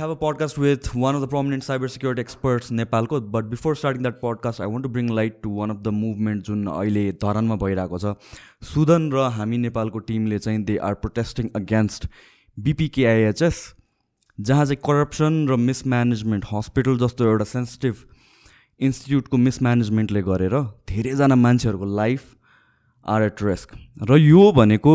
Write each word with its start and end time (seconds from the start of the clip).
have 0.00 0.10
a 0.10 0.16
podcast 0.16 0.56
with 0.56 0.94
one 0.94 1.14
of 1.14 1.20
the 1.20 1.28
prominent 1.28 1.64
cybersecurity 1.64 2.22
experts 2.24 2.70
नेपालको 2.72 3.20
but 3.20 3.44
before 3.44 3.74
starting 3.76 4.02
that 4.02 4.14
podcast 4.20 4.60
I 4.60 4.66
want 4.66 4.82
to 4.82 4.88
bring 4.88 5.10
light 5.14 5.40
to 5.42 5.50
one 5.50 5.70
of 5.70 5.76
the 5.76 5.88
movement 5.96 6.44
जुन 6.44 6.66
अहिले 6.66 7.02
धरानमा 7.12 7.56
भइरहेको 7.56 7.98
छ। 7.98 8.14
सुदन 8.62 9.10
र 9.12 9.26
हामी 9.30 9.58
नेपालको 9.58 9.98
टिमले 9.98 10.38
चाहिँ 10.38 10.62
they 10.64 10.76
are 10.76 10.94
protesting 10.94 11.50
against 11.56 12.08
BPKIHS 12.58 13.60
जहाँ 14.40 14.64
चाहिँ 14.64 14.80
करप्सन 14.86 15.38
र 15.48 15.56
मिसम्यानेजमेन्ट 15.66 16.44
हस्पिटल 16.52 16.98
जस्तो 16.98 17.24
एउटा 17.24 17.44
सेन्सिटिभ 17.44 17.94
इन्स्टिट्युटको 18.80 19.36
मिसम्यानेजमेन्टले 19.36 20.22
गरेर 20.22 20.60
धेरैजना 20.88 21.40
मान्छेहरूको 21.46 21.94
लाइफ 21.96 22.36
आर 23.06 23.22
एट 23.22 23.42
रिस्क 23.42 23.78
र 24.10 24.24
यो 24.24 24.50
भनेको 24.52 24.94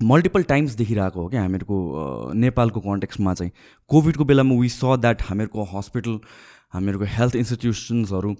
मल्टिपल 0.00 0.42
टाइम्स 0.44 0.74
देखिरहेको 0.74 1.20
हो 1.20 1.28
क्या 1.28 1.42
हामीहरूको 1.42 2.32
नेपालको 2.34 2.80
कन्टेक्स्टमा 2.80 3.34
चाहिँ। 3.34 3.52
कोभिडको 3.90 4.24
बेलामा 4.24 4.54
वी 4.60 4.68
स 4.68 4.98
द्याट 5.00 5.22
हामीहरूको 5.22 5.64
हस्पिटल 5.72 6.18
हामीहरूको 6.74 7.04
health 7.08 7.36
इन्स्टिट्युसन्सहरू 7.36 8.34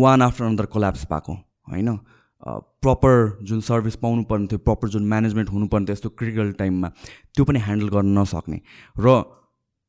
one 0.00 0.22
after 0.22 0.44
another 0.44 0.66
collapse 0.66 1.04
भएको 1.12 1.32
होइन? 1.32 1.98
प्रपर 2.82 3.38
जुन 3.42 3.60
सर्भिस 3.60 3.96
पाउनुपर्ने 3.96 4.46
थियो 4.46 4.58
प्रपर 4.60 4.88
जुन 4.88 5.08
म्यानेजमेन्ट 5.08 5.50
हुनुपर्ने 5.50 5.86
थियो 5.86 5.92
यस्तो 5.92 6.08
क्रिटिकल 6.10 6.52
टाइममा 6.58 6.88
त्यो 7.34 7.44
पनि 7.44 7.58
ह्यान्डल 7.60 7.88
गर्न 7.88 8.18
नसक्ने। 8.18 8.60
र 8.96 9.20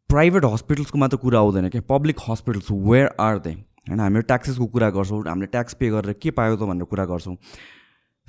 प्राइभेट 0.09 0.45
हस्पिटल्सको 0.45 0.97
मात्र 0.97 1.17
कुरा 1.17 1.39
आउँदैन 1.39 1.70
क्या। 1.70 1.81
Public 1.89 2.19
hospitals 2.28 2.72
where 2.72 3.09
are 3.19 3.39
they 3.39 3.52
होइन 3.89 4.00
हामीले 4.00 4.22
ट्याक्सेसको 4.23 4.66
कुरा 4.67 4.89
गर्छौँ 4.91 5.23
हामीले 5.25 5.47
ट्याक्स 5.47 5.73
पे 5.80 5.89
गरेर 5.89 6.13
के 6.22 6.31
पायो 6.31 6.56
त 6.56 6.63
भनेर 6.63 6.86
कुरा 6.86 7.06
गर्छौँ। 7.06 7.36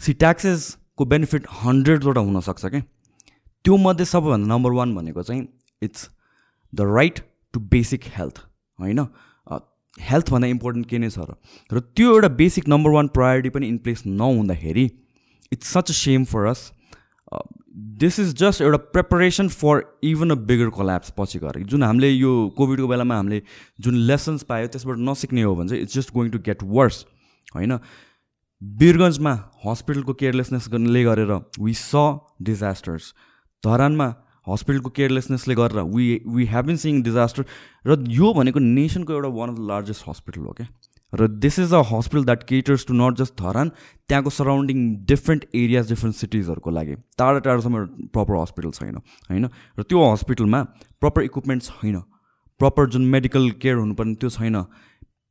सी 0.00 0.12
ट्याक्सेस 0.14 0.76
को 0.98 1.04
बेनिफिट 1.04 1.46
हन्ड्रेडवटा 1.62 2.20
हुनसक्छ 2.20 2.66
क्या 2.66 2.80
त्यो 3.64 3.76
मध्ये 3.76 4.06
सबैभन्दा 4.06 4.54
नम्बर 4.54 4.72
वान 4.72 4.94
भनेको 4.94 5.22
चाहिँ 5.22 5.46
it's 5.82 6.08
the 6.72 6.80
right 6.96 7.20
to 7.54 7.60
basic 7.72 8.04
health 8.16 8.38
होइन? 8.78 9.06
हेल्थभन्दा 9.98 10.48
इम्पोर्टेन्ट 10.48 10.88
के 10.88 10.98
नै 10.98 11.10
छ 11.10 11.18
र? 11.18 11.34
र 11.72 11.80
त्यो 11.80 12.12
एउटा 12.14 12.28
बेसिक 12.36 12.68
नम्बर 12.68 12.90
वान 12.90 13.08
प्रायोरिटी 13.08 13.50
पनि 13.50 13.68
इन 13.68 13.78
प्लेस 13.84 14.02
नहुँदाखेरि 14.06 14.84
it's 15.52 15.72
such 15.72 15.90
a 15.90 15.94
shame 15.94 16.24
for 16.24 16.46
us 16.46 16.70
this 18.00 18.18
is 18.20 18.34
just 18.38 18.62
एउटा 18.62 18.76
preparation 18.92 19.48
for 19.48 19.82
even 20.04 20.30
a 20.30 20.34
bigger 20.48 20.68
collapse 20.76 21.12
पछि 21.18 21.38
गएर। 21.38 21.62
जुन 21.64 21.82
हामीले 21.82 22.10
यो 22.10 22.32
कोभिडको 22.56 22.88
बेलामा 22.88 23.16
हामीले 23.16 23.42
जुन 23.80 23.94
लेसन्स 24.08 24.42
पायो 24.48 24.66
त्यसबाट 24.68 24.98
नसिक्ने 24.98 25.42
हो 25.42 25.54
भने 25.56 25.68
चाहिँ 25.68 25.82
it's 25.82 25.94
just 25.94 26.12
going 26.14 26.30
to 26.30 26.38
get 26.46 26.62
worse 26.62 27.04
होइन? 27.54 27.78
वीरगन्जमा 28.62 29.32
हस्पिटलको 29.64 30.12
केयरलेसनेसले 30.14 31.02
गरेर 31.04 31.32
वी 31.60 31.72
स 31.74 32.02
डिजास्टर्स 32.42 33.12
धरानमा 33.62 34.06
हस्पिटलको 34.46 34.90
केयरलेसनेसले 34.96 35.54
गरेर 35.54 35.82
we 35.94 36.06
we 36.26 36.46
have 36.46 36.66
been 36.66 36.76
seeing 36.76 37.02
disaster 37.02 37.44
र 37.86 37.98
यो 38.10 38.32
भनेको 38.34 38.60
नेसनको 38.60 39.12
एउटा 39.12 39.28
one 39.36 39.50
of 39.50 39.56
the 39.56 39.68
largest 39.68 40.08
hospital 40.08 40.40
हो 40.40 40.52
क्या 40.52 40.66
र 41.12 41.28
this 41.44 41.58
is 41.58 41.74
a 41.74 41.82
hospital 41.90 42.24
that 42.24 42.42
caters 42.48 42.86
to 42.86 42.94
not 42.94 43.18
just 43.18 43.34
Dharan 43.42 43.68
त्यहाँको 44.08 44.30
सराउन्डिङ 44.30 44.80
डिफ्रेन्ट 45.04 45.44
एरियाज 45.54 45.88
डिफ्रेन्ट 45.88 46.16
सिटिजहरूको 46.16 46.70
लागि. 46.70 46.94
टाढा 47.18 47.38
टाढोसम्म 47.38 47.84
प्रपर 48.16 48.40
हस्पिटल 48.40 48.70
छैन 48.70 48.96
होइन? 48.96 49.48
र 49.78 49.82
त्यो 49.82 50.10
हस्पिटलमा 50.12 50.62
प्रपर 51.00 51.22
इक्विपमेन्ट 51.22 51.62
छैन. 51.62 52.02
प्रपर 52.60 52.88
जुन 52.88 53.06
मेडिकल 53.14 53.50
केयर 53.62 53.76
हुनुपर्ने 53.76 54.14
त्यो 54.16 54.30
छैन. 54.30 54.62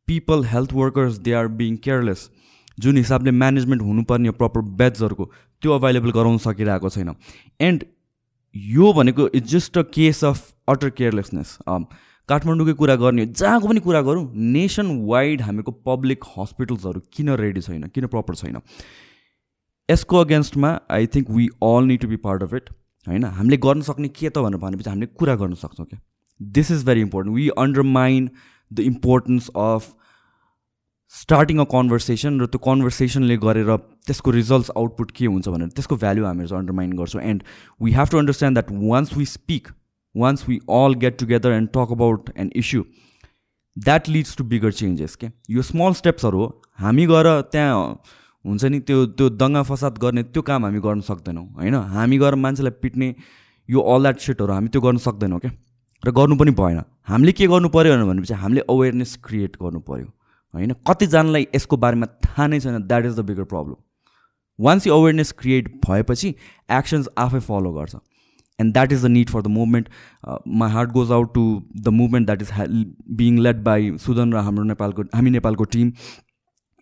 People 0.08 0.44
health 0.46 0.74
workers 0.74 1.18
they 1.20 1.34
are 1.34 1.48
being 1.60 1.78
careless 1.84 2.30
जुन 2.78 2.98
हिसाबले 2.98 3.32
म्यानेजमेन्ट 3.34 3.82
हुनुपर्ने 3.82 4.32
प्रपर 4.40 4.62
बेड्सहरूको 4.80 5.26
त्यो 5.62 5.72
अभाइलेबल 5.72 6.12
गराउन 6.12 6.38
सकिरहेको 6.46 6.90
छैन। 6.90 7.16
एन्ड 7.62 7.84
यो 8.56 8.92
भनेको 8.94 9.28
it's 9.36 9.52
just 9.52 9.78
a 9.78 9.82
case 9.94 10.24
of 10.24 10.54
utter 10.70 10.90
carelessness 10.92 11.58
काठमाडौँकै 12.30 12.74
कुरा 12.74 12.96
गर्ने 12.96 13.26
जहाँको 13.26 13.68
पनि 13.68 13.80
कुरा 13.80 14.02
गरौँ 14.02 14.24
नेसन 14.54 14.88
वाइड 15.08 15.42
हामीको 15.42 15.72
पब्लिक 15.86 16.24
हस्पिटल्सहरू 16.38 17.02
किन 17.14 17.30
रेडी 17.42 17.62
छैन 17.62 17.84
किन 17.96 18.08
प्रपर 18.08 18.36
छैन? 18.36 18.58
यसको 19.90 20.18
अगेन्स्टमा 20.18 20.70
I 20.92 21.08
think 21.16 21.30
we 21.32 21.48
all 21.64 21.84
need 21.88 22.02
to 22.02 22.08
be 22.08 22.16
part 22.24 22.44
of 22.44 22.54
it 22.54 22.70
होइन? 23.08 23.24
हामीले 23.26 23.58
गर्न 23.58 23.82
सक्ने 23.82 24.08
के 24.10 24.30
त 24.30 24.38
भनेर 24.38 24.60
भनेपछि 24.60 24.90
हामीले 24.90 25.08
कुरा 25.20 25.36
गर्न 25.36 25.54
सक्छौँ 25.56 25.86
क्या। 25.86 26.00
This 26.40 26.72
is 26.72 26.86
very 26.86 27.02
important 27.02 27.36
we 27.36 27.48
undermine 27.58 28.30
the 28.72 28.80
importance 28.92 29.50
of 29.50 29.94
starting 31.16 31.58
a 31.60 31.64
conversation 31.72 32.40
र 32.42 32.46
त्यो 32.54 32.60
कन्भर्सेसनले 32.66 33.38
गरेर 33.44 33.70
त्यसको 34.08 34.32
रिजल्ट्स 34.32 34.72
आउटपुट 34.78 35.12
के 35.18 35.26
हुन्छ 35.26 35.48
भनेर 35.48 35.70
त्यसको 35.76 35.96
भ्याल्यु 36.04 36.26
हामीहरू 36.26 36.50
चाहिँ 36.50 36.60
अन्डरमाइन 36.60 36.92
गर्छौँ. 36.98 37.22
And 37.22 37.44
we 37.82 37.92
have 37.92 38.08
to 38.12 38.18
understand 38.18 38.60
that 38.60 38.72
once 38.92 39.18
we 39.18 39.26
speak 39.34 39.68
once 40.16 40.48
we 40.50 40.60
all 40.80 40.94
get 41.04 41.18
together 41.20 41.52
and 41.52 41.70
talk 41.78 41.92
about 41.92 42.30
an 42.38 42.52
issue 42.56 42.84
that 43.78 44.10
leads 44.10 44.36
to 44.38 44.44
bigger 44.52 44.72
changes 44.82 45.16
के 45.16 45.28
यो 45.52 45.62
स्मल 45.70 45.94
स्टेप्सहरू 46.02 46.40
हो 46.40 46.48
हामी 46.80 47.06
गएर 47.08 47.30
त्यहाँ 47.52 47.80
हुन्छ 48.46 48.66
नि 48.66 48.80
त्यो 48.90 49.06
त्यो 49.20 49.30
दङ्गा 49.38 49.64
फसाद 49.70 49.98
गर्ने 50.04 50.24
त्यो 50.24 50.42
काम 50.50 50.66
हामी 50.66 50.80
गर्न 50.80 51.02
सक्दैनौँ 51.08 51.46
होइन? 51.56 51.76
हामी 51.96 52.18
गएर 52.18 52.36
मान्छेलाई 52.44 52.78
पिट्ने 52.82 53.14
यो 53.70 53.82
अल 53.94 54.02
द्याट 54.02 54.20
सेटहरू 54.28 54.54
हामी 54.54 54.68
त्यो 54.76 54.82
गर्न 54.82 54.98
सक्दैनौँ 55.08 55.40
क्या 55.40 55.52
र 56.04 56.12
गर्नु 56.12 56.36
पनि 56.38 56.52
भएन। 56.60 56.84
हामीले 57.10 57.32
के 57.32 57.48
गर्नु 57.48 57.70
पऱ्यो 57.72 58.06
भनेपछि 58.06 58.34
हामीले 58.44 58.62
अवेरनेस 58.70 59.18
क्रिएट 59.26 59.58
गर्नु 59.64 59.80
पऱ्यो 59.90 60.08
होइन? 60.56 60.74
कतिजनालाई 60.88 61.48
यसको 61.56 61.78
बारेमा 61.78 62.08
थाहा 62.26 62.48
नै 62.48 62.60
छैन। 62.60 62.82
That 62.84 63.06
is 63.06 63.16
the 63.16 63.26
bigger 63.26 63.44
problem 63.54 63.76
once 64.60 64.88
you 64.88 64.94
awareness 64.94 65.32
create 65.40 65.72
भएपछि 65.86 66.36
एक्सन्स 66.74 67.10
आफै 67.20 67.40
फलो 67.48 67.72
गर्छ। 67.74 67.96
And 68.60 68.74
that 68.74 68.92
is 68.92 69.06
the 69.06 69.10
need 69.12 69.30
for 69.30 69.42
the 69.42 69.48
movement 69.54 69.90
my 70.60 70.72
heart 70.72 70.92
goes 70.92 71.12
out 71.12 71.34
to 71.34 71.48
the 71.78 71.88
movement 71.94 72.26
that 72.28 72.42
is 72.42 72.86
being 73.18 73.40
led 73.40 73.64
by 73.64 73.98
Sudan 74.04 74.34
र 74.34 74.44
हाम्रो 74.46 74.64
नेपालको 74.66 75.04
हामी 75.16 75.30
नेपालको 75.32 75.64
team 75.74 75.92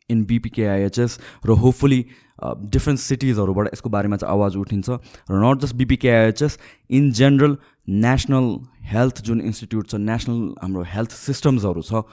in 0.09 0.23
बिपिकेआइएचएस 0.25 1.19
र 1.45 1.57
hopefully 1.63 2.05
different 2.43 2.99
सिटिजहरूबाट 2.99 3.69
यसको 3.73 3.89
बारेमा 3.89 4.17
चाहिँ 4.17 4.33
आवाज 4.33 4.55
उठिन्छ। 4.57 4.89
र 5.29 5.41
not 5.43 5.61
just 5.61 5.75
BPKIHS 5.75 6.57
in 6.91 7.11
general 7.19 7.57
national 8.05 8.49
health 8.91 9.21
जुन 9.23 9.41
इन्स्टिट्युट 9.41 9.87
छ 9.87 9.95
नेसनल 10.03 10.39
हाम्रो 10.61 10.83
हेल्थ 10.93 11.11
सिस्टम्सहरू 11.17 11.81
छ 11.81 12.03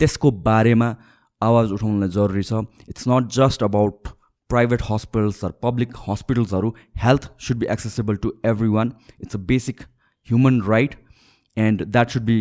त्यसको 0.00 0.30
बारेमा 0.48 0.88
आवाज 1.42 1.72
उठाउनलाई 1.72 2.08
जरुरी 2.16 2.42
छ। 2.42 2.64
It's 2.88 3.08
not 3.08 3.28
just 3.36 3.62
about 3.62 4.08
private 4.50 4.82
hospitals 4.90 5.44
or 5.44 5.52
public 5.62 5.92
हस्पिटल्सहरू 6.08 6.74
health 7.02 7.30
should 7.46 7.56
be 7.58 7.66
accessible 7.72 8.16
to 8.24 8.32
everyone 8.76 8.92
it's 9.20 9.36
a 9.36 9.38
basic 9.52 9.82
human 10.28 10.60
right 10.68 10.94
and 11.56 11.84
that 11.86 12.10
should 12.10 12.22
be 12.24 12.38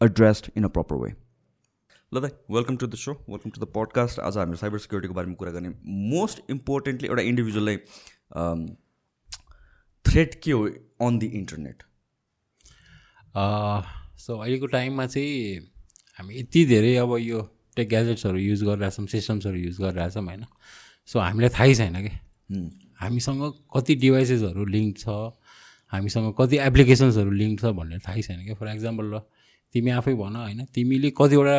addressed 0.00 0.50
in 0.56 0.64
a 0.64 0.68
proper 0.76 0.96
way 0.96 1.10
ल 2.12 2.20
दाइ 2.20 2.30
welcome 2.50 2.76
to 2.76 2.86
the 2.86 2.94
so 2.96 3.12
welcome 3.28 3.50
to 3.50 3.60
the 3.60 3.68
podcast 3.74 4.20
आज 4.20 4.38
हामी 4.38 4.56
cyber 4.56 4.78
सिक्युरिटीको 4.78 5.14
बारेमा 5.14 5.34
कुरा 5.34 5.52
गर्ने 5.52 5.68
most 6.10 6.50
importantly 6.50 7.08
एउटा 7.08 7.22
इन्डिभिजुअललाई 7.22 7.76
threat 10.04 10.40
के 10.44 10.52
हो 10.52 10.64
अन 11.08 11.18
दि 11.18 11.26
इन्टरनेट 11.40 11.82
सो 14.18 14.38
अहिलेको 14.38 14.66
टाइममा 14.74 15.06
चाहिँ 15.06 15.71
हामी 16.18 16.32
यति 16.38 16.64
धेरै 16.66 16.94
अब 16.96 17.16
यो 17.18 17.40
टेक 17.76 17.88
ग्याजेट्सहरू 17.88 18.38
युज 18.38 18.62
गरिरहेछौँ 18.64 19.06
सिस्टम्सहरू 19.06 19.58
युज 19.58 19.76
गरिरहेछौँ 19.80 20.24
होइन? 20.24 20.44
सो 21.08 21.18
हामीलाई 21.18 21.50
थाहै 21.56 21.74
छैन 21.74 21.96
कि? 22.04 22.12
हामीसँग 23.00 23.42
कति 23.74 23.94
डिभाइसेसहरू 24.02 24.64
लिङ्क 24.64 24.98
छ 24.98 25.08
हामीसँग 25.92 26.34
कति 26.38 26.56
एप्लिकेसन्सहरू 26.68 27.30
लिङ्क 27.30 27.60
छ 27.60 27.64
भन्ने 27.78 27.98
थाहै 28.06 28.22
छैन 28.22 28.44
क्या 28.44 28.54
फर 28.60 28.68
इक्जाम्पल 28.76 29.06
ल 29.14 29.20
तिमी 29.74 29.90
आफै 29.90 30.14
भन 30.14 30.36
होइन? 30.36 30.60
तिमीले 30.74 31.10
कतिवटा 31.16 31.56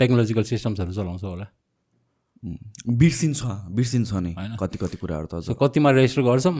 टेक्नोलोजिकल 0.00 0.42
सिस्टम्सहरू 0.52 0.92
चलाउँछौ 0.92 1.28
होला। 1.28 1.46
बिर्सिन्छ 3.02 3.40
बिर्सिन्छ 3.76 4.12
नि 4.24 4.32
होइन? 4.38 4.56
कति 4.56 4.78
कति 4.78 4.96
कुराहरू 4.96 5.26
त 5.26 5.56
कतिमा 5.60 5.90
रेजिस्टर 5.90 6.22
गर्छौँ 6.22 6.54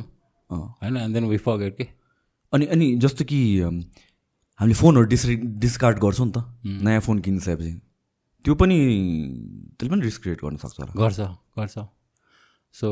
होइन? 0.50 0.96
एन्ड 0.96 1.14
देन 1.14 1.24
वी 1.24 1.36
फर्गेट 1.46 1.76
के? 1.78 1.86
अनि 2.52 2.66
अनि 2.66 2.86
जस्तो 2.98 3.24
कि 3.24 3.38
हामीले 4.60 4.74
फोनहरू 4.74 5.06
डिस 5.06 5.26
डिस्कार्ड 5.56 5.98
गर्छौँ 5.98 6.26
नि 6.26 6.32
त। 6.36 6.44
नयाँ 6.84 7.00
फोन 7.00 7.18
किनिसकेपछि। 7.18 7.80
त्यो 8.44 8.54
पनि 8.54 8.76
त्यसले 9.80 9.88
पनि 9.88 10.02
रिस्क 10.04 10.22
क्रिएट 10.22 10.40
गर्न 10.44 10.56
सक्छ 10.56 10.80
होला। 10.80 10.92
गर्छ 11.00 11.20
गर्छ। 11.56 11.78
सो 12.72 12.88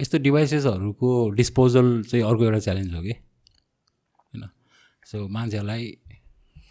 यस्तो 0.00 0.18
डिभाइसेसहरूको 0.18 1.30
डिस्पोजल 1.30 2.02
चाहिँ 2.02 2.24
अर्को 2.24 2.44
एउटा 2.44 2.58
च्यालेन्ज 2.58 2.94
हो 2.94 3.02
कि? 3.02 3.12
होइन। 4.24 4.48
सो 5.04 5.28
मान्छेहरूलाई 5.28 5.98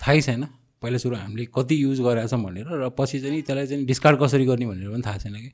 थाहै 0.02 0.22
छैन। 0.22 0.46
पहिला 0.82 0.98
सुरु 0.98 1.16
हामीले 1.16 1.46
कति 1.46 1.84
युज 1.84 2.02
गरेका 2.02 2.38
भनेर 2.38 2.66
र 2.66 2.90
पछि 2.90 3.20
चाहिँ 3.22 3.42
त्यसलाई 3.42 3.68
चाहिँ 3.68 3.86
डिस्कार्ड 3.86 4.22
कसरी 4.22 4.46
गर्ने 4.46 4.66
भनेर 4.66 4.90
पनि 4.90 5.02
थाहा 5.06 5.18
छैन 5.18 5.34
कि? 5.34 5.52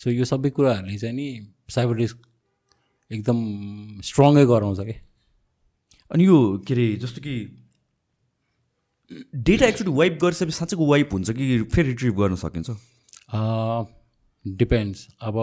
सो 0.00 0.10
यो 0.10 0.24
सबै 0.24 0.50
कुराहरूले 0.50 0.98
चाहिँ 0.98 1.16
नि 1.16 1.52
साइबर 1.68 1.96
रिस्क 1.96 2.18
एकदम 3.12 3.38
स्ट्रङ्गै 4.00 4.46
गराउँछ 4.46 4.80
कि? 4.80 4.96
अनि 6.10 6.26
यो 6.26 6.64
के 6.68 6.74
अरे 6.74 6.96
जस्तो 6.96 7.20
कि 7.20 7.65
डेटा 9.10 9.66
एक्चुली 9.66 9.90
वाइप 9.96 10.18
गरिसकेपछि 10.22 10.56
साँच्चैको 10.56 10.86
वाइप 10.86 11.12
हुन्छ 11.12 11.30
कि 11.30 11.62
फेरि 11.74 11.88
रिट्रिभ 11.88 12.14
गर्न 12.20 12.34
सकिन्छ? 12.36 12.70
डिपेन्ड्स 14.44 15.06
अब 15.22 15.36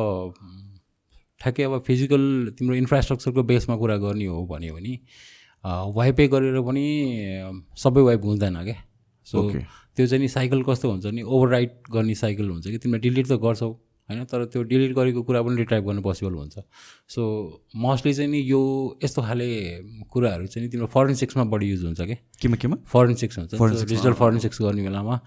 ठ्याक्कै 1.42 1.64
अब 1.64 1.80
फिजिकल 1.88 2.24
तिम्रो 2.58 2.76
इन्फ्रास्ट्रक्चरको 2.76 3.44
बेसमा 3.44 3.76
कुरा 3.78 3.98
गर्ने 3.98 4.26
हो 4.26 4.46
भन्यो 4.48 4.74
भने 4.76 5.00
वाइपै 5.96 6.28
गरेर 6.28 6.62
पनि 6.62 6.86
सबै 7.78 8.02
वाइप 8.02 8.22
हुँदैन 8.26 8.64
क्या 8.64 8.76
सो. 9.28 9.50
त्यो 9.96 10.08
चाहिँ 10.08 10.22
नि 10.22 10.28
साइकल 10.28 10.64
कस्तो 10.64 10.92
हुन्छ 10.92 11.06
नि? 11.06 11.22
ओभरराइड 11.22 11.72
गर्ने 11.92 12.16
साइकल 12.16 12.50
हुन्छ 12.50 12.68
कि? 12.68 12.78
तिमीले 12.78 13.00
डिलिट 13.00 13.28
त 13.28 13.40
गर्छौ। 13.44 13.72
होइन? 14.14 14.26
तर 14.30 14.46
त्यो 14.46 14.64
डिलिट 14.64 14.92
गरेको 14.94 15.22
कुरा 15.26 15.42
पनि 15.42 15.56
रिट्राइभ 15.58 15.84
गर्नु 15.86 16.02
पोसिबल 16.02 16.34
हुन्छ। 16.34 16.56
सो 17.10 17.22
मोस्टली 17.76 18.14
चाहिँ 18.14 18.30
नि 18.32 18.40
यो 18.40 18.62
यस्तो 19.04 19.22
खाले 19.22 19.50
कुराहरू 20.08 20.48
चाहिँ 20.48 20.70
तिम्रो 20.70 20.88
फरेन्सिक्समा 20.88 21.44
बढी 21.50 21.68
युज 21.70 21.84
हुन्छ 21.84 22.02
कि? 22.02 22.16
केमा 22.42 22.56
केमा? 22.62 22.78
फरेन्सिक्स 22.86 23.38
हुन्छ। 23.40 23.52
डिजिटल 23.60 24.14
फरेन्सिक्स 24.14 24.62
गर्ने 24.62 24.82
बेलामा। 24.88 25.20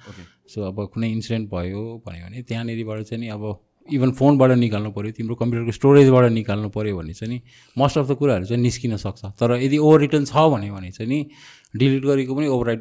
सो 0.47 0.63
अब 0.63 0.77
कुनै 0.95 1.11
इन्सिडेन्ट 1.13 1.51
भयो 1.51 1.83
भन्यो 2.07 2.25
भने 2.27 2.43
त्यहाँनिरबाट 2.47 3.03
चाहिँ 3.03 3.21
नि 3.21 3.29
अब 3.35 3.45
इभन 3.87 4.11
फोनबाट 4.19 4.51
निकाल्नु 4.59 4.91
पऱ्यो 4.91 5.11
तिम्रो 5.15 5.35
कम्प्युटरको 5.35 5.73
स्टोरेजबाट 5.73 6.31
निकाल्नु 6.33 6.69
पऱ्यो 6.75 6.97
भने 6.97 7.13
चाहिँ 7.15 7.31
नि 7.35 7.39
मोस्ट 7.79 7.99
अफ 7.99 8.11
द 8.11 8.15
कुराहरू 8.19 8.45
चाहिँ 8.47 8.63
निस्किन 8.63 8.97
सक्छ। 8.99 9.39
तर 9.39 9.63
यदि 9.63 9.79
ओभर 9.79 10.01
रिटर्न 10.01 10.25
छ 10.27 10.35
भन्यो 10.35 10.75
भने 10.75 10.91
चाहिँ 10.91 11.07
नि 11.07 11.19
डिलिट 11.77 12.03
गरेको 12.03 12.35
पनि 12.35 12.47
ओभरराइड 12.47 12.81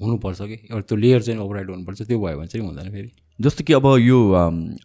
हुनुपर्छ 0.00 0.40
कि? 0.40 0.56
एउटा 0.70 0.80
त्यो 0.88 0.96
लेयर 0.96 1.22
चाहिँ 1.22 1.40
ओभरराइड 1.40 1.70
हुनुपर्छ 1.70 2.02
त्यो 2.02 2.18
भयो 2.18 2.36
भने 2.36 2.46
चाहिँ 2.46 2.66
हुँदैन 2.66 2.90
फेरि। 2.92 3.10
जस्तो 3.40 3.64
कि 3.64 3.72
अब 3.72 3.86
यो 4.00 4.18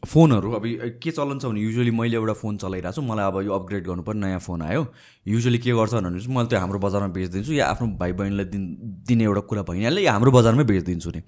फोनहरू 0.08 0.52
अब 0.52 0.64
के 1.04 1.12
चलन 1.12 1.40
छ 1.40 1.46
भने 1.46 1.62
युजली 1.62 1.92
मैले 1.92 2.16
एउटा 2.16 2.34
फोन 2.36 2.58
चलाइरहेको 2.58 2.96
छु 2.96 3.02
मलाई 3.02 3.26
अब 3.28 3.38
यो 3.48 3.52
अपग्रेड 3.56 3.84
गर्नु 3.88 4.04
पर्ने 4.04 4.28
नयाँ 4.28 4.40
फोन 4.40 4.62
आयो। 4.62 4.82
युजली 5.28 5.58
के 5.60 5.72
गर्छ 5.72 5.94
भने 5.94 6.20
चाहिँ 6.20 6.36
मैले 6.36 6.48
त्यो 6.48 6.60
हाम्रो 6.60 6.80
बजारमा 6.80 7.08
बेचिदिन्छु 7.16 7.54
या 7.54 7.66
आफ्नो 7.68 7.88
भाइ 8.00 8.12
बहिनीलाई 8.12 8.46
दिन 8.52 8.64
दिने 9.08 9.24
एउटा 9.24 9.42
कुरा 9.52 9.62
भइहाल्यो 9.68 10.04
या 10.04 10.12
हाम्रो 10.12 10.32
बजारमै 10.32 10.64
बेचिदिन्छु 10.64 11.10
नि। 11.16 11.22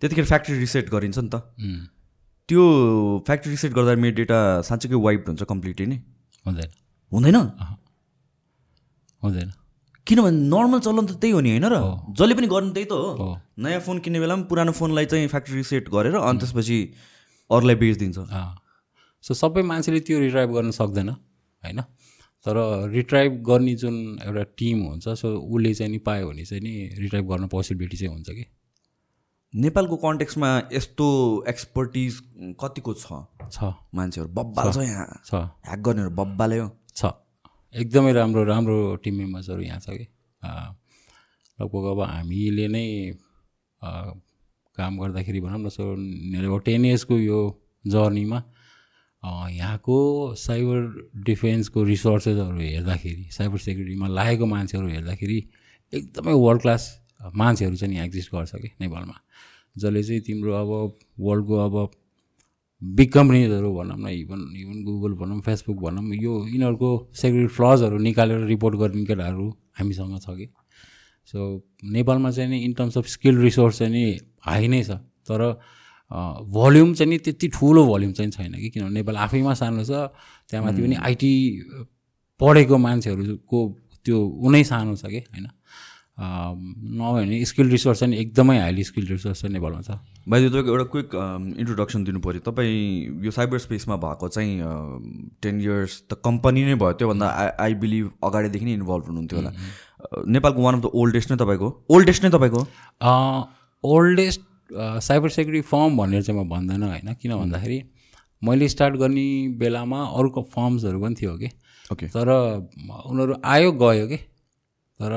त्यतिखेर 0.00 0.24
फ्याक्ट्री 0.24 0.58
रिसेट 0.58 0.90
गरिन्छ 0.90 1.18
नि 1.18 1.28
त। 1.28 1.44
त्यो 2.48 2.62
फ्याक्ट्री 3.26 3.50
रिसेट 3.52 3.72
गर्दा 3.72 3.94
मेरो 4.00 4.14
डेटा 4.16 4.38
साँच्चैकै 4.68 4.96
वाइप 4.96 5.24
हुन्छ 5.28 5.42
कम्प्लिटली 5.44 5.86
नै। 5.86 5.98
हुँदैन। 6.46 6.68
हुँदैन? 7.12 7.36
हुँदैन। 9.22 9.48
किनभने 10.06 10.36
नर्मल 10.48 10.80
चलन 10.80 11.06
त 11.06 11.12
त्यही 11.20 11.32
हो 11.32 11.40
नि 11.40 11.50
होइन 11.50 11.64
र? 11.64 11.76
जसले 12.16 12.34
पनि 12.34 12.46
गर्नु 12.46 12.70
त्यही 12.72 12.86
त 12.86 12.92
हो। 12.92 13.36
नयाँ 13.58 13.80
फोन 13.80 13.98
किन्ने 13.98 14.20
बेला 14.20 14.34
पनि 14.36 14.44
पुरानो 14.44 14.72
फोनलाई 14.72 15.06
चाहिँ 15.06 15.28
फ्याक्ट्री 15.28 15.56
रिसेट 15.56 15.88
गरेर 15.88 16.14
अनि 16.16 16.38
त्यसपछि 16.38 16.78
अरूलाई 17.50 17.74
बेचिदिन्छ। 17.74 18.18
सो 19.24 19.34
सबै 19.34 19.62
मान्छेले 19.62 20.00
त्यो 20.00 20.18
रिट्राइभ 20.20 20.50
गर्न 20.50 20.70
सक्दैन 20.70 21.08
होइन? 21.08 21.80
तर 22.46 22.56
रिट्राइभ 22.90 23.32
गर्ने 23.44 23.74
जुन 23.74 23.96
एउटा 24.24 24.42
टिम 24.56 24.78
हुन्छ 24.82 25.08
सो 25.08 25.28
उसले 25.36 25.74
चाहिँ 25.74 25.92
नि 25.92 25.98
पायो 25.98 26.28
भने 26.28 26.44
चाहिँ 26.44 26.62
नि 26.62 26.72
रिट्राइभ 26.98 27.26
गर्न 27.28 27.46
पोसिबिलिटी 27.48 27.96
चाहिँ 27.96 28.14
हुन्छ 28.14 28.30
कि? 28.30 28.44
नेपालको 29.54 29.96
कन्टेक्समा 29.96 30.48
यस्तो 30.72 31.06
एक्सपर्टिज 31.48 32.20
कतिको 32.60 32.94
छ? 32.94 33.06
छ। 33.52 33.58
मान्छेहरू 33.94 34.30
बब्बाल 34.32 34.72
छ। 34.72 34.76
यहाँ। 34.78 35.08
छ। 35.26 35.34
ह्याक 35.34 35.78
गर्नेहरू 35.78 36.10
बब्बाले 36.10 36.58
हो। 36.58 36.68
छ। 36.96 37.04
एकदमै 37.74 38.12
राम्रो 38.12 38.44
राम्रो 38.44 38.96
टिम 38.96 39.14
मेम्बर्सहरू 39.14 39.62
यहाँ 39.62 39.80
छ 39.80 39.90
कि? 39.90 40.06
लगभग 41.58 41.84
अब 41.90 42.00
हामीले 42.00 42.66
नै 42.68 42.86
काम 44.76 44.98
गर्दाखेरि 44.98 45.40
भनौँ 45.40 45.60
न 45.60 45.68
सो 45.68 45.94
अब 46.54 46.62
टेन 46.64 46.84
इयर्सको 46.84 47.18
यो 47.18 47.40
जर्नीमा 47.86 48.42
यहाँको 49.50 49.98
साइबर 50.34 51.10
डिफेन्सको 51.24 51.84
रिसोर्सेसहरू 51.84 52.58
हेर्दाखेरि 52.58 53.24
साइबर 53.30 53.58
सेक्युरिटीमा 53.58 54.08
लागेको 54.08 54.46
मान्छेहरू 54.46 54.88
हेर्दाखेरि 54.88 55.38
एकदमै 55.92 56.32
वर्ल्ड 56.32 56.62
क्लास 56.62 56.90
मान्छेहरू 57.34 57.76
चाहिँ 57.76 57.94
यहाँ 57.94 58.06
एक्जिस्ट 58.06 58.34
गर्छ 58.34 58.52
कि 58.56 58.70
नेपालमा। 58.80 59.14
जसले 59.78 60.02
चाहिँ 60.02 60.20
तिम्रो 60.20 60.52
अब 60.52 60.70
वर्ल्डको 61.20 61.54
अब 61.66 61.90
बिग 62.82 63.12
कम्पनीजहरू 63.12 63.72
भनौँ 63.74 63.96
न 63.98 64.08
इभन 64.08 64.40
इभन 64.56 64.82
गुगल 64.84 65.12
भनौँ 65.14 65.40
फेसबुक 65.40 65.76
भनौँ 65.76 66.04
यो 66.16 66.32
यिनीहरूको 66.48 66.90
सेक्युरिटी 67.14 67.52
फ्लजहरू 67.54 67.98
निकालेर 67.98 68.44
रिपोर्ट 68.46 68.76
गर्ने 68.76 69.04
केटाहरू 69.04 69.48
हामीसँग 69.78 70.18
छ 70.20 70.30
कि? 70.30 70.46
सो 71.28 71.38
नेपालमा 71.84 72.30
चाहिँ 72.30 72.50
नि 72.50 72.58
in 72.64 72.72
terms 72.72 72.98
of 72.98 73.06
skill 73.06 73.38
resource 73.38 73.78
चाहिँ 73.78 73.92
नि 73.92 74.04
हाई 74.46 74.68
नै 74.68 74.82
छ 74.84 74.96
तर 75.28 75.40
भल्युम 76.56 76.94
चाहिँ 76.94 77.10
नि 77.10 77.18
त्यति 77.18 77.48
ठुलो 77.48 77.86
भल्युम 77.86 78.12
चाहिँ 78.12 78.30
छैन 78.30 78.52
कि? 78.54 78.68
किनभने 78.70 78.94
नेपाल 78.94 79.16
आफैमा 79.28 79.54
सानो 79.54 79.84
छ 79.84 80.08
त्यहाँ 80.48 80.64
माथि 80.64 80.82
पनि 80.82 80.96
आइटी 80.96 81.32
पढेको 82.40 82.78
मान्छेहरूको 82.78 83.60
त्यो 84.06 84.18
उनै 84.18 84.64
सानो 84.64 84.96
छ 84.96 85.06
कि 85.06 85.18
होइन? 85.18 85.46
नभए 86.20 87.24
भने 87.24 87.44
स्किल 87.44 87.70
रिसोर्स 87.70 88.00
चाहिँ 88.00 88.16
एकदमै 88.16 88.58
हाइली 88.58 88.84
स्किल 88.84 89.06
रिसोर्स 89.08 89.40
चाहिँ 89.42 89.52
नेपालमा 89.54 89.80
छ 89.82 89.96
भाइ 90.28 90.48
तपाईँको 90.48 90.70
एउटा 90.70 90.84
क्विक 90.92 91.14
इन्ट्रोडक्सन 91.60 92.04
दिनु 92.04 92.20
पऱ्यो 92.20 92.40
तपाईँ 92.48 93.24
यो 93.24 93.30
साइबर 93.30 93.58
स्पेसमा 93.58 93.96
भएको 94.02 94.28
चाहिँ 94.28 94.52
टेन 95.42 95.60
इयर्स 95.60 96.02
त 96.10 96.20
कम्पनी 96.24 96.64
नै 96.64 96.74
भयो 96.82 96.92
त्योभन्दा 97.00 97.28
आई 97.28 97.48
आई 97.64 97.74
बिलिभ 97.84 98.10
अगाडिदेखि 98.24 98.64
नै 98.64 98.72
इन्भल्भ 98.72 99.04
हुनुहुन्थ्यो 99.06 99.38
होला। 99.38 99.52
नेपालको 100.28 100.62
वान 100.62 100.74
अफ 100.74 100.82
द 100.82 100.90
ओल्डेस्ट 100.94 101.30
नै 101.32 101.36
तपाईँको? 101.38 101.68
ओल्डेस्ट 101.90 102.24
नै 102.24 102.30
तपाईँको? 102.30 102.60
ओल्डेस्ट 103.84 104.40
साइबर 105.08 105.28
सेक्युरिटी 105.30 105.66
फर्म 105.68 105.96
भनेर 105.98 106.22
चाहिँ 106.22 106.40
म 106.40 106.48
भन्दैन 106.48 106.82
होइन। 106.82 107.14
किन 107.22 107.36
भन्दाखेरि 107.36 107.82
मैले 108.42 108.68
स्टार्ट 108.68 108.94
गर्ने 108.96 109.26
बेलामा 109.58 110.04
अरूको 110.04 110.42
फर्म्सहरू 110.52 111.00
पनि 111.00 111.14
थियो 111.14 111.36
कि। 111.38 111.48
ओके 111.92 112.06
तर 112.08 112.28
उनीहरू 112.30 113.34
आयो 113.44 113.72
गयो 113.72 114.06
कि। 114.08 114.16
तर 115.00 115.12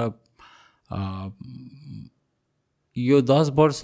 यो 2.98 3.22
दस 3.22 3.50
वर्ष 3.56 3.82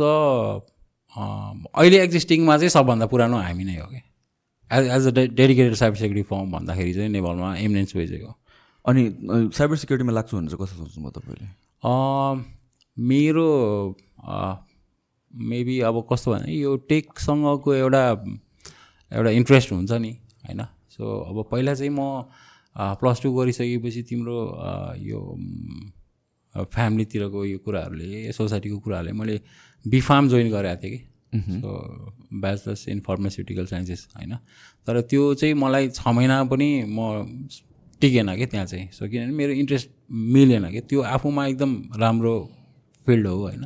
अहिले 1.17 1.97
एक्जिस्टिङमा 2.03 2.57
चाहिँ 2.57 2.69
सबभन्दा 2.69 3.05
पुरानो 3.13 3.37
हामी 3.37 3.63
नै 3.63 3.77
हो 3.77 3.87
कि? 3.87 4.01
As 4.71 4.85
as 4.87 5.07
a 5.07 5.11
dedicated 5.11 5.73
cyber 5.75 5.97
security 5.97 6.27
firm 6.29 6.51
भन्दाखेरि 6.51 6.93
चाहिँ 6.93 7.09
नेपालमा 7.09 7.55
एमिनेन्स 7.57 7.95
वेजै 7.95 8.19
हो 8.21 8.33
अनि 8.85 9.01
साइबर 9.57 9.75
सिक्युरिटीमा 9.75 10.13
लाग्छु 10.13 10.37
भने 10.37 10.47
चाहिँ 10.47 10.65
कसो 10.65 10.75
सोच्नुभयो 10.77 11.11
तपाईँले? 11.19 11.47
मेरो 12.97 13.47
मेबी 15.33 15.79
अब 15.89 15.95
कस्तो 16.11 16.31
भने 16.31 16.53
यो 16.53 16.75
टेकसँगको 16.89 17.73
एउटा 17.73 18.03
एउटा 19.11 19.29
इन्ट्रेस्ट 19.29 19.71
हुन्छ 19.71 19.91
नि 19.91 20.11
होइन? 20.45 20.61
सो 20.93 21.03
अब 21.29 21.37
पहिला 21.51 21.73
चाहिँ 21.73 21.91
म 21.91 22.01
प्लस 23.01 23.21
टू 23.21 23.33
गरिसकेपछि 23.35 24.01
तिम्रो 24.09 24.37
यो 25.01 25.19
म, 25.19 25.91
फ्यामिलीतिरको 26.55 27.45
यो 27.45 27.57
कुराहरूले 27.57 28.31
सोसाइटीको 28.31 28.77
कुराहरूले 28.79 29.13
मैले 29.13 29.39
बिफार्म 29.85 30.29
जोइन 30.29 30.49
गरेको 30.51 30.81
थिएँ 30.83 30.91
कि। 30.91 30.99
So 31.61 31.69
bachelors 32.33 32.87
in 32.89 32.99
pharmaceutical 32.99 33.65
sciences 33.65 34.07
होइन। 34.17 34.35
तर 34.87 35.01
त्यो 35.01 35.33
चाहिँ 35.33 35.53
मलाई 35.53 35.89
छ 35.89 36.07
महिना 36.07 36.43
पनि 36.49 36.69
म 36.89 36.99
टिकेन 38.01 38.35
कि 38.35 38.45
त्यहाँ 38.45 38.65
चाहिँ। 38.65 38.89
सो 38.91 39.07
किनभने 39.07 39.33
मेरो 39.33 39.53
इन्ट्रेस्ट 39.53 39.89
मिलेन 40.09 40.69
कि। 40.71 40.81
त्यो 40.81 41.01
आफूमा 41.01 41.45
एकदम 41.47 41.71
राम्रो 41.95 42.33
फिल्ड 43.07 43.27
हो 43.27 43.35
होइन। 43.35 43.65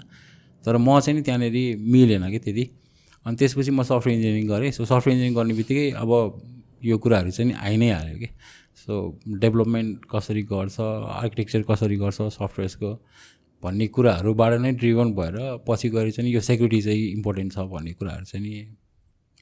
तर 0.65 0.77
म 0.77 0.99
चाहिँ 0.99 1.17
नि 1.17 1.23
त्यहाँनिर 1.23 1.77
मिलेन 1.79 2.29
कि 2.31 2.39
त्यति। 2.39 2.69
अनि 3.25 3.35
त्यसपछि 3.35 3.71
म 3.71 3.83
सफ्टवेयर 3.83 4.17
इन्जिनियरिङ 4.17 4.47
गरेँ। 4.47 4.71
सो 4.71 4.85
सफ्टवेयर 4.85 5.15
इन्जिनियरिङ 5.15 5.35
गर्ने 5.35 5.53
बित्तिकै 5.53 5.91
अब 5.91 6.11
यो 6.83 6.97
कुराहरू 6.97 7.31
चाहिँ 7.31 7.51
नि 7.51 7.57
आइ 7.57 7.77
नै 7.77 7.89
हाल्यो 7.91 8.17
कि। 8.19 8.29
सो 8.85 8.95
डेभलपमेन्ट 9.37 10.05
कसरी 10.11 10.43
गर्छ 10.45 10.79
आर्किटेक्चर 10.79 11.61
कसरी 11.69 11.97
गर्छ 11.97 12.21
सफ्टवेयर्सको 12.33 12.91
भन्ने 13.63 13.87
कुराहरूबाट 13.89 14.59
नै 14.61 14.71
ड्रिभन 14.79 15.13
भएर 15.15 15.37
पछि 15.67 15.89
गएर 15.89 16.11
चाहिँ 16.11 16.31
यो 16.31 16.41
सेक्युरिटी 16.43 16.81
चाहिँ 16.81 17.05
इम्पोर्टेन्ट 17.11 17.53
छ 17.53 17.65
भन्ने 17.69 17.93
कुराहरू 17.93 18.25
चाहिँ 18.25 18.45
नि 18.45 18.55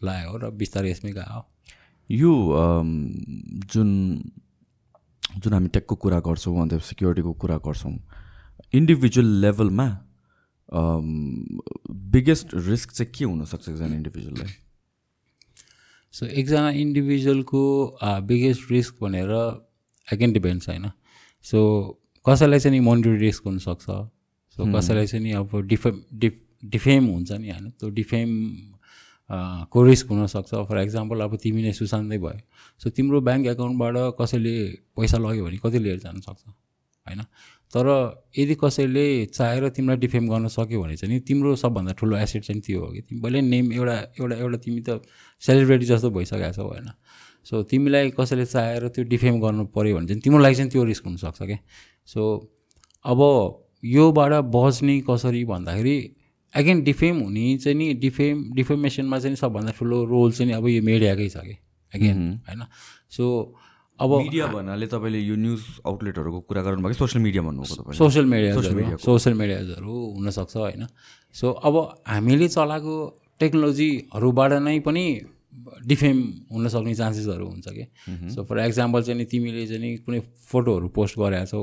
लाग्यो 0.01 0.31
हो 0.31 0.37
र 0.37 0.51
बिस्तारै 0.57 0.91
यसमै 0.91 1.11
गयो 1.13 1.41
यो 2.09 2.33
जुन 3.73 3.89
जुन 5.35 5.53
हामी 5.53 5.67
टेकको 5.69 5.95
कुरा 5.97 6.19
गर्छौँ 6.21 6.57
अन्त 6.61 6.79
सिक्युरिटीको 6.85 7.33
कुरा 7.41 7.57
गर्छौँ 7.65 7.93
इन्डिभिजुअल 8.73 9.29
लेभलमा 9.41 9.87
बिगेस्ट 12.11 12.53
रिस्क 12.67 12.91
चाहिँ 12.91 13.11
के 13.11 13.25
हुनसक्छ 13.25 13.69
एकजना 13.69 13.95
इन्डिभिजुअललाई 13.95 14.53
सो 16.13 16.25
एकजना 16.25 16.69
इन्डिभिजुअलको 16.83 17.63
बिगेस्ट 18.27 18.71
रिस्क 18.71 18.95
भनेर 19.01 19.31
एगेन 20.07 20.33
डिपेन्ड्स 20.33 20.69
होइन। 20.69 20.91
सो 21.45 21.59
कसैलाई 22.25 22.59
चाहिँ 22.59 22.77
नि 22.77 22.83
मोनिटरी 22.85 23.17
रिस्क 23.17 23.45
हुनसक्छ? 23.45 23.85
सो 24.55 24.71
कसैलाई 24.73 25.07
चाहिँ 25.07 25.23
नि 25.25 25.31
अब 25.39 25.61
डिफेम 25.67 26.01
डिफ 26.13 26.39
डिफेम 26.63 27.05
हुन्छ 27.07 27.31
नि 27.31 27.49
होइन? 27.49 27.69
त्यो 27.69 27.89
डिफेम 27.89 28.29
को 29.71 29.83
रिस्क 29.83 30.07
हुनसक्छ? 30.11 30.53
फर 30.69 30.77
इक्जाम्पल 30.81 31.21
अब 31.21 31.35
तिमी 31.43 31.61
नै 31.63 31.71
सुशान्तै 31.73 32.17
भयो। 32.17 32.39
सो 32.81 32.89
तिम्रो 32.89 33.21
ब्याङ्क 33.21 33.47
एकाउन्टबाट 33.47 33.95
कसैले 34.19 34.55
पैसा 34.97 35.17
लग्यो 35.17 35.45
भने 35.45 35.57
कति 35.63 35.79
लिएर 35.79 35.99
जान 35.99 36.19
सक्छ? 36.19 36.43
होइन? 37.07 37.21
तर 37.73 37.87
यदि 38.37 38.55
कसैले 38.55 39.25
चाहेर 39.25 39.69
तिमीलाई 39.69 39.97
डिफेम 39.97 40.27
गर्न 40.29 40.47
सक्यो 40.47 40.81
भने 40.83 40.95
चाहिँ 40.95 41.13
नि 41.15 41.19
तिम्रो 41.19 41.55
सबभन्दा 41.55 41.93
ठुलो 41.93 42.17
एसेट 42.17 42.43
चाहिँ 42.43 42.61
त्यो 42.61 42.79
हो 42.79 42.91
कि? 42.91 43.01
तिमी 43.01 43.21
पहिल्यै 43.21 43.41
नेम 43.41 43.73
एउटा 43.73 43.95
एउटा 44.19 44.35
एउटा 44.35 44.57
तिमी 44.57 44.81
त 44.81 45.01
सेलिब्रेटी 45.39 45.85
जस्तो 45.85 46.09
भइसकेको 46.09 46.51
छौ 46.51 46.67
होइन? 46.67 46.89
सो 47.43 47.63
तिमीलाई 47.63 48.09
कसैले 48.09 48.45
चाहेर 48.45 48.87
त्यो 48.87 49.03
डिफेम 49.03 49.39
गर्नु 49.41 49.65
पऱ्यो 49.65 49.95
भने 49.95 50.07
चाहिँ 50.07 50.21
तिम्रो 50.21 50.39
लागि 50.39 50.55
चाहिँ 50.55 50.71
त्यो 50.71 50.83
रिस्क 50.83 51.05
हुनसक्छ 51.05 51.41
क्या? 51.41 51.57
सो 52.05 52.21
अब 53.05 53.19
योबाट 53.83 54.33
बच्ने 54.33 55.01
कसरी 55.09 55.45
भन्दाखेरि 55.45 55.97
एगेन 56.55 56.83
डिफेम 56.83 57.19
हुने 57.19 57.57
चाहिँ 57.57 57.77
नि 57.77 57.93
डिफेम 57.93 58.53
डिफेमेसनमा 58.53 59.19
चाहिँ 59.19 59.35
सबभन्दा 59.35 59.71
ठुलो 59.71 60.05
रोल 60.05 60.31
चाहिँ 60.31 60.53
अब 60.53 60.67
यो 60.67 60.81
मिडियाकै 60.83 61.29
छ 61.29 61.37
कि? 61.37 61.55
एगेन 61.95 62.19
होइन? 62.47 62.61
सो 63.09 63.25
अब 64.01 64.11
मिडिया 64.17 64.45
भन्नाले 64.47 64.87
तपाईँले 64.87 65.19
यो 65.21 65.35
न्युज 65.35 65.61
आउटलेटहरूको 65.85 66.39
कुरा 66.49 66.61
गर्नुभयो 66.61 66.93
कि 66.93 66.97
सोसियल 66.97 67.23
मिडिया 67.23 67.41
भन्नुभएको 67.43 67.75
तपाईँले? 67.81 67.97
सोसियल 67.97 68.25
मिडियाजहरू 68.25 68.97
सोसियल 68.97 69.35
मिडियाजहरू 69.37 69.93
हुनसक्छ 70.17 70.55
होइन। 70.57 70.87
सो 71.35 71.51
अब 71.51 71.75
हामीले 72.07 72.47
चलाएको 72.47 72.95
टेक्नोलोजीहरूबाट 73.39 74.51
नै 74.65 74.79
पनि 74.79 75.05
डिफेम 75.85 76.17
हुन 76.51 76.67
सक्ने 76.67 76.93
चान्सेसहरू 76.95 77.45
हुन्छ 77.45 77.67
कि। 77.67 77.85
सो 78.33 78.43
फर 78.49 78.59
एक्जाम्पल 78.59 79.01
चाहिँ 79.03 79.17
नि 79.19 79.25
तिमीले 79.25 79.65
चाहिँ 79.67 79.81
नि 79.81 79.89
कुनै 80.05 80.19
फोटोहरू 80.49 80.87
पोस्ट 80.97 81.17
गरेका 81.19 81.45
छौ 81.45 81.61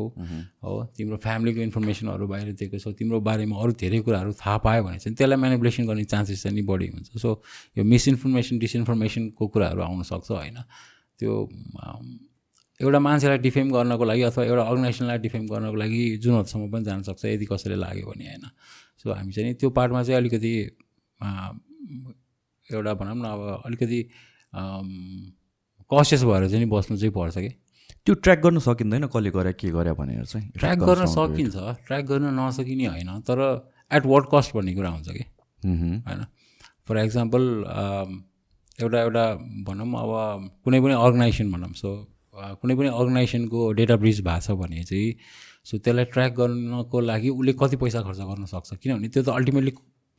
हो 0.63 0.75
तिम्रो 0.97 1.17
फ्यामिलीको 1.17 1.61
इन्फर्मेसनहरू 1.61 2.27
बाहिर 2.29 2.53
दिएको 2.53 2.79
छौ 2.79 2.93
तिम्रो 2.93 3.21
बारेमा 3.21 3.57
अरू 3.57 3.73
धेरै 3.81 4.01
कुराहरू 4.07 4.33
थाहा 4.43 4.57
पायो 4.67 4.83
भने 4.85 4.99
चाहिँ 4.99 5.17
त्यसलाई 5.17 5.39
म्यानिपुलेसन 5.39 5.87
गर्ने 5.87 6.05
चान्सेस 6.05 6.43
चाहिँ 6.43 6.55
नि 6.55 6.63
बढी 6.63 6.87
हुन्छ। 6.95 7.19
सो 7.19 7.43
यो 7.79 7.85
मिसइन्फर्मेसन 7.85 8.59
डिसइन्फर्मेसनको 8.59 9.47
कुराहरू 9.49 9.81
आउनसक्छ 9.83 10.31
होइन। 10.31 10.59
त्यो 11.19 11.33
एउटा 12.81 12.99
मान्छेलाई 12.99 13.39
डिफेम 13.39 13.71
गर्नको 13.73 14.05
लागि 14.05 14.23
अथवा 14.23 14.45
एउटा 14.45 14.63
अर्गनाइजेसनलाई 14.63 15.19
डिफेम 15.19 15.47
गर्नको 15.49 15.77
लागि 15.77 16.03
जुन 16.23 16.35
हदसम्म 16.39 16.71
पनि 16.73 16.85
जान 16.85 17.03
यदि 17.27 17.47
कसैले 17.53 17.77
लाग्यो 17.77 18.07
भने 18.07 18.25
होइन? 18.25 18.45
सो 19.01 19.13
हामी 19.13 19.33
चाहिँ 19.33 19.55
त्यो 19.55 19.71
पार्टमा 19.71 20.03
चाहिँ 20.03 20.19
अलिकति 20.21 20.53
एउटा 22.69 22.93
भनौँ 22.95 23.17
न 23.17 23.25
अब 23.25 23.63
अलिकति 23.67 23.99
कसियस 25.91 26.23
भएर 26.25 26.49
चाहिँ 26.49 26.65
नि 26.65 26.71
बस्नु 26.71 26.97
चाहिँ 26.97 27.13
पर्छ 27.13 27.39
कि? 27.39 27.49
त्यो 28.05 28.15
ट्र्याक 28.15 28.39
गर्न 28.41 28.59
सकिँदैन 28.59 29.07
कसले 29.07 29.31
गरे 29.31 29.53
के 29.53 29.69
गरे 29.71 29.93
भनेर 29.99 30.25
चाहिँ। 30.25 30.49
ट्र्याक 30.57 30.79
गर्न 30.79 31.07
सकिन्छ। 31.07 31.57
ट्र्याक 31.87 32.05
गर्न 32.05 32.27
नसकिने 32.39 32.87
होइन 32.87 33.11
तर 33.27 33.39
एट 33.91 34.07
वाट 34.07 34.25
कस्ट 34.35 34.55
भन्ने 34.55 34.75
कुरा 34.75 34.91
हुन्छ 34.91 35.09
कि? 35.09 35.25
होइन? 36.07 36.21
फर 36.89 36.99
इक्जाम्पल 36.99 37.43
एउटा 38.81 38.99
एउटा 39.01 39.25
भनौँ 39.67 39.89
अब 39.99 40.13
कुनै 40.65 40.81
पनि 40.81 40.95
अर्गनाइजेसन 40.95 41.53
भनौँ। 41.53 41.73
सो 41.75 41.91
कुनै 42.61 42.75
पनि 42.79 42.89
अर्गनाइजेसनको 42.89 43.73
डेटा 43.79 43.97
ब्रिज 44.03 44.21
भएको 44.21 44.41
छ 44.41 44.59
भने 44.61 44.85
चाहिँ 44.85 45.15
सो 45.65 45.79
त्यसलाई 45.79 46.05
ट्र्याक 46.15 46.33
गर्नको 46.35 47.01
लागि 47.01 47.29
उसले 47.29 47.53
कति 47.61 47.77
पैसा 47.77 48.01
खर्च 48.03 48.19
गर्न 48.31 48.45
सक्छ? 48.47 48.75
किनभने 48.83 49.09
त्यो 49.09 49.23
त 49.23 49.29
अल्टिमेटली 49.29 49.73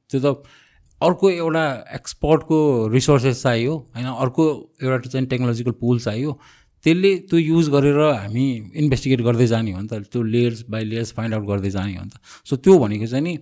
त्यो 0.09 0.19
त 0.19 0.43
अर्को 1.01 1.29
एउटा 1.29 1.65
एक्सपर्टको 1.95 2.87
रिसोर्सेस 2.91 3.43
चाहियो 3.43 3.75
होइन? 3.95 4.05
अर्को 4.05 4.43
एउटा 4.83 5.09
चाहिँ 5.09 5.27
टेक्नोलोजिकल 5.27 5.71
पुल 5.79 5.99
चाहियो। 5.99 6.31
त्यसले 6.83 7.11
त्यो 7.29 7.39
युज 7.39 7.69
गरेर 7.69 7.99
हामी 7.99 8.45
इन्भेस्टिगेट 8.75 9.21
गर्दै 9.21 9.47
जाने 9.47 9.71
हो 9.71 9.81
नि 9.81 9.87
त। 9.87 10.03
त्यो 10.11 10.23
layers 10.23 10.65
by 10.69 10.83
layers 10.91 11.13
find 11.13 11.35
out 11.35 11.45
गर्दै 11.47 11.69
जाने 11.71 11.95
हो 11.95 12.03
नि 12.03 12.11
त। 12.11 12.19
सो 12.45 12.55
त्यो 12.55 12.77
भनेको 12.79 13.07
चाहिँ 13.07 13.23
नि 13.23 13.33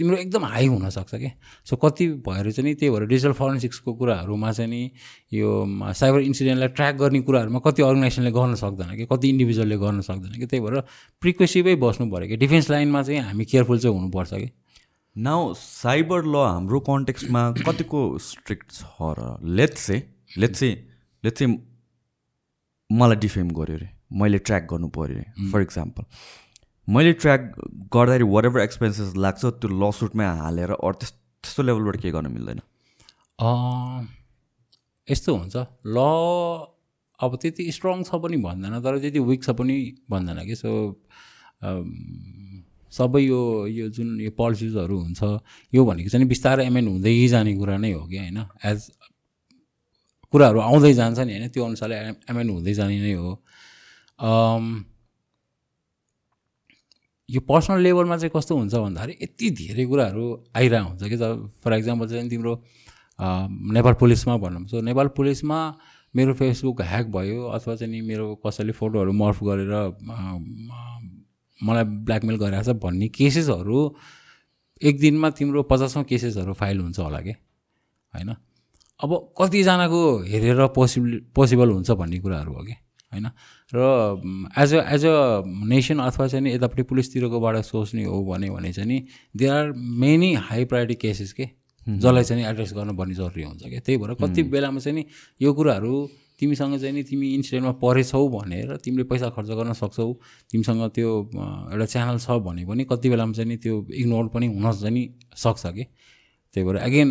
तिम्रो 0.00 0.16
एकदम 0.16 0.44
हाई 0.44 0.66
हुनसक्छ 0.66 1.14
कि? 1.14 1.30
सो 1.68 1.76
कति 1.76 2.06
भएर 2.26 2.50
चाहिँ 2.52 2.68
नि 2.68 2.74
त्यही 2.74 2.90
भएर 2.90 3.06
डिजिटल 3.06 3.32
फरेन्सिक्सको 3.36 3.94
कुराहरूमा 4.00 4.52
चाहिँ 4.52 4.70
नि 4.70 4.82
यो 5.32 5.50
साइबर 6.00 6.20
इन्सिडेन्टलाई 6.20 6.68
ट्र्याक 6.76 6.94
गर्ने 7.04 7.20
कुराहरूमा 7.28 7.60
कति 7.66 7.82
अर्गनाइजेसनले 7.82 8.30
गर्न 8.32 8.54
सक्दैन 8.64 8.96
कि? 8.96 9.06
कति 9.12 9.28
इन्डिभिजुअलले 9.28 9.76
गर्न 9.84 10.00
सक्दैन 10.08 10.40
कि? 10.40 10.46
त्यही 10.46 10.64
भएर 10.64 10.80
प्रिक्वेसिभै 11.22 11.74
बस्नु 11.84 12.10
पऱ्यो 12.10 12.28
कि? 12.28 12.36
डिफेन्स 12.36 12.70
लाइनमा 12.70 13.02
चाहिँ 13.02 13.20
हामी 13.20 13.44
केयरफुल 13.44 13.78
चाहिँ 13.78 13.96
हुनुपर्छ 13.98 14.34
कि? 14.34 14.50
नाउ 15.16 15.54
साइबर 15.58 16.24
ल 16.24 16.36
हाम्रो 16.46 16.80
कन्टेक्स्टमा 16.88 17.40
कतिको 17.66 18.02
स्ट्रिक्ट 18.18 18.70
छ 18.72 19.14
र 19.18 19.38
let's 19.58 19.80
say 19.80 19.96
let's 20.38 20.58
say 20.58 20.68
let's 21.24 21.38
say 21.38 21.46
मलाई 22.90 23.16
डिफेम 23.16 23.50
गऱ्यो 23.50 23.76
अरे 23.76 23.88
मैले 24.20 24.38
ट्र्याक 24.38 24.68
गर्नु 24.70 24.88
पऱ्यो 24.96 25.18
अरे 25.18 25.50
फर 25.50 25.62
इक्जाम्पल 25.62 26.04
मैले 26.90 27.12
ट्र्याक 27.22 27.40
गर्दाखेरि 27.94 28.24
वाट 28.34 28.44
एभर 28.44 28.60
एक्सपेन्सेस 28.60 29.14
लाग्छ 29.16 29.42
त्यो 29.62 29.68
ल 29.70 29.90
सुटमै 29.94 30.26
हालेर 30.42 30.70
अरू 30.74 30.96
त्यस 31.00 31.12
त्यस्तो 31.12 31.62
लेभलबाट 31.62 31.96
के 32.02 32.10
गर्न 32.10 32.26
मिल्दैन। 32.34 32.60
यस्तो 35.08 35.30
हुन्छ। 35.36 35.56
ल 35.86 35.96
अब 37.20 37.36
त्यति 37.42 37.62
स्ट्रङ 37.72 38.02
छ 38.02 38.10
पनि 38.22 38.36
भन्दैन 38.42 38.74
तर 38.82 38.98
त्यति 38.98 39.18
विक 39.30 39.40
छ 39.44 39.50
पनि 39.60 39.76
भन्दैन 40.10 40.38
कि। 40.46 40.54
सो 40.58 40.70
सबै 42.92 43.20
यो 43.22 43.40
यो 43.70 43.88
जुन 43.94 44.20
यो 44.20 44.30
पोलिसिजहरू 44.34 44.96
हुन्छ 44.98 45.20
यो 45.72 45.80
भनेको 45.86 46.08
चाहिँ 46.10 46.26
बिस्तारै 46.26 46.66
एमेन्ड 46.66 46.88
हुँदै 46.90 47.14
जाने 47.28 47.54
कुरा 47.54 47.76
नै 47.78 47.92
हो 47.92 48.02
कि 48.10 48.18
होइन? 48.18 48.38
एज 48.66 48.90
कुराहरू 50.32 50.58
आउँदै 50.60 50.92
जान्छ 50.98 51.18
नि 51.22 51.32
होइन? 51.38 51.48
त्यो 51.54 51.64
अनुसारले 51.64 51.96
एमेन्ड 52.30 52.50
हुँदै 52.50 52.74
जाने 52.74 52.98
नै 52.98 53.14
हो। 53.14 53.30
यो 57.30 57.40
पर्सनल 57.40 57.80
लेभलमा 57.82 58.16
चाहिँ 58.16 58.32
कस्तो 58.36 58.56
हुन्छ 58.56 58.74
भन्दाखेरि 58.74 59.14
यति 59.22 59.50
धेरै 59.60 59.84
कुराहरू 59.86 60.24
आइरहेको 60.56 60.88
हुन्छ 60.88 61.02
कि 61.04 61.16
फर 61.62 61.72
इक्जाम्पल 61.74 62.08
चाहिँ 62.08 62.28
तिम्रो 62.30 62.52
नेपाल 63.74 63.94
पुलिसमा 64.00 64.36
भनौँ। 64.36 64.66
सो 64.66 64.80
नेपाल 64.80 65.08
पुलिसमा 65.16 65.58
मेरो 66.14 66.32
फेसबुक 66.34 66.80
ह्याक 66.82 67.06
भयो 67.06 67.46
अथवा 67.54 67.74
चाहिँ 67.76 67.92
नि 67.92 68.00
मेरो 68.02 68.34
कसैले 68.46 68.72
फोटोहरू 68.72 69.12
मर्फ 69.12 69.42
गरेर 69.44 69.72
मलाई 71.60 71.84
ब्ल्याकमेल 71.84 72.36
गरिरहेको 72.36 72.72
छ 72.72 72.76
भन्ने 72.82 73.08
केसेसहरू 73.14 73.78
एक 74.82 75.00
दिनमा 75.00 75.30
तिम्रो 75.30 75.62
पचासौँ 75.62 76.04
केसेसहरू 76.04 76.52
फाइल 76.52 76.80
हुन्छ 76.80 76.98
होला 76.98 77.20
कि? 77.20 77.30
होइन? 78.14 78.30
अब 79.00 79.10
कतिजनाको 79.38 80.00
हेरेर 80.24 80.66
पोसिबल 80.74 81.20
पोसिबल 81.34 81.70
हुन्छ 81.70 81.90
भन्ने 81.90 82.18
कुराहरू 82.20 82.52
हो 82.52 82.62
कि? 82.64 82.74
होइन? 83.12 83.26
र 83.72 84.52
as 84.58 84.74
a 84.74 84.82
as 84.94 85.04
a 85.06 85.42
nation 85.68 85.98
अथवा 85.98 86.26
चाहिँ 86.28 86.42
नि 86.44 86.54
यतापट्टि 86.54 86.82
पुलिसतिरकोबाट 86.82 87.56
सोच्ने 87.64 88.04
हो 88.04 88.24
भने 88.24 88.50
भने 88.50 88.72
चाहिँ 88.72 88.88
नि 88.88 88.98
there 89.36 89.52
are 89.52 89.72
many 89.72 90.32
high 90.34 90.64
priority 90.64 90.94
cases 91.00 91.32
के? 91.32 91.48
जसलाई 91.86 92.24
चाहिँ 92.24 92.44
एड्रेस 92.44 92.72
गर्नुपर्ने 92.74 93.14
जरुरी 93.14 93.42
हुन्छ 93.42 93.62
क्या 93.64 93.80
त्यही 93.80 93.98
भएर 93.98 94.14
कति 94.14 94.42
बेलामा 94.52 94.80
चाहिँ 94.80 94.94
नि 94.98 95.04
यो 95.40 95.52
कुराहरू 95.52 95.94
तिमीसँग 96.40 96.78
चाहिँ 96.78 96.94
नि 96.94 97.02
तिमी 97.02 97.34
इन्सिडेन्टमा 97.34 97.72
परेछौ 97.82 98.28
भनेर 98.28 98.76
तिमीले 98.76 99.04
पैसा 99.04 99.28
खर्च 99.30 99.48
गर्न 99.58 99.72
सक्छौ 99.72 100.12
तिमीसँग 100.50 100.82
त्यो 100.94 101.10
एउटा 101.72 101.86
च्यानल 101.86 102.18
छ 102.18 102.38
भने 102.46 102.64
पनि 102.64 102.84
कति 102.84 103.08
बेलामा 103.10 103.32
चाहिँ 103.32 103.48
नि 103.48 103.56
त्यो 103.56 103.74
इग्नोर 103.92 104.28
पनि 104.28 104.46
हुन 104.46 104.72
चाहिँ 104.72 104.94
नि 104.94 105.02
सक्छ 105.36 105.66
कि? 105.66 105.84
त्यही 106.54 106.66
भएर 106.66 106.76
अगेन 106.76 107.08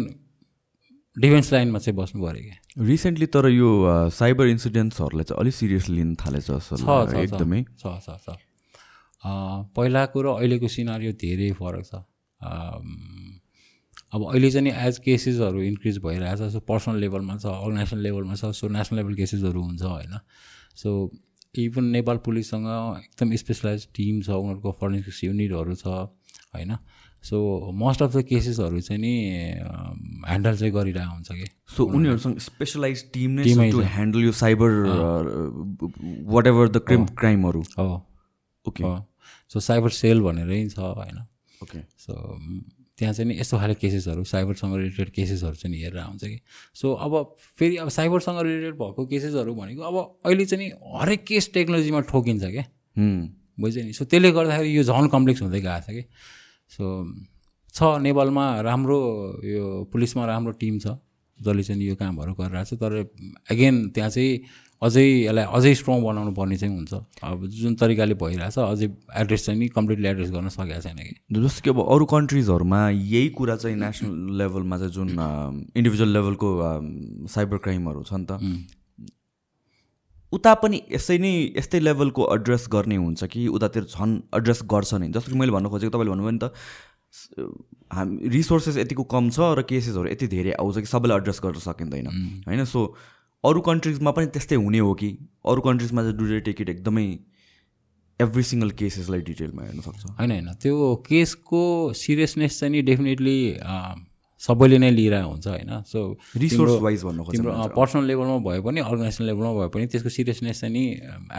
डिफेन्स 1.22 1.52
लाइनमा 1.54 1.80
चाहिँ 1.80 1.96
बस्नु 1.98 2.22
पऱ्यो 2.24 2.44
क्या। 2.44 2.86
रिसेन्टली 2.86 3.28
तर 3.36 3.48
यो 3.50 3.70
साइबर 4.12 4.46
इन्सिडेन्ट्सहरूलाई 4.48 5.24
चाहिँ 5.24 5.40
अलिक 5.42 5.56
सिरियसली 5.56 5.96
लिन 5.96 6.16
थालेछ 6.16 6.50
एकदमै। 6.50 7.62
छ 7.80 7.84
छ 8.06 8.08
छ। 8.24 8.28
पहिलाको 9.76 10.22
र 10.22 10.28
अहिलेको 10.36 10.68
सिनारी 10.70 11.14
धेरै 11.20 11.52
फरक 11.60 11.84
छ। 11.86 11.94
अब 14.10 14.22
अहिले 14.26 14.50
चाहिँ 14.52 14.64
नि 14.64 14.72
एज 14.88 14.98
केसेसहरू 15.06 15.62
इन्क्रिज 15.62 15.98
भइरहेछ 16.04 16.42
सो 16.52 16.60
पर्सनल 16.66 16.98
लेभलमा 17.00 17.36
छ 17.38 17.46
अर्गनाइजेसन 17.46 18.00
लेभलमा 18.06 18.36
छ 18.36 18.52
सो 18.58 18.68
नेसनल 18.68 18.98
लेभल 19.00 19.14
केसेसहरू 19.16 19.62
हुन्छ 19.62 19.84
होइन। 19.84 20.16
सो 20.76 20.90
इभन 21.58 21.86
नेपाल 21.94 22.18
पुलिससँग 22.26 22.66
एकदम 22.98 23.36
स्पेसलाइज 23.36 23.88
टिम 23.96 24.22
छ 24.22 24.30
उनीहरूको 24.40 24.72
फरेन्सिक्स 24.82 25.24
युनिटहरू 25.24 25.76
छ 25.76 25.86
होइन। 26.56 26.72
सो 27.24 27.38
मोस्ट 27.76 28.02
अफ 28.02 28.16
द 28.16 28.22
केसेसहरू 28.30 28.80
चाहिँ 28.82 29.02
नि 29.02 29.14
ह्यान्डल 30.28 30.58
चाहिँ 30.58 30.74
गरिरहेको 30.74 31.14
हुन्छ 31.14 31.32
कि? 31.32 31.48
सो 31.76 31.86
उनीहरूसँग 31.86 32.38
स्पेसलाइज 32.40 33.04
टिम 33.14 33.32
नै 33.40 33.72
टु 33.72 33.82
ह्यान्डल 33.82 34.24
यो 34.24 34.32
cyber 34.32 34.70
what 36.32 36.48
ever 36.48 36.68
the 36.70 36.82
crime 36.88 37.06
क्राइमहरू 37.20 37.64
हो 37.78 37.88
ओके 38.66 38.84
सो 39.54 39.60
साइबर 39.60 39.90
सेल 40.00 40.22
भनेरै 40.22 40.68
छ 40.70 40.80
होइन? 40.80 41.18
ओके 41.64 41.80
सो 42.00 42.14
त्यहाँ 43.00 43.14
चाहिँ 43.14 43.28
नि 43.32 43.40
यस्तो 43.40 43.58
खाले 43.58 43.74
केसेसहरू 43.82 44.24
साइबरसँग 44.32 44.76
रिलेटेड 44.76 45.10
केसेसहरू 45.12 45.56
चाहिँ 45.56 45.76
हेरेर 45.76 46.00
आउँछ 46.00 46.24
कि? 46.24 46.40
सो 46.76 46.94
अब 46.94 47.36
फेरि 47.60 47.76
अब 47.84 47.90
साइबरसँग 47.90 48.40
रिलेटेड 48.44 48.76
भएको 48.80 49.06
केसेसहरू 49.12 49.56
भनेको 49.56 49.82
अब 49.82 49.96
अहिले 50.26 50.46
चाहिँ 50.46 50.66
नि 50.66 50.72
हरेक 51.00 51.24
केस 51.28 51.50
टेक्नोलोजीमा 51.54 52.00
ठोकिन्छ 52.12 52.44
क्या? 52.44 52.66
बुझ्यो 53.60 53.84
नि? 53.84 53.94
सो 53.94 54.06
त्यसले 54.06 54.32
गर्दाखेरि 54.32 54.76
यो 54.78 54.84
झन् 54.84 55.08
कम्प्लेक्स 55.16 55.42
हुँदै 55.42 55.62
गएको 55.62 55.80
छ 55.88 55.96
कि? 55.96 56.04
सो 56.70 56.86
छ 57.74 57.98
नेपालमा 58.02 58.46
राम्रो 58.62 59.00
यो 59.44 59.66
पुलिसमा 59.92 60.26
राम्रो 60.26 60.52
टिम 60.62 60.80
छ 60.80 60.98
जसले 61.40 61.64
चाहिँ 61.64 61.84
यो 61.84 61.96
कामहरू 61.96 62.34
गरिरहेको 62.34 62.76
छ। 62.76 62.80
तर 62.80 62.92
एगेन 63.52 63.76
त्यहाँ 63.96 64.10
चाहिँ 64.10 64.40
अझै 64.82 65.04
यसलाई 65.04 65.46
अझै 65.56 65.74
स्ट्रङ 65.76 66.04
बनाउनु 66.04 66.32
पर्ने 66.40 66.58
चाहिँ 66.58 66.76
हुन्छ। 66.76 66.94
अब 67.24 67.46
जुन 67.52 67.76
तरिकाले 67.76 68.16
भइरहेछ 68.16 68.58
अझै 68.60 68.88
एड्रेस 69.22 69.46
चाहिँ 69.46 69.60
नि 69.60 69.68
कम्प्लिटली 69.76 70.08
एड्रेस 70.08 70.32
गर्न 70.32 70.50
सकेको 70.50 70.82
छैन 70.82 70.98
कि। 70.98 71.16
जस्तो 71.36 71.62
कि 71.64 71.70
अब 71.70 71.80
अरू 71.84 72.06
कन्ट्रिजहरूमा 72.16 72.80
यही 72.90 73.30
कुरा 73.36 73.56
चाहिँ 73.56 73.76
नेसनल 73.76 74.38
लेभलमा 74.40 74.78
चाहिँ 74.78 74.94
जुन 74.94 75.10
इन्डिभिजुअल 75.76 76.10
लेभलको 76.16 76.48
साइबर 77.28 77.58
क्राइमहरू 77.60 78.04
छ 78.04 78.14
नि 78.14 78.26
त 78.32 78.40
उता 80.34 80.54
पनि 80.62 80.82
यसै 80.92 81.18
नै 81.18 81.34
यस्तै 81.58 81.80
लेभलको 81.80 82.28
एड्रेस 82.36 82.68
गर्ने 82.72 82.96
हुन्छ 82.96 83.24
कि 83.34 83.48
उतातिर 83.48 83.84
झन् 83.84 84.14
एड्रेस 84.36 84.60
गर्छ 84.66 84.94
नि। 84.94 85.08
जस्तो 85.10 85.32
कि 85.32 85.38
मैले 85.40 85.52
भन्नु 85.52 85.70
खोजेको 85.70 85.92
तपाईँले 85.96 86.12
भन्नुभयो 86.12 86.32
नि 86.32 86.40
त 86.40 86.54
हामी 87.94 88.30
रिसोर्सेस 88.30 88.78
यतिको 88.78 89.04
कम 89.10 89.30
छ 89.30 89.40
र 89.58 89.62
केसेसहरू 89.66 90.10
यति 90.10 90.28
धेरै 90.30 90.52
आउँछ 90.62 90.76
कि 90.78 90.86
सबैलाई 90.86 91.18
एड्रेस 91.18 91.40
गर्न 91.44 91.60
सकिँदैन। 91.60 92.08
होइन? 92.46 92.66
सो 92.66 92.80
अरू 93.44 93.62
कन्ट्रिजमा 93.62 94.12
पनि 94.12 94.28
त्यस्तै 94.36 94.56
हुने 94.56 94.80
हो 94.80 94.94
कि? 94.94 95.10
अरू 95.46 95.62
कन्ट्रिजमा 95.62 96.02
चाहिँ 96.02 96.18
डु 96.18 96.40
टेक 96.46 96.62
इट 96.62 96.70
एकदमै 96.70 97.08
एभ्री 98.20 98.44
सिङ्गल 98.44 98.70
केसेसलाई 98.76 99.22
डिटेलमा 99.22 99.64
हेर्न 99.64 99.82
सक्छ। 99.82 100.06
होइन 100.20 100.32
होइन। 100.32 100.48
त्यो 100.62 100.96
केसको 101.08 101.62
सिरियसनेस 101.96 102.60
चाहिँ 102.60 102.72
नि 102.72 102.82
डेफिनेटली 102.82 103.38
सबैले 104.40 104.78
नै 104.80 104.90
लिइरहेको 104.96 105.30
हुन्छ 105.30 105.48
होइन। 105.48 105.72
सो 105.84 106.00
रिसोर्स 106.40 106.80
वाइज 106.80 107.04
भन्नु 107.04 107.24
तिम्रो 107.28 107.52
पर्सनल 107.76 108.04
लेभलमा 108.08 108.38
भए 108.40 108.60
पनि 108.64 108.80
अर्गनाइजेसन 108.80 109.24
लेभलमा 109.28 109.52
भए 109.60 109.68
पनि 109.68 109.86
त्यसको 109.92 110.10
सिरियसनेस 110.10 110.60
चाहिँ 110.62 110.74
नि 110.74 110.84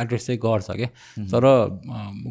एड्रेस 0.04 0.26
चाहिँ 0.26 0.40
गर्छ 0.40 0.69
क्या। 0.71 0.88
तर 1.33 1.45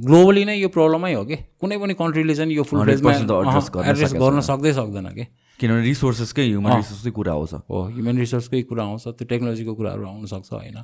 ग्लोबली 0.06 0.44
नै 0.46 0.56
यो 0.62 0.70
प्रब्लमै 0.70 1.14
हो 1.14 1.26
कि। 1.26 1.38
कुनै 1.58 1.78
पनि 1.82 1.94
कन्ट्रीले 1.98 2.34
चाहिँ 2.38 2.54
यो 2.54 2.64
फुल 2.70 2.86
फेजमा 2.86 3.10
100% 3.12 3.26
त 3.26 3.34
address 3.50 3.68
गर्न 3.74 3.90
एड्रेस 3.90 4.14
गर्न 4.14 4.40
सक्दै 4.46 4.74
सक्दैन 4.78 5.08
कि। 5.18 5.26
किनभने 5.60 5.82
रिसोर्सेसकै 5.90 6.46
ह्युमन 6.48 6.72
रिसोर्सकै 6.80 7.12
कुरा 7.18 7.34
आउँछ 7.34 7.54
हो 7.66 7.78
ह्युमन 7.90 8.16
रिसोर्सकै 8.24 8.62
कुरा 8.70 8.84
आउँछ 8.86 9.04
त्यो 9.18 9.26
टेक्नोलोजीको 9.26 9.74
कुराहरू 9.74 10.04
आउनसक्छ 10.06 10.50
होइन। 10.54 10.78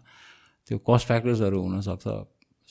त्यो 0.67 0.77
कस्ट 0.81 1.05
फ्याक्टर्सहरू 1.07 1.57
हुनसक्छ 1.61 2.05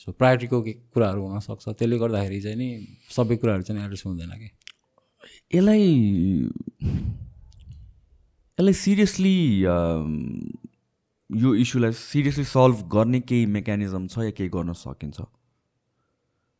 सो 0.03 0.11
प्रायोरिटीको 0.19 0.57
के 0.61 0.71
कुराहरू 0.91 1.21
हुनसक्छ। 1.23 1.63
त्यसले 1.79 1.97
गर्दाखेरि 1.97 2.39
चाहिँ 2.43 2.57
नि 2.59 2.67
सबै 3.07 3.35
कुराहरू 3.39 3.63
चाहिँ 3.63 3.79
एड्रेस 3.87 4.03
हुँदैन 4.05 4.31
कि। 4.35 4.49
यसलाई 5.51 5.83
यसलाई 8.57 8.73
सिरियसली 8.73 9.35
यो 11.29 11.53
इस्युलाई 11.63 11.91
सिरियसली 11.91 12.43
सल्भ 12.45 12.77
गर्ने 12.93 13.19
केही 13.21 13.45
मेकानिजम 13.55 14.07
छ 14.07 14.17
या 14.19 14.31
केही 14.37 14.49
गर्न 14.49 14.73
सकिन्छ? 14.73 15.21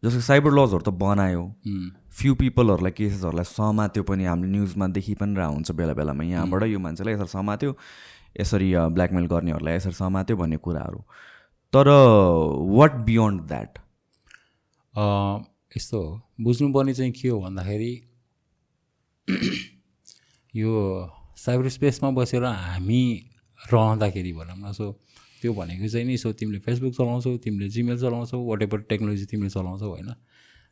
जस्तो 0.03 0.21
साइबर 0.21 0.51
लजहरू 0.53 0.83
त 0.85 0.89
बनायो। 1.01 1.43
फ्यु 2.17 2.35
पिपलहरूलाई 2.39 2.91
केसेसहरूलाई 2.97 3.47
समात्यो 3.51 4.03
पनि 4.03 4.23
हामीले 4.25 4.51
न्युजमा 4.51 4.87
देखि 4.97 5.13
पनि 5.21 5.35
रह 5.35 5.47
हुन्छ 5.55 5.71
बेला 5.71 5.93
बेलामा। 5.93 6.23
यहाँबाट 6.23 6.63
यो 6.63 6.79
मान्छेलाई 6.79 7.13
यसरी 7.13 7.27
समात्यो 7.27 7.71
यसरी 8.39 8.69
ब्ल्याकमेल 8.95 9.25
गर्नेहरूलाई 9.33 9.75
यसरी 9.75 9.93
समात्यो 9.97 10.35
भन्ने 10.37 10.57
कुराहरू। 10.65 10.99
तर 11.73 11.87
वाट 12.77 12.93
बियोन्ड 13.05 13.41
द्याट 13.49 13.71
यस्तो 15.77 15.97
हो। 16.01 16.21
बुझ्नुपर्ने 16.41 16.93
चाहिँ 16.93 17.11
के 17.11 17.27
हो 17.29 17.39
भन्दाखेरि 17.41 17.91
यो 20.55 20.71
साइबर 21.35 21.69
स्पेसमा 21.69 22.09
बसेर 22.11 22.43
हामी 22.43 23.01
रहँदाखेरि 23.73 24.33
भनौँ 24.33 24.57
न 24.57 24.71
सो 24.73 24.91
त्यो 25.41 25.53
भनेको 25.53 25.87
चाहिँ 25.87 26.05
नि 26.07 26.17
सो 26.17 26.31
तिमीले 26.33 26.59
फेसबुक 26.59 26.93
चलाउँछौ 26.93 27.37
तिमीले 27.37 27.69
जिमेल 27.69 27.97
चलाउँछौ 27.97 28.37
वाट 28.45 28.61
एभर 28.61 28.79
टेक्नोलोजी 28.89 29.25
तिमीले 29.25 29.49
चलाउँछौ 29.49 29.89
होइन? 29.89 30.13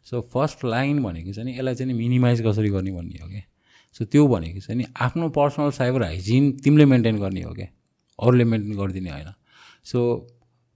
सो 0.06 0.22
फर्स्ट 0.34 0.66
लाइन 0.66 1.02
भनेको 1.04 1.34
चाहिँ 1.34 1.46
नि 1.46 1.58
यसलाई 1.58 1.76
चाहिँ 1.76 1.94
मिनिमाइज 1.94 2.42
कसरी 2.46 2.70
गर्ने 2.70 2.92
भन्ने 2.92 3.20
हो 3.24 3.30
क्या 3.30 3.42
सो 3.96 4.06
त्यो 4.06 4.28
भनेको 4.28 4.60
चाहिँ 4.60 4.78
नि 4.78 4.86
आफ्नो 5.02 5.30
पर्सनल 5.30 5.72
साइबर 5.72 6.04
हाइजिन 6.04 6.52
तिमीले 6.64 6.86
मेन्टेन 6.86 7.18
गर्ने 7.18 7.42
हो 7.42 7.54
क्या 7.54 7.68
अरूले 8.20 8.44
मेन्टेन 8.44 8.78
गरिदिने 8.78 9.10
होइन। 9.10 9.34
सो 9.84 10.00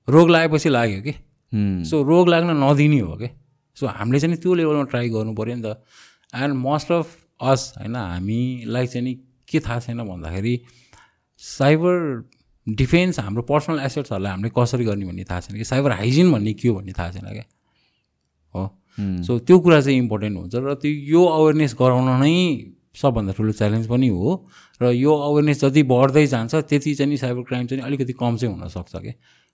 रोग 0.07 0.29
लागेपछि 0.29 0.69
लाग्यो 0.69 1.01
कि? 1.01 1.13
सो 1.85 2.03
रोग 2.03 2.29
लाग्न 2.29 2.57
नदिने 2.63 2.99
हो 2.99 3.15
क्या 3.17 3.29
सो 3.77 3.87
हामीले 3.87 4.19
चाहिँ 4.19 4.37
त्यो 4.37 4.53
लेभलमा 4.53 4.83
ट्राई 4.83 5.09
गर्नु 5.09 5.35
पऱ्यो 5.35 5.55
नि 5.55 5.61
त। 5.61 5.83
एन्ड 6.33 6.55
मोस्ट 6.55 6.91
अफ 6.91 7.26
अस 7.39 7.73
होइन 7.77 7.95
हामीलाई 7.95 8.87
चाहिँ 8.87 9.03
नि 9.03 9.13
के 9.47 9.59
थाहा 9.59 9.79
छैन 9.79 10.03
भन्दाखेरि 10.07 10.59
साइबर 11.41 11.95
डिफेन्स 12.67 13.19
हाम्रो 13.19 13.41
पर्सनल 13.49 13.79
एसेट्सहरूलाई 13.79 14.31
हामीले 14.31 14.51
कसरी 14.57 14.85
गर्ने 14.85 15.05
भन्ने 15.05 15.23
थाहा 15.23 15.39
छैन 15.39 15.57
कि? 15.57 15.63
साइबर 15.63 15.91
हाइजिन 15.91 16.31
भन्ने 16.31 16.53
के 16.53 16.67
हो 16.67 16.75
भन्ने 16.75 16.93
थाहा 16.97 17.11
छैन 17.11 17.27
क्या? 17.33 17.45
हो? 18.55 18.63
सो 18.97 19.39
त्यो 19.39 19.59
कुरा 19.59 19.79
चाहिँ 19.81 19.97
इम्पोर्टेन्ट 19.97 20.37
हुन्छ 20.37 20.55
र 20.55 20.73
त्यो 20.81 20.91
यो 20.91 21.25
अवेरनेस 21.25 21.75
गराउन 21.79 22.09
नै 22.21 22.33
सबभन्दा 22.97 23.33
ठुलो 23.37 23.51
च्यालेन्ज 23.53 23.87
पनि 23.87 24.07
हो 24.09 24.49
र 24.81 24.91
यो 24.91 25.13
अवेरनेस 25.13 25.63
जति 25.63 25.83
बढ्दै 25.93 26.25
जान्छ 26.27 26.55
त्यति 26.55 26.93
चाहिँ 26.95 27.09
नि 27.09 27.17
साइबर 27.17 27.43
क्राइम 27.49 27.67
चाहिँ 27.67 27.83
अलिकति 27.83 28.13
कम 28.19 28.37
चाहिँ 28.37 28.53
हुनसक्छ 28.53 28.95
क्या? 28.95 29.13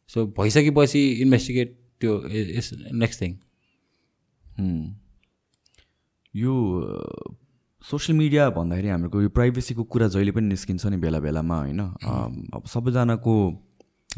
सो 0.10 0.26
भइसकेपछि 0.40 1.02
इन्भेस्टिगेट 1.24 1.78
त्यो 2.00 2.12
इज 2.32 2.70
नेक्स्ट 2.94 3.22
थिङ 3.22 3.32
यो 6.34 6.54
सोसियल 7.84 8.18
मिडिया 8.18 8.50
भन्दाखेरि 8.50 8.88
हाम्रो 8.88 9.22
यो 9.22 9.30
प्राइभेसीको 9.30 9.84
कुरा 9.84 10.08
जहिले 10.08 10.32
पनि 10.32 10.48
निस्किन्छ 10.48 10.86
नि 10.86 10.98
बेला 10.98 11.20
बेलामा 11.20 11.58
होइन? 11.60 11.80
अब 11.80 12.64
सबैजनाको 12.68 13.34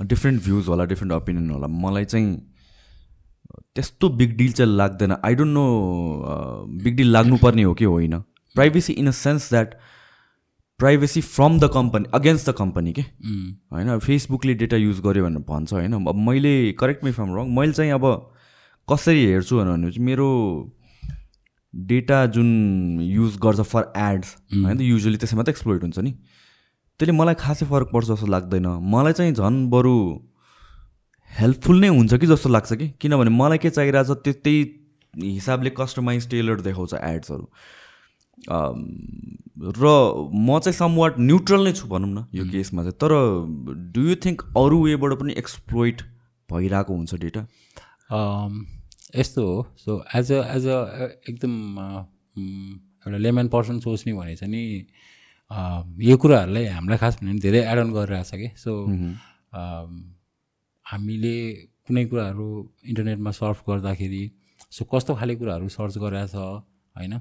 डिफ्रेन्ट 0.02 0.44
भ्युज 0.44 0.68
होला 0.68 0.86
डिफ्रेन्ट 0.86 1.14
ओपिनियन 1.14 1.50
होला। 1.50 1.68
मलाई 1.68 2.06
चाहिँ 2.06 2.36
त्यस्तो 3.76 4.10
बिग 4.20 4.36
डिल 4.38 4.52
चाहिँ 4.52 4.76
लाग्दैन। 4.76 5.16
I 5.26 5.36
don't 5.36 5.54
know 5.54 5.66
big 6.84 6.96
deal 6.96 7.12
लाग्नुपर्ने 7.12 7.64
हो 7.64 7.74
कि 7.74 7.86
होइन? 7.86 8.18
Privacy 8.56 8.94
in 8.94 9.08
a 9.08 9.12
sense 9.12 9.50
that 9.50 9.74
privacy 10.80 11.22
from 11.22 11.60
the 11.60 11.70
company 11.74 12.06
against 12.14 12.50
the 12.50 12.54
company 12.54 12.94
के? 12.94 13.02
होइन? 13.02 13.98
फेसबुकले 14.00 14.54
डेटा 14.54 14.78
युज 14.78 15.00
गर्यो 15.02 15.26
भनेर 15.26 15.46
भन्छ 15.50 15.74
होइन? 15.74 15.94
अब 16.06 16.16
मैले 16.28 16.72
करेक्ट 16.80 17.04
मी 17.04 17.12
फ्रम 17.12 17.36
रङ 17.36 17.56
मैले 17.58 17.74
चाहिँ 17.74 17.92
अब 17.92 18.06
कसरी 18.88 19.26
हेर्छु 19.26 19.58
भने 19.58 19.92
चाहिँ 19.92 20.06
मेरो 20.06 20.28
डेटा 21.76 22.26
जुन 22.36 22.50
युज 23.02 23.38
गर्छ 23.44 23.62
फर 23.62 23.92
एड्स 23.98 24.36
होइन 24.54 24.82
युजली 24.82 25.18
त्यसैमा 25.18 25.44
त 25.44 25.50
एक्सप्लोइट 25.50 25.82
हुन्छ 25.84 26.00
नि। 26.00 26.12
त्यसले 27.00 27.14
मलाई 27.18 27.36
खासै 27.40 27.66
फरक 27.66 27.90
पर्छ 27.94 28.08
जस्तो 28.08 28.28
लाग्दैन। 28.28 28.68
मलाई 28.94 29.14
चाहिँ 29.14 29.34
झन् 29.34 29.70
बरु 29.70 29.96
हेल्पफुल 31.32 31.80
नै 31.80 31.88
हुन्छ 31.88 32.14
कि 32.16 32.28
जस्तो 32.28 32.50
लाग्छ 32.50 32.74
कि? 32.74 32.88
किनभने 33.02 33.30
मलाई 33.30 33.58
के 33.58 33.70
चाहिरहेछ 33.70 34.10
त्यो 34.24 34.34
त्यही 34.44 34.60
हिसाबले 35.16 35.70
कस्टमाइज 35.78 36.30
टेलर 36.30 36.62
देखाउँछ 36.62 36.94
एड्सहरू 36.94 37.46
र 39.80 39.84
म 40.32 40.60
चाहिँ 40.60 40.78
समवाट 40.78 41.20
न्युट्रल 41.20 41.64
नै 41.64 41.72
छु 41.74 41.88
भनौँ 41.88 42.10
न 42.10 42.26
यो 42.36 42.44
केसमा 42.46 42.84
चाहिँ। 42.84 42.98
तर 43.04 43.12
डु 43.96 44.02
यु 44.02 44.16
थिङ्क 44.26 44.42
अरू 44.58 44.78
वेबाट 44.84 45.14
पनि 45.20 45.34
एक्सप्लोइट 45.38 46.02
भइरहेको 46.50 46.94
हुन्छ 46.94 47.16
डेटा 47.16 47.42
यस्तो 49.16 49.42
हो। 49.48 49.58
So 49.78 49.92
as 50.16 50.32
a 50.32 50.42
as 50.56 50.66
a 50.68 50.78
एकदम 51.30 51.54
एउटा 52.38 53.18
लेमन 53.18 53.48
पर्सन 53.48 53.80
सोच्ने 53.80 54.14
भने 54.14 54.36
चाहिँ 54.36 54.52
नि 54.52 54.64
यो 56.10 56.18
कुराहरूलाई 56.18 56.66
हामीलाई 56.68 56.98
खास 56.98 57.20
भने 57.22 57.40
धेरै 57.40 57.62
एड 57.72 57.78
अन 57.80 57.92
गरिरहेछ 57.94 58.32
कि। 58.36 58.50
सो 58.58 58.72
हामीले 60.86 61.36
कुनै 61.88 62.06
कुराहरू 62.06 62.48
इन्टरनेटमा 62.90 63.32
सर्च 63.32 63.58
गर्दाखेरि 63.70 64.24
सो 64.72 64.86
कस्तो 64.94 65.16
खाले 65.16 65.36
कुराहरू 65.36 65.68
सर्च 65.70 65.98
गरिरहेछ 65.98 66.36
होइन? 66.36 67.14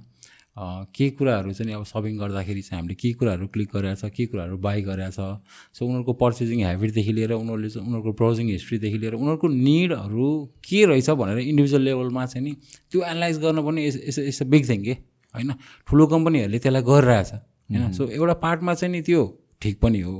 के 0.58 1.08
कुराहरू 1.10 1.52
चाहिँ 1.52 1.74
अब 1.74 1.84
सपिङ 1.84 2.18
गर्दाखेरि 2.18 2.62
चाहिँ 2.62 2.80
हामीले 2.80 2.94
के 2.94 3.12
कुराहरू 3.12 3.46
क्लिक 3.46 3.68
गरिरहेछ 3.74 4.04
के 4.16 4.26
कुराहरू 4.26 4.58
बाई 4.58 4.82
गरिरहेछ 4.82 5.14
सो 5.14 5.86
उनीहरूको 5.86 6.12
पर्चेजिङ 6.12 6.64
हेबिटदेखि 6.66 7.12
लिएर 7.12 7.32
उनीहरूले 7.32 7.70
चाहिँ 7.70 7.86
उनीहरूको 7.88 8.12
ब्राउजिङ 8.12 8.46
हिस्ट्रीदेखि 8.48 8.98
लिएर 8.98 9.14
उनीहरूको 9.14 9.48
निडहरू 9.48 10.28
के 10.64 10.84
रहेछ 10.86 11.10
भनेर 11.10 11.38
इन्डिभिजुअल 11.38 11.82
लेभलमा 11.82 12.26
चाहिँ 12.26 12.44
नि 12.48 12.54
त्यो 12.90 13.02
एनालाइज 13.02 13.38
गर्न 13.38 13.66
पनि 13.66 13.86
it's 13.86 14.18
it's 14.18 14.42
uh 14.42 14.46
big 14.46 14.68
thing 14.68 14.84
के? 14.84 14.96
होइन? 15.34 15.52
ठुलो 15.88 16.06
कम्पनीहरूले 16.06 16.58
त्यसलाई 16.58 16.82
गरिरहेछ। 16.82 17.32
होइन? 17.32 17.92
सो 17.92 18.06
एउटा 18.08 18.34
पार्टमा 18.34 18.74
चाहिँ 18.74 18.92
नि 18.92 19.02
त्यो 19.02 19.22
ठिक 19.60 19.80
पनि 19.80 20.00
हो। 20.00 20.14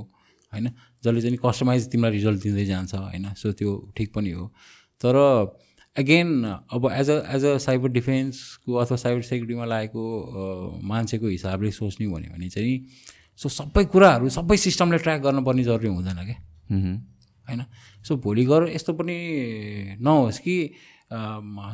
होइन? 0.52 0.70
जसले 1.04 1.20
चाहिँ 1.20 1.38
कस्टमाइज 1.44 1.90
तिमीलाई 1.90 2.10
रिजल्ट 2.10 2.42
दिँदै 2.42 2.64
जान्छ। 2.64 2.94
होइन? 2.94 3.32
सो 3.34 3.52
त्यो 3.52 3.92
ठिक 3.96 4.14
पनि 4.14 4.30
हो। 4.30 4.46
तर 5.00 5.14
अगेन 5.96 6.28
अब 6.72 6.88
as 6.92 7.10
a 7.10 7.22
as 7.34 7.44
a 7.44 7.56
cyber 7.58 7.88
डिफेन्सको 7.88 8.74
अथवा 8.74 8.96
साइबर 8.96 9.22
सेक्युरिटीमा 9.22 9.64
लागेको 9.64 10.80
मान्छेको 10.82 11.26
हिसाबले 11.26 11.70
सोच्ने 11.70 12.06
भन्यो 12.06 12.32
भने 12.34 12.48
चाहिँ 12.48 12.74
सो 13.36 13.48
सबै 13.48 13.84
कुराहरू 13.84 14.28
सबै 14.28 14.56
सिस्टमले 14.56 14.98
ट्र्याक 14.98 15.20
गर्नुपर्ने 15.22 15.64
जरुरी 15.64 15.88
हुँदैन 15.88 16.24
क्या 16.24 16.36
होइन? 17.48 17.64
सो 18.04 18.16
भोलि 18.16 18.44
गएर 18.44 18.68
यस्तो 18.74 18.92
पनि 18.92 19.16
नहोस् 20.00 20.38
कि 20.38 20.56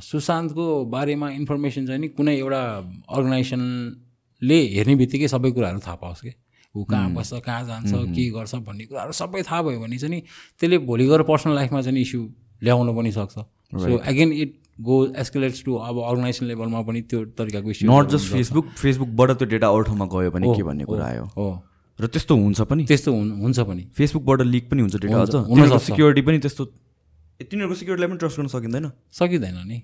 सुशान्तको 0.04 0.84
बारेमा 0.84 1.30
इन्फर्मेसन 1.30 1.86
चाहिँ 1.86 2.00
नि 2.00 2.08
कुनै 2.08 2.36
एउटा 2.36 2.62
अर्गनाइजेसनले 3.08 4.60
हेर्ने 4.76 4.94
बित्तिकै 4.96 5.28
सबै 5.28 5.50
कुराहरू 5.50 5.80
थाहा 5.86 5.96
पाओस् 5.96 6.20
कि? 6.20 6.32
ऊ 6.76 6.84
कहाँ 6.84 7.12
बस्छ 7.14 7.40
कहाँ 7.40 7.64
जान्छ 7.66 7.92
के 8.14 8.28
गर्छ 8.30 8.54
भन्ने 8.68 8.84
कुराहरू 8.84 9.12
सबै 9.12 9.42
थाहा 9.42 9.62
भयो 9.62 9.80
भने 9.80 9.98
चाहिँ 9.98 10.14
नि 10.14 10.20
त्यसले 10.60 10.78
भोलि 10.78 11.06
गएर 11.06 11.22
पर्सनल 11.22 11.54
लाइफमा 11.54 11.82
चाहिँ 11.82 12.00
इस्यु 12.00 12.22
ल्याउन 12.62 12.96
पनि 12.96 13.12
सक्छ. 13.12 13.34
So 13.74 13.98
again 13.98 14.32
it 14.32 14.60
go 14.80 15.06
escalates 15.06 15.64
to 15.64 15.74
अब 15.74 15.98
अर्गनाइजेसन 15.98 16.46
लेभलमा 16.46 16.82
पनि 16.82 17.02
त्यो 17.02 17.24
तरिकाको 17.24 17.70
इस्यु 17.70 17.90
नट 17.92 18.08
जस्ट 18.08 18.32
फेसबुक 18.32 18.66
फेसबुकबाट 18.66 19.30
त्यो 19.30 19.48
डेटा 19.48 19.68
अरू 19.68 19.82
ठाउँमा 19.82 20.06
गयो 20.06 20.30
भने 20.30 20.54
के 20.56 20.62
भन्ने 20.62 20.84
कुरा 20.84 21.06
आयो? 21.06 21.24
हो। 21.24 21.62
र 22.00 22.06
त्यस्तो 22.06 22.36
हुन्छ 22.36 22.60
पनि। 22.60 22.84
त्यस्तो 22.84 23.12
हुन- 23.12 23.42
हुन्छ 23.42 23.60
पनि। 23.60 23.88
फेसबुकबाट 23.94 24.42
लिक 24.42 24.70
पनि 24.70 24.80
हुन्छ 24.80 24.96
डेटा 24.96 25.22
अझ। 25.22 25.82
सिक्योरिटी 25.82 26.22
पनि 26.22 26.38
त्यस्तो 26.38 26.64
तिनीहरूको 26.64 27.74
सिक्योरिटीलाई 27.74 28.08
पनि 28.08 28.18
ट्रस्ट 28.18 28.36
गर्न 28.36 28.46
सकिँदैन। 28.46 28.90
सकिँदैन 29.12 29.54
नि। 29.68 29.82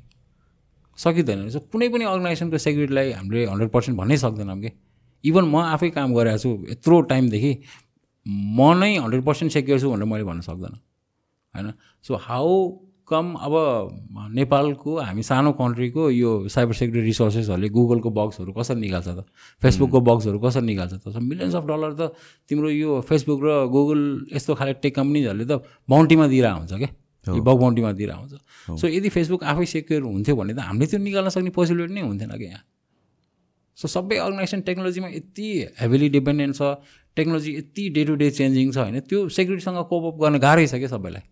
सकिँदैन। 0.96 1.50
सो 1.50 1.58
कुनै 1.58 1.88
पनि 1.88 2.04
अर्गनाइजेसनको 2.04 2.58
सेक्युरिटीलाई 2.58 3.12
हामीले 3.12 3.46
हन्ड्रेड 3.46 3.70
पर्सेन्ट 3.70 3.98
भन्नै 3.98 4.16
सक्दैनौँ 4.16 4.60
कि। 4.60 4.70
इभन 5.24 5.44
म 5.44 5.56
आफै 5.56 5.90
काम 5.90 6.14
गरिरहेको 6.14 6.42
छु 6.42 6.66
यत्रो 6.70 7.00
टाइमदेखि 7.00 7.58
म 8.28 8.78
नै 8.78 8.96
हन्ड्रेड 8.96 9.24
पर्सेन्ट 9.24 9.52
सेक्योर 9.52 9.80
छु 9.80 9.90
भनेर 9.90 10.04
मैले 10.04 10.24
भन्न 10.24 10.40
सक्दैन। 10.40 10.78
होइन? 11.57 11.73
सो 12.05 12.14
हाउ 12.27 12.53
कम 13.07 13.27
अब 13.38 13.55
नेपालको 14.35 14.90
हामी 14.99 15.23
सानो 15.23 15.53
कन्ट्रीको 15.55 16.11
यो 16.11 16.31
साइबर 16.51 16.75
सेक्युरिटी 16.75 17.07
रिसोर्सेसहरूले 17.07 17.69
गुगलको 17.71 18.11
बक्सहरू 18.11 18.53
कसरी 18.53 18.81
निकाल्छ 18.81 19.09
त? 19.09 19.21
फेसबुकको 19.62 20.01
बक्सहरू 20.11 20.38
कसरी 20.42 20.66
निकाल्छ 20.66 20.92
त? 21.07 21.14
मिलियन्स 21.23 21.55
अफ 21.55 21.64
डलर 21.71 21.92
त 21.95 22.03
तिम्रो 22.51 22.69
यो 22.71 23.01
फेसबुक 23.07 23.40
र 23.47 23.49
गुगल 23.71 24.01
यस्तो 24.35 24.55
खाले 24.59 24.73
टेक 24.83 24.95
कम्पनीजहरूले 24.99 25.47
त 25.47 25.62
बााउन्टीमा 25.87 26.27
दिइरहेको 26.27 26.59
हुन्छ 26.59 26.75
क्या 26.83 26.90
यो 27.27 27.42
बग 27.47 27.57
बााउन्टीमा 27.62 27.90
दिइरहेको 27.95 28.23
हुन्छ। 28.27 28.35
सो 28.75 28.87
यदि 28.90 29.09
फेसबुक 29.14 29.42
आफै 29.55 29.66
सेक्योर 29.71 30.03
हुन्थ्यो 30.03 30.35
भने 30.35 30.53
त 30.59 30.66
हामीले 30.66 30.87
त्यो 30.90 30.99
निकाल्न 30.99 31.29
सक्ने 31.31 31.51
पोसिबिलिटी 31.55 31.95
नै 31.95 32.03
हुन्थेन 32.11 32.35
कि 32.35 32.47
यहाँ? 32.51 32.62
सो 33.79 33.87
सबै 33.87 34.16
अर्गनाइजेसन 34.19 34.61
टेक्नोलोजीमा 34.66 35.09
यति 35.14 35.47
हेभिली 35.79 36.09
डिपेन्डेन्ट 36.19 36.55
छ 36.59 36.83
टेक्नोलोजी 37.16 37.51
यति 37.57 37.83
डे 37.95 38.03
टु 38.05 38.14
डे 38.19 38.31
चेन्जिङ 38.35 38.66
छ 38.75 38.79
होइन? 38.83 38.99
त्यो 39.07 39.29
सेक्युरिटीसँग 39.31 39.79
कोपअप 39.87 40.14
गर्न 40.23 40.38
गाह्रै 40.42 40.66
छ 40.66 40.83
क्या 40.83 40.90
सबैलाई? 40.90 41.23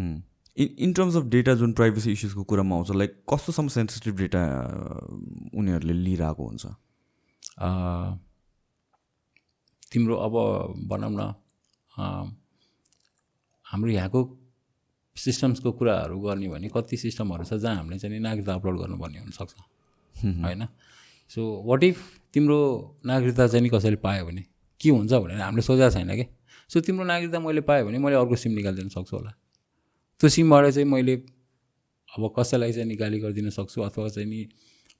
In 0.00 0.68
in 0.78 0.92
terms 0.92 1.16
of 1.16 1.24
data 1.24 1.54
जुन 1.54 1.72
प्राइभेसी 1.72 2.12
इस्युजको 2.12 2.44
कुरामा 2.44 2.76
आउँछ 2.76 2.90
लाइक 2.96 3.22
कस्तोसम्म 3.32 3.68
सेन्सिटिभ 3.68 4.16
डेटा 4.16 4.42
उनीहरूले 5.54 5.92
लिइरहेको 5.92 6.46
हुन्छ? 6.46 6.66
तिम्रो 9.92 10.16
अब 10.16 10.32
भनौँ 10.88 11.10
न 11.10 11.34
हाम्रो 13.66 13.90
यहाँको 13.90 14.20
सिस्टम्सको 15.16 15.72
कुराहरू 15.72 16.18
गर्ने 16.20 16.48
भने 16.48 16.68
कति 16.68 16.96
सिस्टमहरू 16.96 17.44
छ 17.44 17.54
जहाँ 17.54 17.76
हामीले 17.76 17.98
चाहिँ 17.98 18.14
नि 18.14 18.20
नागरिकता 18.22 18.54
अपलोड 18.54 18.78
गर्नुपर्ने 18.78 19.18
हुनसक्छ 19.18 19.54
होइन? 20.44 20.66
सो 21.30 21.40
वाट 21.66 21.84
इफ 21.84 22.02
तिम्रो 22.34 22.58
नागरिकता 23.06 23.46
चाहिँ 23.48 23.62
नि 23.62 23.68
कसैले 23.68 23.96
पायो 23.96 24.26
भने? 24.26 24.44
के 24.80 24.90
हुन्छ 24.90 25.12
भनेर 25.12 25.40
हामीले 25.40 25.62
सोचेको 25.62 25.90
छैन 25.90 26.14
कि? 26.16 26.26
सो 26.70 26.80
तिम्रो 26.80 27.04
नागरिकता 27.04 27.40
मैले 27.40 27.60
पाएँ 27.60 27.84
भने 27.84 27.98
मैले 27.98 28.16
अर्को 28.16 28.36
सिम 28.36 28.52
निकालिदिन 28.52 28.88
सक्छु 28.88 29.16
होला। 29.16 29.32
त्यो 30.20 30.28
सिमबाट 30.30 30.64
चाहिँ 30.70 30.88
मैले 30.88 31.14
अब 32.08 32.32
कसैलाई 32.38 32.72
चाहिँ 32.72 32.88
निकाली 32.88 33.18
गरिदिन 33.20 33.50
सक्छु 33.50 33.82
अथवा 33.82 34.08
चाहिँ 34.08 34.28
नि 34.28 34.40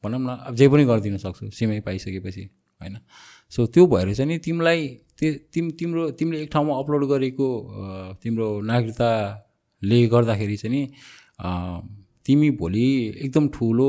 भनौँ 0.05 0.21
न 0.21 0.29
अब 0.47 0.55
जे 0.55 0.69
पनि 0.69 0.85
गरिदिन 0.85 1.17
सक्छु 1.19 1.51
सिमै 1.51 1.81
पाइसकेपछि 1.81 2.45
होइन? 2.81 2.97
सो 3.53 3.67
त्यो 3.67 3.87
भएर 3.87 4.15
चाहिँ 4.15 4.29
नि 4.29 4.39
तिमीलाई 4.39 4.81
तिम 5.53 5.71
तिम्रो 5.81 6.11
तिमीले 6.19 6.43
एक 6.43 6.51
ठाउँमा 6.53 6.75
अपलोड 6.79 7.05
गरेको 7.09 7.49
तिम्रो 8.23 8.49
नागरिकताले 8.71 9.99
गर्दाखेरि 10.07 10.57
चाहिँ 10.57 10.75
नि 10.77 10.83
तिमी 12.27 12.51
भोलि 12.61 12.87
एकदम 13.25 13.49
ठुलो 13.55 13.89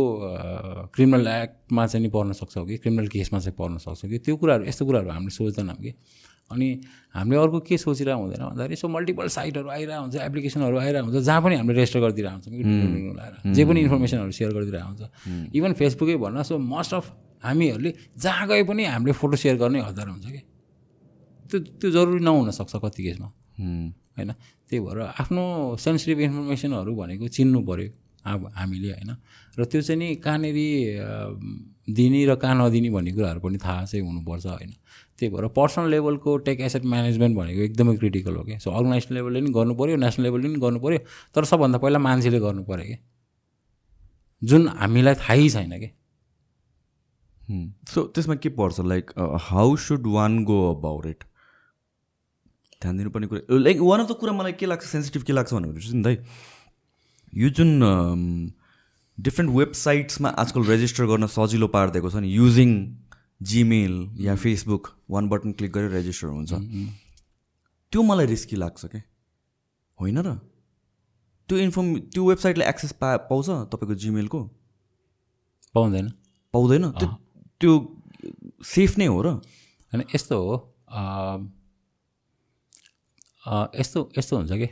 क्रिमिनल 0.95 1.27
एक्टमा 1.27 1.85
चाहिँ 1.87 2.03
नि 2.03 2.09
पर्न 2.15 2.31
सक्छौ 2.39 2.65
कि 2.65 2.77
क्रिमिनल 2.77 3.07
केसमा 3.07 3.39
चाहिँ 3.39 3.55
पर्न 3.59 3.77
सक्छौ 3.83 4.07
कि? 4.09 4.17
त्यो 4.23 4.35
कुराहरू 4.37 4.65
यस्तो 4.65 4.85
कुराहरू 4.85 5.09
हामीले 5.09 5.35
सोच्दैनौँ 5.35 5.75
कि? 5.75 5.91
अनि 6.51 6.67
हामीले 7.13 7.37
अर्को 7.41 7.59
के 7.67 7.77
सोचिरहेको 7.77 8.21
हुँदैन 8.21 8.43
भन्दाखेरि 8.47 8.73
यसो 8.73 8.87
मल्टिपल 8.87 9.27
साइटहरू 9.27 9.69
आइरहेको 9.69 10.01
हुन्छ 10.01 10.15
एप्लिकेसनहरू 10.15 10.77
आइरहेको 10.77 11.05
हुन्छ 11.07 11.25
जहाँ 11.27 11.41
पनि 11.41 11.55
हामीले 11.55 11.77
रेजिस्टर 11.77 11.99
गरिदिरहेको 11.99 12.35
हुन्छौँ 12.35 12.53
डुडुडुडु 12.53 13.13
लगाएर। 13.13 13.53
जे 13.53 13.63
पनि 13.65 13.79
इन्फर्मेसनहरू 13.81 14.31
सेयर 14.31 14.51
गरिदिरहेको 14.55 14.87
हुन्छ। 14.87 15.03
इभन 15.55 15.71
फेसबुकै 15.79 16.15
भन्न 16.23 16.43
सो 16.43 16.57
मोस्ट 16.57 16.93
अफ 16.93 17.05
हामीहरूले 17.43 17.91
जहाँ 18.17 18.47
गए 18.47 18.63
पनि 18.63 18.83
हामीले 18.85 19.13
फोटो 19.13 19.35
सेयर 19.37 19.55
गर्ने 19.57 19.79
हतार 19.81 20.07
हुन्छ 20.07 20.25
कि। 20.25 20.41
त्यो 21.49 21.57
त्यो 21.79 21.89
जरुरी 21.91 22.19
नहुनसक्छ 22.23 22.73
कति 22.83 23.01
केसमा। 23.03 23.27
होइन? 24.17 24.31
त्यही 24.67 24.79
भएर 24.83 24.99
आफ्नो 25.21 25.43
सेन्सिटिभ 25.79 26.19
इन्फर्मेसनहरू 26.19 26.91
भनेको 26.95 27.27
चिन्नु 27.27 27.59
पऱ्यो 27.67 27.89
अब 28.25 28.41
हामीले 28.55 28.89
होइन? 28.93 29.11
र 29.57 29.65
त्यो 29.65 29.81
चाहिँ 29.81 29.99
नि 29.99 30.15
कहाँनिर 30.19 30.57
दिने 31.87 32.25
र 32.25 32.35
कहाँ 32.35 32.55
नदिने 32.57 32.89
भन्ने 32.89 33.11
कुराहरू 33.11 33.39
पनि 33.39 33.57
थाहा 33.57 33.85
चाहिँ 33.85 34.05
हुनुपर्छ 34.05 34.45
होइन। 34.45 34.71
त्यही 35.19 35.29
भएर 35.33 35.47
पर्सनल 35.55 35.89
लेभलको 35.89 36.37
टेक 36.45 36.61
एसेट 36.61 36.85
म्यानेजमेन्ट 36.85 37.37
भनेको 37.37 37.61
एकदमै 37.61 37.95
क्रिटिकल 37.97 38.35
हो 38.35 38.43
कि। 38.43 38.59
सो 38.59 38.71
अर्गनाइजेसन 38.71 39.15
लेभलले 39.15 39.41
पनि 39.41 39.51
गर्नु 39.53 39.73
पऱ्यो 39.75 39.95
नेसनल 39.95 40.23
लेभलले 40.25 40.47
पनि 40.47 40.59
गर्नु 40.59 40.79
पऱ्यो 40.79 40.99
तर 41.35 41.45
सबभन्दा 41.45 41.77
पहिला 41.77 41.99
मान्छेले 41.99 42.39
गर्नु 42.39 42.63
पऱ्यो 42.63 42.85
कि। 42.85 42.97
जुन 44.41 44.67
हामीलाई 44.69 45.15
थाहै 45.15 45.47
छैन 45.49 45.79
कि। 45.79 45.89
सो 47.87 48.03
त्यसमा 48.11 48.35
के 48.35 48.49
पर्छ? 48.51 48.79
Like 48.81 49.11
how 49.41 49.75
should 49.79 50.07
one 50.09 50.43
go 50.43 50.59
about 50.71 51.05
it 51.05 51.23
ध्यान 52.81 52.97
दिनुपर्ने 52.97 53.27
कुरा 53.27 53.57
लाइक 53.57 53.77
वान 53.81 53.99
अफ 53.99 54.07
द 54.09 54.15
कुरा 54.19 54.33
मलाई 54.33 54.53
के 54.53 54.65
लाग्छ? 54.65 54.83
सेन्सिटिभ 54.85 55.23
के 55.23 55.33
लाग्छ 55.33 55.53
भनेपछि 55.53 55.93
नि 55.95 56.03
दाइ 56.03 56.17
यो 57.33 57.49
जुन 57.49 57.71
डिफ्रेन्ट 59.17 59.55
वेबसाइट्समा 59.55 60.29
आजकल 60.29 60.63
रेजिस्टर 60.65 61.05
गर्न 61.05 61.27
सजिलो 61.27 61.67
पारिदिएको 61.67 62.09
छ 62.09 62.15
नि। 62.21 62.29
युजिङ 62.29 62.71
जिमेल 63.41 63.95
या 64.19 64.35
फेसबुक 64.35 64.83
वान 65.09 65.29
बटन 65.29 65.51
क्लिक 65.57 65.71
गरेर 65.71 65.91
रेजिस्टर 65.91 66.27
हुन्छ। 66.27 66.53
त्यो 67.91 68.01
मलाई 68.03 68.25
रिस्की 68.25 68.55
लाग्छ 68.55 68.85
क्या 68.85 69.01
होइन 69.99 70.17
र। 70.21 70.37
त्यो 71.49 71.57
इन्फर्म 71.57 71.87
त्यो 72.13 72.21
वेबसाइटले 72.29 72.65
एक्सेस 72.67 72.91
पा 73.01 73.09
पाउँछ 73.25 73.49
तपाईँको 73.73 73.95
जिमेलको 73.95 74.39
पाउँदैन। 75.75 76.07
पाउँदैन। 76.53 76.83
त्यो 76.91 77.07
त्यो 77.61 77.71
सेफ 78.65 78.97
नै 78.97 79.07
हो 79.07 79.21
र। 79.21 79.27
होइन 79.93 80.01
यस्तो 80.15 80.35
हो 80.37 80.55
यस्तो 83.79 83.99
यस्तो 84.17 84.33
हुन्छ 84.37 84.51
कि? 84.51 84.67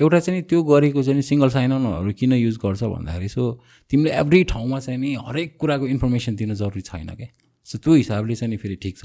एउटा 0.00 0.18
चाहिँ 0.20 0.40
नि 0.40 0.46
त्यो 0.50 0.62
गरेको 0.62 1.02
चाहिँ 1.02 1.22
सिङ्गल 1.22 1.48
साइन 1.48 1.72
अनहरू 1.72 2.12
किन 2.18 2.32
युज 2.32 2.56
गर्छ 2.64 2.82
भन्दाखेरि 2.82 3.28
सो 3.28 3.42
तिमीले 3.90 4.10
एभ्री 4.10 4.42
ठाउँमा 4.52 4.78
चाहिँ 4.80 4.98
नि 5.00 5.14
हरेक 5.26 5.56
कुराको 5.60 5.86
इन्फर्मेसन 5.86 6.36
दिन 6.36 6.54
जरुरी 6.54 6.80
छैन 6.82 7.14
क्या 7.14 7.28
सो 7.68 7.78
त्यो 7.78 7.94
हिसाबले 7.94 8.34
चाहिँ 8.34 8.50
नि 8.50 8.56
फेरि 8.56 8.76
ठिक 8.82 8.98
छ। 8.98 9.04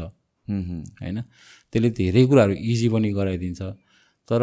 होइन? 0.49 1.21
त्यसले 1.73 1.89
धेरै 1.93 2.25
कुराहरू 2.25 2.54
इजी 2.54 2.89
पनि 2.89 3.10
गराइदिन्छ। 3.13 3.62
तर 4.30 4.41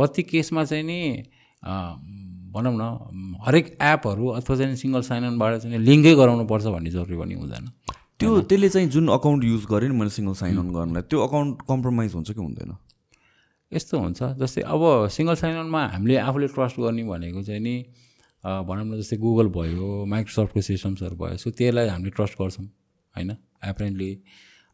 कति 0.00 0.22
केसमा 0.22 0.64
चाहिँ 0.64 0.84
नि 0.84 1.00
भनौँ 2.54 2.74
न 2.80 3.36
हरेक 3.46 3.66
एपहरू 3.82 4.28
अथवा 4.40 4.56
चाहिँ 4.56 4.76
सिङ्गल 4.76 5.02
साइनबाट 5.04 5.60
चाहिँ 5.62 5.78
लिङ्कै 5.78 6.14
गराउनु 6.14 6.44
पर्छ 6.48 6.66
भन्ने 6.66 6.90
जरुरी 6.90 7.16
पनि 7.20 7.34
हुँदैन। 7.34 7.64
त्यो 8.18 8.40
त्यसले 8.48 8.68
चाहिँ 8.68 8.88
जुन 8.88 9.08
अकाउन्ट 9.12 9.44
युज 9.44 9.64
गरेँ 9.70 9.88
नि 9.88 9.94
मैले 9.94 10.10
सिङ्गल 10.10 10.34
साइन 10.34 10.56
अन 10.58 10.72
गर्नलाई 10.72 11.02
त्यो 11.02 11.18
अकाउन्ट 11.20 11.68
कम्प्रोमाइज 11.68 12.14
हुन्छ 12.14 12.30
कि 12.30 12.40
हुँदैन? 12.40 12.72
यस्तो 13.72 13.94
हुन्छ। 13.98 14.20
जस्तै 14.40 14.62
अब 14.64 14.82
सिङ्गल 15.12 15.34
साइननमा 15.42 15.82
हामीले 15.94 16.16
आफूले 16.18 16.46
ट्रस्ट 16.56 16.76
गर्ने 16.80 17.02
भनेको 17.04 17.42
चाहिँ 17.44 17.60
नि 17.60 17.74
भनौँ 18.44 18.84
न 18.84 18.96
जस्तै 19.00 19.16
गुगल 19.20 19.48
भयो 19.52 19.86
माइक्रोसफ्टको 20.08 20.60
सिस्टम्सहरू 20.70 21.16
भयो 21.20 21.36
सो 21.36 21.50
त्यसलाई 21.52 21.88
हामीले 21.88 22.10
ट्रस्ट 22.16 22.34
गर्छौँ 22.40 22.66
होइन? 23.14 23.30
एप्रेन्टली 23.70 24.10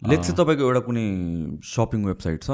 लेट्स 0.03 0.31
तपाईँको 0.39 0.63
एउटा 0.63 0.81
कुनै 0.87 1.05
सपिङ 1.65 2.01
वेबसाइट 2.05 2.43
छ 2.43 2.51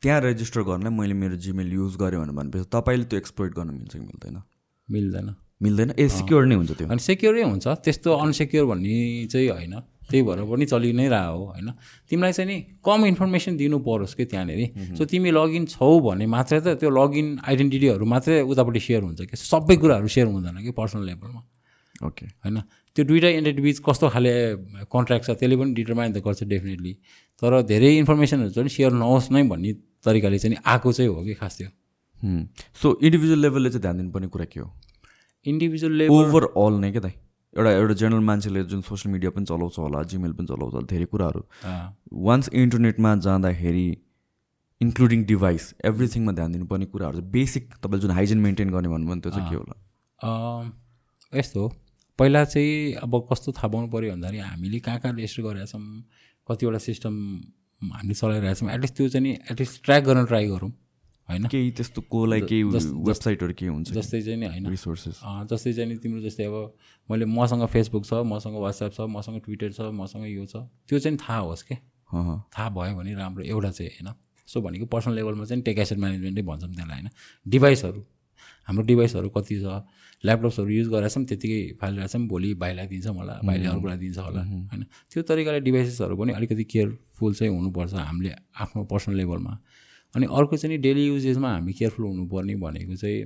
त्यहाँ 0.00 0.20
रेजिस्टर 0.20 0.62
गर्नलाई 0.68 0.92
मैले 0.94 1.14
मेरो 1.20 1.36
जिमेल 1.44 1.72
युज 1.72 1.96
गरेँ 2.00 2.18
भनेर 2.20 2.36
भनेपछि 2.38 2.68
तपाईँले 2.72 3.04
त्यो 3.10 3.18
एक्सप्लोइट 3.18 3.52
गर्न 3.54 3.70
मिल्छ 3.74 3.92
कि 3.96 4.04
मिल्दैन? 4.04 4.36
मिल्दैन। 4.88 5.34
मिल्दैन? 5.62 5.90
ए 5.98 6.08
सिक्योर 6.08 6.46
नै 6.46 6.54
हुन्छ 6.54 6.72
त्यो। 6.78 6.86
अनि 6.88 7.02
सेक्योरै 7.08 7.42
हुन्छ 7.42 7.66
त्यस्तो 7.84 8.08
अनसेक्योर 8.14 8.64
भन्ने 8.66 9.26
चाहिँ 9.32 9.48
होइन। 9.48 9.74
त्यही 10.10 10.22
भएर 10.22 10.44
पनि 10.44 10.64
चलि 10.66 10.92
नै 10.92 11.08
रह 11.08 11.24
हो 11.32 11.44
होइन? 11.44 11.68
तिमीलाई 12.10 12.32
चाहिँ 12.32 12.48
नि 12.50 12.56
कम 12.84 13.04
इन्फर्मेसन 13.06 13.56
दिनु 13.56 13.78
परोस् 13.80 14.14
कि 14.14 14.24
त्यहाँनिर। 14.24 14.96
सो 14.98 15.04
तिमी 15.04 15.30
लगइन 15.30 15.64
छौ 15.66 15.88
भने 16.00 16.26
मात्रै 16.26 16.60
त 16.60 16.76
त्यो 16.80 16.90
लगइन 16.90 17.26
आइडेन्टिटीहरू 17.40 18.04
मात्रै 18.04 18.40
उतापट्टि 18.44 18.80
सेयर 18.80 19.02
हुन्छ 19.02 19.20
कि? 19.24 19.36
सबै 19.36 19.76
कुराहरू 19.76 20.08
सेयर 20.08 20.26
हुँदैन 20.28 20.62
कि 20.62 20.70
पर्सनल 20.76 21.04
लेभलमा 21.06 21.42
ओके 22.06 22.26
होइन? 22.26 22.56
त्यो 22.96 23.04
दुइटा 23.04 23.28
एन्टिटी 23.28 23.62
बिच 23.62 23.78
कस्तो 23.82 24.08
खाले 24.14 24.32
कन्ट्र्याक्ट 24.86 25.24
छ 25.26 25.30
त्यसले 25.40 25.56
पनि 25.56 25.74
डिटरमाइन 25.74 26.12
त 26.12 26.18
गर्छ 26.22 26.44
डेफिनेटली 26.46 26.92
तर 27.42 27.62
धेरै 27.66 27.90
इन्फर्मेसनहरू 27.98 28.50
चाहिँ 28.54 28.68
सेयर 28.70 28.92
नहोस् 28.92 29.32
नै 29.32 29.42
भन्ने 29.50 29.72
तरिकाले 30.04 30.38
चाहिँ 30.38 30.56
आएको 30.62 30.92
चाहिँ 30.92 31.10
हो 31.10 31.24
कि 31.24 31.34
खास 31.34 31.58
त्यो। 31.58 31.68
सो 32.80 32.86
इन्डिभिजुअल 33.02 33.40
लेभलले 33.40 33.70
चाहिँ 33.70 33.82
ध्यान 33.82 33.96
दिनुपर्ने 33.96 34.28
कुरा 34.28 34.46
के 34.52 34.60
हो? 34.60 34.68
इन्डिभिजुअल 35.46 35.92
लेभल 35.92 36.14
ओभरअल 36.14 36.74
नै 36.80 36.90
क्या 36.92 37.02
एउटा 37.56 37.70
एउटा 37.70 37.94
जेनरल 37.94 38.24
मान्छेले 38.24 38.62
जुन 38.70 38.80
सोसियल 38.82 39.12
मिडिया 39.12 39.30
पनि 39.30 39.44
चलाउँछ 39.46 39.78
होला 39.78 40.02
जिमेल 40.10 40.32
पनि 40.32 40.46
चलाउँछ 40.46 40.74
होला 40.74 40.86
धेरै 40.90 41.06
कुराहरू। 41.12 41.42
वान्स 42.26 42.48
इन्टरनेटमा 42.52 43.14
जाँदाखेरि 43.26 43.86
इन्क्लुडिङ 44.80 45.24
डिभाइस 45.24 45.74
एभ्रिथिङमा 45.84 46.32
ध्यान 46.32 46.52
दिनुपर्ने 46.52 46.86
कुराहरू 46.92 47.16
चाहिँ 47.18 47.30
बेसिक 47.32 47.70
तपाईँले 47.74 48.00
जुन 48.02 48.10
हाइजिन 48.10 48.38
मेन्टेन 48.46 48.70
गर्ने 48.70 48.88
भन्नुभयो 48.88 49.14
नि 49.14 49.20
त्यो 49.20 49.30
चाहिँ 49.30 49.48
के 49.50 49.56
होला? 49.56 49.74
यस्तो 51.32 51.60
हो। 51.62 51.68
पहिला 52.18 52.44
चाहिँ 52.44 52.94
अब 53.02 53.12
कस्तो 53.30 53.52
थाहा 53.52 53.68
पाउनु 53.68 53.88
पऱ्यो 53.90 54.10
भन्दाखेरि 54.12 54.38
हामीले 54.38 54.78
कहाँ 54.80 54.98
कहाँ 55.00 55.14
रेजिस्टर 55.14 55.42
गरेका 55.42 55.66
छौँ 55.66 55.82
कतिवटा 56.48 56.78
सिस्टम 56.78 57.14
हामीले 57.82 58.14
चलाइरहेका 58.14 58.54
छौँ 58.54 58.70
एटलिस्ट 58.74 58.94
त्यो 58.96 59.08
चाहिँ 59.08 59.32
एटलिस्ट 59.50 59.84
ट्र्याक 59.84 60.02
गर्न 60.04 60.24
ट्राई 60.26 60.46
गरौँ। 60.48 60.70
होइन? 61.28 61.46
केही 61.48 61.70
त्यस्तो 61.70 62.00
कोलाई 62.10 62.40
केही 62.40 62.62
वेबसाइटहरू 62.62 63.54
के 63.58 63.66
हुन्छ 63.66 63.92
जस्तै 63.92 64.20
चाहिँ 64.22 64.38
नि 64.40 64.46
होइन। 64.46 64.66
रिसोर्सेस 64.68 65.20
जस्तै 65.50 65.72
चाहिँ 65.72 65.88
नि 65.88 65.96
तिम्रो 66.02 66.20
जस्तै 66.20 66.44
अब 66.44 66.56
मैले 67.08 67.24
मसँग 67.24 67.66
फेसबुक 67.66 68.04
छ 68.04 68.20
मसँग 68.26 68.56
वाट्सएप 68.60 68.92
छ 68.92 69.00
मसँग 69.08 69.40
ट्विटर 69.44 69.72
छ 69.72 69.88
मसँग 69.92 70.24
यो 70.28 70.44
छ 70.46 70.68
त्यो 70.88 70.98
चाहिँ 70.98 71.18
थाहा 71.18 71.38
होस् 71.48 71.62
के? 71.64 71.74
थाहा 72.14 72.68
भयो 72.70 72.96
भने 72.96 73.14
राम्रो 73.14 73.44
एउटा 73.44 73.70
चाहिँ 73.70 73.90
होइन। 73.90 74.14
सो 74.48 74.60
भनेको 74.60 74.86
पर्सनल 74.86 75.14
लेभलमा 75.16 75.44
चाहिँ 75.44 75.62
टेक 75.64 75.78
एसेट 75.78 75.98
म्यानेजमेन्टै 75.98 76.42
भन्छौँ 76.42 76.70
त्यसलाई 76.70 77.00
होइन। 77.00 77.08
डिभाइसहरू 77.46 78.00
हाम्रो 78.68 78.84
डिभाइसहरू 78.84 79.28
कति 79.28 79.56
छ? 79.60 79.80
ल्यापटप्सहरू 80.24 80.70
युज 80.70 80.88
गरेर 80.88 81.08
छौँ 81.08 81.24
त्यत्तिकै 81.24 81.60
फाइल 81.80 81.94
रहेछौँ 81.98 82.20
भोलि 82.28 82.52
भाइलाई 82.60 82.86
दिन्छ 82.86 83.06
मलाई 83.16 83.46
भाइले 83.46 83.66
अर्कोलाई 83.68 83.98
दिन्छ 83.98 84.18
होला 84.18 84.42
होइन। 84.42 84.82
त्यो 85.12 85.22
तरिकाले 85.22 85.60
डिभाइसेसहरू 85.60 86.16
पनि 86.16 86.32
अलिकति 86.32 86.64
केयरफुल 86.64 87.34
चाहिँ 87.34 87.52
हुनुपर्छ 87.56 87.94
हामीले 87.94 88.32
आफ्नो 88.56 88.84
पर्सनल 88.92 89.16
लेभलमा। 89.16 89.52
अनि 90.16 90.26
अर्को 90.26 90.56
चाहिँ 90.56 90.78
डेली 90.78 91.06
युजेसमा 91.06 91.50
हामी 91.52 91.72
केयरफुल 91.72 92.06
हुनुपर्ने 92.06 92.54
भनेको 92.56 92.96
चाहिँ 92.96 93.24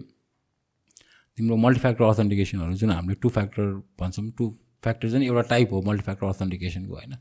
तिम्रो 1.38 1.56
मल्टिफ्याक्टर 1.56 2.04
अथेन्टिकेसनहरू 2.04 2.74
जुन 2.74 2.90
हामीले 2.90 3.14
टु 3.14 3.28
फ्याक्टर 3.28 3.62
भन्छौँ 4.00 4.30
टु 4.38 4.54
फ्याक्टर 4.82 5.10
चाहिँ 5.10 5.26
एउटा 5.26 5.42
टाइप 5.42 5.72
हो 5.72 5.82
मल्टिफ्याक्टर 5.82 6.26
अथेन्टिकेसनको 6.26 6.94
होइन? 6.94 7.14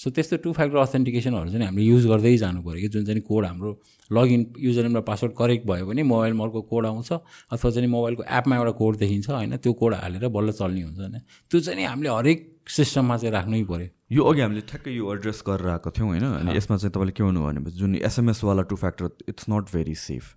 सो 0.00 0.10
त्यस्तो 0.10 0.36
टु 0.44 0.52
फ्याक्टर 0.52 0.76
अथेन्टिकेसनहरू 0.78 1.50
चाहिँ 1.50 1.66
हामीले 1.66 1.86
युज 1.86 2.06
गर्दै 2.08 2.36
जानु 2.42 2.62
पऱ्यो 2.64 2.80
कि 2.80 2.88
जुन 2.88 3.04
चाहिँ 3.04 3.20
कोड 3.20 3.44
हाम्रो 3.44 3.70
लगइन 4.10 4.46
युजर 4.58 4.82
नेम 4.82 4.96
र 4.96 5.00
पासवर्ड 5.04 5.32
करेक्ट 5.36 5.66
भयो 5.66 5.86
भने 5.86 6.02
मोबाइलमा 6.02 6.44
अर्को 6.44 6.60
कोड 6.72 6.86
आउँछ 6.86 7.12
अथवा 7.12 7.70
चाहिँ 7.70 7.88
मोबाइलको 7.88 8.22
एपमा 8.38 8.56
एउटा 8.56 8.72
कोड 8.80 8.96
देखिन्छ 8.96 9.28
होइन? 9.30 9.56
त्यो 9.56 9.72
कोड 9.76 9.94
हालेर 9.94 10.28
बल्ल 10.28 10.52
चल्ने 10.56 10.82
हुन्छ 10.82 10.98
होइन? 10.98 11.16
त्यो 11.50 11.60
चाहिँ 11.60 11.86
हामीले 11.86 12.10
हरेक 12.10 12.38
सिस्टममा 12.70 13.16
चाहिँ 13.16 13.32
राख्नै 13.34 13.62
पऱ्यो। 13.68 13.88
यो 14.16 14.22
अघि 14.24 14.40
हामीले 14.40 14.60
ठ्याक्कै 14.70 14.90
यो 14.90 15.14
एड्रेस 15.14 15.42
गरेर 15.46 15.68
आएको 15.68 15.90
थियौँ 15.92 16.08
होइन? 16.08 16.24
अनि 16.24 16.56
यसमा 16.56 16.76
चाहिँ 16.76 16.92
तपाईँले 16.96 17.12
के 17.12 17.22
भन्नु 17.24 17.40
भनेपछि 17.44 17.76
जुन 17.78 17.94
एसएमएसवाला 18.00 18.62
two 18.72 18.76
factor 18.76 19.28
it's 19.28 19.44
not 19.52 19.64
very 19.74 19.94
safe 20.00 20.34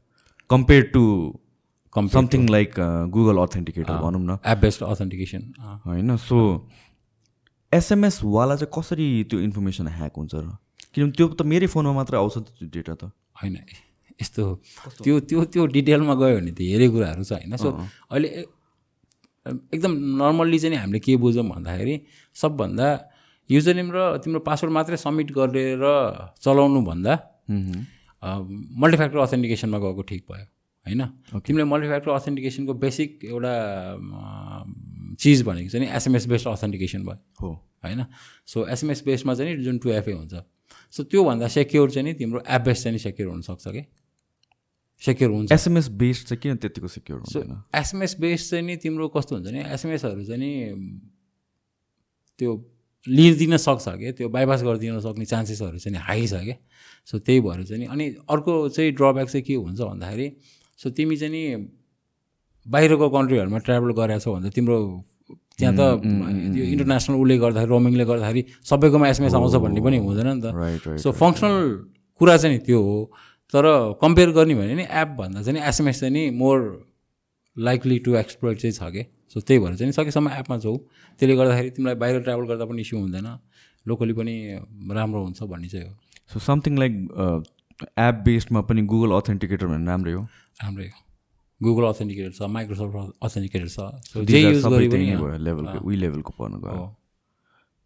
compare 0.50 0.84
to 0.94 1.04
something 1.96 2.48
like 2.50 2.74
Google 3.16 3.38
authenticator 3.40 3.96
भनौँ 4.04 4.22
न। 4.22 4.38
एप 4.44 4.58
बेस्ड 4.60 4.84
अथेन्टिकेसन 4.84 5.42
होइन? 5.86 6.16
सो 6.18 6.38
एसएमएसवाला 7.78 8.56
चाहिँ 8.56 8.72
कसरी 8.78 9.08
त्यो 9.30 9.38
इन्फर्मेसन 9.48 9.88
ह्याक 9.98 10.14
हुन्छ 10.18 10.34
र? 10.36 10.48
किनभने 10.94 11.14
त्यो 11.18 11.26
त 11.34 11.42
मेरै 11.52 11.68
फोनमा 11.74 11.94
मात्रै 12.00 12.18
आउँछ 12.22 12.36
त्यो 12.58 12.68
डेटा 12.70 12.94
त। 13.02 13.04
होइन 13.40 13.56
यस्तो 14.22 14.42
त्यो 15.04 15.14
त्यो 15.30 15.40
त्यो 15.54 15.64
डिटेलमा 15.76 16.14
गयो 16.22 16.36
भने 16.38 16.52
त 16.54 16.60
धेरै 16.62 16.88
कुराहरू 16.94 17.24
छ 17.26 17.32
होइन? 17.34 17.56
सो 17.58 17.70
अहिले 18.14 18.30
एकदम 19.74 19.94
नर्मल्ली 20.22 20.58
चाहिँ 20.60 20.78
हामीले 20.78 21.00
के 21.04 21.16
बुझौँ 21.18 21.46
भन्दाखेरि 21.50 21.96
सबभन्दा 22.36 22.88
युजर 23.50 23.74
नेम 23.76 23.90
र 23.92 23.98
तिम्रो 24.24 24.40
पासवर्ड 24.46 24.74
मात्रै 24.74 24.98
सब्मिट 25.02 25.30
गरेर 25.34 25.84
चलाउनु 26.46 26.80
भन्दा 26.90 27.14
मल्टिफ्याक्टर 28.82 29.20
अथेन्टिकेसनमा 29.20 29.78
गएको 29.84 30.02
ठिक 30.08 30.22
भयो 30.30 30.46
होइन? 30.86 31.02
तिमीले 31.44 31.66
मल्टिफ्याक्टर 31.74 32.12
अथेन्टिकेसनको 32.12 32.74
बेसिक 32.80 33.10
एउटा 33.26 33.54
चिज 35.24 35.42
भनेको 35.44 35.70
चाहिँ 35.70 35.88
एसएमएस 35.88 36.26
बेस्ड 36.28 36.48
अथेन्टिकेसन 36.48 37.04
भयो। 37.04 37.18
हो। 37.42 37.52
होइन? 37.84 38.06
सो 38.46 38.68
एसएमएस 38.68 39.04
बेसमा 39.06 39.34
चाहिँ 39.34 39.58
जुन 39.58 39.78
टु 39.78 39.90
एफए 39.90 40.12
हुन्छ। 40.12 40.34
सो 40.92 41.04
त्योभन्दा 41.04 41.48
सेक्योर 41.48 41.92
चाहिँ 41.92 42.08
नि 42.08 42.14
तिम्रो 42.14 42.44
एप 42.48 42.62
बेस 42.62 42.84
चाहिँ 42.84 42.98
सेक्योर 42.98 43.30
हुनसक्छ 43.30 43.68
कि? 43.68 43.84
सेक्योर 45.02 45.32
हुन्छ। 45.32 45.52
एसएमएस 45.52 45.88
बेस्ड 45.88 46.28
चाहिँ 46.28 46.42
किन 46.42 46.56
त्यतिको 46.56 46.88
सेक्योर 46.88 47.20
हुँदैन? 47.20 47.64
एसएमएस 47.76 48.20
बेस 48.20 48.50
चाहिँ 48.50 48.66
नि 48.66 48.76
तिम्रो 48.76 49.08
कस्तो 49.08 49.36
हुन्छ 49.36 49.48
नि? 49.52 49.60
एसएमएसहरू 49.60 50.24
चाहिँ 50.24 50.40
नि 50.40 50.52
त्यो 52.40 52.52
लिइदिन 53.08 53.58
सक्छ 53.58 53.88
कि? 53.88 54.12
त्यो 54.12 54.30
बाइपास 54.30 54.64
गरिदिन 54.64 55.00
सक्ने 55.00 55.26
चान्सेसहरू 55.26 55.78
चाहिँ 55.78 55.98
हाई 56.00 56.28
छ 56.28 56.34
क्या 56.44 56.58
सो 57.06 57.20
त्यही 57.20 57.40
भएर 57.42 57.64
चाहिँ 57.64 57.80
नि 57.84 57.88
अनि 57.88 58.06
अर्को 58.30 58.70
चाहिँ 58.70 58.92
ड्रब्याक 58.92 59.28
चाहिँ 59.28 59.44
के 59.44 59.54
हुन्छ 59.54 59.80
भन्दाखेरि 59.82 60.28
सो 60.80 60.90
तिमी 60.90 61.16
चाहिँ 61.18 61.34
नि 61.34 61.44
बाहिरको 62.66 63.10
कन्ट्रीहरूमा 63.10 63.58
ट्राभल 63.58 63.92
गरेको 63.92 64.20
छौ 64.20 64.34
भने 64.36 64.50
तिम्रो 64.50 64.78
त्यहाँ 65.60 65.74
त 65.78 65.82
यो 66.58 66.64
इन्टरनेसनल 66.74 67.16
उसले 67.22 67.38
गर्दाखेरि 67.38 67.70
रोमिङले 67.70 68.06
गर्दाखेरि 68.06 68.42
सबैकोमा 68.70 69.08
एसएमएस 69.08 69.34
आउँछ 69.34 69.56
भन्ने 69.64 69.82
पनि 69.82 69.98
हुँदैन 70.02 70.28
नि 70.28 70.42
त। 70.42 70.98
सो 70.98 71.12
फङ्सनल 71.12 71.56
कुरा 72.20 72.38
चाहिँ 72.38 72.60
त्यो 72.66 72.80
हो। 72.82 72.98
तर 73.54 73.66
कम्पेयर 74.02 74.30
गर्ने 74.34 74.56
भने 74.56 74.74
नि 74.76 74.86
एप 74.90 75.10
भन्दा 75.20 75.42
चाहिँ 75.46 75.62
एसएमएस 75.62 76.00
चाहिँ 76.00 76.14
नि 76.14 76.30
मोर 76.34 76.58
लाइकली 77.58 77.98
टु 78.06 78.16
एक्सप्लोइट 78.18 78.58
चाहिँ 78.62 78.74
छ 78.74 78.82
कि? 78.94 79.04
सो 79.30 79.40
त्यही 79.40 79.60
भएर 79.62 79.76
चाहिँ 79.78 79.92
सकेसम्म 79.94 80.30
एपमा 80.42 80.58
छौ। 80.58 80.74
त्यसले 81.20 81.36
गर्दाखेरि 81.38 81.70
तिमीलाई 81.78 81.96
बाहिर 82.02 82.22
ट्राभल 82.26 82.46
गर्दा 82.50 82.66
पनि 82.66 82.82
इस्यु 82.82 83.00
हुँदैन। 83.00 83.28
लोकली 83.86 84.14
पनि 84.14 84.36
राम्रो 84.90 85.22
हुन्छ 85.24 85.44
भन्ने 85.44 85.68
चाहिँ 85.70 85.86
हो। 85.88 85.94
सो 86.34 86.40
समथिङ 86.40 86.78
लाइक 86.82 86.94
एप 88.00 88.16
बेस्डमा 88.26 88.62
पनि 88.66 88.82
गुगल 88.90 89.12
अथेन्टिकेटर 89.22 89.66
भन्ने 89.68 89.86
राम्रै 89.86 90.14
हो। 90.14 90.22
राम्रै 90.64 90.86
हो। 90.86 90.98
गुगल 91.64 91.84
अथेन्टिकेटर 91.88 92.32
छ 92.38 92.50
माइक्रोसफ्ट 92.56 93.14
अथेन्टिकेटर 93.24 93.68
छ. 93.68 93.80
सो 94.12 94.24
जे 94.26 94.42
युज 94.42 94.66
गरे 94.66 94.88
पनि 94.90 95.06
लेभलको 95.46 95.78
उही 95.86 95.98
लेभलको 95.98 96.32
पर्नु 96.40 96.60
गयो। 96.66 96.84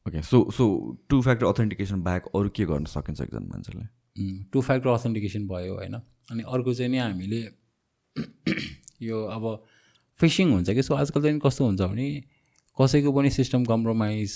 Okay 0.05 0.21
so 0.23 0.37
so 0.57 0.65
two 1.09 1.21
factor 1.21 1.45
authentication 1.45 2.01
बाहेक 2.03 2.23
अरू 2.35 2.49
के 2.55 2.65
गर्न 2.65 2.85
सकिन्छ 2.95 3.21
एकजना 3.21 3.47
मान्छेले? 3.53 3.85
टु 4.53 4.61
फ्याक्टर 4.61 4.89
अथेन्टिकेसन 4.89 5.47
भयो 5.47 5.73
होइन। 5.75 5.93
अनि 6.31 6.43
अर्को 6.53 6.73
चाहिँ 6.73 6.91
नि 6.91 6.97
हामीले 6.97 7.41
यो 9.07 9.23
अब 9.35 9.43
फिसिङ 10.19 10.51
हुन्छ 10.51 10.69
कि? 10.69 10.83
सो 10.83 10.93
आजकल 10.95 11.21
चाहिँ 11.21 11.39
कस्तो 11.45 11.65
हुन्छ 11.65 11.81
भने 11.81 12.07
कसैको 12.77 13.11
पनि 13.13 13.29
सिस्टम 13.31 13.65
कम्प्रोमाइज 13.65 14.31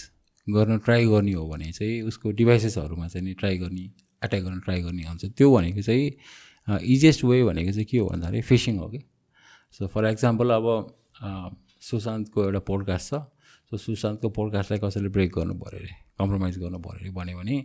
गर्न 0.47 0.77
ट्राई 0.86 1.06
गर्ने 1.06 1.34
हो 1.34 1.47
भने 1.47 1.71
चाहिँ 1.71 2.01
उसको 2.10 2.32
डिभाइसेसहरूमा 2.41 3.08
चाहिँ 3.08 3.25
नि 3.27 3.34
ट्राई 3.41 3.58
गर्ने 3.58 3.86
एट्याक 4.25 4.43
गर्न 4.43 4.60
ट्राई 4.60 4.82
गर्ने 4.82 5.04
हुन्छ। 5.08 5.25
त्यो 5.38 5.54
भनेको 5.56 5.82
चाहिँ 5.82 6.82
इजिएस्ट 6.93 7.23
वे 7.23 7.43
भनेको 7.43 7.71
चाहिँ 7.71 7.86
के 7.86 7.97
हो 7.97 8.08
भन्दाखेरि 8.10 8.41
फिसिङ 8.49 8.77
हो 8.77 8.88
कि? 8.89 8.99
सो 9.74 9.88
फर 9.88 10.06
एक्जाम्पल 10.06 10.50
अब 10.52 10.68
सुशान्तको 11.82 12.44
एउटा 12.44 12.60
पोडकास्ट 12.70 13.14
छ. 13.14 13.22
सो 13.72 13.78
सुशान्तको 13.78 14.30
पोडकास्टलाई 14.30 14.80
कसैले 14.84 15.10
ब्रेक 15.16 15.32
गर्नु 15.36 15.54
पऱ्यो 15.64 15.80
अरे? 15.80 15.94
कम्प्रोमाइज 16.20 16.58
गर्नु 16.60 16.80
पऱ्यो 16.80 17.00
अरे? 17.00 17.10
भन्यो 17.18 17.38
भने 17.38 17.58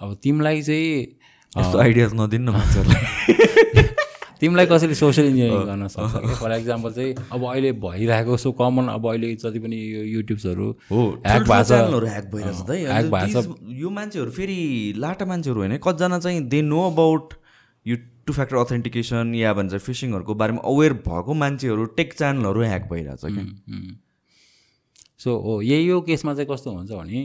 अब 0.00 0.14
तिमीलाई 0.22 0.62
चाहिँ 0.62 1.68
आइडियाज 1.80 2.14
नदिनु 2.20 2.50
न 2.50 2.54
मान्छेहरूलाई। 2.56 3.84
तिमीलाई 4.40 4.66
कसैले 4.66 4.94
सोसियल 4.96 5.26
इन्जिनियरिङ 5.28 5.64
गर्न 5.68 5.88
सक्छ 5.92 6.40
फर 6.40 6.52
एक्जाम्पल 6.52 6.92
चाहिँ 6.92 7.14
अब 7.32 7.44
अहिले 7.44 7.72
भइरहेको 7.84 8.36
सो 8.40 8.52
कमन 8.60 8.88
अब 8.88 9.08
अहिले 9.10 9.34
जति 9.36 9.58
पनि 9.60 9.76
यो 9.76 10.02
युट्युब्सहरू 10.16 10.68
हो 10.90 11.00
ह्याक 11.26 11.42
भएको 11.42 11.64
छ। 11.64 12.08
ह्याक 12.08 12.30
भइरहेछ 12.34 12.60
त 12.64 12.70
है। 12.70 12.78
ह्याक 12.88 13.06
भएको 13.14 13.42
छ। 13.42 13.76
यो 13.82 13.90
मान्छेहरू 13.98 14.30
फेरि 14.38 14.58
लाटा 14.96 15.24
मान्छेहरू 15.32 15.60
होइन? 15.60 15.76
कतिजना 15.76 16.18
चाहिँ 16.24 16.40
दे 16.48 16.62
नो 16.72 16.80
अबाउट 16.90 17.34
यो 17.86 17.96
टु 18.30 18.32
फ्याक्टर 18.32 18.56
अथेन्टिकेसन 18.56 19.34
या 19.34 19.52
भन्छ 19.58 19.82
फिसिङहरूको 19.82 20.34
बारेमा 20.38 20.62
अवेर 20.70 20.92
भएको 21.02 21.34
मान्छेहरू 21.42 21.84
टेक 21.98 22.14
च्यानलहरू 22.14 22.60
ह्याक 22.62 22.88
भइरहेछ 22.90 23.22
कि 23.26 23.42
उम्. 23.42 23.92
सो 25.20 25.36
हो 25.36 25.60
यही 25.62 25.88
यो 25.88 26.00
केसमा 26.00 26.34
चाहिँ 26.34 26.48
कस्तो 26.50 26.70
हुन्छ 26.70 26.90
भने 26.92 27.22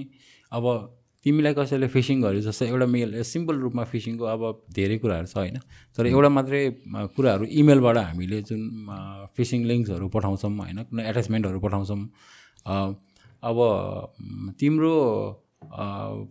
अब 0.51 0.65
तिमीलाई 1.25 1.53
कसैले 1.53 1.87
फिसिङ 1.89 2.21
गर्यो 2.21 2.41
जस्तै 2.41 2.65
एउटा 2.69 2.85
मेल 2.85 3.21
सिम्पल 3.23 3.55
रूपमा 3.59 3.83
फिसिङको 3.93 4.25
अब 4.25 4.41
धेरै 4.73 4.97
कुराहरू 4.97 5.27
छ 5.27 5.37
होइन। 5.37 5.57
तर 5.97 6.05
एउटा 6.07 6.29
मात्रै 6.29 6.61
कुराहरू 7.17 7.45
इमेलबाट 7.61 7.97
हामीले 7.97 8.41
जुन 8.49 8.61
फिसिङ 9.37 9.65
लिङ्क्सहरू 9.65 10.09
पठाउँछौँ 10.15 10.51
होइन 10.53 10.83
कुनै 10.89 11.09
एट्याचमेन्टहरू 11.09 11.59
पठाउँछौँ 11.65 11.99
अब 13.43 13.57
तिम्रो 14.59 14.93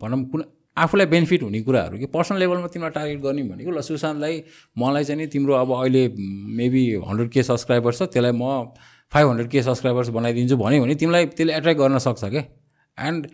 भनौँ 0.03 0.21
कुन 0.31 0.43
आफूलाई 0.77 1.07
बेनिफिट 1.07 1.43
हुने 1.43 1.61
कुराहरू 1.63 1.99
कि 1.99 2.07
पर्सनल 2.07 2.39
लेभलमा 2.39 2.67
तिमीलाई 2.67 2.91
टार्गेट 2.91 3.21
गर्ने 3.21 3.43
भनेको 3.43 3.71
ल 3.71 3.81
सुशान्तलाई 3.81 4.43
मलाई 4.79 5.05
चाहिँ 5.05 5.21
नि 5.21 5.27
तिम्रो 5.27 5.55
अब 5.55 5.73
अहिले 5.73 6.09
मेबी 6.59 6.85
हन्ड्रेड 7.09 7.31
के 7.31 7.43
सब्सक्राइबर्स 7.43 7.99
छ 7.99 8.03
त्यसलाई 8.03 8.33
म 8.33 8.75
फाइभ 9.13 9.29
हन्ड्रेड 9.29 9.49
के 9.51 9.63
सब्सक्राइबर्स 9.63 10.09
बनाइदिन्छु 10.09 10.57
भन्यो 10.57 10.83
भने 10.83 10.95
तिमीलाई 10.95 11.27
त्यसले 11.27 11.53
एट्र्याक्ट 11.55 11.81
गर्न 11.81 11.99
सक्छ 11.99 12.25
क्या 12.25 12.45
एन्ड 12.99 13.27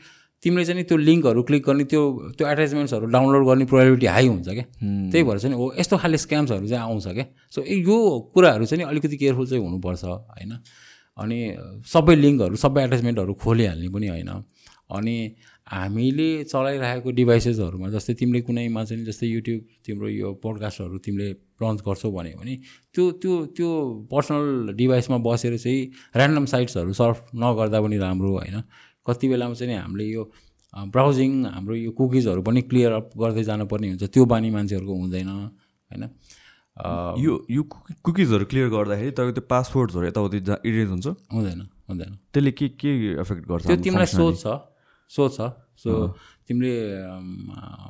तिमीले 0.43 0.65
चाहिँ 0.65 0.81
नि 0.81 0.85
त्यो 0.89 0.97
लिङ्कहरू 0.97 1.43
क्लिक 1.43 1.65
गर्ने 1.67 1.85
त्यो 1.85 2.03
त्यो 2.39 2.49
एट्याचमेन्ट्सहरू 2.49 3.07
डाउनलोड 3.07 3.47
गर्ने 3.47 3.65
प्रोबेबिलिटी 3.65 4.07
हाई 4.07 4.27
हुन्छ 4.27 4.49
क्या 4.49 4.65
त्यही 5.13 5.25
भएर 5.25 5.39
चाहिँ 5.39 5.57
हो 5.57 5.73
यस्तो 5.79 5.97
खाले 5.97 6.19
स्क्याम्सहरू 6.19 6.69
चाहिँ 6.69 6.85
आउँछ 6.85 7.07
क्या 7.09 7.27
सो 7.51 7.63
यो 7.63 7.97
कुराहरू 8.35 8.67
चाहिँ 8.67 8.85
नि 8.85 8.91
अलिकति 8.91 9.17
केयरफुल 9.17 9.47
चाहिँ 9.47 9.65
हुनुपर्छ 9.65 10.05
होइन? 10.05 10.53
अनि 11.19 11.39
सबै 11.93 12.15
लिङ्कहरू 12.17 12.57
सबै 12.57 12.85
एट्याचमेन्टहरू 12.85 13.33
खोलिहाल्ने 13.35 13.89
पनि 13.89 14.09
होइन। 14.09 14.29
अनि 14.91 15.17
हामीले 15.71 16.29
चलाइरहेको 16.51 17.11
डिभाइसेसहरूमा 17.19 17.89
जस्तै 17.95 18.15
तिमीले 18.21 18.41
कुनैमा 18.47 18.83
चाहिँ 18.85 19.05
जस्तै 19.07 19.27
युट्युब 19.27 19.61
तिम्रो 19.87 20.09
यो 20.09 20.29
पोडकास्टहरू 20.43 20.99
तिमीले 21.07 21.29
लन्च 21.63 21.81
गर्छौ 21.87 22.11
भन्यो 22.11 22.39
भने 22.41 22.55
त्यो 22.95 23.05
त्यो 23.23 23.35
त्यो 23.57 23.71
पर्सनल 24.11 24.75
डिभाइसमा 24.75 25.19
बसेर 25.27 25.57
चाहिँ 25.57 25.81
ऱ्यान्डम 26.17 26.45
साइट्सहरू 26.53 26.93
सर्फ 27.01 27.19
नगर्दा 27.39 27.79
पनि 27.81 27.97
राम्रो 27.99 28.31
होइन। 28.39 28.57
कति 29.07 29.29
बेलामा 29.29 29.55
चाहिँ 29.61 29.77
हामीले 29.79 30.07
यो 30.11 30.23
ब्राउजिङ 30.95 31.31
हाम्रो 31.55 31.75
यो 31.75 31.91
कुकिजहरू 31.99 32.43
पनि 32.43 32.63
क्लियर 32.71 32.93
अप 32.93 33.11
गर्दै 33.21 33.43
जानुपर्ने 33.51 33.89
हुन्छ। 33.91 34.05
त्यो 34.11 34.25
बानी 34.33 34.51
मान्छेहरूको 34.51 34.95
हुँदैन 35.03 35.29
होइन? 35.29 36.03
यो 37.25 37.33
यो 37.51 37.63
कुकिजहरू 38.07 38.45
क्लियर 38.51 38.69
गर्दाखेरि 38.75 39.11
तपाईँको 39.11 39.35
त्यो 39.39 39.47
पासवर्ड्सहरू 39.55 40.07
यताउति 40.07 40.39
इरेज 40.67 40.89
हुन्छ? 40.95 41.07
हुँदैन 41.35 41.61
हुँदैन। 41.91 42.13
त्यसले 42.35 42.53
के 42.59 42.69
के 42.81 42.91
एफेक्ट 43.23 43.43
गर्छ 43.51 43.67
त्यो 43.67 43.77
तिमीलाई 43.87 44.07
functionality? 44.07 44.69
सोच 45.11 45.33
छ। 45.37 45.41
सो 45.81 45.91
तिमीले 46.47 46.75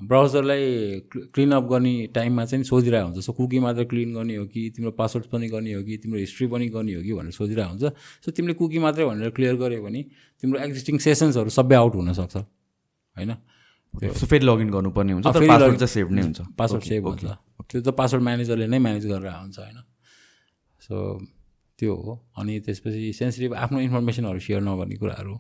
ब्राउजरलाई 0.09 0.65
क्लिन 1.35 1.51
अप 1.53 1.65
गर्ने 1.71 1.95
टाइममा 2.15 2.45
चाहिँ 2.45 2.65
सोधिरहेको 2.65 3.07
हुन्छ। 3.09 3.25
सो 3.27 3.33
कुकी 3.33 3.59
मात्र 3.61 3.85
क्लिन 3.91 4.15
गर्ने 4.15 4.35
हो 4.37 4.45
कि 4.47 4.61
तिम्रो 4.77 4.93
पासवर्ड 4.97 5.27
पनि 5.33 5.49
गर्ने 5.49 5.73
हो 5.75 5.83
कि 5.83 5.97
तिम्रो 6.01 6.19
हिस्ट्री 6.21 6.47
पनि 6.49 6.69
गर्ने 6.69 6.95
हो 6.95 7.03
कि 7.03 7.13
भनेर 7.13 7.33
सोधिरहेको 7.33 7.71
हुन्छ। 7.71 7.85
सो 8.25 8.29
तिमीले 8.31 8.55
कुकी 8.55 8.79
मात्रै 8.79 9.05
भनेर 9.05 9.31
क्लियर 9.37 9.57
गर्यो 9.57 9.83
भने 9.83 10.01
तिम्रो 10.43 10.59
एक्जिस्टिङ 10.61 10.97
सेसन्सहरू 10.99 11.51
सबै 11.51 11.77
आउट 11.77 11.95
हुनसक्छ। 11.99 12.37
होइन? 12.37 13.33
सो 13.91 14.27
फेरि 14.27 14.45
लगइन 14.47 14.71
गर्नुपर्ने 14.71 15.13
हुन्छ 15.13 15.27
पासवर्ड 15.27 15.77
चाहिँ 15.83 15.95
सेभ 15.97 16.09
नै 16.15 16.23
हुन्छ। 16.23 16.41
पासवर्ड 16.55 16.85
सेभ 16.85 17.03
हुन्छ। 17.11 17.25
त्यो 17.71 17.81
त 17.83 17.89
पासवर्ड 17.91 18.23
म्यानेजरले 18.23 18.67
नै 18.71 18.79
म्यानेज 18.79 19.05
गरेर 19.11 19.35
हुन्छ 19.35 19.59
होइन? 19.59 19.79
सो 20.79 20.95
त्यो 21.79 21.95
हो। 21.97 22.13
अनि 22.39 22.61
त्यसपछि 22.61 23.13
सेन्सिटिभ 23.19 23.55
आफ्नो 23.57 23.79
इन्फर्मेसनहरू 23.81 24.39
सेयर 24.39 24.61
नगर्ने 24.63 24.97
कुराहरू। 25.01 25.35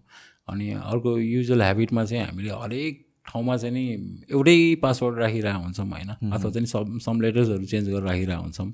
अनि 0.48 0.70
अर्को 0.70 1.16
युजल 1.18 1.62
ह्याबिटमा 1.62 2.04
चाहिँ 2.04 2.24
हामीले 2.24 2.50
हरेक 2.50 3.06
ठाउँमा 3.26 3.56
चाहिँ 3.56 3.74
नि 3.74 3.84
एउटै 4.30 4.74
पासवर्ड 4.82 5.18
राखिरहेको 5.18 5.62
हुन्छौँ 5.62 5.86
होइन। 5.86 6.10
अथवा 6.32 6.50
चाहिँ 6.50 6.66
सम 6.66 6.98
सम 6.98 7.20
लेटर्सहरू 7.20 7.64
चेन्ज 7.64 7.88
गरेर 7.88 8.02
राखिरहेको 8.02 8.42
हुन्छौँ। 8.42 8.72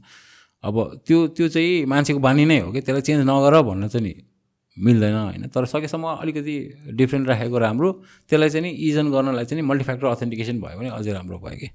अब 0.64 0.76
त्यो 1.06 1.26
त्यो 1.36 1.48
चाहिँ 1.48 1.84
मान्छेको 1.84 2.20
बानी 2.20 2.44
नै 2.44 2.58
हो 2.60 2.72
कि 2.72 2.80
त्यसलाई 2.80 3.02
चेन्ज 3.02 3.26
नगर 3.28 3.60
भन्न 3.62 3.88
चाहिँ 3.88 4.06
नि 4.06 4.14
मिल्दैन 4.76 5.14
होइन। 5.14 5.46
तर 5.48 5.64
सकेसम्म 5.66 6.06
अलिकति 6.20 6.56
डिफ्रेन्ट 6.92 7.28
राखेको 7.28 7.58
राम्रो 7.58 7.92
त्यसलाई 8.28 8.50
चाहिँ 8.50 8.64
नि 8.66 8.70
इजन 8.88 9.10
गर्नलाई 9.10 9.44
चाहिँ 9.44 9.62
नि 9.62 9.68
मल्टिफ्याक्टर 9.68 10.06
अथेन्टिकेसन 10.06 10.60
भयो 10.60 10.78
भने 10.78 10.88
अझै 10.88 11.12
राम्रो 11.12 11.38
भयो 11.38 11.56
कि। 11.56 11.68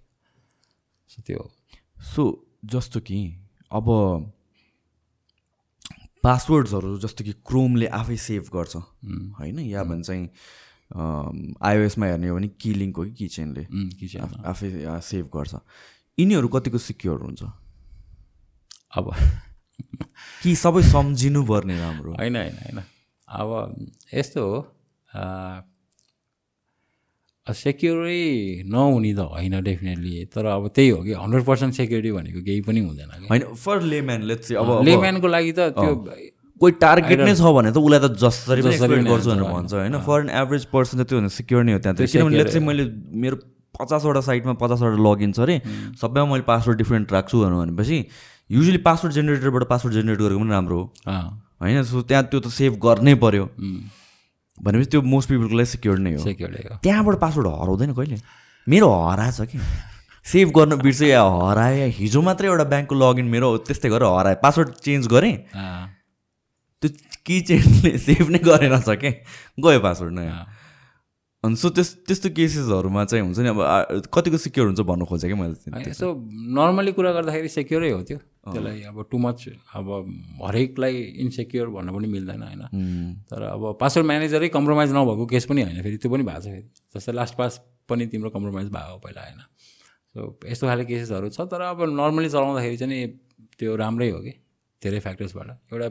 सो 1.09 1.21
त्यो 1.21 1.49
सो 2.15 2.23
जस्तो 2.65 2.99
कि 2.99 3.19
अब 3.71 3.87
पासवर्ड्सहरू 6.23 6.99
जस्तो 6.99 7.23
कि 7.23 7.31
क्रोमले 7.31 7.87
आफै 7.87 8.17
सेभ 8.17 8.43
गर्छ। 8.43 8.75
होइन? 9.39 9.59
या 9.59 9.83
भन्छ 9.83 10.07
चाहिँ 10.07 10.29
आइओएसमा 11.61 12.05
हेर्ने 12.05 12.27
हो 12.27 12.35
भने 12.35 12.47
कि 12.47 12.73
लिङ्क 12.73 12.97
हो 12.97 13.03
कि 13.03 13.11
किचेनले 13.11 13.67
किचन 13.71 14.43
आफै 14.45 15.01
सेभ 15.01 15.25
गर्छ। 15.25 15.55
यिनीहरू 16.19 16.47
कतिको 16.47 16.77
सिक्योर 16.77 17.21
हुन्छ? 17.21 17.43
अब 18.95 19.15
कि 20.43 20.55
सबै 20.55 20.81
सम्झिनु 20.83 21.43
पर्ने 21.43 21.79
राम्रो? 21.79 22.13
होइन 22.19 22.35
होइन 22.35 22.53
होइन। 22.53 22.83
अब 23.27 23.85
यस्तो 24.13 24.49
हो 24.49 24.59
सेक्युरै 27.47 28.63
नहुने 28.69 29.13
त 29.13 29.19
होइन 29.19 29.61
डेफिनेटली 29.63 30.25
तर 30.29 30.45
अब 30.47 30.67
त्यही 30.75 30.89
हो 30.89 30.99
कि 31.03 31.13
हन्ड्रेड 31.13 31.43
पर्सेन्ट 31.45 31.73
सेक्युरिटी 31.73 32.11
भनेको 32.11 32.41
केही 32.41 32.61
पनि 32.61 32.79
हुँदैन 32.79 33.25
होइन 33.29 33.43
फर 33.57 33.81
लेम्यान 33.83 34.21
लेट्स 34.23 34.47
चाहिँ 34.47 34.65
अब 34.65 34.83
लेम्यानको 34.85 35.27
लागि 35.27 35.51
त 35.51 35.73
त्यो 35.73 35.95
कोही 36.61 36.73
टार्गेट 36.81 37.19
नै 37.19 37.33
छ 37.35 37.41
भने 37.51 37.71
त 37.71 37.77
उसलाई 37.77 37.99
त 37.99 38.13
जसरी 38.15 38.61
गर्छु 38.61 39.29
भनेर 39.29 39.43
भन्छ 39.43 39.73
होइन? 39.73 39.97
फर 39.99 40.19
एन 40.21 40.29
एभरेज 40.41 40.65
पर्सन 40.69 41.03
त 41.03 41.07
त्यो 41.09 41.17
भने 41.19 41.29
सिक्योर 41.29 41.63
नै 41.63 41.73
हो 41.73 41.79
त्यहाँ 41.79 41.95
किनभने 42.05 42.43
चाहिँ 42.45 42.65
मैले 42.67 42.83
मेरो 43.17 43.37
पचासवटा 43.79 44.21
साइटमा 44.21 44.53
पचासवटा 44.61 45.01
लगइन 45.01 45.31
छ 45.33 45.39
अरे 45.39 45.55
सबैमा 45.97 46.25
मैले 46.31 46.45
पासवर्ड 46.45 46.77
डिफ्रेन्ट 46.77 47.11
राख्छु 47.11 47.41
भनेर 47.41 47.57
भनेपछि 47.57 47.97
युजली 48.49 48.77
पासवर्ड 48.85 49.13
जेनेरेटरबाट 49.13 49.63
पासवर्ड 49.73 49.93
जेनेरेट 49.95 50.19
गरेको 50.21 50.39
पनि 50.39 50.49
राम्रो 50.51 50.77
हो। 50.77 50.85
होइन? 51.61 51.83
सो 51.83 52.01
त्यहाँ 52.05 52.23
त्यो 52.29 52.39
त 52.39 52.47
सेभ 52.53 52.77
गर्नै 52.77 53.13
उम्, 53.17 53.81
भनेपछि 54.61 54.89
त्यो 54.91 55.01
मोस्ट 55.01 55.29
पिपलको 55.29 55.55
लागि 55.57 55.69
सिक्योर 55.73 55.97
नै 55.99 56.13
हो। 56.15 56.23
त्यहाँबाट 56.81 57.15
पासवर्ड 57.19 57.47
हराउँदैन 57.47 57.93
कहिले? 57.93 58.17
मेरो 58.67 58.87
हराएछ 58.87 59.41
कि? 59.51 59.57
सेभ 60.25 60.49
गर्न 60.53 60.77
बिर्सेँ 60.77 61.09
या 61.09 61.21
हरायो 61.21 61.77
या 61.77 61.87
हिजो 61.97 62.21
मात्रै 62.21 62.47
एउटा 62.47 62.63
ब्याङ्कको 62.69 62.95
लगइन 62.95 63.25
मेरो 63.25 63.47
त्यस्तै 63.65 63.89
गरेर 63.89 64.05
हरायो 64.05 64.37
पासवर्ड 64.43 64.69
चेन्ज 64.85 65.07
गरेँ। 65.09 65.35
त्यो 66.81 66.89
कि 67.25 67.35
चेन्जले 67.41 67.97
सेभ 67.97 68.29
नै 68.29 68.39
गरेन 68.39 68.77
छ 68.81 68.97
के? 69.01 69.11
गयो 69.57 69.79
पासवर्ड 69.81 70.13
नै। 70.13 70.29
अनि 71.43 71.55
सो 71.57 71.69
त्यस 71.73 71.89
त्यस्तो 72.05 72.29
केसेसहरूमा 72.37 73.03
चाहिँ 73.09 73.23
हुन्छ 73.25 73.39
नि 73.41 73.49
अब 73.49 73.59
कतिको 74.13 74.37
सिक्योर 74.37 74.65
हुन्छ 74.67 74.81
भन्नु 74.85 75.05
खोजेँ 75.09 75.29
कि 75.31 75.37
मैले 75.41 75.89
यसो 75.89 76.07
नर्मली 76.53 76.91
कुरा 76.93 77.11
गर्दाखेरि 77.17 77.49
सेक्युरै 77.49 77.89
हो 77.91 78.01
त्यो। 78.05 78.17
त्यसलाई 78.45 78.81
अब 78.89 78.97
टु 79.09 79.17
मच 79.17 79.49
अब 79.73 79.87
हरेकलाई 80.45 80.95
इन्सेक्योर 81.25 81.67
भन्न 81.73 81.89
पनि 81.97 82.07
मिल्दैन 82.13 82.41
होइन। 82.45 82.61
तर 83.25 83.41
अब 83.57 83.77
पासवर्ड 83.81 84.07
म्यानेजरै 84.07 84.49
कम्प्रोमाइज 84.53 84.93
नभएको 84.93 85.25
केस 85.33 85.45
पनि 85.49 85.61
होइन 85.65 85.81
फेरि 85.81 85.97
त्यो 85.97 86.11
पनि 86.13 86.23
भएको 86.29 86.41
छ 86.41 86.45
फेरि। 86.45 86.69
जस्तै 86.93 87.13
लास्ट 87.17 87.35
पास 87.41 87.59
पनि 87.89 88.05
तिम्रो 88.13 88.29
कम्प्रोमाइज 88.29 88.69
भएको 88.69 88.97
पहिला 89.01 89.21
होइन। 89.25 89.41
सो 90.13 90.21
यस्तो 90.45 90.67
खाले 90.67 90.85
केसेसहरू 90.85 91.29
छ 91.33 91.49
तर 91.49 91.61
अब 91.73 91.89
नर्मली 91.89 92.29
चलाउँदाखेरि 92.29 92.77
चाहिँ 92.77 92.93
नि 92.93 92.99
त्यो 93.57 93.75
राम्रै 93.81 94.09
हो 94.13 94.19
कि 94.21 94.33
धेरै 94.81 94.99
फ्याक्टर्सबाट 94.99 95.73
एउटा 95.73 95.89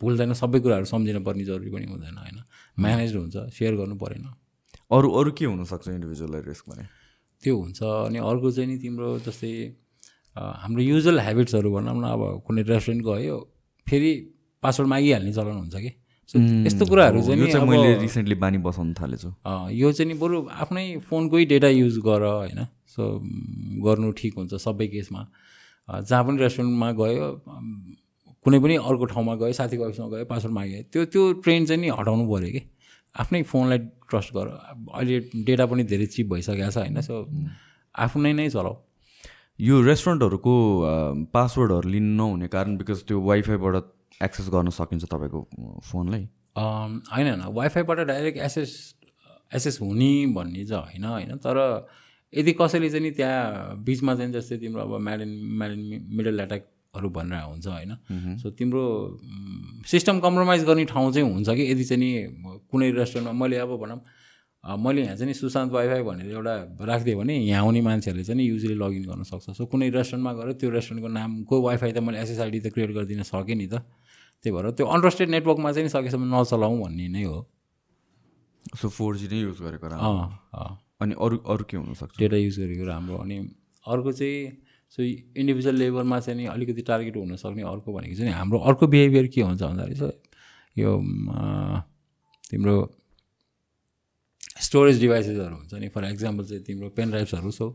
भुल्दैन 0.00 0.32
सबै 0.38 0.58
कुराहरू 0.62 0.86
सम्झिन 0.86 1.22
पर्ने 1.26 1.44
जरुरी 1.44 1.70
पनि 1.74 1.86
हुँदैन 1.90 2.16
होइन। 2.22 2.38
म्यानेज 2.78 3.16
हुन्छ 3.16 3.36
सेयर 3.50 3.74
गर्नु 3.82 3.96
परेन। 3.98 4.26
अरू 4.90 5.08
अरू 5.18 5.30
के 5.38 5.44
हुनसक्छ 5.44 5.88
इन्डिभिजुअल 5.88 6.34
रिस्क 6.46 6.64
भने? 6.70 6.84
त्यो 7.42 7.54
हुन्छ 7.56 7.82
अनि 7.82 8.18
अर्को 8.22 8.50
चाहिँ 8.50 8.68
नि 8.70 8.76
तिम्रो 8.78 9.18
जस्तै 9.26 9.52
हाम्रो 10.36 10.82
युजल 10.82 11.18
हेबिट्सहरू 11.20 11.70
भनौँ 11.74 11.96
न 11.96 12.04
अब 12.06 12.22
कुनै 12.46 12.62
रेस्टुरेन्ट 12.62 13.02
गयो 13.04 13.36
फेरि 13.86 14.12
पासवर्ड 14.62 14.88
मागिहाल्ने 14.90 15.32
चलन 15.32 15.56
हुन्छ 15.58 15.74
कि? 15.74 15.90
सो 16.30 16.38
यस्तो 16.38 16.86
कुराहरू 16.86 17.22
चाहिँ 17.22 17.38
नि 17.40 17.66
मैले 17.66 17.98
रिसेन्टली 17.98 18.34
बानी 18.38 18.58
बसाउनु 18.62 18.94
थालेछु। 18.94 19.30
यो 19.74 19.92
चाहिँ 19.92 20.08
नि 20.12 20.18
बरु 20.22 20.36
आफ्नै 20.54 20.86
फोनकै 21.02 21.44
डेटा 21.50 21.68
युज 21.68 21.98
गर 22.06 22.22
होइन? 22.22 22.60
सो 22.86 23.02
गर्नु 23.82 24.12
ठिक 24.14 24.38
हुन्छ 24.38 24.54
सबै 24.54 24.86
केसमा। 24.94 25.26
जहाँ 25.88 26.22
पनि 26.24 26.36
रेस्टुरेन्टमा 26.38 26.88
गयो 27.02 27.26
कुनै 28.46 28.58
पनि 28.62 28.74
अर्को 28.86 29.04
ठाउँमा 29.10 29.34
गयो 29.42 29.52
साथीको 29.52 29.82
अफिसमा 29.84 30.08
गयो 30.14 30.24
पासवर्ड 30.30 30.54
माग्यो 30.54 30.82
त्यो 30.92 31.04
त्यो 31.10 31.22
ट्रेन्ड 31.42 31.68
चाहिँ 31.68 31.80
नि 31.82 31.88
हटाउनु 31.98 32.24
पऱ्यो 32.30 32.50
कि? 32.54 32.62
आफ्नै 33.14 33.42
फोनलाई 33.50 33.78
ट्रस्ट 34.10 34.34
गर। 34.34 34.46
अहिले 34.94 35.18
डेटा 35.44 35.66
पनि 35.66 35.84
धेरै 35.84 36.06
चिप 36.06 36.26
भइसकेको 36.32 36.70
छ 36.70 36.78
होइन 36.78 37.00
सो 37.00 37.16
आफ्नै 37.94 38.32
नै 38.32 38.48
चलाऊ। 38.50 38.74
यो 39.60 39.80
रेस्टुरेन्टहरूको 39.82 40.54
पासवर्डहरू 41.32 41.88
लिनु 41.88 42.16
नहुने 42.16 42.48
कारण 42.48 42.76
बिकज 42.76 43.04
त्यो 43.08 43.20
वाइफाईबाट 43.22 43.74
एक्सेस 44.20 44.48
गर्न 44.52 44.70
सकिन्छ 44.70 45.04
तपाईँको 45.04 45.40
फोनलाई? 45.84 46.28
होइन 46.56 47.26
होइन। 47.28 47.42
वाइफाईबाट 47.54 47.98
डाइरेक्ट 48.06 48.38
एसेस 48.38 48.72
एसेस 49.54 49.78
हुने 49.80 50.10
भन्ने 50.34 50.64
चाहिँ 50.66 50.82
होइन 50.84 51.04
होइन। 51.04 51.36
तर 51.44 51.56
यदि 52.32 52.52
कसैले 52.60 52.88
चाहिँ 52.90 53.02
नि 53.02 53.10
त्यहाँ 53.16 53.76
बिचमा 53.84 54.14
चाहिँ 54.14 54.32
जस्तै 54.32 54.56
तिम्रो 54.58 54.82
अब 54.82 55.00
म्यालिन 55.00 55.32
म्यालिन 55.58 55.82
मिडल 56.16 56.36
एट्याकहरू 56.96 57.08
भनेर 57.10 57.42
हुन्छ 57.44 57.66
होइन। 57.66 57.92
सो 58.40 58.50
तिम्रो 58.50 58.84
सिस्टम 59.86 60.20
कम्प्रोमाइज 60.20 60.64
गर्ने 60.64 60.84
ठाउँ 60.84 61.12
चाहिँ 61.12 61.28
हुन्छ 61.28 61.48
कि? 61.48 61.62
यदि 61.72 61.84
चाहिँ 61.84 62.00
नि 62.00 62.10
कुनै 62.70 62.90
रेस्टुरेन्टमा 62.96 63.32
मैले 63.36 63.56
अब 63.56 63.76
भनौँ 63.76 64.00
मैले 64.64 65.02
यहाँ 65.02 65.16
चाहिँ 65.16 65.34
सुशान्त 65.34 65.72
वाइफाई 65.72 66.02
भनेर 66.02 66.30
एउटा 66.32 66.54
राखिदिएँ 66.80 67.16
भने 67.16 67.34
यहाँ 67.36 67.62
आउने 67.62 67.80
मान्छेहरूले 67.80 68.24
चाहिँ 68.24 68.42
युजली 68.42 68.74
लगइन 68.74 69.04
गर्न 69.06 69.22
सक्छ। 69.22 69.50
सो 69.54 69.66
कुनै 69.70 69.90
रेस्टुरेन्टमा 69.92 70.32
गएर 70.32 70.52
त्यो 70.58 70.70
रेस्टुरेन्टको 70.70 71.08
नामको 71.12 71.54
वाइफाई 71.62 71.92
त 71.92 71.98
मैले 72.02 72.18
एसएसआइडी 72.24 72.60
त 72.60 72.66
क्रिएट 72.74 72.90
गरिदिन 72.96 73.22
सकेँ 73.22 73.54
नि 73.54 73.66
त। 73.66 73.84
त्यही 74.42 74.52
भएर 74.56 74.70
त्यो 74.74 74.86
अनट्रस्टेड 74.86 75.28
नेटवर्कमा 75.30 75.72
चाहिँ 75.72 75.88
सकेसम्म 75.88 76.24
नचलाउँ 76.34 76.76
भन्ने 76.82 77.06
नै 77.08 77.22
हो। 77.30 77.38
सो 78.74 78.88
फोर 78.90 79.16
जी 79.16 79.26
नै 79.30 79.38
युज 79.46 79.58
गरेको 79.62 79.86
अनि 80.96 81.14
अरू 81.20 81.36
अरू 81.44 81.64
के 81.68 81.76
हुनसक्छ? 81.76 82.18
डेटा 82.18 82.36
युज 82.36 82.56
गरेको 82.58 82.84
राम्रो। 82.88 83.16
अनि 83.22 83.36
अर्को 83.86 84.12
चाहिँ 84.12 84.65
सो 84.96 85.02
इन्डिभिजुअल 85.02 85.76
लेभलमा 85.76 86.18
चाहिँ 86.20 86.38
नि 86.40 86.46
अलिकति 86.48 86.82
टार्गेट 86.82 87.16
हुनसक्ने 87.16 87.62
अर्को 87.62 87.92
भनेको 87.92 88.14
चाहिँ 88.16 88.32
हाम्रो 88.32 88.58
अर्को 88.58 88.86
बिहेभियर 88.86 89.26
के 89.28 89.40
हुन्छ 89.42 89.62
भन्दाखेरि 89.62 89.96
चाहिँ 89.96 90.12
यो 90.76 90.90
तिम्रो 92.50 92.76
स्टोरेज 94.60 95.00
डिभाइसेसहरू 95.00 95.56
हुन्छ 95.56 95.74
नि. 95.74 95.88
फर 95.88 96.04
एक्जाम्पल 96.04 96.44
चाहिँ 96.44 96.62
तिम्रो 96.64 96.88
पेन 96.96 97.10
ड्राइभ्सहरू 97.10 97.50
सो 97.50 97.66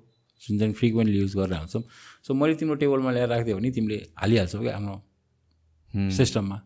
जुन 0.42 0.60
चाहिँ 0.60 0.74
फ्रिक्वेन्टली 0.74 1.20
युज 1.20 1.36
गरेर 1.38 1.58
हुन्छौँ। 1.58 1.84
सो 2.26 2.34
मैले 2.34 2.56
तिम्रो 2.58 2.76
टेबलमा 2.82 3.12
ल्याएर 3.12 3.30
राखिदियो 3.30 3.58
भने 3.58 3.72
तिमीले 3.72 3.98
हालिहाल्छौ 4.18 4.60
क्या 4.62 4.76
आफ्नो 4.76 4.96
सिस्टममा 6.18 6.58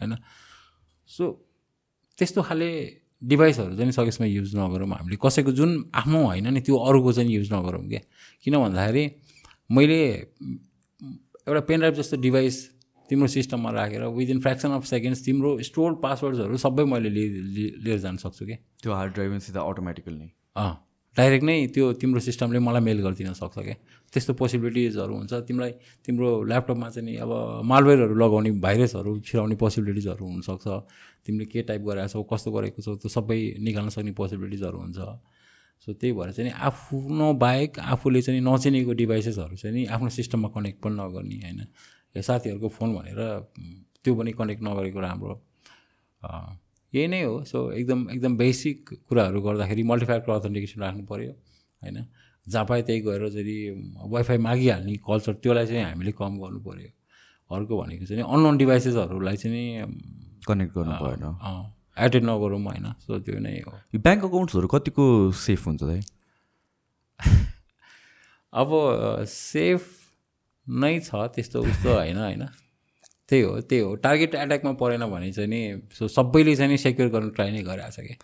होइन? 0.00 0.12
सो 1.08 1.24
त्यस्तो 2.18 2.42
खाले 2.42 2.68
डिभाइसहरू 3.22 3.76
चाहिँ 3.76 3.92
सकेसम्म 3.92 4.28
युज 4.28 4.56
नगरौँ 4.56 4.88
हामीले। 4.88 5.16
कसैको 5.16 5.52
जुन 5.56 5.70
आफ्नो 5.94 6.18
होइन 6.26 6.52
नि 6.52 6.60
त्यो 6.60 6.76
अरूको 6.76 7.12
चाहिँ 7.12 7.32
युज 7.32 7.52
नगरौँ 7.52 7.88
क्या। 7.88 8.00
किन 8.44 8.54
भन्दाखेरि 8.60 9.04
मैले 9.70 9.98
एउटा 11.48 11.60
पेनड्राइभ 11.60 11.94
जस्तो 11.94 12.16
डिभाइस 12.16 12.56
तिम्रो 13.08 13.26
सिस्टममा 13.28 13.70
राखेर 13.70 14.04
विदिन 14.14 14.40
फ्रेक्सन 14.40 14.70
अफ 14.70 14.84
सेकेन्ड्स 14.84 15.24
तिम्रो 15.24 15.50
स्टोर 15.62 15.94
पासवर्ड्सहरू 16.02 16.56
सबै 16.58 16.84
मैले 16.84 17.10
लिएर 17.10 17.98
जान 17.98 18.16
सक्छु 18.16 18.46
कि? 18.46 18.54
त्यो 18.82 18.92
हार्ड 18.92 19.12
ड्राइभ 19.14 19.38
सिधा 19.38 19.60
अटोमेटिकल 19.60 20.12
नै। 20.12 20.30
अँ 20.56 20.74
डाइरेक्ट 21.16 21.44
नै 21.44 21.66
त्यो 21.74 21.92
तिम्रो 22.00 22.20
सिस्टमले 22.20 22.58
मलाई 22.58 22.82
मेल 22.82 23.00
गरिदिन 23.02 23.32
सक्छ 23.32 23.58
क्या 23.58 23.74
त्यस्तो 24.12 24.32
पोसिबिलिटिजहरू 24.36 25.14
हुन्छ। 25.16 25.32
तिमीलाई 25.48 25.72
तिम्रो 26.04 26.28
ल्यापटपमा 26.44 26.88
चाहिँ 26.90 27.06
नि 27.06 27.16
अब 27.24 27.30
मालवेयरहरू 27.64 28.14
लगाउने 28.14 28.50
भाइरसहरू 28.66 29.10
छिराउने 29.26 29.56
पोसिबिलिटिजहरू 29.56 30.24
हुनसक्छ। 30.26 30.66
तिमीले 31.26 31.44
के 31.46 31.62
टाइप 31.68 31.82
गरेको 31.88 32.08
छौ 32.12 32.22
कस्तो 32.22 32.50
गरेको 32.52 32.82
छौ 32.82 32.94
त्यो 33.00 33.08
सबै 33.08 33.38
निकाल्न 33.64 33.88
सक्ने 33.96 34.12
पोसिबिलिटिजहरू 34.12 34.78
हुन्छ। 34.78 34.98
सो 35.80 35.92
त्यही 35.92 36.12
भएर 36.12 36.32
चाहिँ 36.32 36.50
आफ्नो 36.50 37.32
बाहेक 37.34 37.78
आफूले 37.78 38.22
चाहिँ 38.22 38.40
नचिनेको 38.40 38.92
डिभाइसेसहरू 38.92 39.56
चाहिँ 39.56 39.74
नि 39.76 39.84
आफ्नो 39.86 40.08
सिस्टममा 40.10 40.48
कनेक्ट 40.54 40.82
पनि 40.82 40.94
नगर्ने 40.94 41.36
होइन? 41.42 41.60
या 42.14 42.22
साथीहरूको 42.22 42.68
फोन 42.68 42.94
भनेर 42.94 43.20
त्यो 44.04 44.14
पनि 44.14 44.32
कनेक्ट 44.32 44.62
नगरेको 44.62 45.00
राम्रो। 45.00 45.34
यही 46.92 47.06
नै 47.08 47.22
हो। 47.22 47.44
सो 47.44 47.70
एकदम 47.72 48.10
एकदम 48.10 48.36
बेसिक 48.36 48.88
कुराहरू 49.08 49.40
गर्दाखेरि 49.42 49.82
मल्टिफ्याक्टर 49.82 50.32
अथेन्टिकेसन 50.32 50.80
राख्नु 50.80 51.04
पऱ्यो 51.06 51.32
होइन? 51.82 52.06
जहाँ 52.46 52.64
पाए 52.64 52.82
त्यही 52.82 53.00
गएर 53.00 53.28
चाहिँ 53.30 54.10
वाइफाई 54.10 54.38
मागिहाल्ने 54.38 54.96
कल्चर 55.06 55.32
त्यसलाई 55.34 55.66
चाहिँ 55.66 55.84
हामीले 55.84 56.12
कम 56.12 56.38
गर्नु 56.40 56.60
पऱ्यो 56.62 56.90
अर्को 57.50 57.82
भनेको 57.82 58.04
चाहिँ 58.06 58.22
अननोन 58.24 58.56
डिभाइसेसहरूलाई 58.56 59.36
चाहिँ 59.36 59.54
नि 59.54 59.62
कनेक्ट 60.46 60.72
गर्नु 60.74 60.94
भएन। 61.02 61.24
एटेन्ड 61.96 62.30
नगरौँ 62.30 62.60
होइन 62.62 62.92
सो 63.06 63.18
त्यो 63.18 63.38
नै 63.38 63.60
हो। 63.66 63.72
ब्याङ्क 63.98 64.24
अकाउन्ट्सहरू 64.24 64.68
कतिको 64.68 65.32
सेफ 65.32 65.66
हुन्छ 65.66 65.82
है 65.82 66.00
अब 68.52 68.70
सेफ 69.28 69.82
नै 70.66 71.00
छ 71.00 71.26
त्यस्तो 71.34 71.62
उस्तो 71.62 71.92
होइन 71.94 72.16
होइन। 72.18 72.46
त्यही 73.28 73.42
हो 73.42 73.60
त्यही 73.60 73.82
हो। 73.82 73.94
टार्गेट 73.96 74.34
एट्याकमा 74.34 74.72
परेन 74.72 75.06
भने 75.06 75.32
चाहिँ 75.32 75.48
नि 75.48 75.82
सो 75.92 76.08
सबैले 76.08 76.56
चाहिँ 76.56 76.70
नि 76.70 76.78
सेक्योर 76.78 77.08
गर्न 77.08 77.30
ट्राई 77.30 77.50
नै 77.50 77.62
गरिरहेछ 77.62 77.96
कि? 78.00 78.16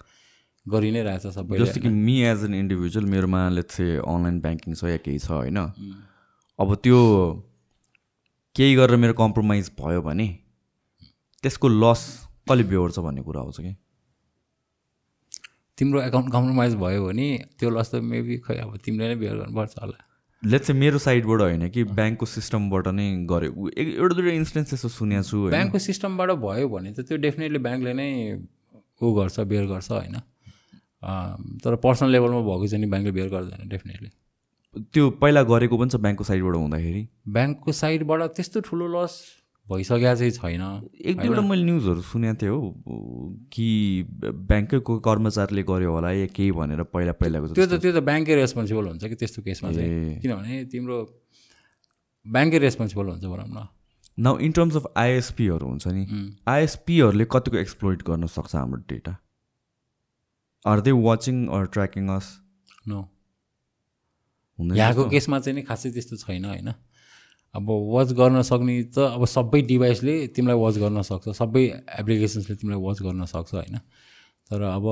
गरि 0.67 0.91
नै 0.91 1.03
रहेछ 1.03 1.27
सबैले 1.27 1.65
जस्तो 1.65 1.81
कि 1.81 1.89
मी 1.89 2.21
एज 2.23 2.45
एन 2.45 2.55
इन्डिभिजुअल 2.55 3.07
मेरोमा 3.07 3.49
लेट्स 3.49 3.75
से 3.75 3.97
अनलाइन 3.97 4.41
ब्याङ्किङ 4.41 4.75
छ 4.75 4.85
या 4.85 4.97
केही 4.97 5.19
छ 5.19 5.31
होइन। 5.31 5.59
अब 6.59 6.75
त्यो 6.75 7.01
केही 8.57 8.75
गरेर 8.75 8.97
मेरो 8.97 9.13
कम्प्रोमाइज 9.13 9.71
भयो 9.81 10.03
भने 10.03 10.29
त्यसको 11.43 11.69
लस 11.69 12.22
कसले 12.47 12.63
बेहोर्छ 12.65 12.99
भन्ने 12.99 13.23
कुरा 13.23 13.41
आउँछ 13.41 13.61
कि? 13.61 13.73
तिम्रो 15.79 16.01
एकाउन्ट 16.03 16.33
कम्प्रोमाइज 16.33 16.75
भयो 16.77 17.07
भने 17.07 17.27
त्यो 17.59 17.71
लस 17.71 17.91
त 17.91 18.01
मेबी 18.05 18.37
खै 18.47 18.57
अब 18.65 18.77
तिमीले 18.85 19.09
नै 19.09 19.15
बिहेयर 19.17 19.37
गर्नुपर्छ 19.37 19.75
होला। 19.83 19.99
लेट्स 20.43 20.67
चाहिँ 20.67 20.81
मेरो 20.81 20.99
साइडबाट 20.99 21.41
होइन 21.41 21.69
कि 21.71 21.85
ब्याङ्कको 21.99 22.27
सिस्टमबाट 22.27 22.87
नै 22.99 23.07
एक- 23.13 23.95
एउटा 23.99 24.15
दुइटा 24.15 24.33
इन्स्टेन्स 24.35 24.73
यस्तो 24.75 24.89
सुनेको 24.89 25.23
छु 25.23 25.37
ब्याङ्कको 25.55 25.79
सिस्टमबाट 25.79 26.31
भयो 26.45 26.69
भने 26.69 26.93
त 26.93 27.07
त्यो 27.09 27.17
डेफिनेटली 27.25 27.59
ब्याङ्कले 27.59 27.93
नै 27.95 28.09
ऊ 29.03 29.15
गर्छ 29.17 29.41
बियर 29.41 29.67
गर्छ 29.67 29.91
होइन। 29.93 30.17
तर 31.63 31.77
पर्सनल 31.85 32.11
लेभलमा 32.11 32.41
भएको 32.49 32.67
चाहिँ 32.67 32.85
नि 32.85 32.91
ब्याङ्कले 32.91 33.13
बियर 33.13 33.29
गर्दैन 33.29 33.69
डेफिनेटली 33.69 34.11
त्यो 34.93 35.11
पहिला 35.23 35.43
गरेको 35.53 35.79
पनि 35.79 35.91
छ 35.91 35.97
ब्याङ्कको 36.05 36.25
साइडबाट 36.25 36.55
हुँदाखेरि। 36.55 37.03
ब्याङ्कको 37.29 37.73
साइडबाट 37.73 38.21
त्यस्तो 38.37 38.61
ठुलो 38.61 38.87
लस 38.95 39.15
भइसकेको 39.69 40.15
चाहिँ 40.19 40.31
छैन 40.31 40.63
एक 41.01 41.17
दुईवटा 41.21 41.43
मैले 41.49 41.65
न्युजहरू 41.65 42.03
सुनेको 42.03 42.35
थिएँ 42.43 42.51
हो। 42.51 42.61
कि 43.53 43.69
ब्याङ्कैको 44.51 44.99
कर्मचारीले 45.07 45.63
गर्यो 45.63 45.91
होला 45.93 46.11
या 46.13 46.27
केही 46.37 46.51
भनेर 46.53 46.83
पहिला 46.93 47.13
पहिलाको 47.21 47.55
त्यो 47.55 47.67
त 47.67 47.81
त्यो 47.83 47.93
त 47.93 48.03
ब्याङ्कै 48.05 48.35
रेस्पोन्सिबल 48.43 48.85
हुन्छ 48.87 49.05
कि 49.05 49.17
त्यस्तो 49.23 49.43
केसमा 49.43 49.73
चाहिँ। 49.73 50.21
किनभने 50.21 50.65
तिम्रो 50.73 50.97
ब्याङ्कै 52.27 52.59
रेस्पोन्सिबल 52.59 53.07
हुन्छ 53.07 53.25
भनौँ 53.25 53.49
न। 53.49 53.69
नाउ 54.19 54.39
इन 54.39 54.53
टर्म्स 54.53 54.77
अफ 54.77 54.93
आइएसपीहरू 54.97 55.67
हुन्छ 55.67 55.87
नि 55.89 56.05
आइएसपीहरूले 56.49 57.27
कतिको 57.33 57.57
एक्सप्लोइट 57.57 58.03
गर्न 58.03 58.27
सक्छ 58.29 58.55
हाम्रो 58.55 58.83
data 58.89 59.17
are 60.67 60.81
they 60.81 60.93
watching 60.93 61.37
or 61.49 61.67
tracking 61.73 62.09
us 62.17 62.27
no 62.89 63.01
यहाँको 64.59 65.09
केसमा 65.09 65.39
चाहिँ 65.41 65.57
नि 65.57 65.63
खासै 65.63 65.91
त्यस्तो 65.91 66.17
छैन 66.17 66.45
होइन? 66.45 66.69
अब 67.55 67.67
वाच 67.69 68.13
गर्न 68.13 68.43
सक्ने 68.43 68.75
त 68.97 68.99
अब 69.13 69.25
सबै 69.27 69.61
डिभाइसले 69.69 70.15
तिमीलाई 70.33 70.57
वाच 70.57 70.77
गर्न 70.79 71.03
सक्छ 71.03 71.37
सबै 71.37 71.65
एप्लिकेसन्सले 72.01 72.55
तिमीलाई 72.57 72.81
वाच 72.81 72.99
गर्न 73.03 73.25
सक्छ 73.29 73.55
होइन? 73.55 73.77
तर 74.49 74.63
अब 74.63 74.87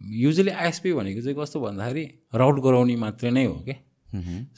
युजली 0.00 0.50
आइएसपी 0.50 0.92
भनेको 0.92 1.20
चाहिँ 1.22 1.36
कस्तो 1.38 1.60
भन्दाखेरि 1.60 2.04
राउट 2.34 2.56
गराउने 2.60 2.96
मात्रै 2.96 3.30
नै 3.30 3.44
हो 3.46 3.54
कि? 3.62 3.74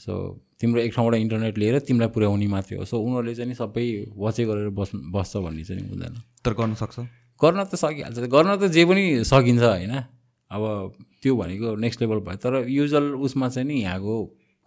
सो 0.01 0.13
तिम्रो 0.59 0.81
एक 0.81 0.93
ठाउँबाट 0.93 1.15
इन्टरनेट 1.15 1.57
लिएर 1.57 1.79
तिमीलाई 1.85 2.09
पुर्याउने 2.09 2.47
मात्रै 2.47 2.77
हो। 2.77 2.85
सो 2.85 2.97
उनीहरूले 2.97 3.33
चाहिँ 3.35 3.49
नि 3.49 3.55
सबै 3.55 3.85
वाचै 4.17 4.45
गरेर 4.49 4.69
बस् 4.73 4.91
बस्छ 5.13 5.37
भन्ने 5.37 5.63
चाहिँ 5.63 5.89
हुँदैन 5.89 6.13
तर 6.41 6.53
गर्न 6.57 6.73
सक्छ? 6.73 6.97
गर्न 7.41 7.63
त 7.63 7.75
सकिहाल्छ 7.77 8.17
गर्न 8.33 8.57
त 8.57 8.73
जे 8.73 8.85
पनि 8.85 9.03
सकिन्छ 9.23 9.61
होइन? 9.61 9.93
अब 10.51 10.61
त्यो 11.21 11.35
भनेको 11.37 11.75
नेक्स्ट 11.75 12.01
लेभल 12.01 12.19
भयो। 12.25 12.37
तर 12.41 12.53
युजल 12.65 13.13
उसमा 13.21 13.49
चाहिँ 13.49 13.67
नि 13.67 13.81
यहाँको 13.81 14.15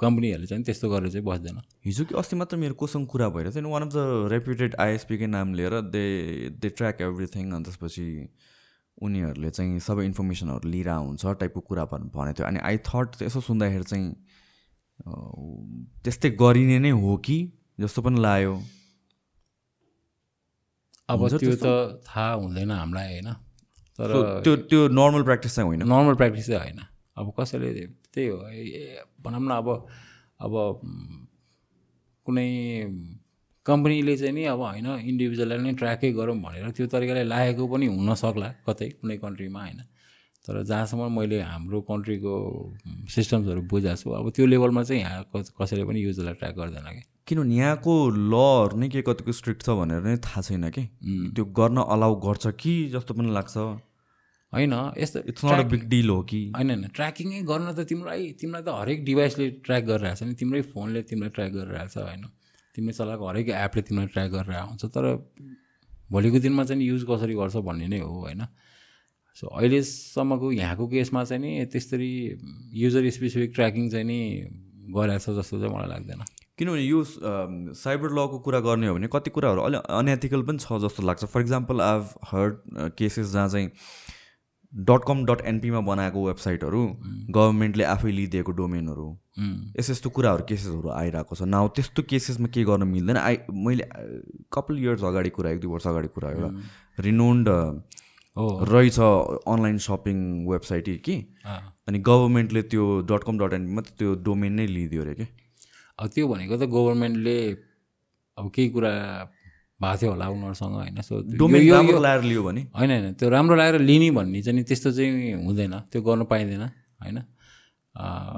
कम्पनीहरूले 0.01 0.47
चाहिँ 0.47 0.65
त्यस्तो 0.65 0.89
गरेर 0.91 1.11
चाहिँ 1.11 1.27
बस्दैन। 1.27 1.61
हिजो 1.85 2.05
कि 2.05 2.15
अस्ति 2.15 2.37
मात्र 2.37 2.57
मेरो 2.57 2.75
कोसँग 2.75 3.07
कुरा 3.07 3.29
थियो 3.51 3.63
नि 3.63 3.71
वान 3.71 3.83
अफ 3.83 3.89
द 3.89 4.29
रेप्युटेड 4.33 4.75
आइएसपीकै 4.81 5.27
नाम 5.27 5.55
लिएर 5.55 5.81
दे 5.95 6.05
दे 6.51 6.69
ट्र्याक 6.69 7.01
एभ्रिथिङ 7.01 7.53
अनि 7.53 7.65
त्यसपछि 7.65 8.07
उनीहरूले 9.03 9.51
चाहिँ 9.51 9.79
सबै 9.81 10.05
इन्फर्मेसनहरू 10.05 10.69
लिएर 10.69 10.89
हुन्छ 10.89 11.27
टाइपको 11.41 11.61
कुरा 11.61 11.85
भन्- 11.85 12.11
भनेको 12.17 12.39
थियो। 12.39 12.47
अनि 12.47 12.59
आई 12.59 12.77
थट 12.79 13.23
यसो 13.23 13.41
सुन्दाखेरि 13.41 13.85
चाहिँ 13.85 14.09
त्यस्तै 16.05 16.31
गरिने 16.31 16.79
नै 16.79 16.91
हो 16.91 17.17
कि 17.17 17.39
जस्तो 17.81 18.03
पनि 18.03 18.21
लाग्यो। 18.21 18.55
अब 21.09 21.29
त्यो 21.29 21.57
त 21.57 22.03
थाहा 22.09 22.33
हुँदैन 22.33 22.71
हामीलाई 22.71 23.07
होइन? 23.09 23.33
तर 23.97 24.41
त्यो 24.45 24.57
त्यो 24.57 24.89
नर्मल 24.89 25.23
प्र्याक्टिस 25.23 25.55
चाहिँ 25.55 25.67
होइन। 25.69 25.83
नर्मल 25.83 26.15
प्र्याक्टिस 26.15 26.47
चाहिँ 26.47 26.61
होइन। 26.61 26.81
अब 27.17 27.33
कसैले 27.41 27.71
त्यही 28.15 28.29
हो। 28.29 28.49
ए, 28.49 29.03
भनौँ 29.21 29.41
न 29.41 29.51
अब 29.51 29.87
अब 30.41 30.81
कुनै 32.27 32.49
कम्पनीले 33.67 34.17
चाहिँ 34.17 34.33
नि 34.33 34.45
अब 34.45 34.61
होइन 34.61 34.87
इन्डिभिजुअललाई 34.87 35.59
नै 35.59 35.73
ट्र्याकै 35.73 36.13
गरौँ 36.13 36.37
भनेर 36.37 36.71
त्यो 36.71 36.87
तरिकाले 36.87 37.25
लागेको 37.25 37.67
पनि 37.67 37.87
हुन 37.87 38.15
सक्ला 38.15 38.55
कतै 38.69 38.89
कुनै 38.89 39.17
कन्ट्रीमा 39.17 39.61
होइन। 39.61 39.81
तर 40.47 40.63
जहाँसम्म 40.63 41.19
मैले 41.19 41.41
हाम्रो 41.41 41.81
कन्ट्रीको 41.81 42.33
सिस्टम्सहरू 43.09 43.63
बुझाएको 43.63 43.97
छु 43.97 44.11
अब 44.11 44.31
त्यो 44.31 44.47
लेभलमा 44.47 44.83
चाहिँ 44.83 45.03
यहाँ 45.03 45.31
कस- 45.37 45.53
कसैले 45.63 45.85
पनि 45.85 46.01
युजलाई 46.01 46.35
ट्र्याक 46.35 46.55
गर्दैन 46.57 46.83
कि। 46.83 47.03
किनभने 47.27 47.57
यहाँको 47.57 48.11
लहरू 48.11 48.77
नै 48.77 48.89
के 48.89 49.03
कतिको 49.03 49.33
स्ट्रिक्ट 49.33 49.63
छ 49.63 49.71
भनेर 49.71 50.03
नै 50.03 50.17
थाहा 50.17 50.41
छैन 50.41 50.71
कि? 50.71 50.85
त्यो 51.35 51.45
गर्न 51.45 51.77
अलाउ 51.77 52.15
गर्छ 52.15 52.47
कि 52.47 52.89
जस्तो 52.89 53.15
पनि 53.15 53.31
लाग्छ? 53.31 53.55
होइन 54.53 54.73
यस्तो 54.99 55.21
it's 55.31 55.45
not 55.45 55.59
a 55.59 55.69
big 55.71 55.83
deal 55.89 56.09
हो 56.11 56.21
कि 56.31 56.41
होइन 56.57 56.71
होइन 56.71 56.89
ट्र्याकिङै 56.95 57.43
गर्न 57.51 57.73
त 57.73 57.87
तिमीलाई 57.87 58.31
तिमीलाई 58.41 58.63
त 58.63 58.75
हरेक 58.79 59.05
डिभाइसले 59.05 59.51
ट्र्याक 59.67 59.85
गरिरहेको 59.85 60.19
छ 60.19 60.29
नि 60.29 60.35
तिम्रै 60.41 60.63
फोनले 60.71 61.03
तिमीलाई 61.11 61.31
ट्र्याक 61.37 61.53
गरिरहेको 61.53 61.93
छ 61.95 62.07
होइन। 62.07 62.25
तिमीले 62.75 62.93
चलाएको 62.93 63.29
हरेक 63.29 63.49
एपले 63.59 63.83
तिमीलाई 63.83 64.09
ट्र्याक 64.09 64.31
गरिरहेको 64.31 64.69
हुन्छ 64.69 64.85
तर 64.97 65.05
भोलिको 66.11 66.39
दिनमा 66.41 66.65
चाहिँ 66.65 66.83
युज 66.85 67.07
कसरी 67.11 67.35
गर्छ 67.35 67.57
भन्ने 67.69 67.87
नै 67.89 68.01
हो 68.01 68.11
होइन। 68.25 68.43
सो 69.37 69.47
अहिलेसम्मको 69.47 70.53
यहाँको 70.53 70.87
केसमा 70.89 71.25
चाहिँ 71.25 71.43
नि 71.43 71.65
त्यसरी 71.71 72.13
युजर 72.75 73.11
स्पेसिफिक 73.11 73.55
ट्र्याकिङ 73.55 73.89
चाहिँ 73.91 74.07
नि 74.07 74.21
गरेको 74.91 75.19
छ 75.19 75.39
जस्तो 75.39 75.61
चाहिँ 75.61 75.75
मलाई 75.75 75.89
लाग्दैन। 75.89 76.27
किनभने 76.59 76.83
यो 76.83 76.99
साइबर 77.79 78.09
लको 78.13 78.39
कुरा 78.45 78.61
गर्ने 78.61 78.87
हो 78.87 78.95
भने 78.95 79.09
कति 79.13 79.31
कुराहरू 79.31 79.61
अलि 79.63 79.79
अनएथिकल 79.89 80.43
पनि 80.43 80.59
छ 80.59 80.83
जस्तो 80.83 81.07
लाग्छ। 81.07 81.25
For 81.25 81.41
example 81.41 81.81
I 81.81 81.95
have 81.95 82.07
heard 82.29 82.55
cases 82.99 83.31
जहाँ 83.33 83.49
चाहिँ 83.49 83.69
डट 84.73 85.05
कम 85.07 85.25
डट 85.27 85.41
एनपीमा 85.47 85.81
बनाएको 85.87 86.27
वेबसाइटहरू 86.27 86.83
गभर्मेन्टले 87.37 87.85
आफै 87.85 88.11
लिइदिएको 88.13 88.53
डोमेनहरू। 88.53 89.09
यस्तो 89.79 89.93
यस्तो 89.93 90.11
कुराहरू 90.11 90.45
केसेसहरू 90.49 90.89
आइरहेको 90.91 91.35
छ। 91.35 91.43
नाउ 91.43 91.69
त्यस्तो 91.77 92.03
केसेसमा 92.11 92.49
के 92.55 92.65
गर्न 92.65 92.87
मिल्दैन? 92.89 93.17
आई 93.17 93.37
मैले 93.51 93.85
कपाल 94.53 94.79
इयर्स 94.79 95.03
अगाडि 95.05 95.31
कुरा 95.31 95.51
एक 95.51 95.61
दुई 95.61 95.71
वर्ष 95.71 95.87
अगाडि 95.87 96.09
कुरा 96.15 96.31
एउटा 96.31 96.51
रिनोन्ड 96.99 97.49
रहेछ 98.71 98.99
अनलाइन 99.01 99.79
सपिङ 99.81 100.17
वेबसाइट 100.49 100.89
कि। 101.05 101.17
अनि 101.89 101.99
गभर्मेन्टले 101.99 102.63
त्यो 102.71 102.85
डट 103.11 103.25
कम 103.27 103.39
डट 103.39 103.53
एनपीमा 103.55 103.83
त्यो 103.99 104.15
डोमेन 104.23 104.53
नै 104.53 104.67
लिइदियो 104.67 105.03
अरे 105.03 105.15
कि? 105.15 105.27
अब 105.99 106.07
त्यो 106.15 106.29
भनेको 106.29 106.57
त 106.57 106.71
गभर्मेन्टले 106.71 107.37
अब 108.39 108.51
केही 108.55 108.69
कुरा 108.71 108.93
भएको 109.81 109.97
थियो 110.01 110.11
होला 110.13 110.27
उनीहरूसँग 110.29 110.75
होइन? 110.77 111.01
सो 111.01 111.15
लाएर 112.01 112.23
लियो 112.23 112.43
भने। 112.45 112.61
होइन 112.77 112.91
होइन। 112.91 113.13
त्यो 113.17 113.29
राम्रो 113.29 113.57
लागेर 113.57 113.81
लिने 113.81 114.11
भन्ने 114.13 114.43
चाहिँ 114.43 114.65
त्यस्तो 114.65 114.91
चाहिँ 114.93 115.35
हुँदैन 115.45 115.75
त्यो 115.93 116.03
गर्न 116.03 116.25
पाइँदैन 116.29 116.63
होइन? 116.63 117.19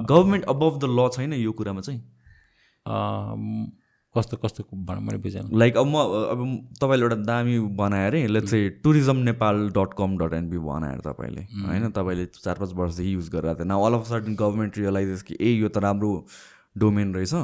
गभर्मेन्ट 0.09 0.45
अबभ 0.49 0.79
द 0.79 0.85
ल 0.89 1.09
छैन 1.13 1.33
यो 1.35 1.53
कुरामा 1.53 1.81
चाहिँ? 1.83 2.01
कस्तो 4.15 4.37
कस्तो 4.37 4.63
भनौँ 4.71 5.03
मैले 5.03 5.19
बुझेन। 5.19 5.49
लाइक 5.57 5.77
अब 5.77 5.87
म 5.87 5.97
अब 6.31 6.41
तपाईँले 6.81 7.03
एउटा 7.03 7.17
दामी 7.27 7.59
बनाएर 7.81 8.15
लेट्स 8.29 8.51
चाहिँ 8.51 8.71
tourism 8.85 9.17
Nepal 9.29 9.69
dot 9.77 9.95
com 9.99 10.17
dot 10.19 10.33
NP 10.35 10.59
बनाएर 10.63 10.99
तपाईँले 11.01 11.43
होइन? 11.43 11.91
तपाईँले 11.91 12.27
चार 12.39 12.57
पाँच 12.61 12.73
वर्षदेखि 12.77 13.15
युज 13.15 13.29
गरिरहेको 13.35 13.65
थियो 13.65 13.69
न 13.73 13.75
all 13.83 13.95
of 13.99 14.05
sudden 14.09 14.35
government 14.37 14.79
realises 14.79 15.23
कि 15.23 15.37
ए 15.41 15.53
यो 15.59 15.69
त 15.69 15.79
राम्रो 15.81 16.13
डोमेन 16.79 17.15
रहेछ। 17.15 17.35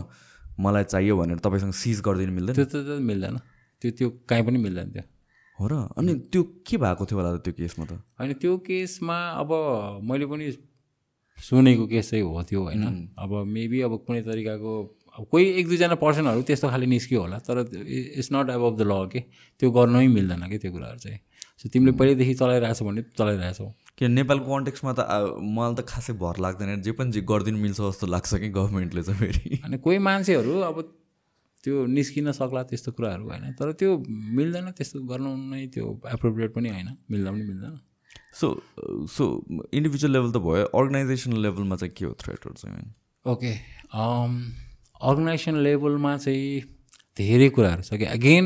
मलाई 0.61 0.85
चाहियो 0.85 1.17
भनेर 1.17 1.39
तपाईँसँग 1.41 1.73
सिज 1.73 2.01
गरिदिनु 2.05 2.33
मिल्दैन? 2.33 2.55
त्यो 2.55 2.67
त 2.69 3.01
मिल्दैन। 3.01 3.37
त्यो 3.83 3.91
त्यो 3.91 4.09
काहीँ 4.29 4.45
पनि 4.47 4.59
मिल्दैन 4.59 4.89
त्यो। 4.91 5.03
हो 5.59 5.67
र? 5.67 5.73
अनि 5.99 6.15
त्यो 6.31 6.43
के 6.67 6.77
भएको 6.77 7.05
थियो 7.07 7.19
होला 7.19 7.37
त 7.37 7.41
त्यो 7.45 7.53
केसमा 7.59 7.85
त? 7.85 7.93
होइन 8.19 8.33
त्यो 8.43 8.57
केसमा 8.59 9.17
अब 9.43 9.51
मैले 10.03 10.27
पनि 10.27 10.53
सुनेको 11.39 11.87
केस 11.87 12.11
चाहिँ 12.11 12.25
हो 12.25 12.43
त्यो 12.43 12.61
होइन? 12.63 13.15
अब 13.19 13.31
मेबी 13.47 13.81
अब 13.87 13.93
कुनै 14.07 14.23
तरिकाको 14.23 14.73
अब 15.19 15.27
कोही 15.31 15.45
एक 15.59 15.67
दुईजना 15.69 15.95
पर्सनहरू 15.95 16.43
त्यस्तो 16.43 16.69
खाले 16.69 16.87
निस्क्यो 16.87 17.21
होला 17.21 17.39
तर 17.39 17.59
it's 18.19 18.29
not 18.33 18.51
above 18.51 18.75
the 18.79 18.83
law 18.83 19.07
के? 19.13 19.21
त्यो 19.59 19.71
गर्नै 19.71 20.07
मिल्दैन 20.07 20.43
कि? 20.51 20.59
त्यो 20.59 20.73
कुराहरू 20.73 20.99
चाहिँ। 20.99 21.19
सो 21.59 21.69
तिमीले 21.69 21.93
पहिल्यैदेखि 21.99 22.35
चलाइरहेछौ 22.35 22.85
भने 22.87 23.03
चलाइरहेछौ। 23.19 23.67
कि 23.99 24.09
नेपालको 24.09 24.47
कन्टेक्समा 24.47 24.93
त 24.95 25.01
मलाई 25.43 25.75
त 25.75 25.81
खासै 25.87 26.13
भर 26.23 26.39
लाग्दैन। 26.39 26.83
जे 26.83 26.93
पनि 26.95 27.11
जे 27.11 27.21
गरिदिनु 27.27 27.59
मिल्छ 27.59 27.79
जस्तो 27.81 28.07
लाग्छ 28.07 28.35
कि 28.35 28.49
गभर्मेन्टले 28.55 29.03
चाहिँ 29.03 29.19
फेरि। 29.19 29.61
अनि 29.65 29.79
कोही 29.79 29.99
मान्छेहरू 29.99 30.55
अब 30.71 30.77
त्यो 31.69 31.85
निस्किन 31.87 32.33
सक्ला 32.33 32.63
त्यस्तो 32.73 32.93
कुराहरू 32.97 33.29
होइन 33.29 33.53
तर 33.61 33.73
त्यो 33.77 33.91
मिल्दैन 34.41 34.71
त्यस्तो 34.73 35.05
गर्नु 35.05 35.37
नै 35.53 35.67
त्यो 35.75 35.85
एप्रोप्रिएट 36.17 36.51
पनि 36.57 36.69
होइन। 36.71 36.89
मिल्दा 37.13 37.31
पनि 37.31 37.45
मिल्दैन। 37.45 37.75
सो 38.35 38.47
सो 39.13 39.25
इन्डिभिजुअल 39.75 40.13
लेभल 40.13 40.31
त 40.33 40.41
भयो 40.45 40.65
अर्गनाइजेसनल 40.81 41.39
लेभलमा 41.45 41.77
चाहिँ 41.77 41.93
के 41.95 42.05
हो 42.05 42.13
थ्रेटहरू 42.25 42.55
चाहिँ 42.57 42.89
ओके 43.25 43.53
अर्गनाइजेसन 45.09 45.57
लेभलमा 45.63 46.17
चाहिँ 46.17 46.61
धेरै 47.17 47.49
कुराहरू 47.57 47.83
छ 47.83 47.95
कि? 47.95 48.05
अगेन 48.07 48.45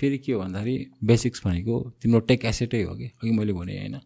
फेरि 0.00 0.18
के 0.18 0.32
हो 0.32 0.38
भन्दाखेरि 0.40 0.76
बेसिक्स 1.04 1.42
भनेको 1.46 1.74
तिम्रो 2.02 2.20
टेक 2.28 2.44
एसेटै 2.44 2.82
हो 2.82 2.94
कि? 2.96 3.06
अघि 3.22 3.30
मैले 3.38 3.52
भने 3.52 3.78
होइन। 3.78 3.96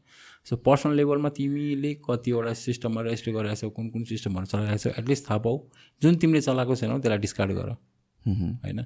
सो 0.46 0.56
पर्सनल 0.66 0.94
लेभलमा 0.96 1.28
तिमीले 1.38 1.92
कतिवटा 2.04 2.52
सिस्टममा 2.54 3.00
रेजिस्टर 3.02 3.32
गरिरहेको 3.32 3.60
छौ 3.60 3.70
कुन 3.76 3.88
कुन 3.90 4.02
सिस्टमहरू 4.10 4.46
चलाइरहेको 4.46 4.82
छौ 4.82 4.90
एटलिस्ट 5.02 5.24
थाहा 5.30 5.38
पाऊ। 5.46 5.56
जुन 6.02 6.16
तिमीले 6.16 6.40
चलाएको 6.40 6.74
छैनौ 6.76 6.98
त्यसलाई 6.98 7.18
डिस्कार्ड 7.18 7.52
गर। 7.58 7.70
होइन? 8.26 8.82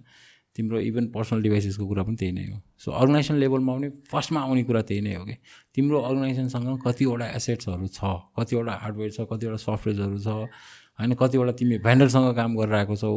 तिम्रो 0.56 0.80
इभन 0.80 1.06
पर्सनल 1.06 1.42
डिभाइसेसको 1.42 1.86
कुरा 1.86 2.02
पनि 2.02 2.16
त्यही 2.16 2.32
नै 2.32 2.44
हो। 2.50 2.60
सो 2.78 2.90
अर्गनाइजेसन 2.90 3.34
लेभलमा 3.34 3.74
पनि 3.74 3.88
फर्स्टमा 4.10 4.40
आउने 4.40 4.62
कुरा 4.62 4.82
त्यही 4.82 5.00
नै 5.00 5.14
हो 5.14 5.24
कि? 5.24 5.34
तिम्रो 5.74 6.00
अर्गनाइजेसनसँग 6.00 6.80
कतिवटा 6.86 7.26
एसेट्सहरू 7.30 7.86
छ 7.88 8.00
कतिवटा 8.38 8.72
हार्डवेयर 8.72 9.10
छ 9.10 9.20
कतिवटा 9.30 9.56
सफ्टवेयर्सहरू 9.56 10.18
छ 10.18 10.28
होइन? 10.28 11.14
कतिवटा 11.14 11.52
तिमी 11.52 11.78
भेन्डरसँग 11.78 12.34
काम 12.36 12.56
गरिरहेको 12.56 12.96
छौ। 12.96 13.12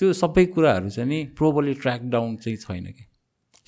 त्यो 0.00 0.12
सबै 0.12 0.44
कुराहरू 0.56 0.90
चाहिँ 0.90 1.08
नि 1.08 1.24
प्रोपरली 1.38 1.74
ट्र्याक 1.74 2.02
डाउन 2.10 2.36
चाहिँ 2.36 2.56
छैन 2.56 2.86
कि? 2.96 3.04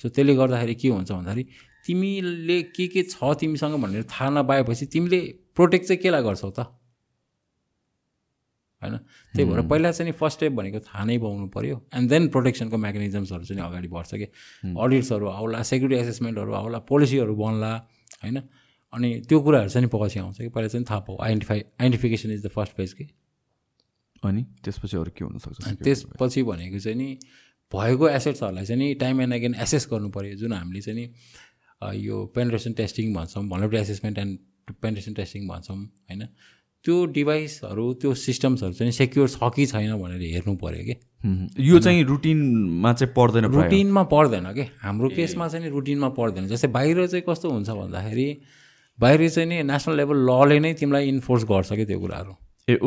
सो 0.01 0.09
त्यसले 0.09 0.35
गर्दाखेरि 0.35 0.75
के 0.75 0.87
हुन्छ 0.89 1.11
भन्दाखेरि 1.11 1.43
तिमीले 1.87 2.61
के 2.75 2.87
के 2.87 3.03
छ 3.03 3.23
तिमीसँग 3.39 3.75
भनेर 3.81 4.03
थाहा 4.03 4.29
नपाएपछि 4.29 4.85
तिमीले 4.85 5.19
प्रोटेक्ट 5.55 5.85
चाहिँ 5.87 6.01
केलाई 6.01 6.23
गर्छौ 6.23 6.49
त? 6.49 6.76
होइन? 8.81 8.97
त्यही 9.33 9.45
भएर 9.49 9.61
पहिला 9.67 9.91
चाहिँ 9.91 10.11
नि 10.11 10.17
फर्स्ट 10.17 10.37
स्टेप 10.37 10.51
भनेको 10.53 10.79
थाहा 10.79 11.03
नै 11.05 11.17
पाउनु 11.17 11.47
पऱ्यो 11.55 11.75
एन्ड 11.95 12.09
देन 12.09 12.27
प्रोटेक्सनको 12.29 12.77
मेकानिजम्सहरू 12.77 13.43
चाहिँ 13.43 13.63
अगाडि 13.63 13.87
बढ्छ 13.87 14.11
कि। 14.13 14.27
अडिट्सहरू 14.75 15.27
आउला 15.27 15.61
सेक्युरिटी 15.63 16.01
एसेसमेन्टहरू 16.01 16.53
आउला 16.53 16.79
पोलिसीहरू 16.89 17.35
बन्ला 17.35 17.73
होइन? 18.23 18.37
अनि 18.93 19.09
त्यो 19.29 19.39
कुराहरू 19.41 19.69
चाहिँ 19.69 19.89
पछि 19.93 20.19
आउँछ 20.19 20.37
कि। 20.37 20.49
पहिला 20.49 20.67
चाहिँ 20.67 20.85
थाहा 20.89 20.99
पाऊ। 21.07 21.17
Identify 21.21 21.59
identification 21.59 22.31
is 22.31 22.45
the 22.45 22.49
first 22.49 22.73
page 22.77 22.93
कि। 22.93 23.07
अनि 24.23 24.43
त्यसपछि 24.63 24.97
अरू 24.97 25.11
के 25.17 25.25
हुनसक्छ? 25.25 25.83
त्यसपछि 25.83 26.43
भनेको 26.43 26.79
चाहिँ 26.79 26.97
नि 26.97 27.17
भएको 27.71 28.09
एसेट्सहरूलाई 28.09 28.65
चाहिँ 28.65 28.79
नि 28.81 28.93
टाइम 28.95 29.21
एन्ड 29.21 29.33
अगेन 29.33 29.55
एसेस 29.61 29.87
गर्नु 29.91 30.09
पऱ्यो 30.09 30.35
जुन 30.37 30.53
हामीले 30.53 30.81
चाहिँ 30.81 30.99
नि 30.99 31.05
यो 32.05 32.25
पेन्ट्रेसन 32.35 32.73
टेस्टिङ 32.73 33.13
भन्छौँ 33.13 33.43
vulnerability 33.49 33.81
assessment 33.81 34.17
and 34.17 34.73
penetration 34.81 35.13
testing 35.13 35.47
भन्छौँ 35.47 35.77
होइन? 35.77 36.23
त्यो 36.87 37.05
डिभाइसहरू 37.11 37.85
त्यो 38.01 38.13
सिस्टम्सहरू 38.15 38.73
चाहिँ 38.73 38.91
सेक्योर 38.91 39.27
छ 39.29 39.51
कि 39.55 39.65
छैन 39.67 39.91
भनेर 39.99 40.21
हेर्नु 40.33 40.55
पऱ्यो 40.55 40.83
कि? 40.87 40.95
यो 41.59 41.79
चाहिँ 41.79 42.03
रुटिनमा 42.03 42.93
चाहिँ 42.93 43.13
पर्दैन 43.13 43.45
रुटिनमा 43.51 44.03
पर्दैन 44.07 44.45
कि? 44.55 44.65
हाम्रो 44.81 45.09
केसमा 45.09 45.47
चाहिँ 45.47 45.69
रुटिनमा 45.69 46.09
पर्दैन। 46.15 46.47
जस्तै 46.47 46.67
बाहिर 46.71 47.05
चाहिँ 47.07 47.23
कस्तो 47.29 47.51
हुन्छ 47.51 47.69
भन्दाखेरि 47.69 48.27
बाहिर 48.99 49.29
चाहिँ 49.29 49.49
नि 49.49 49.63
नेसनल 49.63 49.97
लेभल 49.97 50.17
लले 50.31 50.59
नै 50.59 50.73
तिमीलाई 50.73 51.07
इन्फोर्स 51.07 51.43
गर्छ 51.43 51.73
कि 51.73 51.85
त्यो 51.85 51.99
कुराहरू? 51.99 52.33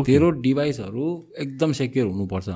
तेरो 0.05 0.31
डिभाइसहरू 0.41 1.05
एकदम 1.39 1.73
सेक्योर 1.73 2.07
हुनुपर्छ। 2.07 2.49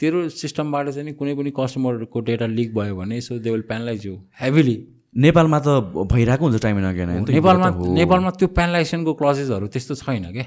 तेरो 0.00 0.28
सिस्टमबाट 0.28 0.88
चाहिँ 0.88 1.04
नि 1.04 1.12
कुनै 1.12 1.34
पनि 1.34 1.52
कस्टमरको 1.60 2.20
डेटा 2.20 2.46
लिक 2.46 2.74
भयो 2.74 2.96
भने 2.96 3.20
so 3.20 3.38
they 3.38 3.50
will 3.50 3.68
penalise 3.68 4.06
you 4.06 4.16
heavily 4.40 4.76
नेपालमा 5.16 5.58
त 5.58 5.68
भइरहेको 6.10 6.44
हुन्छ 6.44 6.58
टाइम 6.62 6.78
एन्ड 6.78 7.30
नेपालमा 7.30 7.68
नेपालमा 7.94 8.30
त्यो 8.34 8.48
पेनलाइजेसनको 8.58 9.12
क्लजेसहरू 9.14 9.66
त्यस्तो 9.70 9.94
छैन 9.94 10.24
क्या 10.34 10.46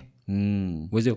बुझ्यौ? 0.91 1.15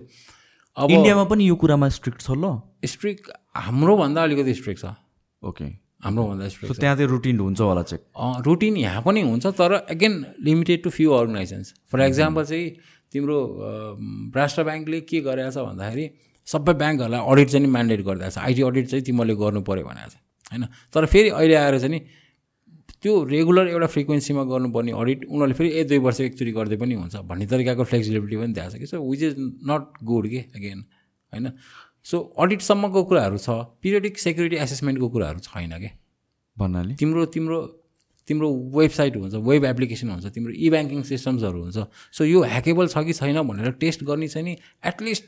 अब 0.77 0.91
इन्डियामा 0.91 1.23
पनि 1.27 1.43
यो 1.47 1.55
कुरामा 1.59 1.87
स्ट्रिक्ट 1.91 2.21
छ 2.21 2.31
ल। 2.31 2.63
स्ट्रिक्ट 2.87 3.23
हाम्रोभन्दा 3.67 4.23
अलिकति 4.23 4.53
स्ट्रिक्ट 4.55 4.81
छ। 4.81 4.95
ओके। 5.43 5.65
हाम्रोभन्दा 6.05 6.47
स्ट्रिक्ट 6.47 6.79
त्यहाँ 6.79 6.95
चाहिँ 6.95 7.09
रुटिन 7.09 7.39
हुन्छ 7.39 7.61
होला 7.61 7.83
चाहिँ 7.91 8.41
रुटिन 8.47 8.77
यहाँ 8.77 9.01
पनि 9.03 9.21
हुन्छ 9.21 9.45
तर 9.59 9.71
again 9.91 10.13
limited 10.47 10.83
to 10.83 10.89
few 10.89 11.11
organisations 11.11 11.73
for 11.91 12.01
example 12.01 12.43
चाहिँ 12.45 12.69
तिम्रो 13.11 13.37
राष्ट्र 14.35 14.63
ब्याङ्कले 14.63 14.99
के 15.11 15.19
गरेको 15.27 15.51
छ 15.51 15.67
भन्दाखेरि 15.67 16.05
सबै 16.47 16.73
ब्याङ्कहरूलाई 16.81 17.21
अडिट 17.21 17.47
चाहिँ 17.51 17.67
म्यान्डेट 17.67 18.01
गरिरहेको 18.07 18.31
छ 18.31 18.47
आइटी 18.47 18.61
अडिट 18.71 18.85
चाहिँ 18.95 19.03
तिमीले 19.11 19.35
गर्नु 19.43 19.61
पऱ्यो 19.67 19.83
भनेको 19.85 20.09
छ 20.09 20.15
होइन? 20.51 20.63
तर 20.93 21.05
फेरि 21.05 21.29
अहिले 21.35 21.55
आएर 21.55 21.79
चाहिँ 21.83 21.91
नि 21.91 21.99
त्यो 23.03 23.13
रेगुलर 23.25 23.67
एउटा 23.67 23.87
फ्रिक्वेन्सीमा 23.95 24.43
गर्नुपर्ने 24.51 24.91
अडिट 25.01 25.25
उनीहरूले 25.25 25.53
फेरि 25.57 25.69
एक 25.79 25.87
दुई 25.87 25.97
वर्ष 26.05 26.19
एकचोटि 26.21 26.51
गर्दै 26.53 26.77
पनि 26.77 26.93
हुन्छ 27.01 27.15
भन्ने 27.29 27.45
तरिकाको 27.53 27.83
फ्लेक्सिबिलिटी 27.91 28.37
पनि 28.37 28.53
दिएको 28.53 28.69
छ 28.71 28.75
कि? 28.77 28.85
So 28.85 29.01
which 29.01 29.21
is 29.23 29.35
not 29.69 29.83
good 30.05 30.27
के? 30.29 30.41
अगेन 30.55 30.79
होइन? 31.33 31.51
सो 32.05 32.17
अडिटसम्मको 32.37 33.03
कुराहरू 33.09 33.37
छ 33.37 33.49
पिरियडिक 33.81 34.17
सेक्युरिटी 34.19 34.57
एसेसमेन्टको 34.65 35.09
कुराहरू 35.09 35.39
छैन 35.49 35.77
क्या 35.77 35.91
भन्नाले? 36.57 36.93
तिम्रो 37.01 37.25
तिम्रो 37.33 37.59
तिम्रो 38.27 38.49
वेबसाइट 38.77 39.15
हुन्छ 39.17 39.35
वेब 39.49 39.65
एप्लिकेसन 39.65 40.09
हुन्छ 40.09 40.25
तिम्रो 40.35 40.53
इ 40.53 40.69
ब्याङ्किङ 40.69 41.01
सिस्टम्सहरू 41.09 41.61
हुन्छ। 41.61 41.77
सो 42.13 42.25
यो 42.25 42.41
ह्याकेबल 42.43 42.87
छ 42.87 43.03
कि 43.05 43.13
छैन 43.13 43.41
भनेर 43.49 43.71
टेस्ट 43.81 44.03
गर्ने 44.03 44.27
चाहिँ 44.27 44.45
नि 44.45 44.53
एटलिस्ट 44.85 45.23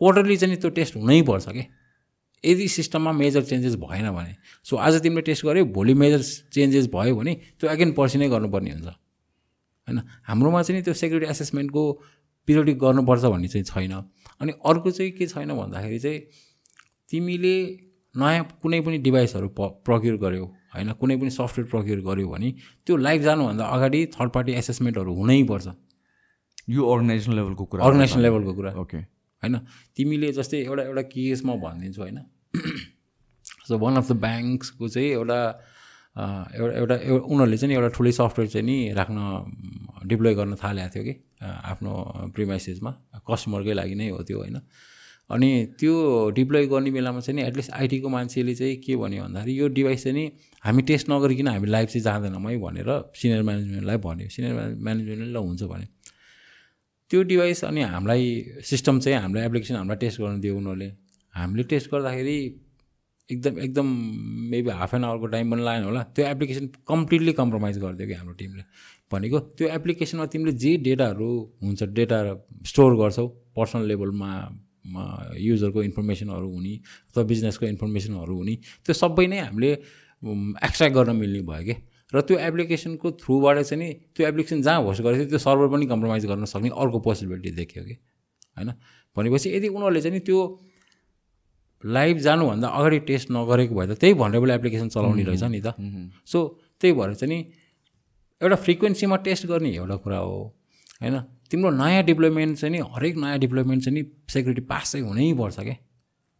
क्वार्टरली 0.00 0.36
चाहिँ 0.36 0.56
त्यो 0.60 0.70
टेस्ट 0.78 0.96
हुनैपर्छ 0.96 1.48
क्या 1.48 1.64
यदि 2.44 2.68
सिस्टममा 2.68 3.12
मेजर 3.12 3.42
चेन्जेस 3.42 3.74
भएन 3.76 4.10
भने 4.10 4.34
सो 4.64 4.76
आज 4.76 5.00
तिमीले 5.02 5.22
टेस्ट 5.22 5.46
गऱ्यौ 5.46 5.64
भोलि 5.76 5.94
मेजर 5.94 6.22
चेन्जेस 6.52 6.86
भयो 6.94 7.16
भने 7.16 7.34
त्यो 7.60 7.70
एगेन 7.70 7.92
पर्सि 7.92 8.18
नै 8.18 8.28
गर्नुपर्ने 8.28 8.70
हुन्छ। 8.70 8.86
होइन? 8.86 9.98
हाम्रोमा 10.28 10.62
चाहिँ 10.62 10.82
त्यो 10.82 10.94
सेक्युरिटी 10.94 11.30
एसेसमेन्टको 11.30 11.82
पिरियडिक 12.48 12.78
गर्नुपर्छ 12.78 13.24
भन्ने 13.24 13.48
चाहिँ 13.48 13.64
छैन। 13.64 13.92
अनि 14.40 14.52
अर्को 14.64 14.90
चाहिँ 14.90 15.12
के 15.12 15.26
छैन 15.26 15.54
भन्दाखेरि 15.54 15.98
चाहिँ 15.98 16.18
तिमीले 17.08 17.56
नयाँ 18.14 18.44
कुनै 18.62 18.80
पनि 18.80 18.98
डिभाइसहरू 18.98 19.48
प 19.58 19.80
प्रक्योर 19.84 20.16
गऱ्यौ 20.16 20.44
होइन? 20.74 20.92
कुनै 21.00 21.16
पनि 21.16 21.30
सफ्टवेयर 21.30 21.68
प्रक्योर 21.70 22.00
गऱ्यो 22.00 22.28
भने 22.28 22.50
त्यो 22.86 22.96
लाइभ 22.96 23.22
जानुभन्दा 23.22 23.64
अगाडि 23.64 24.00
थर्ड 24.14 24.30
पार्टी 24.30 24.52
एसेसमेन्टहरू 24.52 25.14
हुनैपर्छ 25.14 25.66
यो 26.68 26.82
अर्गनाइजेसन 26.92 27.32
लेभलको 27.32 27.64
कुरा 27.64 27.84
अर्गनाइजेसन 27.84 28.20
लेभलको 28.20 28.52
कुरा। 28.54 28.70
ओके 28.82 28.96
होइन? 28.96 29.58
तिमीले 29.96 30.32
जस्तै 30.32 30.58
एउटा 30.62 30.82
एउटा 30.82 31.02
केस 31.12 31.44
म 31.44 31.60
भनिदिन्छु 31.60 32.00
होइन? 32.02 32.18
सो 33.68 33.78
वान 33.78 33.96
अफ 33.96 34.08
द 34.08 34.16
ब्याङ्क्सको 34.24 34.88
चाहिँ 34.88 35.08
एउटा 35.10 35.38
एउटा 36.54 36.74
एउटा 36.80 36.96
उनीहरूले 37.26 37.56
चाहिँ 37.58 37.74
एउटा 37.74 37.88
ठुलै 37.96 38.12
सफ्टवेयर 38.12 38.50
चाहिँ 38.50 38.66
नि 38.66 38.76
राख्न 38.94 39.18
डिप्लोय 40.08 40.34
गर्न 40.34 40.54
थालेको 40.62 40.88
थियो 40.94 41.04
कि 41.04 41.14
आफ्नो 41.70 41.92
प्रिमाइसेसमा 42.34 42.90
कस्टमरकै 43.30 43.74
लागि 43.74 43.94
नै 43.94 44.08
हो 44.08 44.22
त्यो 44.22 44.38
होइन। 44.38 44.58
अनि 45.30 45.50
त्यो 45.80 45.94
डिप्लोय 46.36 46.66
गर्ने 46.70 46.90
बेलामा 46.90 47.20
चाहिँ 47.20 47.36
नि 47.40 47.42
एटलिस्ट 47.48 47.70
आइटीको 47.72 48.08
मान्छेले 48.08 48.54
चाहिँ 48.54 48.76
के 48.84 48.96
भन्यो 48.96 49.22
भन्दाखेरि 49.24 49.52
यो 49.60 49.68
डिभाइस 49.78 50.04
चाहिँ 50.04 50.16
नि 50.18 50.24
हामी 50.64 50.82
टेस्ट 50.90 51.10
नगरिकन 51.10 51.48
हामी 51.48 51.68
लाइभ 51.74 51.88
चाहिँ 51.88 52.02
जाँदैनौँ 52.04 52.40
है 52.50 52.58
भनेर 52.60 52.90
सिनियर 53.16 53.42
म्यानेजमेन्टलाई 53.42 53.96
भन्यो। 54.06 54.28
सिनियर 54.28 54.54
म्यानेजमेन्टले 54.86 55.32
ल 55.32 55.36
हुन्छ 55.36 55.62
भने 55.72 55.86
त्यो 57.10 57.22
डिभाइस 57.30 57.64
अनि 57.64 57.80
हामीलाई 57.82 58.24
सिस्टम 58.70 59.00
चाहिँ 59.00 59.18
हाम्रो 59.18 59.40
एप्लिकेसन 59.40 59.74
हामीलाई 59.76 59.98
टेस्ट 60.04 60.20
गर्न 60.20 60.40
दियो 60.40 60.56
उनीहरूले। 60.56 60.88
हामीले 61.34 61.62
टेस्ट 61.72 61.90
गर्दाखेरि 61.90 62.36
एकदम 63.30 63.58
एकदम 63.60 63.86
मेबी 64.50 64.70
हाफ 64.80 64.94
एन 64.94 65.04
आवरको 65.04 65.26
टाइम 65.34 65.50
पनि 65.50 65.62
लागेन 65.64 65.84
होला। 65.84 66.02
त्यो 66.16 66.26
एप्लिकेसन 66.26 66.66
कम्प्लिटली 66.88 67.32
कम्प्रोमाइज 67.32 67.78
गरिदियो 67.78 68.08
कि 68.08 68.14
हाम्रो 68.14 68.34
टिमले 68.40 68.62
भनेको 69.12 69.38
त्यो 69.58 69.68
एप्लिकेसनमा 69.78 70.26
तिमीले 70.32 70.52
जे 70.64 70.76
डेटाहरू 70.84 71.30
हुन्छ 71.62 71.82
डेटा 71.98 72.18
स्टोर 72.70 72.96
गर्छौ 73.00 73.26
पर्सनल 73.56 73.86
लेभलमा 73.88 74.30
युजरको 75.40 75.82
इन्फर्मेसनहरू 75.82 76.48
हुने 76.52 76.74
अथवा 77.08 77.22
बिजनेसको 77.32 77.66
इन्फर्मेसनहरू 77.66 78.36
हुने 78.36 78.54
त्यो 78.84 78.94
सबै 78.94 79.26
नै 79.26 79.38
हामीले 79.48 79.70
एक्सट्र्याक्ट 79.72 80.94
गर्न 80.96 81.16
मिल्ने 81.16 81.40
भयो 81.48 81.64
कि। 81.64 81.74
र 82.12 82.20
त्यो 82.20 82.36
एप्लिकेसनको 82.38 83.10
थ्रुबाट 83.22 83.58
चाहिँ 83.64 83.78
नि 83.82 83.88
त्यो 84.14 84.26
एप्लिकेसन 84.28 84.62
जहाँ 84.62 84.82
होस्ट 84.82 85.02
गरेको 85.02 85.18
थियो 85.18 85.30
त्यो 85.32 85.40
सर्भर 85.46 85.68
पनि 85.72 85.86
कम्प्रोमाइज 85.92 86.26
गर्न 86.26 86.44
सक्ने 86.52 86.70
अर्को 86.76 86.98
पोसिबिलिटी 87.00 87.50
देखियो 87.56 87.84
कि। 87.84 87.94
होइन? 88.56 88.70
भनेपछि 89.16 89.48
यदि 89.56 89.68
उनीहरूले 89.68 90.00
चाहिँ 90.00 90.14
नि 90.14 90.20
त्यो 90.28 90.38
लाइभ 91.84 92.18
जानुभन्दा 92.18 92.68
अगाडि 92.68 92.98
टेस्ट 92.98 93.30
नगरेको 93.30 93.74
भए 93.74 93.86
त 93.86 93.98
त्यही 93.98 94.14
भनरेबल 94.14 94.50
एप्लिकेसन 94.50 94.88
चलाउने 94.88 95.22
रहेछ 95.22 95.42
नि 95.44 95.60
त। 95.60 95.74
सो 96.26 96.60
त्यही 96.80 96.92
भएर 96.92 97.14
चाहिँ 97.14 97.34
नि 97.34 97.52
एउटा 98.42 98.56
फ्रिक्वेन्सीमा 98.56 99.16
टेस्ट 99.16 99.46
गर्ने 99.46 99.70
एउटा 99.70 99.96
कुरा 99.96 100.18
हो 100.18 100.54
होइन? 101.02 101.20
तिम्रो 101.50 101.70
नयाँ 101.70 102.02
डिप्लोइमेन्ट 102.04 102.58
चाहिँ 102.58 102.72
नि 102.72 102.82
हरेक 102.94 103.16
नयाँ 103.16 103.38
डिप्लोइमेन्ट 103.38 103.84
चाहिँ 103.84 104.00
नि 104.00 104.06
सेक्युरिटी 104.32 104.62
पास 104.66 104.92
चाहिँ 104.92 105.06
हुनैपर्छ 105.06 105.60
क्या 105.60 105.76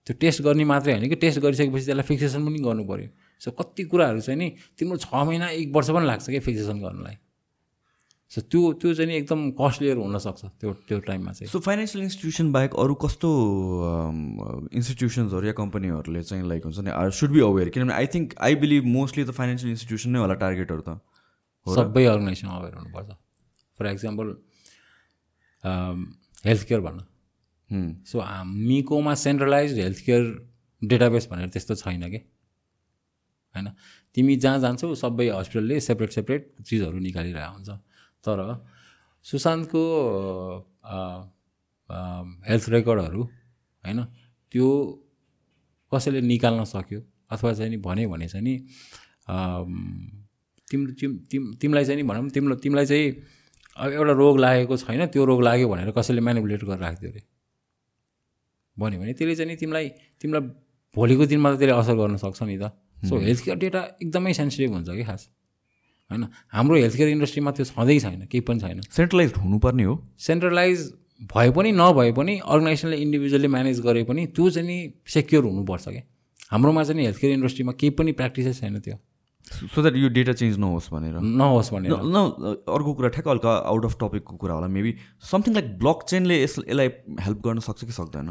त्यो 0.06 0.14
टेस्ट 0.20 0.42
गर्ने 0.42 0.64
मात्रै 0.64 0.92
होइन 0.92 1.08
कि 1.08 1.16
टेस्ट 1.16 1.38
गरिसकेपछि 1.40 1.84
त्यसलाई 1.84 2.02
फिक्सेसन 2.02 2.46
पनि 2.46 2.58
गर्नु 2.58 2.84
पऱ्यो 2.84 3.08
सो 3.40 3.50
कति 3.50 3.84
कुराहरू 3.84 4.20
चाहिँ 4.20 4.38
नि 4.38 4.48
तिम्रो 4.78 4.96
छ 4.96 5.14
महिना 5.14 5.48
एक 5.48 5.72
वर्ष 5.74 5.90
पनि 5.90 6.06
लाग्छ 6.06 6.26
क्या 6.30 6.40
फिक्सेसन 6.40 6.80
गर्नलाई? 6.80 7.16
सो 8.34 8.40
त्यो 8.50 8.60
त्यो 8.82 8.94
चाहिँ 8.94 9.08
नि 9.08 9.14
एकदम 9.16 9.40
कस्टलियर 9.54 9.96
हुनसक्छ 9.96 10.44
त्यो 10.60 10.72
त्यो 10.88 10.98
टाइममा 11.06 11.32
चाहिँ। 11.32 11.48
सो 11.50 11.58
फाइनेन्सियल 11.66 12.02
इन्स्टिट्युसन 12.04 12.50
बाहेक 12.52 12.74
अरू 12.84 12.94
कस्तो 13.04 13.28
इन्स्टिट्युसन्सहरू 14.74 15.46
या 15.46 15.52
कम्पनीहरूले 15.54 16.22
चाहिँ 16.22 16.48
लाइक 16.48 16.64
हुन्छ 16.66 16.78
नि 16.82 16.90
सुड 17.14 17.30
बी 17.30 17.40
अवेर 17.46 17.68
किनभने 17.74 17.94
I 17.94 18.06
think 18.14 18.34
I 18.42 18.54
believe 18.64 18.84
mostly 18.96 19.24
त 19.24 19.30
फाइनेन्सियल 19.38 19.70
इन्स्टिट्युसन 19.70 20.10
नै 20.10 20.18
होला 20.18 20.34
टार्गेटहरू 20.42 20.82
त। 20.82 20.98
सबै 21.66 22.04
अर्गनाइजेसन 22.04 22.48
अवेर 22.58 22.74
हुनुपर्छ। 22.74 23.10
फर 23.78 23.86
एक्जाम्पल 23.86 24.26
हेल्थ 26.46 26.62
केयर 26.68 26.80
भन्न 26.80 27.00
सो 28.06 28.20
हामीकोमा 28.20 29.14
सेन्ट्रलाइज 29.22 29.78
हेल्थ 29.78 30.00
केयर 30.06 30.22
डेटाबेस 30.82 31.28
भनेर 31.30 31.48
त्यस्तो 31.54 31.74
छैन 31.74 32.02
कि? 32.10 32.18
होइन? 33.54 33.66
तिमी 34.14 34.36
जहाँ 34.42 34.58
जान्छौ 34.60 34.94
सबै 34.94 35.28
हस्पिटलले 35.30 35.80
सेपरेट 35.80 36.10
सेपरेट 36.12 36.42
चिजहरू 36.66 36.98
निकालिरहेको 36.98 37.54
हुन्छ। 37.54 37.70
तर 38.26 38.38
सुशान्तको 39.26 39.82
हेल्थ 42.48 42.68
रेकर्डहरू 42.74 43.22
होइन 43.84 43.98
त्यो 44.52 44.66
कसैले 45.92 46.20
निकाल्न 46.20 46.64
सक्यो? 46.64 47.00
अथवा 47.32 47.52
चाहिँ 47.54 47.70
नि 47.70 47.76
भन्यो 47.86 48.08
भने 48.10 48.26
चाहिँ 48.28 48.44
नि 48.44 48.54
तिम्रो 50.68 50.92
तिम 51.30 51.42
तिमीलाई 51.60 51.84
चाहिँ 51.84 51.96
नि 52.00 52.08
भनौँ 52.08 52.30
तिम्रो 52.30 52.54
तिमीलाई 52.64 52.86
चाहिँ 52.86 53.06
अब 53.76 53.92
एउटा 53.92 54.12
रोग 54.12 54.38
लागेको 54.38 54.76
छैन 54.76 55.06
त्यो 55.12 55.24
रोग 55.24 55.40
लाग्यो 55.42 55.68
भनेर 55.68 55.90
कसैले 55.98 56.20
म्यानिपुलेट 56.20 56.64
गरेर 56.64 56.80
राखिदियो 56.80 57.10
अरे। 57.10 57.22
भन्यो 58.76 59.00
भने 59.00 59.12
त्यसले 59.12 59.34
चाहिँ 59.36 59.50
नि 59.50 59.56
तिमीलाई 59.56 59.88
तिमीलाई 60.20 60.42
भोलिको 60.94 61.24
दिनमा 61.26 61.48
त 61.54 61.58
त्यसले 61.58 61.74
असर 61.74 61.94
गर्न 62.00 62.16
सक्छ 62.22 62.42
नि 62.42 62.56
त। 62.58 62.70
सो 63.08 63.14
हेल्थ 63.18 63.40
केयर 63.44 63.58
डेटा 63.58 63.80
एकदमै 64.02 64.32
सेन्सिटिभ 64.40 64.70
हुन्छ 64.72 64.88
कि 64.88 65.04
खास? 65.04 65.22
होइन? 66.10 66.26
हाम्रो 66.52 66.74
हेल्थ 66.76 66.96
केयर 66.96 67.08
इन्डस्ट्रीमा 67.08 67.50
त्यो 67.50 67.64
छँदै 67.64 67.98
छैन 68.00 68.20
केही 68.26 68.40
पनि 68.40 68.60
छैन। 68.60 68.80
सेन्ट्रलाइज 68.90 69.32
हुनुपर्ने 69.38 69.84
हो। 69.84 69.94
सेन्ट्रलाइज 70.18 70.92
भए 71.32 71.50
पनि 71.50 71.72
नभए 71.72 72.12
पनि 72.12 72.38
अर्गनाइजेसनले 72.44 72.96
इन्डिभिजुअली 72.96 73.48
म्यानेज 73.48 73.80
गरे 73.80 74.02
पनि 74.04 74.26
त्यो 74.36 74.50
चाहिँ 74.50 74.68
नि 74.68 74.78
सेक्योर 75.06 75.44
हुनुपर्छ 75.44 75.88
क्या। 75.88 76.02
हाम्रोमा 76.52 76.82
चाहिँ 76.84 77.00
नि 77.00 77.04
हेल्थ 77.06 77.18
केयर 77.18 77.32
इन्डस्ट्रीमा 77.32 77.72
केही 77.72 77.90
पनि 77.98 78.12
प्र्याक्टिसै 78.12 78.52
छैन 78.52 78.78
त्यो। 78.80 78.96
सो 79.44 79.82
द्याट 79.82 79.96
यो 79.96 80.08
डेटा 80.08 80.32
चेन्ज 80.32 80.58
नहोस् 80.58 80.90
भनेर। 80.92 81.16
नहोस् 81.20 81.72
भनेर। 81.72 81.92
न 81.92 81.96
न, 81.96 82.56
अर्को 82.68 82.94
कुरा 82.94 83.08
ठ्याक्क 83.08 83.28
हल्का 83.28 83.52
आउट 83.72 83.84
अफ 83.84 83.96
टपिकको 84.00 84.36
कुरा 84.36 84.54
होला 84.54 84.68
मेबी 84.68 84.94
समथिङ 85.30 85.54
लाइक 85.54 85.66
ब्लक 85.78 85.98
चेनले 86.08 86.42
यस 86.42 86.54
यसलाई 86.68 86.88
हेल्प 87.20 87.38
गर्न 87.44 87.58
सक्छ 87.60 87.84
कि 87.84 87.92
सक्दैन? 87.92 88.28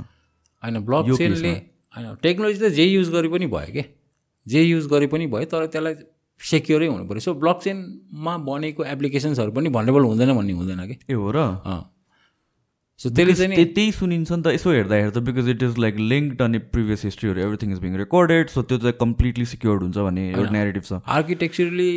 होइन 0.64 0.80
ब्लक 0.86 1.18
चेनले 1.18 1.52
होइन 1.94 2.16
टेक्नोलोजी 2.22 2.60
त 2.60 2.74
जे 2.74 2.86
युज 2.86 3.10
गरे 3.10 3.30
पनि 3.30 3.48
भयो 3.48 3.72
क्या। 3.74 3.86
जे 4.48 4.62
युज 4.64 4.88
गरे 4.88 5.08
पनि 5.08 5.28
भयो 5.28 5.46
तर 5.46 5.66
त्यसलाई 5.68 5.94
सेक्योरै 6.40 6.88
हुनु 6.88 7.06
पऱ्यो। 7.08 7.20
सो 7.20 7.34
ब्लक 7.40 7.58
चेनमा 7.64 8.38
बनेको 8.50 8.84
एप्लिकेसन्सहरू 8.86 9.52
पनि 9.52 9.70
भनरेबल 9.70 10.04
हुँदैन 10.04 10.34
भन्ने 10.36 10.54
हुँदैन 10.54 10.82
कि? 10.88 10.96
ए 11.10 11.14
हो 11.14 11.32
र? 11.32 11.38
सो 13.00 13.10
त्यसले 13.10 13.34
चाहिँ 13.34 13.56
नि 13.56 13.66
त्यही 13.76 13.92
सुनिन्छ 13.92 14.32
नि 14.32 14.42
त 14.44 14.48
यसो 14.56 14.70
हेर्दाखेरि 14.72 15.12
त 15.12 15.18
because 15.28 15.50
it 15.50 15.64
is 15.64 15.78
like 15.78 15.96
linked 16.12 16.42
अनि 16.42 16.58
previous 16.74 17.06
हिस्ट्रीहरू 17.06 17.40
everything 17.42 17.72
is 17.74 17.80
being 17.80 17.96
recorded 17.98 18.50
so 18.50 18.62
त्यो 18.64 18.78
चाहिँ 18.78 18.98
कम्प्लिटली 19.00 19.46
सिक्योर्ड 19.54 19.82
हुन्छ 19.84 19.98
भन्ने 19.98 20.24
एउटा 20.30 20.52
नेगेटिभ 20.52 20.84
छ। 20.84 21.02
आर्किटेक्चरली 21.08 21.92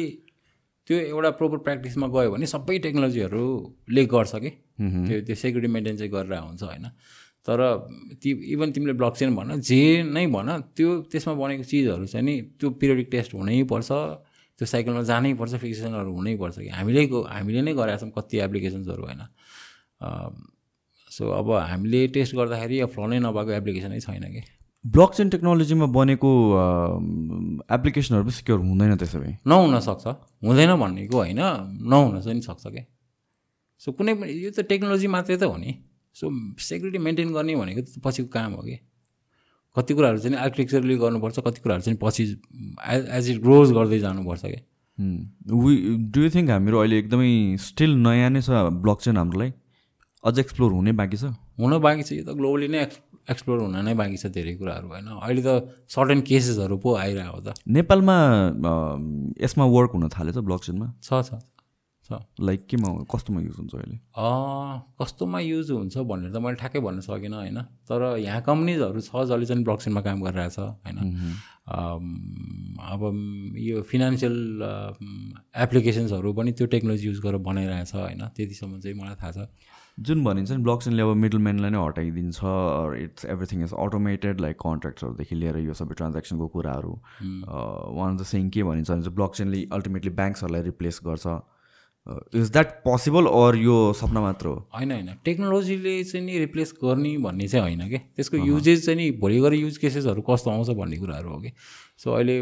त्यो 0.88 0.96
एउटा 0.98 1.30
प्रोपर 1.38 1.58
प्र्याक्टिसमा 1.66 2.06
गयो 2.14 2.30
भने 2.32 2.46
सबै 2.46 2.78
टेक्नोलोजीहरूले 2.86 4.04
गर्छ 4.06 4.34
कि? 4.36 4.50
त्यो 4.80 5.20
त्यो 5.26 5.34
सेक्युरिटी 5.36 5.72
मेन्टेन 5.72 5.96
चाहिँ 5.96 6.12
गरेर 6.12 6.38
हुन्छ 6.38 6.62
होइन? 6.62 6.86
तर 7.46 7.58
ती 8.22 8.30
इभन 8.54 8.72
तिमीले 8.74 8.92
ब्लक 8.98 9.14
चेन 9.16 9.34
भन 9.36 9.60
जे 9.60 10.02
नै 10.02 10.26
भन 10.26 10.48
त्यो 10.74 10.88
त्यसमा 11.10 11.34
बनेको 11.34 11.64
चिजहरू 11.70 12.06
चाहिँ 12.06 12.24
नि 12.26 12.34
त्यो 12.58 12.70
पिरियडिक 12.80 13.08
टेस्ट 13.10 13.34
हुनैपर्छ 13.34 13.90
त्यो 14.58 14.66
साइकलमा 14.66 15.02
जानै 15.04 15.32
पर्छ 15.34 15.54
फिक्सेसनहरू 15.62 16.10
हुनैपर्छ 16.16 16.56
कि? 16.58 16.68
हामीले 16.72 17.02
हामीले 17.28 17.60
नै 17.62 17.72
गरेका 17.74 17.98
छौँ 18.00 18.10
कति 18.18 18.36
एप्लिकेसन्सहरू 18.46 19.02
होइन। 19.04 19.22
सो 21.10 21.22
अब 21.30 21.48
हामीले 21.70 22.00
टेस्ट 22.14 22.32
गर्दाखेरि 22.36 22.76
अब 22.80 22.90
फ्ल 22.94 23.02
नै 23.10 23.18
नभएको 23.20 23.50
एप्लिकेसनै 23.60 24.00
छैन 24.00 24.24
कि? 24.34 24.42
ब्लक 24.84 25.10
चेन 25.14 25.28
टेक्नोलोजीमा 25.30 25.86
बनेको 25.92 26.30
एप्लिकेसनहरू 27.76 28.24
पनि 28.24 28.32
सिक्योर 28.32 28.58
हुँदैन 28.60 28.96
त्यसो 28.96 29.18
भए। 29.20 29.32
नहुन 29.46 29.80
सक्छ। 29.82 30.06
हुँदैन 30.44 30.72
भन्नेको 30.78 31.16
होइन 31.16 31.40
नहुन 31.90 32.20
चाहिँ 32.20 32.40
सक्छ 32.40 32.64
क्या 32.66 32.84
सो 33.82 33.92
कुनै 33.92 34.14
पनि 34.14 34.32
यो 34.32 34.50
त 34.50 34.60
टेक्नोलोजी 34.64 35.06
मात्रै 35.06 35.36
त 35.36 35.42
हो 35.44 35.56
नि। 35.56 35.70
सो 36.16 36.24
सेक्युरिटी 36.58 36.98
मेन्टेन 36.98 37.28
गर्ने 37.32 37.54
भनेको 37.56 37.80
त 37.82 38.00
पछिको 38.04 38.28
काम 38.32 38.52
हो 38.56 38.62
कि? 38.62 38.76
कति 39.76 39.94
कुराहरू 39.94 40.18
चाहिँ 40.18 40.38
आर्किटेक्चरले 40.44 40.96
गर्नुपर्छ 41.04 41.38
कति 41.46 41.60
कुराहरू 41.62 41.82
चाहिँ 41.82 41.98
पछि 42.02 42.24
एज 42.94 43.08
एज 43.18 43.30
इट 43.30 43.38
ग्रोज 43.42 43.72
गर्दै 43.78 43.98
जानुपर्छ 44.06 44.42
क्या 44.44 44.62
वी 45.64 45.74
डु 46.12 46.20
यु 46.22 46.30
थिङ्क 46.34 46.50
हामीहरू 46.50 46.78
अहिले 46.78 46.98
एकदमै 46.98 47.30
स्टिल 47.62 47.96
नयाँ 48.08 48.30
नै 48.30 48.40
छ 48.40 48.66
ब्लक 48.84 49.00
चेन 49.06 49.16
हाम्रो 49.16 49.38
लागि 49.40 49.52
अझ 50.24 50.38
एक्सप्लोर 50.38 50.72
हुनै 50.72 50.92
बाँकी 51.00 51.16
छ? 51.16 51.24
हुन 51.60 51.78
बाँकी 51.80 52.02
छ 52.02 52.12
यो 52.12 52.24
त 52.24 52.36
ग्लोबली 52.38 52.68
नै 52.68 52.78
एक्स 52.82 52.96
एक्सप्लोर 53.30 53.60
हुन 53.60 53.76
नै 53.84 53.94
बाँकी 54.00 54.16
छ 54.22 54.26
धेरै 54.34 54.54
कुराहरू 54.60 54.88
होइन। 54.88 55.06
अहिले 55.22 55.42
त 55.42 55.48
सर्टेन 55.94 56.20
केसेसहरू 56.30 56.76
पो 56.84 56.94
आइरहेको 57.02 57.40
त 57.46 57.54
नेपालमा 57.76 58.16
यसमा 59.44 59.64
वर्क 59.76 59.90
हुन 59.94 60.08
थालेछ 60.16 60.38
ब्लक 60.48 60.60
चेनमा 60.66 60.88
छ 61.02 61.20
छ। 61.28 61.38
लाइक 62.12 62.66
केमा 62.70 62.88
कस्तोमा 63.12 63.40
युज 63.40 63.56
हुन्छ 63.58 63.74
अहिले? 63.74 63.96
कस्तोमा 65.00 65.40
युज 65.40 65.70
हुन्छ 65.70 65.98
भनेर 65.98 66.30
त 66.32 66.36
मैले 66.44 66.56
ठ्याक्कै 66.56 66.80
भन्न 66.80 67.00
सकिनँ 67.00 67.36
होइन? 67.36 67.58
तर 67.88 68.00
यहाँ 68.18 68.40
कम्पनीजहरू 68.48 69.00
छ 69.00 69.24
जसले 69.30 69.46
चाहिँ 69.46 69.64
ब्लकचेनमा 69.64 70.00
काम 70.00 70.22
गरिरहेछ 70.22 70.58
होइन? 70.58 70.98
अब 71.66 73.00
यो 73.58 73.82
फिनान्सियल 73.82 74.36
एप्लिकेसन्सहरू 75.64 76.32
पनि 76.32 76.52
त्यो 76.52 76.66
टेक्नोलोजी 76.74 77.06
युज 77.06 77.18
गरेर 77.24 77.40
बनाइरहेछ 77.48 77.94
होइन? 77.94 78.22
त्यतिसम्म 78.36 78.78
चाहिँ 78.80 78.96
मलाई 78.98 79.16
थाहा 79.22 79.32
छ। 79.32 79.48
जुन 79.98 80.24
भनिन्छ 80.24 80.50
नि 80.52 80.62
ब्लक 80.62 80.80
चेनले 80.82 81.02
अब 81.02 81.10
मिडल 81.16 81.38
म्यानलाई 81.40 81.70
नै 81.70 81.80
हटाइदिन्छ 81.80 82.38
it's 83.02 83.24
everything 83.34 83.62
is 83.64 83.72
automated 83.84 84.40
like 84.40 84.56
कन्ट्र्याक्ट्सहरूदेखि 84.60 85.34
लिएर 85.36 85.56
यो 85.58 85.74
सबै 85.74 85.94
ट्रान्ज्याक्सनको 85.96 86.46
कुराहरू। 86.54 86.92
वान 87.96 88.08
अफ 88.14 88.20
द 88.20 88.22
सेङ 88.30 88.50
के 88.50 88.62
भनिन्छ 88.62 88.90
भने 88.90 89.02
चाहिँ 89.02 89.14
ब्लक 89.16 89.32
चेनले 89.34 89.58
अल्टिमेटली 89.72 90.10
ब्याङ्क्सहरूलाई 90.20 90.62
रिप्लेस 90.62 91.00
गर्छ। 91.06 91.26
इज 92.06 92.50
द्याट 92.52 92.68
पोसिबल 92.84 93.26
अर 93.26 93.56
यो 93.58 93.76
सपना 93.98 94.20
मात्र 94.20 94.46
हो? 94.46 94.54
होइन 94.74 94.90
होइन। 94.92 95.08
टेक्नोलोजीले 95.24 95.94
चाहिँ 96.04 96.24
नि 96.26 96.38
रिप्लेस 96.38 96.72
गर्ने 96.82 97.16
भन्ने 97.18 97.48
चाहिँ 97.48 97.62
होइन 97.66 97.88
कि? 97.90 97.98
त्यसको 98.14 98.36
युजेज 98.36 98.84
चाहिँ 98.86 98.96
नि 98.96 99.10
भोलि 99.18 99.40
गएर 99.40 99.54
युज 99.54 99.78
केसेसहरू 99.78 100.22
कस्तो 100.22 100.50
आउँछ 100.50 100.70
भन्ने 100.78 100.96
कुराहरू 100.96 101.28
हो 101.30 101.38
कि? 101.40 101.50
सो 101.98 102.12
अहिले 102.14 102.36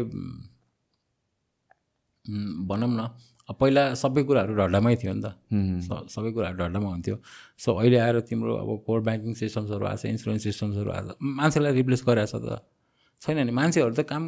भनौँ 2.69 2.89
न 2.89 3.09
पहिला 3.53 3.93
सबै 3.93 4.23
कुराहरू 4.23 4.53
ढड्डामै 4.57 4.95
थियो 5.01 5.13
नि 5.13 5.21
त। 5.21 5.33
सबै 6.09 6.31
कुराहरू 6.33 6.57
ढड्डामा 6.57 6.89
हुन्थ्यो। 6.89 7.17
सो 7.57 7.73
अहिले 7.73 7.97
आएर 8.01 8.19
तिम्रो 8.29 8.53
अब 8.57 8.69
कोर 8.85 9.01
ब्याङ्किङ 9.01 9.33
सिस्टम्सहरू 9.33 9.85
आएको 9.85 10.01
छ 10.01 10.05
इन्सुरेन्स 10.05 10.43
सिस्टम्सहरू 10.43 10.89
आएको 10.91 11.13
छ 11.13 11.17
मान्छेलाई 11.21 11.73
रिप्लेस 11.73 12.01
गरिरहेछ 12.05 12.35
त। 12.35 12.61
छैन 13.21 13.45
नि 13.45 13.53
मान्छेहरू 13.53 13.93
त 13.93 14.01
काम 14.05 14.23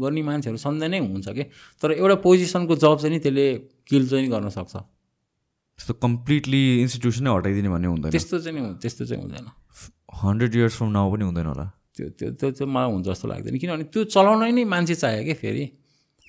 गर्ने 0.00 0.22
मान्छेहरू 0.22 0.58
सधैँ 0.58 0.88
नै 0.88 0.98
हुन्छ 0.98 1.28
कि? 1.28 1.44
तर 1.82 1.92
एउटा 2.00 2.16
पोजिसनको 2.24 2.74
जब 2.76 2.96
चाहिँ 2.98 3.12
नि 3.14 3.18
त्यसले 3.20 3.46
किल 3.88 4.08
चाहिँ 4.08 4.28
गर्न 4.28 4.48
सक्छ। 4.48 4.74
त्यस्तो 4.76 5.94
कम्प्लिटली 6.00 6.62
इन्स्टिट्युसनै 6.80 7.30
हटाइदिने 7.30 7.68
भन्ने 7.68 7.88
हुँदैन। 7.88 8.10
त्यस्तो 8.10 8.36
चाहिँ 8.40 8.60
नि 8.60 8.74
त्यस्तो 8.80 9.04
चाहिँ 9.04 9.22
हुँदैन। 9.22 9.46
हन्ड्रेड 10.24 10.52
इयर्स 10.56 10.74
फ्रम 10.76 10.88
नाउ 10.92 11.06
पनि 11.12 11.24
हुँदैन 11.24 11.46
होला। 11.46 11.66
त्यो 11.96 12.08
त्यो 12.18 12.28
त्यो 12.40 12.50
चाहिँ 12.50 12.72
मलाई 12.72 12.90
हुन्छ 12.92 13.06
जस्तो 13.08 13.26
लाग्दैन। 13.28 13.58
किनभने 13.60 13.84
त्यो 13.92 14.04
चलाउन 14.12 14.42
नै 14.54 14.64
मान्छे 14.64 14.94
चाहियो 14.94 15.24
कि 15.24 15.34
फेरि। 15.40 15.64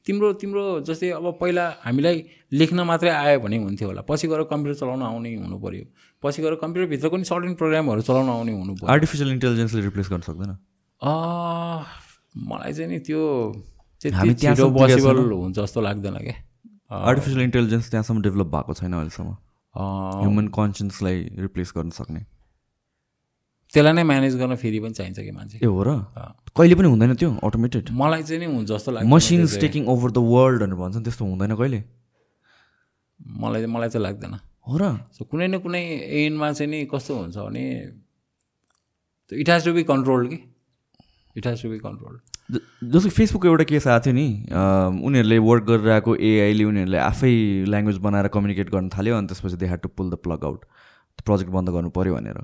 तिम्रो 0.01 0.28
तिम्रो 0.41 0.82
जस्तै 0.82 1.09
अब 1.13 1.38
पहिला 1.38 1.65
हामीलाई 1.86 2.17
लेख्न 2.57 2.80
मात्रै 2.89 3.09
आयो 3.13 3.39
भने 3.39 3.57
हुन्थ्यो 3.69 3.88
होला। 3.88 4.01
पछि 4.01 4.26
गएर 4.28 4.49
कम्प्युटर 4.49 4.80
चलाउन 4.82 5.01
आउने 5.05 5.30
हुनु 5.45 5.57
पऱ्यो 5.61 5.86
पछि 6.24 6.41
गएर 6.41 6.55
कम्प्युटरभित्र 6.57 7.07
पनि 7.13 7.24
सर्टेन 7.30 7.53
प्रोग्रामहरू 7.53 8.01
चलाउन 8.01 8.30
आउने 8.34 8.51
हुनु 8.51 8.74
पऱ्यो 8.82 8.89
आर्टिफिसियल 8.89 9.30
इन्टेलिजेन्सले 9.32 9.82
रिप्लेस 9.82 10.07
गर्न 10.09 10.26
सक्दैन। 10.26 10.51
मलाई 12.36 12.73
चाहिँ 12.73 12.89
नि 12.91 12.99
त्यो 13.07 13.21
त्यति 14.01 14.34
छिटो 14.34 14.69
पोसिबल 14.71 15.17
हुन्छ 15.32 15.55
जस्तो 15.59 15.82
लाग्दैन 15.82 16.17
क्या 16.25 16.38
आर्टिफिसियल 16.91 17.41
इन्टेलिजेन्स 17.41 17.89
त्यहाँसम्म 17.91 18.21
डेभलप 18.21 18.47
भएको 18.55 18.73
छैन 18.73 18.93
अहिलेसम्म। 18.93 19.32
ह्युमन 19.75 20.47
कन्सियन्सलाई 20.51 21.17
रिप्लेस 21.39 21.73
गर्न 21.77 21.89
सक्ने। 21.95 22.19
त्यसलाई 23.73 23.93
नै 23.93 24.03
म्यानेज 24.03 24.36
गर्न 24.36 24.55
फेरि 24.59 24.79
पनि 24.84 24.93
चाहिन्छ 24.93 25.19
कि 25.19 25.32
मान्छे? 25.32 25.57
ए 25.63 25.65
हो 25.65 25.84
र? 25.84 25.89
कहिले 26.51 26.75
पनि 26.75 26.88
हुँदैन 26.91 27.15
त्यो 27.15 27.29
अटोमेटेड 27.39 27.91
मलाई 27.95 28.23
चाहिँ 28.23 28.39
नि 28.43 28.47
हुन्छ 28.51 28.67
जस्तो 28.71 28.91
लाग्छ 28.91 29.07
machines 29.07 29.57
taking 29.63 29.88
over 29.88 30.11
the 30.11 30.19
world 30.19 30.59
भनेर 30.63 30.75
भन्छ 30.75 30.95
नि 30.97 31.03
त्यस्तो 31.03 31.23
हुँदैन 31.25 31.55
कहिले? 31.55 31.79
मलाई 33.39 33.65
मलाई 33.65 33.89
चाहिँ 33.89 34.03
लाग्दैन। 34.03 34.34
हो 34.67 34.77
र? 34.77 34.84
सो 35.15 35.23
कुनै 35.32 35.47
न 35.47 35.63
कुनै 35.63 35.84
एन्डमा 36.27 36.51
चाहिँ 36.51 36.71
नि 36.71 36.79
कस्तो 36.91 37.15
हुन्छ 37.15 37.38
भने 37.38 37.63
it 39.32 39.49
has 39.49 39.65
to 39.65 39.73
be 39.73 39.84
control 39.88 40.27
कि? 40.27 40.38
It 41.38 41.47
has 41.47 41.61
to 41.63 41.69
be 41.69 41.79
control 41.79 42.19
जस्तो 42.93 43.09
फेसबुकको 43.17 43.47
एउटा 43.47 43.63
केस 43.71 43.88
आएको 43.88 44.05
थियो 44.05 44.13
नि 44.13 44.27
उनीहरूले 45.09 45.38
वर्क 45.49 45.63
गरिरहेको 45.65 46.15
एआईले 46.29 46.63
उनीहरूले 46.71 46.97
आफै 47.03 47.34
ल्याङ्ग्वेज 47.73 47.97
बनाएर 48.07 48.27
कम्युनिकेट 48.38 48.69
गर्न 48.71 48.89
थाल्यो 48.97 49.17
अनि 49.17 49.27
त्यसपछि 49.34 49.57
they 49.61 49.71
had 49.73 49.82
to 49.82 49.89
pull 49.99 50.09
the 50.11 50.21
plug 50.27 50.45
out 50.51 50.65
project 51.25 51.51
बन्द 51.51 51.69
गर्नु 51.69 51.89
पऱ्यो 51.95 52.13
भनेर। 52.15 52.38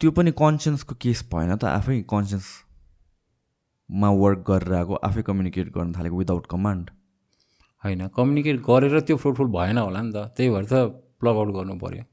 त्यो 0.00 0.10
पनि 0.18 0.30
कन्सियन्सको 0.36 0.94
केस 1.04 1.22
भएन 1.32 1.56
त 1.56 1.64
आफै 1.70 1.96
कन्सियन्समा 2.12 4.10
वर्क 4.20 4.44
गरेर 4.50 4.72
आएको 4.78 4.94
आफै 5.08 5.22
कम्युनिकेट 5.28 5.72
गर्न 5.74 5.92
थालेको 5.98 6.16
विदाउट 6.18 6.46
कमान्ड 6.52 6.90
होइन 7.84 8.06
कम्युनिकेट 8.16 8.62
गरेर 8.68 9.00
त्यो 9.10 9.16
फ्रुटफुल 9.24 9.48
भएन 9.56 9.78
होला 9.78 10.02
नि 10.02 10.12
त 10.14 10.24
त्यही 10.36 10.50
भएर 10.54 10.64
त 10.72 10.82
प्लग 11.20 11.42
आउट 11.42 11.52
गर्नु 11.58 11.78
पऱ्यो 11.84 12.04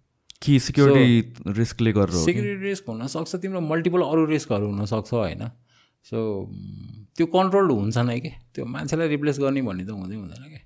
कि 0.42 0.60
सिक्योरिटी 0.60 1.52
रिस्कले 1.60 1.92
कि? 1.94 2.06
सेक्युरिटी 2.26 2.64
रिस्क 2.70 2.90
हुनसक्छ 2.90 3.36
तिम्रो 3.36 3.62
मल्टिपल 3.62 4.02
अरू 4.02 4.26
रिस्कहरू 4.26 4.66
हुनसक्छ 4.72 5.14
होइन? 5.14 5.44
सो 6.06 6.18
त्यो 7.18 7.26
कन्ट्रोल 7.26 7.70
हुन्छ 7.72 7.98
नै 7.98 8.20
कि? 8.20 8.32
त्यो 8.54 8.66
मान्छेलाई 8.66 9.08
रिप्लेस 9.08 9.40
गर्ने 9.40 9.62
भन्ने 9.62 9.84
त 9.86 9.90
हुँदै 9.98 10.16
हुँदैन 10.16 10.44
क्या 10.50 10.62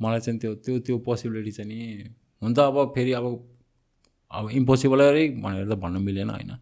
मलाई 0.00 0.20
चाहिँ 0.20 0.38
त्यो 0.40 0.54
त्यो 0.64 0.78
त्यो 0.86 0.98
पोसिबिलिटी 1.06 1.52
चाहिँ 1.52 1.68
नि 1.70 1.78
हुन 2.42 2.54
त 2.54 2.58
अब 2.58 2.92
फेरि 2.94 3.12
अब 3.18 3.24
अब 4.30 4.50
इम्पोसिबलै 4.50 5.06
भनेर 5.42 5.64
त 5.70 5.74
भन्न 5.78 5.96
मिलेन 6.02 6.30
होइन? 6.30 6.52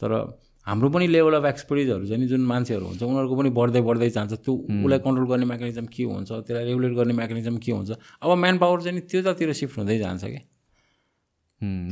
तर 0.00 0.10
हाम्रो 0.66 0.88
पनि 0.90 1.06
लेभल 1.06 1.34
अफ 1.34 1.44
एक्सपर्टिजहरू 1.44 2.06
चाहिँ 2.08 2.26
जुन 2.26 2.40
मान्छेहरू 2.46 2.84
हुन्छ 2.86 3.02
उनीहरूको 3.02 3.36
पनि 3.36 3.50
बढ्दै 3.58 3.80
बढ्दै 3.84 4.08
जान्छ। 4.16 4.32
त्यो 4.40 4.52
उसलाई 4.54 4.98
कन्ट्रोल 5.04 5.26
गर्ने 5.28 5.46
मेकानिजम 5.52 5.86
के 5.92 6.02
हुन्छ 6.08 6.30
त्यसलाई 6.30 6.64
रेगुलेट 6.64 6.92
गर्ने 6.98 7.14
मेकानिजम 7.20 7.56
के 7.60 7.72
हुन्छ? 7.72 7.90
अब 8.22 8.30
म्यान 8.32 8.58
पावर 8.58 8.80
चाहिँ 8.80 8.94
नि 8.96 9.02
त्यतातिर 9.04 9.52
सिफ्ट 9.52 9.78
हुँदै 9.78 9.98
जान्छ 9.98 10.24
क्या 10.24 10.42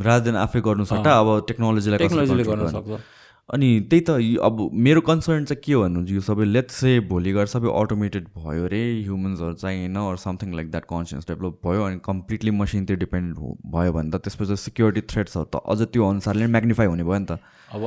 rather 0.07 0.25
than 0.27 0.37
आफै 0.45 0.61
गर्नु 0.69 0.85
सट्टा 0.93 1.19
अब 1.21 1.29
टेक्नोलोजीलाई 1.49 1.99
टेक्नोलोजीले 1.99 2.45
गर्न। 2.45 2.69
सक्छ 2.77 3.01
अनि 3.49 3.69
त्यही 3.91 4.03
त 4.09 4.11
अब 4.49 4.59
मेरो 4.87 5.01
कन्सर्न 5.07 5.45
चाहिँ 5.45 5.61
के 5.65 5.75
भन्नुहुन्छ 5.77 6.11
यो 6.13 6.21
सबै 6.27 6.45
लेट्स 6.47 6.75
से 6.83 6.91
भोलि 7.13 7.33
गएर 7.37 7.47
सबै 7.53 7.69
अटोमेटेड 7.81 8.29
भयो 8.37 8.67
रे 8.75 8.83
ह्युमन्सहरू 9.07 9.55
चाहिएन 9.63 9.97
or 10.03 10.17
something 10.25 10.55
like 10.59 10.71
that 10.71 10.85
conscience 10.93 11.29
develop 11.29 11.59
भयो 11.67 11.83
अनि 11.87 11.99
कम्प्लिटली 12.05 12.51
मसिन 12.61 12.85
त्यो 12.87 12.97
डिपेन्ड 13.03 13.37
भयो 13.75 13.93
भने 13.93 14.11
त 14.11 14.23
त्यसपछि 14.27 14.57
सिक्योरिटी 14.65 15.03
थ्रेट्सहरू 15.13 15.45
त। 15.45 15.63
अझ 15.69 15.79
त्यो 15.93 16.03
अनुसारले 16.09 16.47
म्याग्निफाई 16.57 16.87
हुने 16.93 17.05
भयो 17.05 17.19
नि 17.19 17.27
त। 17.31 17.39
अब 17.75 17.83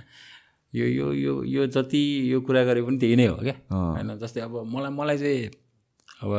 यो 0.80 0.86
यो 0.86 1.12
यो 1.12 1.34
यो 1.44 1.66
जति 1.76 2.02
यो 2.32 2.40
कुरा 2.48 2.62
गरे 2.64 2.82
पनि 2.88 2.98
त्यही 2.98 3.16
नै 3.16 3.26
हो 3.26 3.36
क्या। 3.36 3.56
होइन 3.70 4.16
जस्तै 4.22 4.40
अब 4.48 4.54
मलाई 4.74 4.92
मलाई 4.96 5.18
चाहिँ 5.18 5.44
अब 6.22 6.30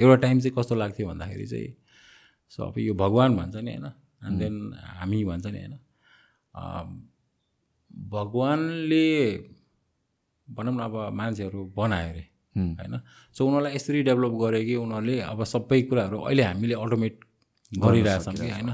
एउटा 0.00 0.16
टाइम 0.24 0.40
चाहिँ 0.40 0.54
कस्तो 0.58 0.74
लाग्थ्यो 0.76 1.08
भन्दाखेरि 1.08 1.46
चाहिँ 1.46 1.68
सो 2.48 2.62
अब 2.62 2.78
यो 2.78 2.94
भगवान् 2.94 3.36
भन्छ 3.36 3.56
नि 3.56 3.72
होइन? 3.74 3.86
एन्ड 4.26 4.38
देन 4.38 4.54
हामी 4.98 5.24
भन्छ 5.24 5.46
नि 5.46 5.58
होइन? 5.58 5.74
भगवान्ले 8.10 9.06
भनौँ 10.48 10.74
न 10.74 10.80
अब 10.80 10.94
मान्छेहरू 11.18 11.60
बनायो 11.76 12.08
अरे 12.10 12.24
होइन? 12.56 12.94
सो 13.36 13.40
उनीहरूलाई 13.46 13.74
यसरी 13.74 14.02
डेभलप 14.02 14.32
गर्यो 14.42 14.64
कि 14.66 14.74
उनीहरूले 14.84 15.20
अब 15.20 15.44
सबै 15.44 15.80
कुराहरू 15.88 16.18
अहिले 16.28 16.42
हामीले 16.42 16.74
अटोमेट 16.74 17.14
गरिरहेछौँ 17.82 18.34
कि 18.34 18.50
होइन? 18.50 18.70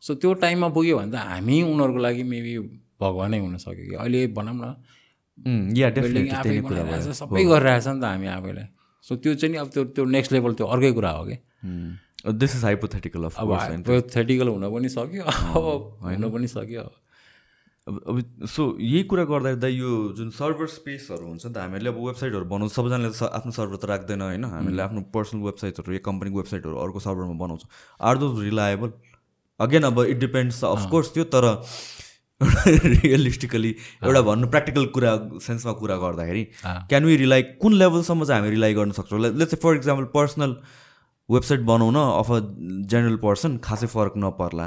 सो 0.00 0.14
त्यो 0.14 0.32
टाइममा 0.42 0.68
पुग्यो 0.76 0.98
भने 0.98 1.10
त 1.12 1.14
हामी 1.16 1.56
उनीहरूको 1.62 2.00
लागि 2.06 2.22
मेबी 2.22 2.54
भगवानै 3.00 3.38
हुनसक्यो 3.38 3.84
कि? 3.90 3.94
अहिले 3.94 4.26
भनौँ 4.38 4.54
न 4.54 5.74
या 5.76 5.88
डेफिनेटली 5.90 7.12
सबै 7.12 7.44
गरिरहेछ 7.44 7.86
नि 7.88 8.00
त 8.00 8.04
हामी 8.04 8.26
आफैलाई। 8.26 8.66
सो 9.04 9.16
त्यो 9.16 9.34
चाहिँ 9.34 9.52
नि 9.52 9.58
अब 9.58 9.68
त्यो 9.74 9.84
त्यो 9.94 10.04
नेक्स्ट 10.16 10.32
लेभल 10.32 10.52
त्यो 10.54 10.66
अर्कै 10.66 10.92
कुरा 10.92 11.10
हो 11.10 11.24
कि? 11.28 11.36
दिस 12.26 12.56
इज 12.56 12.64
हाइपोथेटिकल 12.64 13.24
अफ 13.24 13.40
अब 13.40 13.52
हाइपोथेटिकल 13.52 14.48
हुन 14.48 14.70
पनि 14.74 14.88
सक्यो। 14.88 15.24
अब 15.24 15.98
हुन 16.02 16.30
पनि 16.30 16.46
सक्यो। 16.48 16.86
अब 17.86 18.46
सो 18.50 18.62
यही 18.80 19.02
कुरा 19.10 19.24
गर्दाखेरि 19.24 19.60
त 19.62 19.64
यो 19.70 19.90
जुन 20.18 20.30
सर्भर 20.34 20.66
स्पेसहरू 20.66 21.26
हुन्छ 21.26 21.46
नि 21.46 21.52
त 21.52 21.58
हामीहरूले 21.58 21.90
अब 21.90 21.98
वेबसाइटहरू 22.06 22.44
बनाउँछ 22.50 22.72
सबैजनाले 22.72 23.10
आफ्नो 23.38 23.52
सर्भर 23.58 23.76
त 23.76 23.84
राख्दैन 23.90 24.22
होइन। 24.22 24.44
हामीले 24.44 24.82
आफ्नो 24.82 25.00
पर्सनल 25.14 25.42
वेबसाइटहरू 25.42 25.94
या 25.94 26.02
कम्पनीको 26.08 26.36
वेबसाइटहरू 26.36 26.76
अर्को 26.86 26.98
सर्भरमा 27.06 27.36
बनाउँछौँ। 27.44 27.70
आर 28.02 28.18
दोज 28.18 28.42
रिलायबल 28.44 28.90
अगेन 29.60 29.82
अब 29.86 30.00
इट 30.02 30.18
डिपेन्ड्स 30.18 30.64
अफकोर्स 30.64 31.12
त्यो 31.14 31.24
तर 31.34 31.44
रियलिस्टिकली 32.42 33.70
एउटा 34.04 34.20
भन्नु 34.22 34.46
प्र्याक्टिकल 34.48 34.86
कुरा 34.96 35.12
सेन्समा 35.40 35.72
कुरा 35.80 35.96
गर्दाखेरि 36.02 36.42
क्यान 36.90 37.04
वी 37.04 37.16
रिलाइ 37.16 37.42
कुन 37.62 37.72
लेभलसम्म 37.80 38.24
चाहिँ 38.24 38.40
हामी 38.40 38.50
रिलाइ 38.54 38.74
गर्न 38.74 38.90
सक्छौँ? 38.98 39.20
Let's 39.20 39.54
for 39.62 39.76
example 39.76 40.04
personal 40.12 40.52
website 41.28 41.60
बनाउन 41.68 41.96
अफ 41.96 42.30
अ 42.30 42.38
जेनरल 42.90 43.16
पर्सन 43.22 43.56
खासै 43.64 43.86
फरक 43.88 44.12
नपर्ला। 44.18 44.66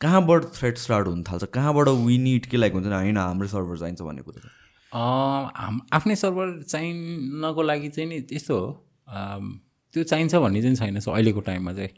कहाँबाट 0.00 0.44
थ्रेड 0.54 0.76
स्टार्ट 0.78 1.06
हुन 1.08 1.22
थाल्छ? 1.22 1.44
कहाँबाट 1.44 1.88
वी 1.88 2.18
निड 2.18 2.46
के 2.46 2.56
लाइक 2.56 2.72
हुन्छ 2.72 2.86
होइन 2.86 3.16
हाम्रो 3.18 3.48
सर्भर 3.48 3.76
चाहिन्छ 3.78 4.00
भन्ने 4.02 4.22
कुरा 4.22 4.50
हाम 4.92 5.80
आफ्नै 5.92 6.14
सर्भर 6.16 6.46
चाहिनको 6.62 7.62
लागि 7.62 7.88
चाहिँ 7.88 8.08
नि 8.08 8.20
त्यस्तो 8.28 8.58
हो। 8.58 8.68
त्यो 9.94 10.02
चाहिन्छ 10.04 10.34
भन्ने 10.34 10.62
चाहिँ 10.62 10.76
छैन 10.76 11.00
सो 11.00 11.10
अहिलेको 11.10 11.40
टाइममा 11.48 11.72
चाहिँ। 11.72 11.90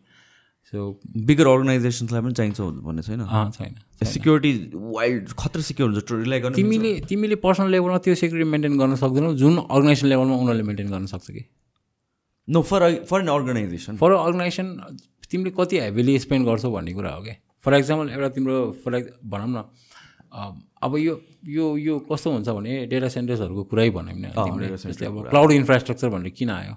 सो 0.73 0.79
बिगर 1.27 1.47
अर्गनाइजेसन्सलाई 1.49 2.23
पनि 2.23 2.33
चाहिन्छ 2.33 2.61
भन्ने 2.61 3.03
छैन? 3.03 3.21
छैन 3.55 3.75
सिक्युरिटी 4.07 4.53
वाइल्ड 4.75 5.29
खतरा 5.39 5.63
सिक्योर 5.63 5.91
हुन्छ। 5.91 6.13
रिलाइ 6.13 6.41
गर्नु 6.41 6.57
तिमीले 6.57 6.93
तिमीले 7.09 7.37
पर्सनल 7.47 7.71
लेभलमा 7.71 7.99
त्यो 8.07 8.15
सेक्युरिटी 8.15 8.51
मेन्टेन 8.51 8.79
गर्न 8.79 8.95
सक्दैनौ। 9.03 9.33
जुन 9.35 9.57
अर्गनाइजेसन 9.71 10.07
लेभलमा 10.09 10.35
उनीहरूले 10.37 10.63
मेन्टेन 10.63 10.91
गर्न 10.91 11.07
सक्छ 11.15 11.31
कि? 11.31 11.43
No 12.51 12.63
for 12.71 12.83
for 13.11 13.21
an 13.21 13.29
organisation 13.29 13.97
for 13.97 14.13
organisation 14.13 14.67
तिमीले 15.31 15.51
कति 15.59 15.79
हेभिली 15.81 16.19
स्पेन्ड 16.19 16.47
गर्छौ 16.47 16.71
भन्ने 16.71 16.93
कुरा 16.93 17.11
हो 17.15 17.23
क्या 17.23 17.35
फर 17.65 17.75
इक्जाम्पल 17.75 18.11
एउटा 18.11 18.29
तिम्रो 18.35 18.57
फर 18.85 18.93
भनौँ 19.33 19.49
न 19.49 19.65
अब 20.83 20.97
यो 20.97 21.15
यो 21.49 21.77
यो 21.77 21.99
कस्तो 22.11 22.31
हुन्छ 22.33 22.49
भने 22.49 22.87
डेटा 22.87 23.09
सेन्टर्सहरूको 23.15 23.63
कुरै 23.71 23.89
भनौँ 23.91 24.15
न। 24.15 24.25
अब 24.35 25.29
क्लाउड 25.31 25.51
इन्फ्रास्ट्रक्चर 25.53 26.09
भनेर 26.09 26.33
किन 26.39 26.51
आयो? 26.51 26.75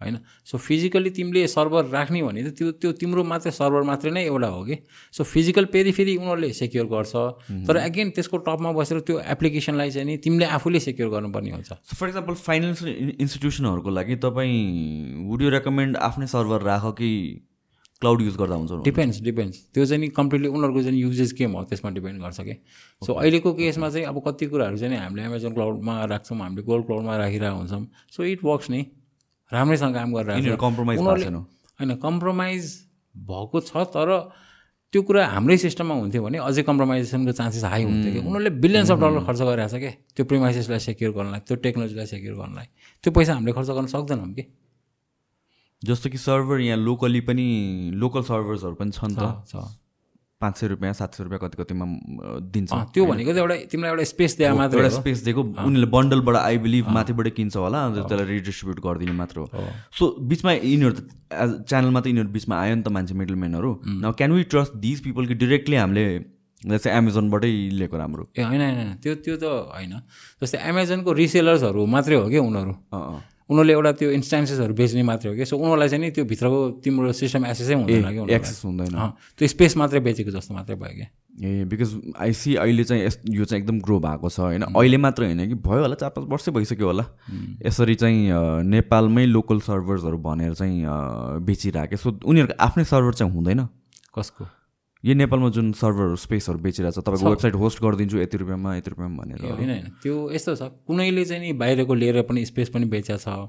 होइन? 0.00 0.16
सो 0.44 0.58
फिजिकली 0.58 1.10
तिमीले 1.10 1.46
सर्भर 1.46 1.84
राख्ने 1.92 2.22
भने 2.22 2.42
त 2.42 2.56
त्यो 2.56 2.70
त्यो 2.80 2.92
तिम्रो 3.00 3.24
मात्रै 3.24 3.52
सर्भर 3.52 3.82
मात्रै 3.82 4.10
नै 4.10 4.24
एउटा 4.24 4.48
हो 4.48 4.62
कि? 4.64 4.76
सो 5.12 5.24
फिजिकल 5.24 5.64
पेरि 5.68 5.92
फेरि 5.92 6.16
उनीहरूले 6.16 6.52
सेक्योर 6.52 6.86
गर्छ। 6.86 7.14
तर 7.68 7.76
अगेन 7.76 8.10
त्यसको 8.16 8.36
टपमा 8.48 8.72
बसेर 8.72 9.00
त्यो 9.00 9.18
एप्लिकेसनलाई 9.20 9.90
चाहिँ 9.90 10.06
नि 10.06 10.16
तिमीले 10.24 10.46
आफूले 10.56 10.80
सेक्योर 10.80 11.10
गर्नुपर्ने 11.10 11.50
हुन्छ। 11.50 11.70
सो 11.72 11.96
फर 11.96 12.08
इक्जाम्पल 12.08 12.34
फाइनेन्सियल 12.48 13.14
इन्स्टिट्युसनहरूको 13.20 13.90
लागि 13.90 14.16
तपाईँ 14.24 14.58
वुड 15.28 15.42
यु 15.42 15.48
रेकमेन्ड 15.50 15.96
आफ्नै 16.08 16.26
सर्भर 16.26 16.62
राख 16.62 16.84
कि 16.96 17.10
क्लाउड 18.00 18.20
युज 18.22 18.36
गर्दा 18.36 18.56
हुन्छ 18.56 18.84
डिपेन्ड्स 18.84 19.20
डिपेन्ड्स 19.22 19.56
त्यो 19.74 19.84
चाहिँ 19.86 20.00
नि 20.00 20.08
कम्प्लिटली 20.16 20.48
उनीहरूको 20.48 20.82
चाहिँ 20.82 21.00
युजेस 21.00 21.32
के 21.36 21.44
हो 21.44 21.64
त्यसमा 21.68 21.90
डिपेन्ड 21.90 22.22
गर्छ 22.22 22.40
कि? 22.40 22.54
सो 23.02 23.12
अहिलेको 23.12 23.52
केसमा 23.54 23.88
चाहिँ 23.90 24.06
अब 24.06 24.22
कति 24.26 24.46
कुराहरू 24.46 24.76
चाहिँ 24.78 24.96
हामीले 24.96 25.22
एमाजोन 25.22 25.52
क्लाउडमा 25.52 26.04
राख्छौँ 26.04 26.38
हामीले 26.38 26.62
गोल्ड 26.64 26.86
क्लाउडमा 26.86 27.16
राखिरहेको 27.16 27.56
हुन्छौँ। 27.56 27.86
सो 28.16 28.24
इट 28.24 28.44
वर्क्स 28.44 28.70
नि। 28.70 28.80
राम्रैसँग 29.52 29.94
काम 29.94 30.08
गरिरहेको 30.14 30.56
कम्प्रोमाइज 30.66 30.98
होइन 31.00 31.94
कम्प्रोमाइज 32.06 32.64
भएको 33.14 33.60
छ 33.60 33.72
तर 33.94 34.08
त्यो 34.92 35.00
कुरा 35.02 35.26
हाम्रै 35.26 35.56
सिस्टममा 35.58 35.94
हुन्थ्यो 35.94 36.22
भने 36.22 36.38
अझै 36.42 36.62
कम्प्रोमाइजेसनको 36.66 37.32
चान्सेस 37.32 37.64
हाई 37.64 37.82
हुन्थ्यो 37.84 38.12
कि। 38.12 38.18
उनीहरूले 38.18 38.50
बिलियन्स 38.62 38.90
अफ 38.90 38.98
डलर 38.98 39.20
खर्च 39.26 39.40
गरिरहेको 39.40 39.76
छ 39.76 39.80
क्या 39.80 39.92
त्यो 40.14 40.24
प्रिमाइसेसलाई 40.30 40.78
सेक्योर 40.86 41.12
गर्नलाई 41.14 41.40
त्यो 41.46 41.56
टेक्नोलोजीलाई 41.66 42.06
सेक्योर 42.06 42.34
गर्नलाई 42.36 42.66
त्यो 43.04 43.10
पैसा 43.14 43.34
हामीले 43.34 43.52
खर्च 43.58 43.70
गर्न 43.70 43.86
सक्दैनौँ 43.86 44.32
कि। 44.34 44.44
जस्तो 45.82 46.10
कि 46.10 46.18
सर्भर 46.18 46.60
यहाँ 46.60 46.78
लोकली 46.78 47.20
पनि 47.28 47.46
लोकल 48.02 48.22
सर्भर्सहरू 48.30 48.74
पनि 48.82 48.90
छन् 48.90 49.14
त। 49.14 49.46
छ। 49.46 49.54
पाँच 50.40 50.56
सय 50.56 50.66
रुपियाँ 50.72 50.92
सात 50.96 51.14
सय 51.14 51.22
रुपियाँ 51.24 51.40
कति 51.40 51.56
कतिमा 51.62 51.84
दिन्छ। 52.52 52.72
त्यो 52.94 53.04
भनेको 53.06 53.32
चाहिँ 53.32 53.44
एउटा 53.44 53.56
तिमीलाई 53.72 53.90
एउटा 53.92 54.04
स्पेस 54.12 54.36
दिए 54.38 54.52
मात्रै 54.56 54.80
एउटा 54.80 54.92
स्पेस 54.96 55.18
दिएको 55.24 55.42
उनीहरूले 55.42 55.88
बन्डलबाट 55.92 56.36
आई 56.36 56.58
बिलिभ 56.64 56.88
माथिबाट 56.96 57.28
किन्छ 57.36 57.56
होला 57.56 57.84
अन्त 57.84 57.96
त्यसलाई 58.08 58.26
रिडिस्ट्रिब्युट 58.32 58.78
गरिदिने 58.86 59.14
मात्र 59.20 59.36
हो। 59.40 59.48
सो 59.98 60.04
बिचमा 60.32 60.52
यिनीहरू 60.52 60.92
त 60.96 61.00
एज 61.44 61.50
च्यानलमा 61.68 62.00
त 62.00 62.06
यिनीहरू 62.12 62.30
बिचमा 62.36 62.54
आयो 62.56 62.74
नि 62.74 62.82
त 62.82 62.88
मान्छे 62.96 63.14
मिडलम्यानहरू 63.20 63.70
न 63.86 64.12
can 64.18 64.32
we 64.32 64.42
trust 64.52 64.72
these 64.80 65.00
people 65.04 65.26
कि 65.26 65.34
डिरेक्टली 65.44 65.76
हामीले 65.76 66.04
जस्तै 66.60 66.90
एमाजोनबाटै 66.92 67.50
लिएको 67.80 67.96
राम्रो? 67.96 68.24
ए 68.36 68.42
होइन 68.44 68.60
होइन 68.60 68.90
त्यो 69.00 69.14
त्यो 69.24 69.36
त 69.40 69.44
होइन। 69.76 69.92
जस्तै 70.40 70.58
एमाजोनको 70.70 71.12
रिसेलर्सहरू 71.20 71.84
मात्रै 71.88 72.16
हो 72.16 72.28
क्या 72.28 72.42
उनीहरू? 72.44 72.74
उनीहरूले 73.50 73.72
एउटा 73.72 73.92
त्यो 73.98 74.10
इन्स्टान्सेसहरू 74.10 74.74
बेच्ने 74.74 75.02
मात्रै 75.02 75.30
हो 75.30 75.36
कि? 75.36 75.44
सो 75.44 75.56
उनीहरूलाई 75.56 75.88
चाहिँ 75.88 76.04
नि 76.04 76.10
त्यो 76.10 76.24
भित्रको 76.24 76.58
तिम्रो 76.84 77.12
सिस्टम 77.12 77.46
एक्सेसै 77.46 77.74
हुँदैन 77.74 78.06
कि। 78.06 78.34
एक्सेस 78.34 78.62
हुँदैन। 78.64 78.94
त्यो 79.38 79.48
स्पेस 79.48 79.76
मात्रै 79.76 80.00
बेचेको 80.00 80.30
जस्तो 80.30 80.54
मात्रै 80.54 80.76
भयो 80.76 80.94
क्या 80.96 81.08
ए 81.40 81.64
बिकज 81.64 81.90
आई 82.20 82.32
सी 82.32 82.54
अहिले 82.56 82.84
चाहिँ 82.84 83.04
यस 83.04 83.18
यो 83.26 83.44
चाहिँ 83.44 83.62
एकदम 83.62 83.78
ग्रो 83.80 83.98
भएको 83.98 84.28
छ 84.28 84.40
होइन? 84.40 84.62
अहिले 84.70 84.96
मात्र 84.96 85.24
होइन 85.24 85.48
कि? 85.48 85.54
भयो 85.56 85.80
होला 85.82 85.96
चार 85.96 86.10
पाँच 86.12 86.28
वर्षै 86.28 86.50
भइसक्यो 86.52 86.86
होला। 86.86 87.04
यसरी 87.66 87.94
चाहिँ 87.94 88.18
नेपालमै 88.68 89.24
लोकल 89.26 89.60
सर्भर्सहरू 89.64 90.18
भनेर 90.20 90.54
चाहिँ 90.54 90.84
बेचिरहेको। 91.42 91.96
सो 91.96 92.08
उनीहरूको 92.20 92.54
आफ्नै 92.60 92.84
सर्भर 92.84 93.14
चाहिँ 93.14 93.32
हुँदैन? 93.32 93.66
कसको? 94.14 94.44
यो 95.04 95.14
नेपालमा 95.14 95.48
जुन 95.48 95.72
सर्भर 95.72 96.16
स्पेसहरू 96.20 96.58
बेचिरहेको 96.60 97.00
छ 97.00 97.04
तपाईँको 97.04 97.30
वेबसाइट 97.30 97.54
होस्ट 97.56 97.78
गरिदिन्छु 97.82 98.18
यति 98.20 98.36
रुपियाँमा 98.36 98.76
यति 98.76 98.90
रुपियाँमा 98.90 99.22
भनेर। 99.22 99.40
होइन 99.40 99.70
होइन। 99.70 99.86
त्यो 100.02 100.16
यस्तो 100.32 100.54
छ 100.56 100.62
कुनैले 100.84 101.24
चाहिँ 101.24 101.40
नि 101.40 101.52
बाहिरको 101.56 101.94
लिएर 101.94 102.22
पनि 102.28 102.44
स्पेस 102.44 102.68
पनि 102.68 102.84
बेचेको 102.84 103.16
छ। 103.16 103.48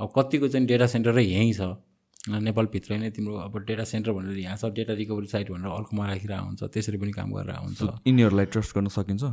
अब 0.00 0.08
कतिको 0.16 0.48
चाहिँ 0.48 0.66
डेटा 0.66 0.86
सेन्टरै 0.88 1.24
यहीँ 1.24 1.52
छ। 1.52 1.76
नेपालभित्रै 2.26 2.96
नै 2.98 3.10
तिम्रो 3.12 3.34
अब 3.44 3.54
डेटा 3.68 3.84
सेन्टर 3.84 4.12
भनेर 4.12 4.38
यहाँ 4.40 4.56
छ 4.56 4.72
डेटा 4.72 4.92
रिकभरी 4.96 5.26
साइट 5.28 5.52
भनेर 5.52 5.68
अर्कोमा 5.68 6.06
राखिरहेको 6.06 6.44
हुन्छ 6.48 6.62
त्यसरी 6.64 6.96
पनि 6.96 7.12
काम 7.12 7.28
गरिरहेको 7.36 7.64
हुन्छ। 7.68 7.82
यिनीहरूलाई 8.08 8.46
ट्रस्ट 8.56 8.74
गर्न 8.74 8.88
सकिन्छ? 8.88 9.24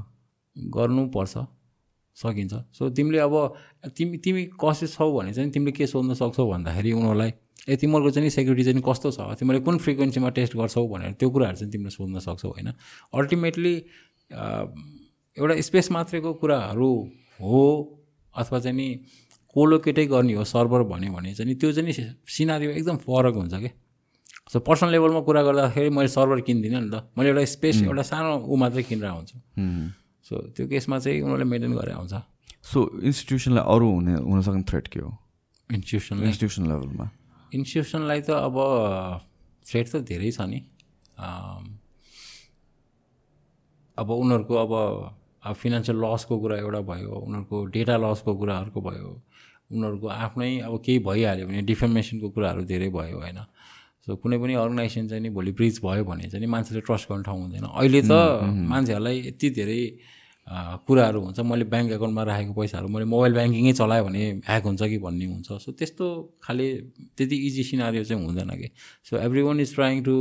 गर्नुपर्छ 0.56 1.34
सकिन्छ। 2.18 2.54
सो 2.76 2.90
तिमीले 2.92 3.20
अब 3.24 3.34
तिमी 3.98 4.18
तिमी 4.20 4.44
कसिस 4.60 5.00
छौ 5.00 5.08
भने 5.16 5.34
चाहिँ 5.34 5.50
तिमीले 5.50 5.72
के 5.72 5.88
सोध्न 5.88 6.14
सक्छौ 6.14 6.44
भन्दाखेरि 6.44 6.92
उनीहरूलाई 6.92 7.32
ए 7.70 7.76
तिमीहरूको 7.80 8.10
चाहिँ 8.12 8.30
सेक्युरिटी 8.30 8.64
चाहिँ 8.64 8.84
कस्तो 8.84 9.12
छ? 9.12 9.20
तिमीले 9.40 9.60
कुन 9.64 9.78
फ्रिक्वेन्सीमा 9.80 10.30
टेस्ट 10.38 10.54
गर्छौ 10.58 10.88
भनेर 10.88 11.12
त्यो 11.20 11.30
कुराहरू 11.30 11.58
चाहिँ 11.58 11.72
तिमीले 11.72 11.90
सोध्न 11.90 12.20
सक्छौ 12.20 12.50
होइन? 12.50 12.70
अल्टिमेटली 13.14 13.76
एउटा 15.38 15.62
स्पेस 15.62 15.92
मात्रैको 15.92 16.34
कुराहरू 16.42 16.92
हो 17.40 17.64
अथवा 18.34 18.60
चाहिँ 18.60 18.78
नि 18.78 18.88
कोलोकेटै 19.56 20.06
गर्ने 20.12 20.34
हो 20.34 20.44
सर्भर 20.44 20.84
भन्यो 20.92 21.14
भने 21.14 21.34
चाहिँ 21.36 21.56
त्यो 21.56 21.72
चाहिँ 21.72 21.94
सिनारी 22.26 22.66
एकदम 22.68 22.98
फरक 23.06 23.36
हुन्छ 23.36 23.54
क्या 23.54 23.72
सो 24.52 24.60
पर्सनल 24.60 24.92
लेभलमा 24.92 25.20
कुरा 25.24 25.42
गर्दाखेरि 25.44 25.90
मैले 25.90 26.08
सर्भर 26.10 26.40
किन्दिनँ 26.44 26.82
नि 26.82 26.90
त। 26.92 27.08
मैले 27.18 27.30
एउटा 27.30 27.46
स्पेस 27.56 27.82
एउटा 27.88 28.04
सानो 28.12 28.44
ऊ 28.44 28.56
मात्रै 28.60 28.84
किनिरहेको 28.84 29.16
हुन्छु 29.16 29.38
सो 30.28 30.34
त्यो 30.52 30.68
केसमा 30.68 31.00
चाहिँ 31.00 31.22
उनीहरूले 31.22 31.48
मेन्टेन 31.48 31.74
गरेर 31.80 31.96
हुन्छ 31.96 32.14
सो 32.72 32.80
इन्स्टिट्युसनलाई 33.08 33.64
अरू 33.74 33.88
हुने 33.94 34.14
हुनसक्ने 34.20 34.64
थ्रेट 34.70 34.88
के 34.94 35.00
हो? 35.00 35.12
इन्स्टिट्युसनले 35.70 36.26
इन्स्टिट्युसन 36.28 36.64
लेभलमा 36.72 37.06
इन्स्टिट्युसनलाई 37.54 38.22
त 38.22 38.30
अब 38.48 38.56
थ्रेट 39.66 39.86
त 39.90 39.96
धेरै 40.10 40.32
छ 40.32 40.42
नि। 40.52 40.60
अब 43.98 44.08
उनीहरूको 44.10 44.56
अब 44.56 44.72
अब 45.44 45.54
फिनेन्सियल 45.54 45.98
लसको 46.04 46.34
कुरा 46.40 46.58
एउटा 46.58 46.82
भयो 46.82 47.14
उनीहरूको 47.28 47.58
डेटा 47.76 47.96
लसको 48.00 48.32
कुराहरूको 48.40 48.80
भयो। 48.82 49.10
उनीहरूको 49.72 50.08
आफ्नै 50.08 50.52
अब 50.68 50.74
केही 50.86 51.00
भइहाल्यो 51.08 51.46
भने 51.48 51.62
डिफर्मेसनको 51.68 52.28
कुराहरू 52.30 52.62
धेरै 52.64 52.90
भयो 52.90 53.18
होइन। 53.20 53.40
सो 54.04 54.16
कुनै 54.20 54.38
पनि 54.38 54.54
अर्गनाइजेसन 54.60 55.08
चाहिँ 55.08 55.24
नि 55.24 55.30
भोलि 55.30 55.52
ब्रिज 55.58 55.80
भयो 55.84 56.04
भने 56.04 56.26
चाहिँ 56.32 56.42
नि 56.42 56.50
मान्छेले 56.52 56.82
ट्रस्ट 56.82 57.06
गर्ने 57.10 57.24
ठाउँ 57.24 57.40
हुँदैन। 57.42 57.66
अहिले 57.70 58.02
त 58.02 58.14
मान्छेहरूलाई 58.72 59.18
यति 59.28 59.50
धेरै 59.50 59.82
कुराहरू 60.48 61.20
हुन्छ। 61.22 61.40
मैले 61.40 61.66
ब्याङ्क 61.66 61.92
एकाउन्टमा 61.92 62.24
राखेको 62.24 62.54
पैसाहरू 62.54 62.88
मैले 62.88 63.06
मोबाइल 63.06 63.34
ब्याङ्किङै 63.34 63.74
चलायो 63.74 64.04
भने 64.04 64.22
ह्याक 64.48 64.64
हुन्छ 64.64 64.82
कि 64.84 64.98
भन्ने 65.00 65.26
हुन्छ। 65.26 65.50
सो 65.64 65.72
त्यस्तो 65.72 66.06
खाले 66.44 66.68
त्यति 67.18 67.36
इजी 67.48 67.64
सिनारियो 67.64 68.04
चाहिँ 68.04 68.26
हुँदैन 68.26 68.50
कि। 68.60 68.70
So 69.08 69.18
every 69.18 69.42
one 69.42 69.60
is 69.60 69.74
trying 69.76 70.04
to 70.04 70.16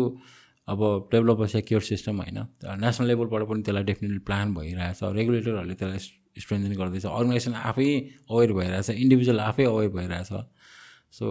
अब 0.69 0.81
डेभलप 1.13 1.41
अ 1.43 1.47
सेक्योर 1.59 1.83
सिस्टम 1.83 2.17
होइन। 2.23 2.39
नेसनल 2.81 3.07
लेभलबाट 3.09 3.43
पनि 3.51 3.63
त्यसलाई 3.67 3.85
डेफिनेटली 3.85 4.19
प्लान 4.23 4.55
भइरहेछ। 4.55 4.99
रेगुलेटरहरूले 5.03 5.75
त्यसलाई 5.75 5.99
स्ट्रेन्थन 6.39 6.73
गर्दैछ। 6.79 7.07
अर्गनाइजेसन 7.07 7.55
आफै 7.69 7.91
अवेर 8.31 8.53
भइरहेछ। 8.53 8.91
इन्डिभिजुअल 8.91 9.41
आफै 9.41 9.65
अवेर 9.65 9.89
भइरहेछ। 9.91 10.31
सो 11.19 11.27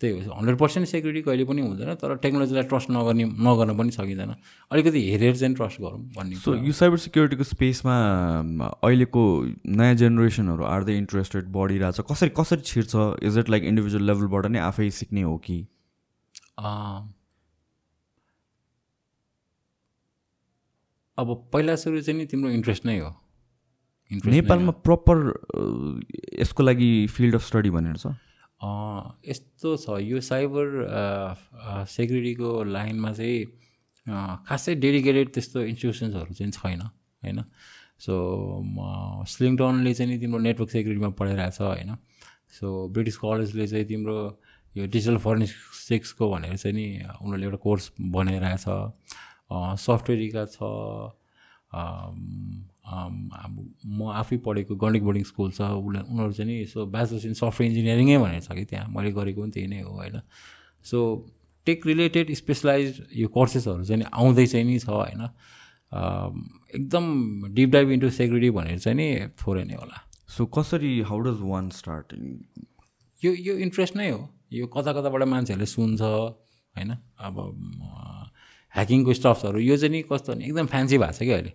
त्यही 0.00 0.24
हो। 0.24 0.34
हन्ड्रेड 0.34 0.56
पर्सेन्ट 0.58 0.88
सेक्युरिटी 0.88 1.22
कहिले 1.22 1.44
पनि 1.44 1.62
हुँदैन 1.62 1.94
तर 2.02 2.16
टेक्नोलोजीलाई 2.22 2.62
ट्रस्ट 2.68 2.90
नगर्ने 2.90 3.24
नगर्न 3.46 3.76
पनि 3.78 3.90
सकिँदैन। 3.90 4.34
अलिकति 4.70 5.00
हेरेर 5.10 5.36
चाहिँ 5.36 5.54
ट्रस्ट 5.54 5.80
गरौँ 5.80 6.00
भन्ने 6.16 6.36
सो 6.36 6.54
यो 6.56 6.72
साइबर 6.72 6.98
सिक्युरिटीको 6.98 7.44
स्पेसमा 7.44 7.94
अहिलेको 8.82 9.22
नयाँ 9.70 9.94
जेनेरेसनहरू 10.02 10.64
आर 10.64 10.84
द 10.84 10.88
इन्ट्रेस्टेड 10.98 11.44
बढिरहेछ। 11.54 12.00
कसरी 12.10 12.30
कसरी 12.36 12.62
छिर्छ? 12.62 12.94
इज 13.22 13.38
इट 13.38 13.50
लाइक 13.50 13.64
इन्डिभिजुअल 13.64 14.04
लेभलबाट 14.04 14.46
नै 14.46 14.58
आफै 14.60 14.90
सिक्ने 14.90 15.22
हो 15.22 15.36
कि? 15.38 15.58
अब 21.18 21.28
पहिला 21.52 21.74
सुरु 21.78 22.00
चाहिँ 22.00 22.18
नि 22.18 22.26
तिम्रो 22.26 22.50
इन्ट्रेस्ट 22.50 22.86
नै 22.86 22.98
हो। 22.98 23.10
नेपालमा 24.10 24.72
प्रपर 24.84 25.16
यसको 26.40 26.62
लागि 26.62 27.06
फिल्ड 27.10 27.34
अफ 27.34 27.42
स्टडी 27.46 27.70
भनेर 27.70 27.96
छ। 27.96 28.06
यस्तो 29.28 29.76
छ। 29.76 30.00
यो 30.02 30.20
साइबर 30.20 30.66
सेक्युरिटीको 31.90 32.50
लाइनमा 32.64 33.12
चाहिँ 33.12 33.44
खासै 34.48 34.74
डेडिकेटेड 34.84 35.32
त्यस्तो 35.34 35.60
इन्स्टिट्युसन्सहरू 35.70 36.34
चाहिँ 36.34 36.52
छैन 36.52 36.80
होइन? 36.80 37.38
सो 37.98 38.14
स्लिङटनले 39.28 39.94
चाहिँ 39.94 40.10
नि 40.12 40.18
तिम्रो 40.20 40.38
नेटवर्क 40.38 40.70
सेक्युरिटीमा 40.70 41.10
पढाइरहेछ 41.20 41.60
होइन? 41.60 41.96
सो 42.58 42.66
ब्रिटिस 42.92 43.16
कलेजले 43.18 43.66
चाहिँ 43.66 43.86
तिम्रो 43.86 44.18
यो 44.76 44.86
डिजिटल 44.86 45.16
फर्निक्सिक्सको 45.24 46.30
भनेर 46.30 46.56
चाहिँ 46.56 46.74
नि 46.76 46.86
उनीहरूले 47.22 47.44
एउटा 47.46 47.60
कोर्स 47.64 47.90
बनाइरहेछ। 48.00 48.64
सफ्टवेयरिका 49.80 50.44
छ। 50.54 50.58
अब 52.84 53.52
म 53.86 54.10
आफै 54.12 54.36
पढेको 54.44 54.74
गण्डिक 54.76 55.02
बोर्डिङ 55.02 55.24
स्कुल 55.24 55.50
छ 55.50 55.60
उसले 55.60 56.00
उनीहरू 56.04 56.32
चाहिँ 56.32 56.50
नि 56.50 56.60
यसो 56.62 56.86
ब्याचलर्स 56.86 57.24
इन 57.24 57.34
सफ्टवेयर 57.34 57.70
इन्जिनियरिङै 57.70 58.18
भनेर 58.18 58.40
छ 58.40 58.52
कि 58.52 58.64
त्यहाँ। 58.64 58.88
मैले 58.92 59.12
गरेको 59.12 59.40
पनि 59.40 59.50
त्यही 59.50 59.66
नै 59.66 59.80
हो 59.80 59.92
होइन। 59.92 60.20
सो 60.84 60.98
टेक 61.66 61.86
रिलेटेड 61.86 62.32
स्पेसलाइज 62.34 63.02
यो 63.16 63.28
कोर्सेसहरू 63.28 63.84
चाहिँ 63.84 64.04
आउँदै 64.04 64.46
चाहिँ 64.46 64.66
नि 64.66 64.78
छ 64.78 64.88
होइन। 64.88 65.22
एकदम 66.74 67.04
डिप 67.54 67.70
डाइभ 67.70 67.90
इन्टु 67.90 68.10
सेक्युरिटी 68.10 68.50
भनेर 68.50 68.78
चाहिँ 68.78 68.96
नि 68.96 69.08
थोरै 69.40 69.64
नै 69.64 69.74
होला। 69.74 69.98
सो 70.28 70.46
कसरी 70.46 71.00
हाउ 71.08 71.18
डज 71.24 71.40
वान 71.40 71.70
स्टार्ट 71.70 72.14
यो 73.22 73.32
यो 73.32 73.54
इन्ट्रेस्ट 73.64 73.96
नै 73.96 74.10
हो। 74.10 74.28
यो 74.52 74.66
कता 74.66 74.92
कताबाट 74.92 75.22
मान्छेहरूले 75.24 75.66
सुन्छ 75.66 76.02
होइन। 76.02 76.90
अब 77.18 77.36
ह्याकिङको 78.74 79.12
स्टफ्सहरू 79.14 79.58
यो 79.60 79.76
चाहिँ 79.76 79.92
नि 79.92 80.02
कस्तो 80.10 80.32
भने 80.32 80.44
एकदम 80.44 80.66
फ्यान्सी 80.66 80.98
भएको 80.98 81.12
छ 81.12 81.22
कि 81.22 81.30
अहिले। 81.30 81.52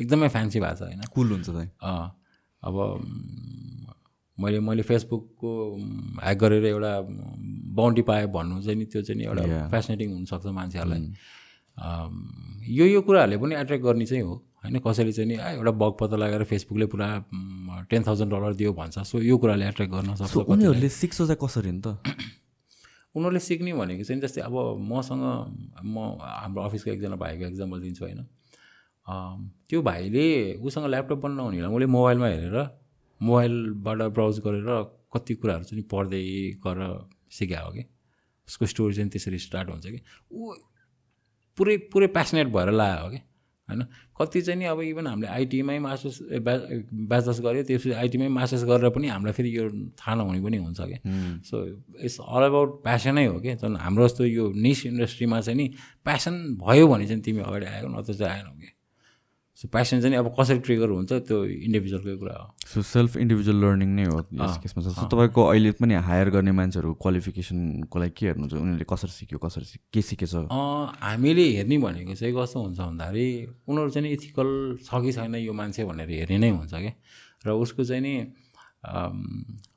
एकदमै 0.00 0.28
फ्यान्सी 0.28 0.58
भएको 0.60 0.76
छ 0.76 0.82
होइन। 0.82 1.02
कुल 1.14 1.26
हुन्छ 1.32 1.48
अब 2.62 2.74
मैले 4.38 4.58
मैले 4.60 4.82
फेसबुकको 4.82 5.50
ह्याक 6.22 6.36
गरेर 6.38 6.64
एउटा 6.66 6.92
बााउन्टी 7.76 8.02
पाएँ 8.02 8.26
भन्नु 8.32 8.62
चाहिँ 8.62 8.78
नि 8.78 8.84
त्यो 8.84 9.02
चाहिँ 9.02 9.18
नि 9.18 9.24
एउटा. 9.28 9.42
फेसिनेटिङ 9.70 10.08
हुनसक्छ 10.12 10.46
मान्छेहरूलाई। 10.46 11.00
यो 12.68 12.84
यो 12.86 13.00
कुराहरूले 13.00 13.36
पनि 13.40 13.54
एट्र्याक्ट 13.56 13.84
गर्ने 13.84 14.06
चाहिँ 14.06 14.22
हो 14.22 14.34
होइन? 14.64 14.78
कसैले 14.78 15.12
चाहिँ 15.12 15.28
नि 15.28 15.36
एउटा 15.36 15.72
बग 15.72 15.92
पत्ता 16.00 16.16
लगाएर 16.16 16.44
फेसबुकले 16.44 16.86
पुरा 16.92 17.08
टेन 17.90 18.02
थाउजन्ड 18.06 18.30
डलर 18.32 18.54
दियो 18.60 18.72
भन्छ। 18.72 18.98
सो 19.08 19.20
यो 19.20 19.36
कुराले 19.38 19.64
एट्र्याक्ट 19.68 19.92
गर्न 19.94 20.14
सक्छ 20.20 20.36
उनीहरूले 20.36 20.88
सिक्छ 20.88 21.16
चाहिँ 21.16 21.36
कसरी 21.40 21.72
नि 21.72 21.80
त? 21.80 21.96
उनीहरूले 23.14 23.40
सिक्ने 23.40 23.72
भनेको 23.72 24.04
चाहिँ 24.04 24.20
जस्तै 24.22 24.40
अब 24.40 24.54
मसँग 24.90 25.22
म 25.84 25.96
हाम्रो 26.20 26.62
अफिसको 26.62 26.90
एकजना 26.90 27.16
भाइको 27.16 27.44
एक्जाम्पल 27.44 27.80
दिन्छु 27.80 28.04
होइन। 28.04 28.20
त्यो 29.68 29.82
भाइले 29.82 30.26
उसँग 30.62 30.86
ल्यापटप 30.86 31.18
पनि 31.22 31.34
नहुनेलाई 31.34 31.72
उसले 31.74 31.86
मोबाइलमा 31.86 32.26
हेरेर 32.26 32.56
मोबाइलबाट 33.20 33.98
ब्राउज 34.16 34.38
गरेर 34.46 34.68
कति 35.12 35.34
कुराहरू 35.34 35.64
चाहिँ 35.64 35.84
पढ्दै 35.92 36.22
गरेर 36.64 36.92
सिक्या 37.38 37.60
कि। 37.74 37.84
उसको 38.48 38.66
स्टोरी 38.66 38.94
चाहिँ 38.94 39.10
त्यसरी 39.10 39.38
स्टार्ट 39.38 39.68
हुन्छ 39.70 39.86
कि। 39.86 40.00
ऊ 40.32 40.54
पुरै 41.58 41.76
पुरै 41.92 42.06
प्यासनेट 42.16 42.46
भएर 42.48 42.70
लायो 42.72 43.02
हो 43.04 43.10
कि। 43.10 43.20
होइन? 43.72 43.82
कति 44.20 44.40
चाहिँ 44.42 44.58
नि 44.58 44.64
अब 44.68 44.80
इभन 44.80 45.06
हामीले 45.06 45.28
आइटीमै 45.28 45.78
मास्टर्स 45.78 46.18
ब्याचलर्स 46.32 47.40
गऱ्यो 47.40 47.62
त्यसपछि 47.68 47.92
आइटीमै 47.92 48.28
मास्टर्स 48.28 48.64
गरेर 48.64 48.90
पनि 48.92 49.08
हामीलाई 49.08 49.32
फेरि 49.32 49.56
यो 49.56 49.64
थाहा 49.98 50.14
नहुने 50.14 50.40
पनि 50.44 50.56
हुन्छ 50.56 50.80
कि? 50.80 50.98
सो 51.48 51.56
इट्स 52.04 52.18
अल 52.20 52.42
अबाउट 52.52 52.82
प्यासनै 52.84 53.26
हो 53.26 53.38
कि? 53.40 53.54
झन् 53.56 53.76
हाम्रो 53.76 54.08
जस्तो 54.08 54.24
यो 54.24 54.52
निस 54.52 54.86
इन्डस्ट्रीमा 54.86 55.40
चाहिँ 55.40 55.56
नि 55.56 55.66
प्यासन 56.04 56.34
भयो 56.60 56.86
भने 56.88 57.06
चाहिँ 57.06 57.22
तिमी 57.22 57.40
अगाडि 57.40 57.66
आयो 57.66 57.88
नत्र 57.88 58.14
चाहिँ 58.14 58.32
आएनौ 58.32 58.52
कि? 58.60 58.71
सो 59.62 59.68
प्यासन 59.70 60.00
चाहिँ 60.02 60.16
अब 60.18 60.34
कसरी 60.34 60.58
ट्रिगर 60.58 60.90
हुन्छ 60.90 61.12
त्यो 61.22 61.38
इन्डिभिजुअलकै 61.70 62.16
कुरा 62.18 62.34
हो। 62.34 62.46
सो 62.66 62.82
सेल्फ 62.82 63.16
इन्डिभिजुअल 63.22 63.58
लर्निङ 63.62 63.90
नै 63.94 64.04
हो 64.10 64.18
यस 64.34 64.58
केसमा। 64.58 64.82
सो 64.90 65.06
तपाईँको 65.06 65.38
अहिले 65.38 65.70
पनि 65.78 65.94
हायर 66.02 66.28
गर्ने 66.34 66.52
मान्छेहरू 66.58 66.90
क्वालिफिकेसनको 66.98 67.96
लागि 68.02 68.14
के 68.18 68.26
हेर्नुहुन्छ? 68.26 68.54
उनीहरूले 68.58 68.86
कसरी 68.90 69.12
सिक्यो 69.22 69.38
कसरी 69.38 69.64
के 69.94 70.02
सिकेछ? 70.02 70.34
हामीले 70.50 71.46
हेर्ने 71.62 71.78
भनेको 71.78 72.14
चाहिँ 72.18 72.34
कस्तो 72.34 72.58
हुन्छ 72.58 72.78
भन्दाखेरि 72.90 73.28
उनीहरू 73.70 73.90
चाहिँ 73.94 74.10
इथिकल 74.18 74.48
छ 74.82 74.90
कि 74.98 75.12
छैन 75.14 75.34
यो 75.46 75.52
मान्छे 75.54 75.86
भनेर 75.86 76.10
हेर्ने 76.10 76.38
नै 76.42 76.50
हुन्छ 76.58 76.74
क्या 76.74 76.92
र 77.46 77.54
उसको 77.54 77.86
चाहिँ 77.86 78.02
नि 78.02 78.14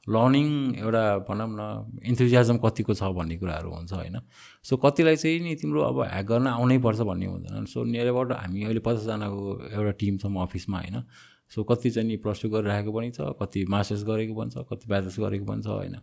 लर्निङ 0.08 0.48
एउटा 0.78 1.04
भनौँ 1.28 1.48
न 1.50 1.62
इन्थुजियाजम 2.06 2.58
कतिको 2.62 2.94
छ 2.94 3.04
भन्ने 3.10 3.38
कुराहरू 3.38 3.70
हुन्छ 3.74 3.94
होइन? 3.94 4.18
सो 4.64 4.78
कतिलाई 4.78 5.16
चाहिँ 5.16 5.40
नि 5.40 5.56
तिम्रो 5.58 5.82
अब 5.82 6.02
ह्याक 6.02 6.26
गर्न 6.26 6.48
आउनै 6.48 6.78
पर्छ 6.78 7.00
भन्ने 7.10 7.26
हुँदैन। 7.26 7.66
सो 7.66 7.84
नियर 7.84 8.08
अबाउट 8.14 8.32
हामी 8.32 8.64
अहिले 8.64 8.82
पचासजनाको 8.86 9.74
एउटा 9.74 9.92
टिम 10.00 10.18
छौँ 10.18 10.42
अफिसमा 10.44 10.78
होइन? 10.78 10.98
सो 11.50 11.64
कति 11.64 11.90
चाहिँ 11.90 12.08
नि 12.10 12.18
प्लस 12.18 12.42
टू 12.42 12.50
गरिरहेको 12.50 12.92
पनि 12.92 13.10
छ 13.12 13.34
कति 13.42 13.66
मास्टर्स 13.70 14.04
गरेको 14.06 14.34
पनि 14.36 14.50
छ 14.52 14.66
कति 14.70 14.86
ब्याचलर्स 14.90 15.20
गरेको 15.20 15.46
पनि 15.46 15.62
छ 15.62 15.68
होइन? 15.68 15.96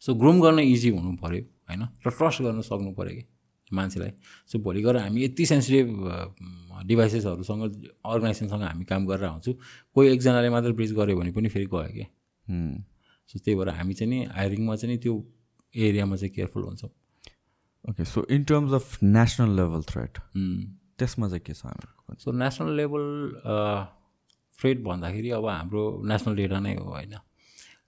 सो 0.00 0.14
ग्रुम 0.14 0.40
गर्न 0.40 0.58
इजी 0.58 0.90
हुनु 0.90 1.16
पऱ्यो 1.18 1.42
होइन? 1.68 1.82
र 2.06 2.10
ट्रस्ट 2.10 2.42
गर्न 2.42 2.60
सक्नु 2.62 2.92
पऱ्यो 2.94 3.14
कि 3.18 3.74
मान्छेलाई? 3.74 4.12
सो 4.46 4.58
भोलि 4.58 4.82
गएर 4.82 4.96
हामी 4.96 5.24
यति 5.24 5.46
सेन्सिटिभ 5.46 5.88
डिभाइसेसहरूसँग 6.86 7.62
अर्गनाइजेसनसँग 8.06 8.62
हामी 8.62 8.84
काम 8.84 9.06
गरेर 9.06 9.26
आउँछु। 9.26 9.52
कोही 9.94 10.08
एकजनाले 10.08 10.50
मात्र 10.50 10.72
ब्रिज 10.72 10.92
गऱ्यो 10.94 11.16
भने 11.18 11.30
पनि 11.34 11.48
फेरि 11.48 11.66
गयो 11.66 11.82
कि? 11.92 12.02
Hmm. 12.02 12.17
सो 12.48 13.38
त्यही 13.38 13.54
भएर 13.58 13.68
हामी 13.68 13.94
चाहिँ 13.94 14.10
नि 14.10 14.24
हायरिङमा 14.32 14.76
चाहिँ 14.76 14.94
नि 14.94 14.98
त्यो 15.02 15.14
एरियामा 15.74 16.16
चाहिँ 16.16 16.32
केयरफुल 16.34 16.62
हुन्छौँ। 16.64 16.90
Okay 17.84 18.04
so 18.04 18.26
in 18.30 18.44
terms 18.44 18.72
of 18.72 18.98
national 19.02 19.56
level 19.56 19.82
threat 19.88 20.18
त्यसमा 20.98 21.28
चाहिँ 21.28 21.44
के 21.46 21.54
छ 21.54 21.64
हामीहरूको 21.66 22.20
सो 22.24 22.32
नेसनल 22.32 22.76
लेभल 22.76 23.04
फ्रेड 24.58 24.82
भन्दाखेरि 24.84 25.30
अब 25.30 25.46
हाम्रो 25.46 25.82
नेसनल 26.04 26.36
डेटा 26.36 26.60
नै 26.60 26.74
हो 26.76 26.84
होइन। 26.84 27.14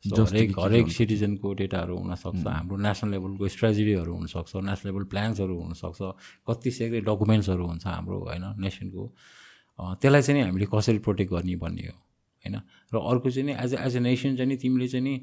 हरेक 0.01 0.55
हरेक 0.59 0.89
सिटिजनको 0.89 1.53
डेटाहरू 1.55 1.97
हुनसक्छ 1.97 2.47
हाम्रो 2.47 2.77
नेसनल 2.77 3.11
लेभलको 3.11 3.49
स्ट्रेटेजीहरू 3.49 4.13
हुनसक्छ 4.15 4.57
नेसनल 4.57 4.91
लेभल 4.91 5.05
प्लान्सहरू 5.13 5.57
हुनसक्छ 5.61 6.01
कति 6.49 6.71
सेक्रेट 6.71 7.05
डकुमेन्ट्सहरू 7.05 7.67
हुन्छ 7.67 7.87
हाम्रो 7.87 8.19
होइन 8.21 8.45
नेसनको 8.65 9.03
त्यसलाई 10.01 10.23
चाहिँ 10.23 10.43
हामीले 10.43 10.67
कसरी 10.73 10.99
प्रोटेक्ट 11.05 11.33
गर्ने 11.33 11.57
भन्ने 11.57 11.87
हो। 11.89 11.97
होइन? 12.45 12.57
र 12.93 12.97
अर्को 13.11 13.31
चाहिँ 13.31 13.47
नि 13.47 13.53
एज 13.65 13.75
एज 13.77 13.97
ए 13.97 14.01
नेसन 14.01 14.37
चाहिँ 14.37 14.49
नि 14.49 14.57
तिमीले 14.57 14.89
चाहिँ 14.89 15.05
नि 15.05 15.15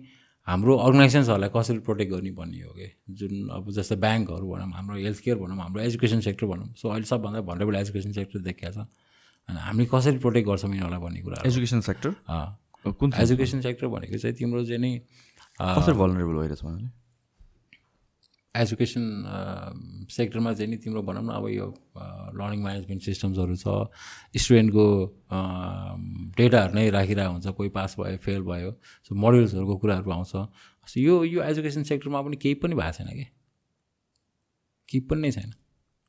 हाम्रो 0.47 0.75
अर्गनाइजेसन्सहरूलाई 0.77 1.49
कसरी 1.55 1.79
प्रोटेक्ट 1.83 2.11
गर्ने 2.11 2.31
भन्ने 2.31 2.61
हो 2.61 2.71
कि? 2.73 2.87
जुन 3.11 3.49
अब 3.51 3.71
जस्तै 3.71 3.95
ब्याङ्कहरू 3.99 4.45
भनौँ 4.47 4.69
हाम्रो 4.73 4.95
हेल्थ 4.97 5.19
केयर 5.23 5.37
भनौँ 5.37 5.57
हाम्रो 5.57 5.81
एजुकेसन 5.83 6.19
सेक्टर 6.23 6.45
भनौँ। 6.47 6.67
सो 6.75 6.89
अहिले 6.89 7.05
सबभन्दा 7.05 7.41
भनरेबल 7.49 7.75
एजुकेसन 7.75 8.11
सेक्टर 8.15 8.39
देखिया 8.47 8.71
छ। 8.71 8.77
होइन 8.77 9.57
हामीले 9.59 9.87
कसरी 9.91 10.17
प्रोटेक्ट 10.23 10.47
गर्छौँ 10.47 10.69
यिनीहरूलाई 10.71 10.99
भन्ने 10.99 11.21
कुरा 11.21 11.37
एजुकेसन 11.45 11.79
सेक्टर 11.83 12.09
कुन 12.99 13.13
एजुकेसन 13.21 13.61
सेक्टर 13.61 13.87
भनेको 13.87 14.17
चाहिँ 14.17 14.35
तिम्रो 14.37 14.63
चाहिँ 14.65 14.81
नि 14.81 14.91
अँ, 15.59 15.75
कसरी 15.75 15.93
भलरेबल 15.97 16.33
भइरहेछ 16.37 16.63
एजुकेसन 18.61 19.03
सेक्टरमा 20.11 20.53
चाहिँ 20.53 20.69
नि 20.71 20.77
तिम्रो 20.83 21.01
भनौँ 21.01 21.23
न 21.23 21.29
अब 21.37 21.45
यो 21.49 21.67
लर्निङ 22.39 22.59
म्यानेजमेन्ट 22.63 23.01
सिस्टम्सहरू 23.03 23.55
छ 23.55 23.67
स्टुडेन्टको 24.35 24.85
डेटाहरू 26.37 26.73
नै 26.73 26.89
राखिरहेको 26.89 27.31
हुन्छ 27.31 27.47
कोही 27.57 27.69
पास 27.77 27.95
भयो 27.99 28.17
फेल 28.25 28.41
भयो 28.41 28.71
सो 29.05 29.15
मोडल्सहरूको 29.15 29.77
कुराहरू 29.77 30.11
आउँछ। 30.11 30.33
सो 30.87 30.99
यो 30.99 31.23
यो 31.23 31.41
एजुकेसन 31.43 31.83
सेक्टरमा 31.83 32.21
पनि 32.21 32.37
केही 32.37 32.55
पनि 32.63 32.75
भएको 32.75 32.91
छैन 32.97 33.09
कि? 33.13 33.25
केही 34.89 34.99
पनि 35.07 35.21
नै 35.21 35.31
छैन 35.31 35.51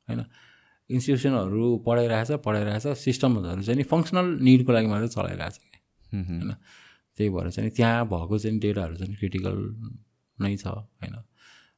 होइन? 0.07 0.25
इन्स्टिट्युसनहरू 0.89 1.77
पढाइरहेछ 1.87 2.31
पढाइरहेछ 2.45 2.85
सिस्टमहरू 2.97 3.61
चाहिँ 3.61 3.77
नि 3.77 3.83
फङ्सनल 3.93 4.27
निडको 4.41 4.71
लागि 4.73 4.87
मात्रै 4.87 5.09
चलाइरहेछ 5.17 5.57
कि? 5.57 5.69
होइन? 6.13 6.51
त्यही 7.17 7.29
भएर 7.29 7.49
चाहिँ 7.51 7.69
नि 7.69 7.75
त्यहाँ 7.75 8.05
भएको 8.07 8.37
चाहिँ 8.37 8.59
डेटाहरू 8.59 8.95
चाहिँ 8.95 9.15
क्रिटिकल 9.15 9.57
नै 10.37 10.55
छ 10.57 10.67
होइन? 10.67 11.15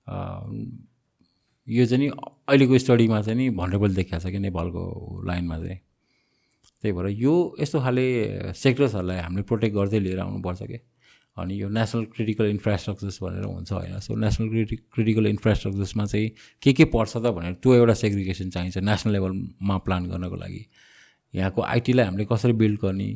यो 0.08 1.86
चाहिँ 1.86 2.04
नि 2.04 2.10
अहिलेको 2.10 2.78
स्टडीमा 2.78 3.22
चाहिँ 3.22 3.38
नि 3.38 3.50
भनरेबल 3.56 3.96
देखिएको 3.96 4.20
छ 4.20 4.32
कि 4.32 4.40
नेपालको 4.40 4.82
लाइनमा 5.28 5.58
चाहिँ। 5.58 5.80
त्यही 6.84 6.94
भएर 6.98 7.08
यो 7.22 7.34
यस्तो 7.60 7.80
खाले 7.80 8.06
सेक्टर्सहरूलाई 8.56 9.18
हामीले 9.18 9.44
प्रोटेक्ट 9.44 9.76
गर्दै 9.76 10.00
लिएर 10.00 10.20
आउनुपर्छ 10.20 10.64
कि? 10.64 10.80
अनि 11.38 11.62
यो 11.62 11.70
नेसनल 11.70 12.04
क्रिटिकल 12.16 12.46
इन्फ्रास्ट्रक्चर्स 12.46 13.18
भनेर 13.24 13.46
हुन्छ 13.46 13.72
होइन। 13.72 14.00
सो 14.00 14.16
नेसनल 14.16 14.50
क्रिटि 14.50 14.76
क्रिटिकल 14.76 15.28
इन्फ्रास्ट्रक्चर्समा 15.28 16.06
चाहिँ 16.06 16.30
के 16.64 16.74
के 16.74 16.86
पर्छ 16.92 17.18
त 17.18 17.32
भनेर 17.32 17.54
त्यो 17.64 17.74
एउटा 17.74 17.94
सेग्रिगेसन 17.94 18.50
चाहिन्छ 18.50 18.78
नेसनल 18.78 19.14
लेभलमा 19.14 19.78
प्लान 19.86 20.10
गर्नको 20.10 20.36
लागि। 20.36 20.66
यहाँको 21.34 21.62
आइटीलाई 21.62 22.06
हामीले 22.06 22.26
कसरी 22.32 22.54
बिल्ड 22.54 22.80
गर्ने 22.82 23.10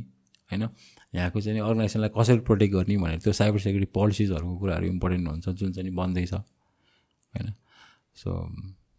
होइन? 0.52 0.70
यहाँको 1.16 1.42
चाहिँ 1.42 1.60
अर्गनाइजेसनलाई 1.60 2.10
कसरी 2.18 2.40
प्रोटेक्ट 2.48 2.74
गर्ने 2.74 2.98
भनेर 2.98 3.20
त्यो 3.20 3.34
साइबर 3.34 3.60
सेक्युरिटी 3.60 3.92
पोलिसिजहरूको 3.94 4.58
कुराहरू 4.58 4.86
इम्पोर्टेन्ट 4.88 5.28
हुन्छ 5.28 5.50
जुन 5.50 5.72
चाहिँ 5.74 5.92
बन्दैछ। 5.92 6.34
होइन? 7.36 7.54
सो 8.18 8.30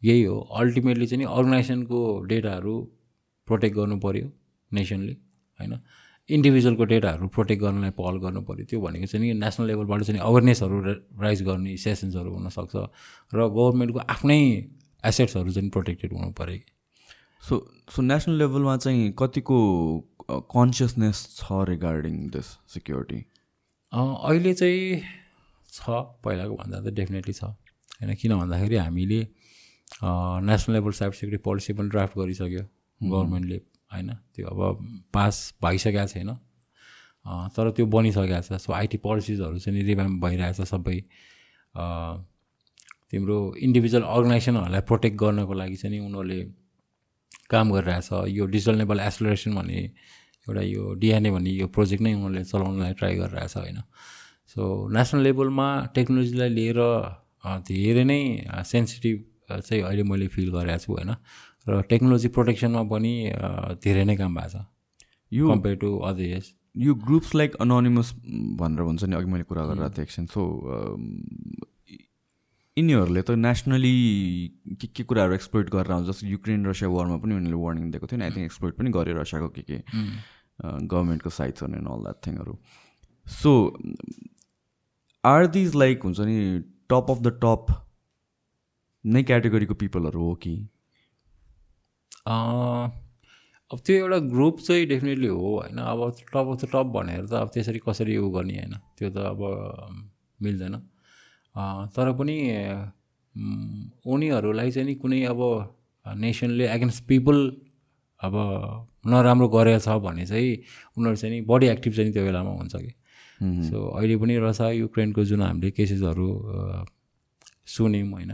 यही 0.03 0.22
हो। 0.22 0.39
अल्टिमेटली 0.61 1.07
चाहिँ 1.07 1.24
नि 1.24 1.30
अर्गनाइजेसनको 1.32 2.01
डेटाहरू 2.32 2.74
प्रोटेक्ट 3.49 3.76
गर्नु 3.76 3.97
पऱ्यो 4.01 4.32
नेसनले 4.70 5.12
होइन? 5.61 5.78
इन्डिभिजुअलको 6.28 6.84
डेटाहरू 6.84 7.28
प्रोटेक्ट 7.28 7.62
गर्नलाई 7.62 7.91
पहल 7.99 8.16
गर्नु 8.18 8.41
पऱ्यो 8.43 8.64
त्यो 8.70 8.80
भनेको 8.80 9.07
चाहिँ 9.07 9.26
नि 9.26 9.32
नेसनल 9.41 9.66
लेभलबाट 9.66 10.03
चाहिँ 10.03 10.20
अवेरनेसहरू 10.20 10.80
राइज 11.22 11.43
गर्ने 11.43 11.76
सेसन्सहरू 11.76 12.30
हुनसक्छ 12.34 12.76
र 13.34 13.47
गभर्मेन्टको 13.49 13.99
आफ्नै 14.14 14.39
एसेट्सहरू 15.05 15.53
चाहिँ 15.53 15.70
प्रोटेक्टेड 15.70 16.12
हुनु 16.12 16.30
पऱ्यो 16.32 16.59
कि 16.59 16.72
सो 17.43 17.55
सो 17.95 18.03
नेसनल 18.03 18.39
लेभलमा 18.39 18.76
चाहिँ 18.76 19.12
कतिको 19.18 19.59
कन्सियसनेस 20.55 21.22
छ 21.37 21.62
रिगार्डिङ 21.68 22.16
दिस 22.30 22.47
सिक्योरिटी 22.74 23.20
अहिले 23.93 24.55
चाहिँ 24.55 25.01
छ 25.72 26.03
पहिलाको 26.24 26.55
भन्दा 26.57 26.80
त 26.80 26.95
डेफिनेटली 26.95 27.32
छ। 27.32 27.55
होइन 28.01 28.14
किन 28.20 28.32
भन्दाखेरि 28.38 28.76
हामीले 28.76 29.20
national 30.49 30.74
level 30.74 30.92
cyber 30.99 31.14
security 31.14 31.42
policy 31.42 31.72
पनि 31.72 31.88
ड्राफ्ट 31.88 32.18
गरिसक्यो 32.18 32.62
गभर्मेन्टले 33.01 33.59
होइन? 33.92 34.09
त्यो 34.34 34.47
अब 34.49 34.61
पास 35.14 35.55
भइसकेको 35.62 36.07
छैन। 36.12 36.30
तर 37.55 37.70
त्यो 37.76 37.86
बनिसकेको 37.86 38.40
छ। 38.42 38.61
सो 38.62 38.72
आइटी 38.72 38.99
पोलिसिजहरू 39.07 39.59
चाहिँ 39.59 39.82
रिभ्याम 39.82 40.20
भइरहेछ 40.20 40.61
सबै। 40.72 40.99
तिम्रो 43.11 43.36
इन्डिभिजुअल 43.62 44.05
अर्गनाइजेसनहरूलाई 44.05 44.80
प्रोटेक्ट 44.90 45.16
गर्नको 45.18 45.55
लागि 45.55 45.76
चाहिँ 45.76 46.01
उनीहरूले 46.01 46.40
काम 47.51 47.66
गरिरहेछ। 47.72 48.09
यो 48.28 48.47
डिजिटल 48.47 48.76
नेबल 48.78 49.01
एसोलेसन 49.01 49.55
भन्ने 49.55 49.80
एउटा 50.47 50.62
यो 50.62 50.82
डिएनए 51.03 51.30
भन्ने 51.30 51.51
यो 51.51 51.66
प्रोजेक्ट 51.76 52.03
नै 52.03 52.12
उनीहरूले 52.14 52.44
चलाउनलाई 52.44 52.92
ट्राई 52.99 53.14
गरिरहेछ 53.16 53.57
होइन? 53.57 53.78
सो 54.51 54.62
नेसनल 54.90 55.22
लेभलमा 55.22 55.68
टेक्नोलोजीलाई 55.94 56.49
लिएर 56.59 56.80
धेरै 57.68 58.05
नै 58.05 58.20
सेन्सिटिभ 58.72 59.16
चाहिँ 59.51 59.82
अहिले 59.82 60.03
मैले 60.11 60.26
फिल 60.34 60.49
गरेको 60.53 60.78
छु 60.84 60.92
होइन? 60.92 61.11
र 61.68 61.82
टेक्नोलोजी 61.90 62.28
प्रोटेक्सनमा 62.36 62.82
पनि 62.90 63.12
धेरै 63.84 64.05
नै 64.05 64.16
काम 64.16 64.34
भएको 64.34 64.51
छ। 64.53 64.64
यो 65.32 65.44
कम्पेयर 65.51 65.76
टु 65.82 65.90
अदर 66.11 66.24
यस 66.32 66.47
यो 66.76 66.94
ग्रुप्स 67.07 67.34
लाइक 67.34 67.57
अनोनिमस 67.64 68.09
भनेर 68.61 68.80
हुन्छ 68.88 69.05
नि 69.05 69.16
अघि 69.16 69.28
मैले 69.32 69.44
कुरा 69.51 69.62
गरेर 69.66 69.88
थिएँ। 69.97 70.05
एकछिन 70.07 70.26
सो 70.34 70.42
यिनीहरूले 72.76 73.22
त 73.22 73.30
नेसनली 73.40 73.97
के 74.80 74.86
के 74.92 75.03
कुराहरू 75.09 75.34
एक्सप्लोइट 75.34 75.66
गरेर 75.72 75.92
आउँछ? 75.92 76.07
जस्तो 76.07 76.26
युक्रेन 76.28 76.66
रसिया 76.66 76.88
वारमा 76.92 77.16
पनि 77.24 77.34
उनीहरूले 77.34 77.62
वार्निङ 77.64 77.90
दिएको 77.90 78.07
थियो 78.07 78.18
नि। 78.20 78.24
आई 78.24 78.30
थिङ्क 78.36 78.47
एक्सप्लोइट 78.53 78.74
पनि 78.76 78.90
गरे 78.92 79.12
रसियाको 79.20 79.49
के 79.57 79.62
के 79.70 79.78
गभर्मेन्टको 80.61 81.30
साइट्सहरू 81.30 81.72
एन्ड 81.78 81.88
अल 81.88 82.01
द्याट 82.05 82.18
थिङहरू 82.26 82.55
सो 83.26 83.51
आर 85.24 85.47
दिज 85.57 85.74
लाइक 85.76 86.03
हुन्छ 86.05 86.20
नि 86.20 86.36
टप 86.91 87.07
अफ 87.11 87.18
द 87.20 87.28
टप 87.43 87.66
नै 89.05 89.22
क्याटेगोरीको 89.22 89.74
पिपलहरू 89.74 90.22
हो 90.22 90.34
कि? 90.43 90.55
अब 92.26 93.78
त्यो 93.87 93.97
एउटा 93.97 94.18
ग्रुप 94.32 94.59
चाहिँ 94.61 94.87
डेफिनेटली 94.87 95.28
हो 95.28 95.39
होइन? 95.57 95.78
अब 95.78 96.01
टप 96.32 96.37
अफ 96.37 96.57
द 96.62 96.68
टप 96.72 96.87
भनेर 96.97 97.26
त 97.26 97.32
अब 97.34 97.49
त्यसरी 97.55 97.80
कसरी 97.87 98.16
उयो 98.16 98.30
गर्ने 98.30 98.55
होइन? 98.57 98.74
त्यो 98.99 99.11
त 99.11 99.16
अब 99.32 99.41
मिल्दैन। 100.43 100.74
तर 101.95 102.12
पनि 102.18 102.37
उनीहरूलाई 104.07 104.70
चाहिँ 104.70 104.87
नि 104.89 104.95
कुनै 104.97 105.22
अब 105.26 105.41
नेसनले 106.07 106.66
एगेन्स्ट 106.74 107.05
पिपल 107.07 107.39
अब 108.20 108.34
नराम्रो 109.07 109.49
गरेछ 109.49 109.89
भने 110.05 110.26
चाहिँ 110.26 110.53
उनीहरू 110.97 111.16
चाहिँ 111.16 111.34
नि 111.34 111.41
बडी 111.47 111.66
एक्टिभ 111.68 111.93
चाहिँ 111.93 112.12
त्यो 112.12 112.24
बेलामा 112.24 112.51
हुन्छ 112.51 112.74
कि? 112.76 112.93
सो 113.41 113.76
अहिले 113.97 114.16
पनि 114.16 114.37
रहेछ 114.39 114.61
युक्रेनको 114.61 115.24
जुन 115.24 115.43
हामीले 115.43 115.70
केसेसहरू 115.70 116.28
सुन्यौँ 117.66 118.09
होइन 118.11 118.32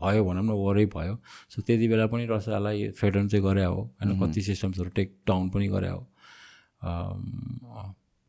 भयो 0.00 0.24
भनौँ 0.24 0.44
न 0.44 0.50
वरै 0.50 0.86
भयो। 0.86 1.14
सो 1.50 1.62
त्यति 1.62 1.88
बेला 1.88 2.06
पनि 2.06 2.26
रसियालाई 2.30 2.88
थ्रेटन 2.98 3.28
चाहिँ 3.28 3.44
गरे 3.44 3.64
हो 3.64 3.80
होइन 3.98 4.20
कति 4.20 4.40
सिस्टम्सहरू 4.42 4.90
टेक 4.90 5.08
डाउन 5.26 5.48
पनि 5.50 5.68
गरे 5.68 5.88
हो। 5.88 6.06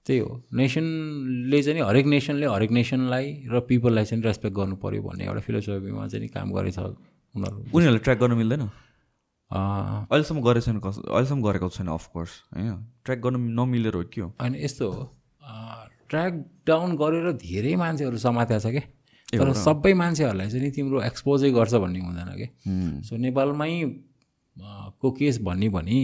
त्यही 0.05 0.19
हो। 0.19 0.41
नेसनले 0.53 1.61
चाहिँ 1.63 1.81
हरेक 1.81 2.05
नेसनले 2.05 2.45
हरेक 2.47 2.71
नेसनलाई 2.71 3.25
र 3.51 3.59
पिपललाई 3.67 4.05
चाहिँ 4.05 4.23
रेस्पेक्ट 4.23 4.55
गर्नु 4.55 4.75
पऱ्यो 4.79 5.01
भन्ने 5.03 5.25
एउटा 5.25 5.41
फिलोसफीमा 5.43 6.07
चाहिँ 6.07 6.27
काम 6.29 6.51
गरेछ 6.55 6.79
उनीहरू। 6.79 7.57
उनीहरूले 7.75 7.99
ट्र्याक 7.99 8.19
गर्न 8.19 8.33
मिल्दैन? 8.33 8.61
अहिलेसम्म 9.51 10.41
गरेको 10.41 10.65
छैन 10.65 10.79
कस 10.79 10.95
अहिलेसम्म 11.03 11.41
गरेको 11.43 11.69
छैन 11.69 11.87
अफकोर्स 11.91 12.31
होइन। 12.55 12.73
ट्र्याक 13.03 13.19
गर्न 13.19 13.35
नमिलेर 13.59 13.93
हो 13.95 14.03
के 14.07 14.21
हो? 14.21 14.27
होइन 14.41 14.55
यस्तो 14.55 14.91
हो। 14.91 15.03
ट्र्याक 16.09 16.33
डाउन 16.67 16.95
गरेर 16.97 17.31
धेरै 17.39 17.75
मान्छेहरू 17.75 18.17
समातेको 18.17 18.59
छ 18.59 18.71
कि? 18.75 18.83
तर 19.27 19.53
सबै 19.53 19.93
मान्छेहरूलाई 19.93 20.49
चाहिँ 20.49 20.63
नि 20.63 20.71
तिम्रो 20.71 21.01
एक्सपोजै 21.03 21.51
गर्छ 21.51 21.73
भन्ने 21.83 21.99
हुँदैन 21.99 22.29
कि? 22.39 22.47
सो 23.07 23.17
नेपालमै 23.17 23.71
को 25.01 25.11
केस 25.11 25.39
भन्ने 25.43 25.69
भने 25.69 25.97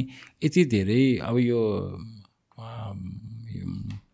यति 0.43 0.65
धेरै 0.73 1.03
अब 1.23 1.37
यो 1.39 1.61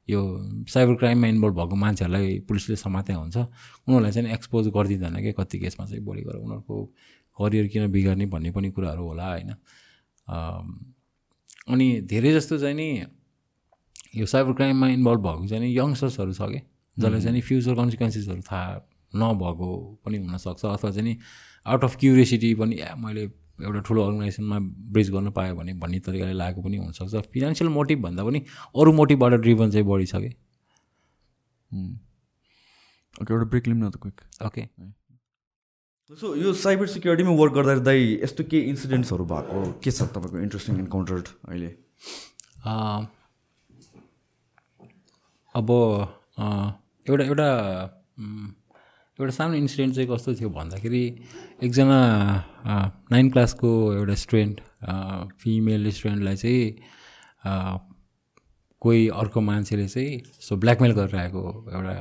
यो 0.09 0.21
साइबर 0.69 0.95
क्राइममा 0.95 1.27
इन्भल्भ 1.27 1.55
भएको 1.55 1.75
मान्छेहरूलाई 1.75 2.39
पुलिसले 2.47 2.75
समाते 2.75 3.13
हुन्छ। 3.13 3.38
उनीहरूलाई 3.38 4.11
चाहिँ 4.11 4.34
एक्सपोज 4.34 4.67
गरिदिँदैन 4.73 5.15
कि? 5.21 5.32
कति 5.38 5.59
केसमा 5.59 5.86
चाहिँ 5.86 6.03
बढी 6.05 6.21
गरेर 6.21 6.41
उनीहरूको 6.41 6.75
करियर 7.38 7.67
किन 7.67 7.91
बिगार्ने 7.91 8.25
भन्ने 8.25 8.51
पनि 8.51 8.69
कुराहरू 8.71 9.03
होला 9.05 9.25
होइन। 9.30 9.49
अनि 11.69 11.88
धेरै 12.09 12.32
जस्तो 12.34 12.57
चाहिँ 12.57 12.75
नि 12.75 12.89
यो 14.14 14.26
साइबर 14.26 14.53
क्राइममा 14.53 14.88
इन्भल्भ 14.89 15.22
भएको 15.22 15.47
चाहिँ 15.47 15.64
नि 15.64 15.70
यङ्स्टर्सहरू 15.78 16.34
छ 16.34 16.41
कि? 16.51 16.62
जसलाई 16.97 17.22
चाहिँ 17.22 17.36
नि 17.36 17.41
फ्युचर 17.41 17.76
कन्सिक्वेन्सेसहरू 17.76 18.41
थाहा 18.41 18.76
नभएको 19.14 19.68
पनि 20.05 20.18
हुनसक्छ 20.18 20.66
अथवा 20.66 20.91
चाहिँ 20.91 21.03
नि 21.03 21.18
आउट 21.66 21.84
अफ 21.84 21.95
क्युरियोसिटी 21.99 22.53
पनि 22.55 22.76
ए 22.76 22.93
मैले 22.97 23.24
एउटा 23.60 23.80
ठुलो 23.88 24.03
अर्गनाइजेसनमा 24.07 24.60
ब्रिज 24.93 25.10
गर्न 25.12 25.32
पायो 25.38 25.55
भने 25.55 25.74
भन्ने 25.80 25.99
तरिकाले 25.99 26.34
लागेको 26.34 26.62
पनि 26.62 26.78
हुनसक्छ। 26.78 27.16
फिनेन्सियल 27.34 27.70
मोटिभ 27.70 27.99
भन्दा 28.01 28.24
पनि 28.24 28.39
अरू 28.76 28.93
मोटिभबाट 28.93 29.34
ड्रिभन 29.41 29.72
चाहिँ 29.72 29.86
बढी 29.88 30.05
छ 30.05 30.16
कि? 30.16 30.30
ओके 33.22 33.34
एउटा 33.34 33.45
ब्रेक 33.45 33.68
लिउँ 33.68 33.80
न 33.80 33.89
त 33.89 33.97
क्विक 34.01 34.22
ओके 34.45 34.68
सो 36.10 36.36
यो 36.36 36.53
साइबर 36.57 36.88
सिक्युरिटीमा 36.88 37.32
वर्क 37.38 37.53
गर्दा 37.53 37.76
दाइ 37.86 38.14
यस्तो 38.24 38.43
के 38.49 38.60
इन्सिडेन्ट्सहरू 38.70 39.26
भएको 39.32 39.64
के 39.84 39.91
छ 39.91 40.10
तपाईँको 40.16 40.39
इन्ट्रेस्टिङ 40.39 40.80
इन्काउन्टर्ड 40.80 41.28
अहिले? 41.49 41.70
अब 45.60 45.70
एउटा 47.10 47.24
एउटा 47.24 47.49
एउटा 49.20 49.32
सानो 49.32 49.53
इन्सिडेन्ट 49.53 49.95
चाहिँ 49.95 50.10
कस्तो 50.10 50.34
थियो 50.39 50.49
भन्दाखेरि 50.49 51.03
एकजना 51.64 51.99
नाइन 53.12 53.30
क्लासको 53.30 53.70
एउटा 53.93 54.16
स्टुडेन्ट 54.16 54.62
फिमेल 55.41 55.91
स्टुडेन्टलाई 55.91 56.36
चाहिँ 56.36 57.88
कोही 58.82 59.07
अर्को 59.22 59.41
मान्छेले 59.41 59.88
चाहिँ 59.88 60.22
सो 60.41 60.55
ब्ल्याकमेल 60.55 60.91
गरेर 60.91 61.16
आएको 61.20 61.41
एउटा 61.74 61.93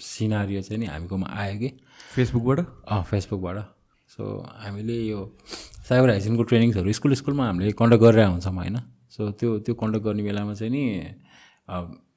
सिनारियो 0.00 0.60
चाहिँ 0.62 0.80
नि 0.80 0.86
हामीकोमा 0.86 1.26
आयो 1.32 1.58
कि। 1.58 1.68
फेसबुकबाट 2.14 2.58
अँ 2.88 3.02
फेसबुकबाट 3.02 3.56
सो 4.12 4.24
हामीले 4.56 4.96
यो 5.08 5.20
साइबर 5.88 6.10
हाइजिनको 6.10 6.42
ट्रेनिङ्सहरू 6.42 6.92
स्कुल 6.92 7.14
स्कुलमा 7.14 7.46
हामीले 7.46 7.72
कन्डक्ट 7.72 8.02
गरेर 8.02 8.26
हुन्छौँ 8.26 8.54
होइन? 8.54 8.76
सो 9.08 9.30
त्यो 9.40 9.58
त्यो 9.64 9.74
कन्डक्ट 9.74 10.04
गर्ने 10.04 10.22
बेलामा 10.22 10.54
चाहिँ 10.54 10.72
नि 10.72 10.84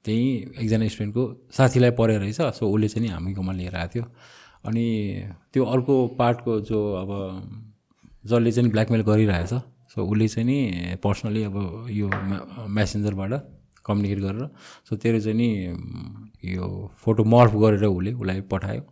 त्यहीँ 0.05 0.29
एकजना 0.61 0.87
स्टुडेन्टको 0.87 1.23
साथीलाई 1.57 1.91
परेर 1.99 2.19
रहेछ। 2.19 2.41
सो 2.57 2.63
उसले 2.67 2.87
चाहिँ 2.87 3.07
नि 3.07 3.13
हामीकोमा 3.13 3.53
लिएर 3.53 3.75
आएको 3.75 3.91
थियो। 3.93 4.05
अनि 4.67 4.85
त्यो 5.53 5.63
अर्को 5.65 5.95
पार्टको 6.19 6.59
जो 6.69 6.79
अब 7.01 7.09
जसले 8.25 8.51
चाहिँ 8.51 8.71
ब्ल्याकमेल 8.71 9.01
गरिरहेछ 9.01 9.53
सो 9.93 10.05
उसले 10.05 10.27
चाहिँ 10.27 10.45
नि 10.47 10.95
पर्सनली 11.03 11.43
अब 11.43 11.57
यो 11.89 12.07
मेसेन्जरबाट 12.69 13.33
कम्युनिकेट 13.85 14.19
गरेर 14.23 14.45
सो 14.89 14.95
तेरो 14.95 15.19
चाहिँ 15.19 15.37
नि 15.37 15.49
यो 16.53 16.65
फोटो 17.01 17.23
मर्फ 17.23 17.53
गरेर 17.61 17.85
उसले 17.85 18.11
उसलाई 18.13 18.41
पठायो। 18.51 18.83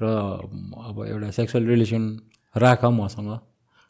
र 0.00 0.04
अब 0.88 0.96
एउटा 1.08 1.30
सेक्सुअल 1.30 1.64
रिलेसन 1.66 2.02
राख 2.56 2.84
मसँग। 2.84 3.30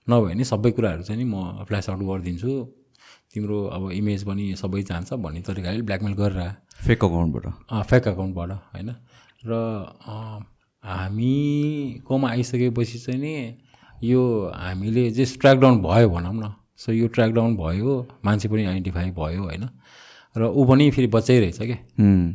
नभए 0.06 0.34
नि 0.34 0.44
सबै 0.44 0.70
कुराहरू 0.76 1.02
चाहिँ 1.02 1.18
नि 1.22 1.26
म 1.30 1.64
फ्ल्यास 1.66 1.90
आउट 1.90 2.02
गरिदिन्छु। 2.02 2.50
तिम्रो 3.34 3.58
अब 3.66 3.90
इमेज 3.92 4.24
पनि 4.24 4.44
सबै 4.56 4.82
जान्छ 4.82 5.12
भन्ने 5.24 5.40
तरिकाले 5.40 5.82
ब्ल्याकमेल 5.82 6.14
गरेर 6.14 6.40
फेक 6.84 7.04
अकाउन्टबाट 7.04 7.46
फेक 7.90 8.08
अकाउन्टबाट 8.08 8.50
होइन? 8.50 8.90
र 9.44 9.52
हामीकोमा 10.84 12.28
आइसकेपछि 12.30 12.98
चाहिँ 12.98 13.20
नि 13.20 13.34
यो 14.04 14.22
हामीले 14.54 15.10
जस 15.16 15.38
ट्र्याकडाउन 15.40 15.82
भयो 15.82 16.08
भनौँ 16.10 16.34
न 16.34 16.52
सो 16.76 16.92
यो 16.92 17.06
ट्र्याकडाउन 17.08 17.56
भयो 17.56 17.92
मान्छे 18.24 18.48
पनि 18.48 18.64
आइडेन्टिफाई 18.64 19.10
भयो 19.10 19.42
होइन? 19.42 19.64
र 20.36 20.42
ऊ 20.48 20.64
पनि 20.68 20.90
फेरि 20.90 21.06
बच्चै 21.06 21.38
रहेछ 21.40 21.60
क्या 21.62 21.78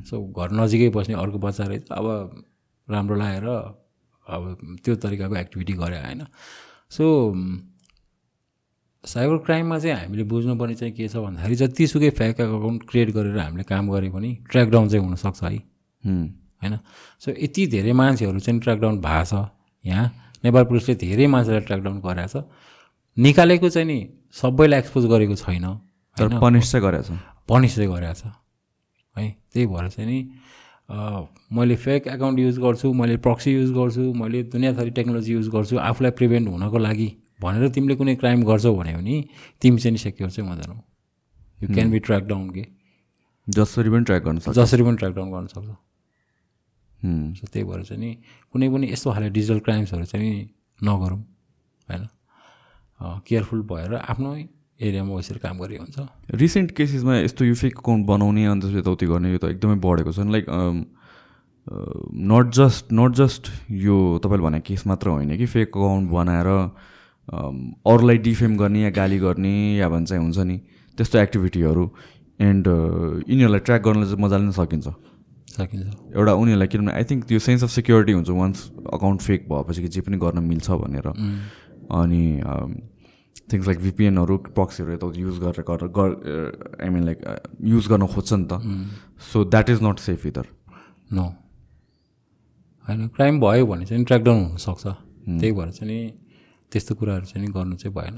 सो 0.10 0.16
घर 0.34 0.52
नजिकै 0.54 0.90
बस्ने 0.96 1.16
अर्को 1.16 1.38
बच्चा 1.38 1.64
रहेछ 1.66 1.92
अब 1.92 2.06
राम्रो 2.88 3.16
लागेर 3.16 3.48
अब 4.28 4.42
त्यो 4.84 4.96
तरिकाको 4.96 5.36
एक्टिभिटी 5.36 5.74
गरे 5.74 6.00
होइन? 6.00 6.22
सो 6.90 7.06
साइबर 9.08 9.38
क्राइममा 9.46 9.78
चाहिँ 9.80 9.96
हामीले 9.98 10.24
बुझ्नुपर्ने 10.24 10.76
चाहिँ 10.76 10.94
के 10.94 11.08
छ 11.08 11.16
भन्दाखेरि 11.18 11.56
जतिसुकै 11.56 12.10
फेक 12.20 12.40
एकाउन्ट 12.40 12.84
क्रिएट 12.90 13.10
गरेर 13.16 13.38
हामीले 13.40 13.64
काम 13.64 13.90
गरे 13.92 14.10
पनि 14.10 14.30
ट्र्याकडाउन 14.52 14.90
चाहिँ 14.90 15.04
हुनसक्छ 15.06 15.44
है। 15.44 15.58
होइन? 16.62 16.78
सो 17.20 17.32
यति 17.32 17.68
धेरै 17.68 17.94
मान्छेहरू 17.94 18.40
चाहिँ 18.40 18.60
ट्र्याकडाउन 18.62 19.00
भएको 19.02 19.26
छ। 19.26 19.50
यहाँ 19.86 20.06
नेपाल 20.46 20.64
पुलिसले 20.64 20.96
धेरै 20.96 21.28
मान्छेलाई 21.28 21.62
ट्र्याकडाउन 21.62 22.00
गराएको 22.00 22.42
छ। 22.42 22.44
निकालेको 23.18 23.70
चाहिँ 23.70 23.88
नि 23.88 24.00
सबैलाई 24.36 24.80
एक्सपोज 24.80 25.06
गरेको 25.06 25.36
छैन। 25.36 25.66
तर 26.18 26.40
पनिस 26.40 26.72
चाहिँ 26.72 26.84
गरेको 26.86 27.04
छ। 27.04 27.20
पनिस 27.50 27.76
चाहिँ 27.76 27.92
गरेको 27.92 28.14
छ। 28.14 28.24
है? 29.16 29.26
त्यही 29.54 29.66
भएर 29.66 29.88
चाहिँ 29.90 30.10
नि 30.10 30.20
मैले 31.52 31.76
फेक 31.76 32.08
एकाउन्ट 32.08 32.40
युज 32.40 32.60
गर्छु 32.60 32.94
मैले 32.94 33.18
प्रक्सी 33.24 33.52
युज 33.54 33.72
गर्छु 33.72 34.04
मैले 34.14 34.44
दुनियाँथरी 34.52 34.92
टेक्नोलोजी 34.92 35.34
युज 35.34 35.48
गर्छु 35.56 35.78
आफूलाई 35.78 36.12
प्रिभेन्ट 36.12 36.48
हुनको 36.50 36.78
लागि। 36.78 37.10
भनेर 37.40 37.70
तिमीले 37.70 37.96
कुनै 37.96 38.16
क्राइम 38.16 38.44
गर्छौ 38.44 38.74
भन्यो 38.76 38.98
भने 38.98 39.16
तिमी 39.62 39.78
चाहिँ 39.78 39.92
नि 39.94 40.00
सेक्योर 40.00 40.30
चाहिँ 40.32 40.50
हुँदैनौ। 40.50 40.76
You 41.60 41.74
can 41.74 41.92
be 41.92 42.00
track 42.00 42.24
down 42.28 42.50
के 42.50 42.66
जसरी 43.48 43.90
पनि 43.90 44.04
ट्र्याक 44.04 44.24
गर्न 44.24 44.40
सक्छ। 44.40 44.56
जसरी 44.58 44.84
पनि 44.84 44.98
ट्र्याक 44.98 45.14
डाउन 45.16 45.32
गर्न 45.32 45.48
सक्छ। 45.48 45.70
सो 47.38 47.48
त्यही 47.48 47.64
भएर 47.64 47.84
चाहिँ 47.84 48.02
नि 48.02 48.12
कुनै 48.54 48.70
पनि 48.70 48.92
यस्तो 48.92 49.14
खाले 49.14 49.30
डिजिटल 49.30 49.60
क्राइम्सहरू 49.66 50.06
चाहिँ 50.06 50.34
नगरौँ 50.80 51.20
होइन? 51.90 52.08
केयरफुल 53.00 53.62
भएर 53.70 53.94
आफ्नो 53.96 54.36
एरियामा 54.82 55.16
बसेर 55.16 55.38
काम 55.38 55.58
गरे 55.60 55.78
हुन्छ 55.78 55.98
रिसेन्ट 56.42 56.72
केसेसमा 56.78 57.18
यस्तो 57.18 57.46
यो 57.46 57.54
फेक 57.54 57.78
अकाउन्ट 57.78 58.06
बनाउने 58.06 58.46
अन्त 58.46 58.66
यताउति 58.76 59.06
गर्ने 59.06 59.32
यो 59.32 59.38
त 59.38 59.54
एकदमै 59.54 59.78
बढेको 59.86 60.12
छ। 60.12 60.20
Like 60.26 60.46
not 62.32 62.46
just 62.54 62.94
not 62.94 63.12
just 63.16 63.44
यो 63.86 63.96
तपाईँले 64.24 64.44
भने 64.44 64.60
केस 64.66 64.86
मात्र 64.88 65.10
होइन 65.10 65.38
कि 65.38 65.46
फेक 65.46 65.70
अकाउन्ट 65.70 66.10
बनाएर 66.12 66.50
अरूलाई 67.28 68.18
डिफेम 68.24 68.58
गर्ने 68.58 68.82
या 68.82 68.90
गाली 68.96 69.20
गर्ने 69.20 69.56
या 69.78 69.90
भन्छ 69.90 70.12
हुन्छ 70.14 70.38
नि 70.40 70.58
त्यस्तो 70.98 71.20
एक्टिभिटीहरू। 71.20 71.86
एन्ड 72.40 72.68
यिनीहरूलाई 73.28 73.60
ट्र्याक 73.60 73.82
गर्नलाई 73.84 74.08
चाहिँ 74.10 74.24
मजाले 74.24 74.44
नै 74.46 74.52
सकिन्छ। 74.54 74.88
सकिन्छ। 75.58 75.88
एउटा 76.16 76.34
उनीहरूलाई 76.34 76.68
किनभने 76.68 76.92
आई 76.94 77.04
थिङ्क 77.04 77.24
त्यो 77.28 77.40
सेन्स 77.40 77.64
अफ 77.64 77.70
सेक्युरिटी 77.70 78.14
हुन्छ 78.14 78.30
वान्स 78.30 78.58
अकाउन्ट 78.94 79.22
फेक 79.22 79.42
भएपछि 79.50 79.82
कि 79.82 79.88
जे 79.88 80.02
पनि 80.02 80.18
गर्न 80.18 80.44
मिल्छ 80.44 80.68
भनेर। 80.84 81.08
अनि 81.92 82.24
थिङ्स 83.52 83.66
लाइक 83.68 83.80
भिपिएनहरू 83.80 84.38
प्रक्सीहरू 84.54 84.94
यताउति 84.94 85.22
युज 85.22 85.40
गरेर 85.40 85.64
गरेर 85.68 86.80
आई 86.84 86.90
मिन 86.90 87.04
लाइक 87.06 87.18
युज 87.64 87.88
गर्न 87.88 88.08
खोज्छ 88.08 88.34
नि 88.34 88.46
त। 88.52 88.54
So 89.32 89.44
that 89.46 89.70
is 89.70 89.80
not 89.84 90.00
safe 90.00 90.26
either 90.26 90.46
no 91.14 91.26
होइन 92.86 93.08
क्राइम 93.16 93.40
भयो 93.42 93.66
भने 93.66 93.86
चाहिँ 93.86 94.06
ट्र्याकडाउन 94.06 94.44
हुनसक्छ। 94.46 94.86
त्यही 95.42 95.52
भएर 95.52 95.72
चाहिँ 95.72 96.27
त्यस्तो 96.72 96.96
कुराहरू 96.96 97.26
चाहिँ 97.26 97.46
नि 97.46 97.54
गर्नु 97.54 97.76
चाहिँ 97.76 97.94
भएन। 97.96 98.16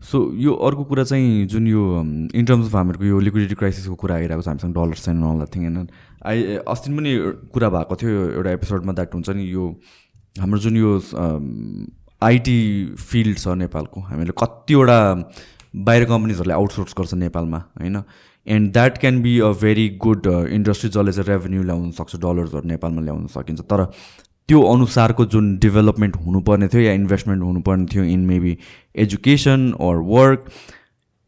सो 0.00 0.18
यो 0.36 0.52
अर्को 0.66 0.84
कुरा 0.84 1.04
चाहिँ 1.04 1.46
जुन 1.48 1.66
यो 1.66 1.82
इन 2.34 2.44
टर्म्स 2.44 2.66
अफ 2.66 2.74
हामीहरूको 2.74 3.04
यो 3.04 3.18
लिक्विडिटी 3.20 3.54
क्राइसिसको 3.54 3.94
कुरा 3.94 4.14
आइरहेको 4.14 4.42
छ 4.42 4.48
हामीसँग 4.48 4.74
डलर 4.74 4.94
छैन 4.94 5.22
अल 5.24 5.46
थिङ 5.54 5.62
होइन? 5.64 5.88
आई 6.26 6.56
अस्ति 6.68 6.90
पनि 6.96 7.12
कुरा 7.54 7.68
भएको 7.70 7.96
थियो 7.96 8.30
एउटा 8.30 8.50
एपिसोडमा 8.50 8.92
द्याट 8.92 9.14
हुन्छ 9.14 9.28
नि 9.30 9.44
यो 9.52 9.64
हाम्रो 10.40 10.58
जुन 10.60 10.76
यो 10.76 10.90
आइटी 12.22 12.58
फिल्ड 12.98 13.38
छ 13.38 13.48
नेपालको 13.62 14.00
हामीले 14.12 14.32
कतिवटा 14.38 14.98
बाहिर 15.88 16.04
कम्पनीजहरूले 16.04 16.54
आउटसोर्स 16.54 16.94
गर्छ 16.98 17.14
नेपालमा 17.14 17.58
होइन? 17.80 18.02
And 18.46 18.72
that 18.72 18.98
can 18.98 19.20
be 19.22 19.38
a 19.40 19.50
very 19.62 19.88
good 20.02 20.26
industry 20.26 20.90
जसले 20.90 21.12
चाहिँ 21.12 21.28
रेभेन्यू 21.28 21.62
ल्याउन 21.62 21.90
सक्छ 21.98 22.16
डलर्सहरू 22.16 22.68
नेपालमा 22.68 23.02
ल्याउन 23.02 23.26
सकिन्छ। 23.34 23.60
तर 23.62 23.80
त्यो 24.48 24.62
अनुसारको 24.62 25.24
जुन 25.26 25.56
डेभलपमेन्ट 25.58 26.16
हुनुपर्ने 26.16 26.68
थियो 26.68 26.80
या 26.82 26.92
इन्भेस्टमेन्ट 26.92 27.42
हुनुपर्ने 27.42 27.86
थियो 27.94 28.04
in 28.04 28.20
maybe 28.26 28.56
education 29.04 29.70
or 29.80 29.96
work 30.10 30.44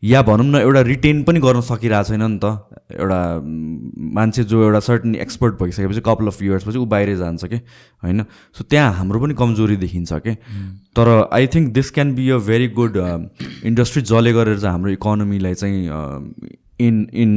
या 0.02 0.20
भनौँ 0.22 0.44
न 0.46 0.56
एउटा 0.56 0.80
रिटेन 0.80 1.22
पनि 1.24 1.40
गर्न 1.40 1.60
सकिरहेको 1.60 2.08
छैन 2.08 2.22
नि 2.22 2.38
त। 2.38 2.46
एउटा 2.94 3.20
मान्छे 4.14 4.44
जो 4.44 4.62
एउटा 4.64 4.80
सर्टन 4.80 5.14
एक्सपर्ट 5.14 5.54
भइसकेपछि 5.62 6.00
कपाल 6.00 6.26
अफ 6.26 6.42
इयर्सपछि 6.42 6.78
ऊ 6.78 6.84
बाहिरै 6.86 7.16
जान्छ 7.16 7.44
कि? 7.44 7.56
होइन? 8.02 8.22
सो 8.54 8.64
त्यहाँ 8.64 8.92
हाम्रो 8.94 9.20
पनि 9.20 9.34
कमजोरी 9.34 9.76
देखिन्छ 9.76 10.12
कि? 10.26 10.34
तर 10.94 11.28
I 11.32 11.46
think 11.54 11.72
this 11.74 11.90
can 11.90 12.14
be 12.14 12.28
a 12.30 12.38
very 12.46 12.68
good 12.78 12.96
industry 13.64 14.02
जसले 14.02 14.32
गरेर 14.32 14.58
चाहिँ 14.58 14.72
हाम्रो 14.72 14.92
इकोनोमीलाई 14.92 15.54
चाहिँ 15.54 15.86
in 16.86 17.06
in 17.14 17.34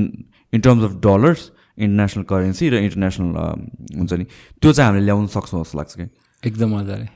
in 0.53 0.61
terms 0.61 0.83
of 0.83 0.93
dollars 1.01 1.51
international 1.81 2.23
currency 2.31 2.69
र 2.69 2.75
इन्टरनेसनल 2.87 3.29
हुन्छ 3.97 4.11
नि 4.13 4.25
त्यो 4.61 4.69
चाहिँ 4.73 4.87
हामीले 4.87 5.05
ल्याउन 5.05 5.27
सक्छौँ 5.35 5.63
जस्तो 5.63 5.77
लाग्छ 5.77 5.93
कि? 5.99 6.05
एकदम 6.43 6.69
मजाले। 6.75 7.07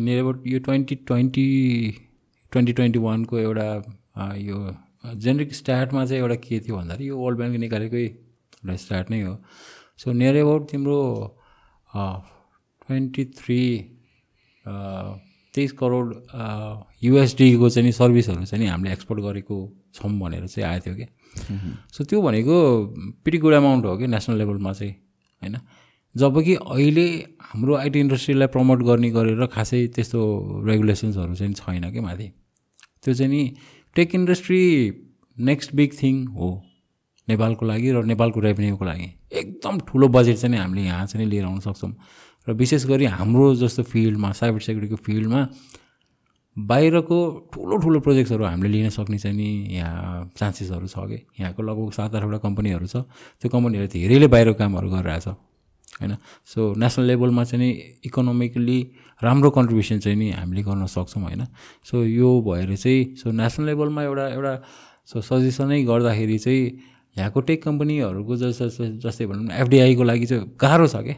नियर 0.00 0.18
अबाउट 0.20 0.46
यो 0.46 0.58
ट्वेन्टी 0.66 0.94
ट्वेन्टी 1.08 1.46
ट्वेन्टी 2.52 2.72
ट्वेन्टी 2.72 2.98
वानको 2.98 3.38
एउटा 3.38 3.66
यो 4.38 4.56
जेनेरिक 5.22 5.54
स्टार्टमा 5.54 6.04
चाहिँ 6.06 6.22
एउटा 6.22 6.34
के 6.46 6.60
थियो 6.60 6.76
भन्दाखेरि 6.76 7.08
यो 7.08 7.16
वर्ल्ड 7.18 7.38
ब्याङ्कले 7.38 7.58
निकालेकै 7.58 8.04
एउटा 8.04 8.76
स्टार्ट 8.84 9.10
नै 9.10 9.20
हो। 9.22 9.34
सो 9.98 10.12
नियर 10.12 10.36
अबाउट 10.42 10.62
तिम्रो 10.70 10.98
ट्वेन्टी 11.92 13.24
थ्री 13.38 13.60
तेइस 15.54 15.72
करोड 15.80 16.06
युएसडीको 17.04 17.68
चाहिँ 17.68 17.86
नि 17.86 17.92
सर्भिसहरू 17.92 18.44
चाहिँ 18.44 18.64
नि 18.64 18.70
हामीले 18.70 18.92
एक्सपोर्ट 18.92 19.20
गरेको 19.20 19.56
छौँ 19.94 20.10
भनेर 20.20 20.46
चाहिँ 20.46 20.68
आएको 20.68 20.84
थियो 20.84 20.94
कि। 20.96 21.06
सो 21.92 22.04
त्यो 22.04 22.22
भनेको 22.22 22.56
पिटी 23.24 23.38
गुड 23.38 23.54
एमाउन्ट 23.54 23.84
हो 23.84 23.96
कि 23.96 24.06
नेसनल 24.06 24.38
लेभलमा 24.38 24.72
चाहिँ 24.72 24.92
होइन? 25.42 25.56
जबकि 26.14 26.54
अहिले 26.54 27.06
हाम्रो 27.40 27.74
आइटी 27.76 28.00
इन्डस्ट्रीलाई 28.00 28.46
प्रमोट 28.46 28.82
गर्ने 28.82 29.10
गरेर 29.10 29.46
खासै 29.46 29.86
त्यस्तो 29.86 30.20
रेगुलेसन्सहरू 30.66 31.34
चाहिँ 31.34 31.54
छैन 31.54 31.90
कि 31.92 32.00
माथि। 32.00 32.28
त्यो 33.04 33.14
चाहिँ 33.14 33.30
नि 33.32 33.42
tech 33.96 34.14
industry 34.14 34.62
next 35.38 35.74
big 35.74 35.92
thing 36.02 36.26
हो 36.26 36.50
नेपालको 37.28 37.66
लागि 37.66 37.90
र 37.92 38.04
नेपालको 38.04 38.40
रेभेन्यूको 38.40 38.84
लागि। 38.84 39.08
एकदम 39.32 39.78
ठुलो 39.88 40.08
बजेट 40.08 40.36
चाहिँ 40.36 40.58
हामीले 40.58 40.82
यहाँ 40.82 41.06
चाहिँ 41.06 41.26
लिएर 41.26 41.44
आउन 41.44 41.60
सक्छौँ। 41.60 41.92
र 42.48 42.52
विशेष 42.52 42.84
गरी 42.86 43.04
हाम्रो 43.04 43.54
जस्तो 43.56 43.82
फिल्डमा 43.82 44.32
साइबर 44.32 44.60
सेक्युरिटीको 44.60 44.96
फिल्डमा 44.96 45.40
बाहिरको 46.56 47.48
ठुलो 47.54 47.76
ठुलो 47.76 48.00
प्रोजेक्ट्सहरू 48.00 48.44
हामीले 48.44 48.68
लिन 48.68 48.88
सक्ने 48.90 49.18
चाहिँ 49.18 49.36
नि 49.36 49.74
यहाँ 49.74 50.32
चान्सेसहरू 50.36 50.86
छ 50.86 50.94
कि? 51.08 51.26
यहाँको 51.40 51.62
लगभग 51.62 51.92
सात 51.92 52.14
आठवटा 52.14 52.38
कम्पनीहरू 52.38 52.86
छ। 52.86 52.96
त्यो 53.40 53.48
कम्पनीहरूले 53.48 53.88
धेरैले 53.88 54.26
बाहिरको 54.28 54.58
कामहरू 54.58 54.88
गरिरहेछ 54.90 55.28
होइन? 55.28 56.16
सो 56.44 56.74
नेसनल 56.76 57.04
लेभलमा 57.06 57.44
चाहिँ 57.44 57.64
नि 57.64 57.70
इकोनोमिकली 58.04 58.78
राम्रो 59.22 59.50
कन्ट्रिब्युसन 59.50 59.98
चाहिँ 59.98 60.18
नि 60.18 60.30
हामीले 60.30 60.62
गर्न 60.62 60.86
सक्छौँ 60.86 61.22
होइन? 61.22 61.44
सो 61.84 62.04
यो 62.04 62.30
भएर 62.40 62.76
चाहिँ 62.76 63.16
सो 63.16 63.30
नेसनल 63.32 63.66
लेभलमा 63.66 64.02
एउटा 64.02 64.28
एउटा 64.28 64.54
सो 65.08 65.20
सजेसनै 65.20 65.82
गर्दाखेरि 65.84 66.38
चाहिँ 66.38 66.62
यहाँको 67.16 67.40
टेक 67.40 67.64
कम्पनीहरूको 67.64 68.36
जस 68.36 68.60
जस्तै 69.00 69.26
भनौँ 69.26 69.44
न 69.44 69.50
एफडिआईको 69.50 70.02
लागि 70.02 70.26
चाहिँ 70.26 70.56
गाह्रो 70.60 70.86
छ 70.86 70.96
क्या 70.96 71.16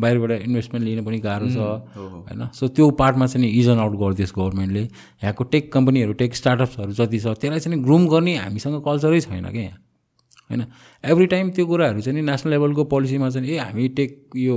बाहिरबाट 0.00 0.30
इन्भेस्टमेन्ट 0.42 0.86
लिन 0.86 1.04
पनि 1.04 1.18
गाह्रो 1.18 1.48
छ 1.48 1.56
होइन? 1.56 2.48
सो 2.54 2.68
त्यो 2.68 2.90
पार्टमा 2.98 3.26
चाहिँ 3.26 3.46
नि 3.46 3.52
इजन 3.60 3.78
आउट 3.78 3.94
गरिदियोस् 3.98 4.32
गभर्मेन्टले 4.38 4.82
यहाँको 4.82 5.44
टेक 5.44 5.72
कम्पनीहरू 5.72 6.12
टेक 6.22 6.34
स्टार्टअप्सहरू 6.34 6.92
जति 6.92 7.18
छ 7.18 7.26
त्यसलाई 7.40 7.60
चाहिँ 7.60 7.82
ग्रुम 7.84 8.06
गर्ने 8.08 8.36
हामीसँग 8.36 8.82
कल्चरै 8.84 9.20
छैन 9.20 9.50
क्या 9.50 9.62
यहाँ 9.62 9.78
होइन? 10.50 10.64
एभ्री 11.04 11.26
टाइम 11.26 11.50
त्यो 11.50 11.66
कुराहरू 11.66 12.00
चाहिँ 12.00 12.20
नि 12.20 12.26
नेसनल 12.30 12.52
लेभलको 12.52 12.84
पोलिसीमा 12.84 13.30
चाहिँ 13.30 13.48
ए 13.48 13.58
हामी 13.58 13.88
टेक 13.98 14.30
यो 14.36 14.56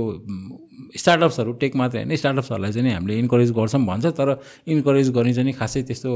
स्टार्टअप्सहरू 0.96 1.52
टेक 1.62 1.76
मात्रै 1.76 2.02
होइन 2.02 2.16
स्टार्टअप्सहरूलाई 2.16 2.72
चाहिँ 2.72 2.92
हामीले 2.92 3.18
इन्करेज 3.18 3.50
गर्छौँ 3.52 3.80
भन्छ 3.86 4.06
तर 4.06 4.28
इन्करेज 4.66 5.10
गर्ने 5.10 5.34
चाहिँ 5.34 5.52
खासै 5.52 5.82
त्यस्तो 5.82 6.10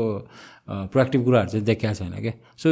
प्रोएक्टिभ 0.92 1.24
कुराहरू 1.24 1.50
चाहिँ 1.50 1.64
देखाएको 1.66 1.94
छैन 1.94 2.20
क्या 2.20 2.32
सो 2.56 2.68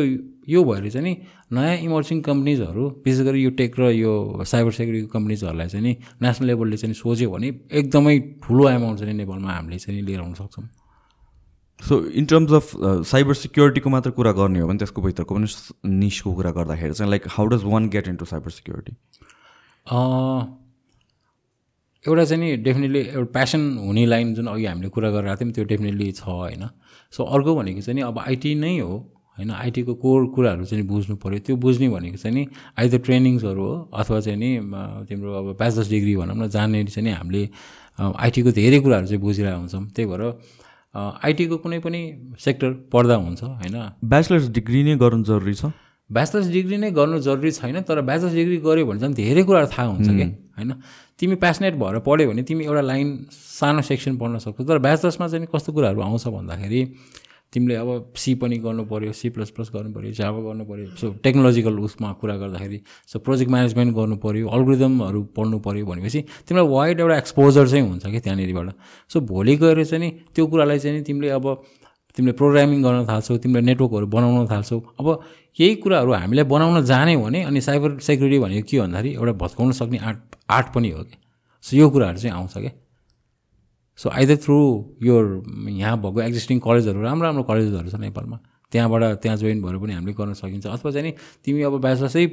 यो 0.48 0.65
भएर 0.65 0.90
चाहिँ 0.90 1.06
नि 1.09 1.16
नयाँ 1.52 1.77
इमर्सिङ 1.78 2.20
कम्पनीजहरू 2.20 2.89
विशेष 3.05 3.20
गरी 3.27 3.43
यो 3.44 3.51
टेक 3.60 3.81
र 3.81 3.90
यो 3.93 4.44
साइबर 4.44 4.73
सेक्युरिटीको 4.73 5.12
कम्पनीजहरूलाई 5.12 5.69
चाहिँ 5.69 5.86
नि 5.86 5.97
नेसनल 6.23 6.47
लेभलले 6.47 6.77
चाहिँ 6.77 6.94
सोच्यो 6.94 7.31
भने 7.31 7.48
एकदमै 7.73 8.19
ठुलो 8.44 8.69
एमाउन्ट 8.69 9.01
चाहिँ 9.01 9.15
नेपालमा 9.15 9.52
हामीले 9.52 9.78
चाहिँ 9.78 10.02
लिएर 10.02 10.20
आउन 10.20 10.35
सक्छौँ। 10.35 10.69
So 11.81 11.94
in 12.10 12.24
terms 12.27 12.52
of 12.52 12.70
cyber 13.06 13.35
सिक्योरिटीको 13.35 13.90
मात्र 13.90 14.10
कुरा 14.10 14.32
गर्ने 14.32 14.60
हो 14.60 14.69
भने 14.69 14.78
त्यसको 14.78 15.02
भित्रको 15.02 15.35
पनि 15.35 15.47
निसको 15.98 16.35
कुरा 16.35 16.51
गर्दाखेरि 16.51 16.94
चाहिँ 16.94 17.10
like 17.10 17.28
how 17.31 17.47
does 17.47 17.65
one 17.65 17.89
get 17.89 18.09
into 18.09 18.24
cyber 18.24 18.51
security 18.51 18.93
एउटा 22.09 22.24
चाहिँ 22.24 22.40
नि 22.43 22.56
डेफिनेटली 22.64 23.01
एउटा 23.01 23.30
प्यासन 23.36 23.62
हुने 23.86 24.05
लाइन 24.06 24.35
जुन 24.35 24.47
अघि 24.48 24.64
हामीले 24.64 24.89
कुरा 24.97 25.10
गरेर 25.10 25.36
थियौँ 25.36 25.52
त्यो 25.52 25.64
डेफिनेटली 25.72 26.10
छ 26.12 26.24
होइन? 26.24 26.64
सो 27.12 27.20
अर्को 27.24 27.55
भनेको 27.55 27.80
चाहिँ 27.80 27.97
नि 27.97 28.02
अब 28.09 28.18
आइटी 28.18 28.55
नै 28.55 28.78
हो 28.78 28.93
होइन? 29.36 29.51
आइटीको 29.51 29.94
कोर 30.02 30.26
कुराहरू 30.35 30.64
चाहिँ 30.64 30.85
बुझ्नु 30.86 31.16
पऱ्यो 31.22 31.39
त्यो 31.47 31.56
बुझ्ने 31.56 31.89
भनेको 31.89 32.16
चाहिँ 32.16 32.35
नि 32.35 32.43
आइदर 32.78 32.98
ट्रेनिङ्सहरू 33.06 33.62
हो 33.62 33.74
अथवा 33.94 34.20
चाहिँ 34.20 34.39
नि 34.39 34.51
तिम्रो 35.09 35.30
अब 35.39 35.47
ब्याचलर्स 35.59 35.89
डिग्री 35.90 36.16
भनौँ 36.16 36.36
न 36.36 36.48
जहाँनिर 36.48 36.89
चाहिँ 36.89 37.05
नि 37.09 37.12
हामीले 37.14 37.43
आइटीको 37.98 38.51
धेरै 38.52 38.78
कुराहरू 38.80 39.06
चाहिँ 39.06 39.22
बुझिरहेको 39.22 39.59
हुन्छौँ। 39.59 39.85
त्यही 39.94 40.06
भएर 40.10 40.22
आइटीको 41.24 41.56
कुनै 41.62 41.78
पनि 41.78 42.01
सेक्टर 42.40 42.70
पढ्दा 42.93 43.14
हुन्छ 43.14 43.43
होइन? 43.43 43.76
ब्याचलर्स 44.05 44.48
डिग्री 44.51 44.82
नै 44.82 44.97
गर्नु 44.97 45.24
जरुरी 45.24 45.55
छ? 45.55 45.70
ब्याचलर्स 46.10 46.48
डिग्री 46.48 46.76
नै 46.76 46.90
गर्नु 46.90 47.18
जरुरी 47.20 47.51
छैन 47.52 47.80
तर 47.82 48.01
ब्याचलर्स 48.01 48.35
डिग्री 48.35 48.56
गऱ्यो 48.56 48.86
भने 48.86 49.01
चाहिँ 49.01 49.14
धेरै 49.14 49.43
कुराहरू 49.43 49.68
थाहा 49.68 49.89
हुन्छ 49.89 50.09
कि 50.09 50.24
होइन? 50.59 50.72
तिमी 51.20 51.35
प्यासनेट 51.35 51.74
भएर 51.74 51.98
पढ्यो 51.98 52.30
भने 52.30 52.43
तिमी 52.43 52.64
एउटा 52.64 52.80
लाइन 52.80 53.26
सानो 53.30 53.82
सेक्सन 53.82 54.16
पढ्न 54.16 54.39
सक्छौ 54.39 54.64
तर 54.64 54.78
ब्याचलर्समा 54.78 55.28
चाहिँ 55.28 55.47
कस्तो 55.55 55.72
कुराहरू 55.72 56.01
आउँछ 56.01 56.26
भन्दाखेरि 56.28 56.82
तिमीले 57.52 57.74
अब 57.74 58.12
सी 58.16 58.35
पनि 58.35 58.56
गर्नु 58.60 58.85
पऱ्यो 58.85 59.12
सी 59.12 59.28
प्लस 59.32 59.51
प्लस 59.51 59.70
गर्नु 59.74 59.93
पऱ्यो 59.93 60.12
जावा 60.12 60.40
गर्नु 60.40 60.64
पऱ्यो 60.64 60.86
सो 61.01 61.12
टेक्नोलोजिकल 61.24 61.78
उसमा 61.80 62.12
कुरा 62.20 62.36
गर्दाखेरि 62.36 62.80
सो 63.09 63.18
प्रोजेक्ट 63.18 63.51
म्यानेजमेन्ट 63.51 63.97
गर्नु 63.97 64.16
पऱ्यो 64.16 64.48
अल्गोरिदमहरू 64.48 65.22
पढ्नु 65.36 65.59
पऱ्यो 65.59 65.86
भनेपछि 65.86 66.20
तिमीलाई 66.48 66.68
वाइड 66.68 67.01
एउटा 67.01 67.16
एक्सपोजर 67.16 67.68
चाहिँ 67.68 67.89
हुन्छ 67.89 68.06
कि 68.06 68.20
त्यहाँनिरबाट। 68.20 68.68
सो 69.09 69.20
भोलि 69.20 69.56
गएर 69.56 69.85
चाहिँ 69.85 70.05
नि 70.05 70.10
त्यो 70.35 70.47
कुरालाई 70.47 70.78
चाहिँ 70.78 71.02
तिमीले 71.02 71.28
अब 71.28 71.47
तिमीले 72.19 72.35
प्रोग्रामिङ 72.35 72.82
गर्न 72.82 73.07
थाल्छौ 73.07 73.36
तिमीले 73.39 73.61
नेटवर्कहरू 73.62 74.07
बनाउन 74.11 74.47
थाल्छौ। 74.51 74.78
अब 74.99 75.07
यही 75.59 75.74
कुराहरू 75.82 76.12
हामीले 76.12 76.43
बनाउन 76.51 76.82
जान्यौँ 76.85 77.23
भने 77.23 77.43
अनि 77.47 77.61
साइबर 77.62 77.99
सेक्युरिटी 78.03 78.39
भनेको 78.43 78.66
के 78.66 78.81
भन्दाखेरि 78.81 79.11
एउटा 79.15 79.32
भत्काउन 79.39 79.73
सक्ने 79.78 79.99
आर्ट 80.03 80.19
आर्ट 80.51 80.66
पनि 80.74 80.90
हो 80.90 81.03
कि? 81.07 81.16
सो 81.65 81.77
यो 81.77 81.86
कुराहरू 81.90 82.19
चाहिँ 82.19 82.35
आउँछ 82.35 82.55
क्या। 82.59 82.73
सो 83.99 84.11
आइदर 84.11 84.36
थ्रु 84.43 84.59
यो 85.03 85.15
यहाँ 85.78 85.97
भएको 86.03 86.20
एक्जिस्टिङ 86.23 86.59
कलेजहरू 86.59 87.03
राम्रो 87.03 87.27
राम्रो 87.27 87.43
कलेजहरू 87.47 87.89
छ 87.90 87.95
नेपालमा। 88.03 88.39
त्यहाँबाट 88.73 89.03
त्यहाँ 89.23 89.36
जोइन 89.39 89.62
भएर 89.62 89.77
पनि 89.78 89.93
हामीले 89.95 90.12
गर्न 90.19 90.32
सकिन्छ। 90.35 90.66
अथवा 90.66 90.90
चाहिँ 90.90 91.12
तिमी 91.45 91.62
अब 91.62 91.81
ब्याचलर्सै 91.81 92.27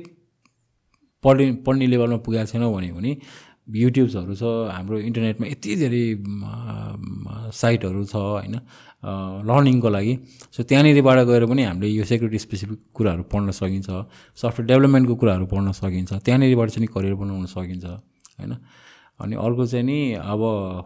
पढ्ने 1.23 1.45
पढ्ने 1.65 1.85
लेभलमा 1.87 2.17
पुगेको 2.25 2.45
छैनौ 2.45 2.73
भने 2.73 3.11
युट्युब्सहरू 3.67 4.33
छ 4.35 4.43
हाम्रो 4.71 4.97
इन्टरनेटमा 4.99 5.47
यति 5.47 5.75
धेरै 5.75 6.03
साइटहरू 7.51 8.03
छ 8.05 8.15
होइन 8.15 8.55
लर्निङको 9.49 9.89
लागि। 9.89 10.13
सो 10.53 10.63
त्यहाँनिरबाट 10.63 11.19
गएर 11.25 11.45
पनि 11.45 11.63
हामीले 11.63 11.87
यो 11.89 12.03
सेक्युरिटी 12.05 12.39
स्पेसिफिक 12.39 12.79
कुराहरू 12.93 13.23
पढ्न 13.33 13.51
सकिन्छ 13.51 13.89
सफ्टवेयर 14.37 14.67
डेभलपमेन्टको 14.67 15.15
कुराहरू 15.15 15.45
पढ्न 15.45 15.71
सकिन्छ 15.71 16.13
त्यहाँनिरबाट 16.25 16.69
चाहिँ 16.69 16.87
करियर 16.93 17.15
बनाउन 17.15 17.45
सकिन्छ 17.49 17.85
होइन। 17.85 18.53
अनि 19.15 19.35
अर्को 19.35 19.65
चाहिँ 19.65 19.85
नि 19.85 19.99
अब 20.13 20.41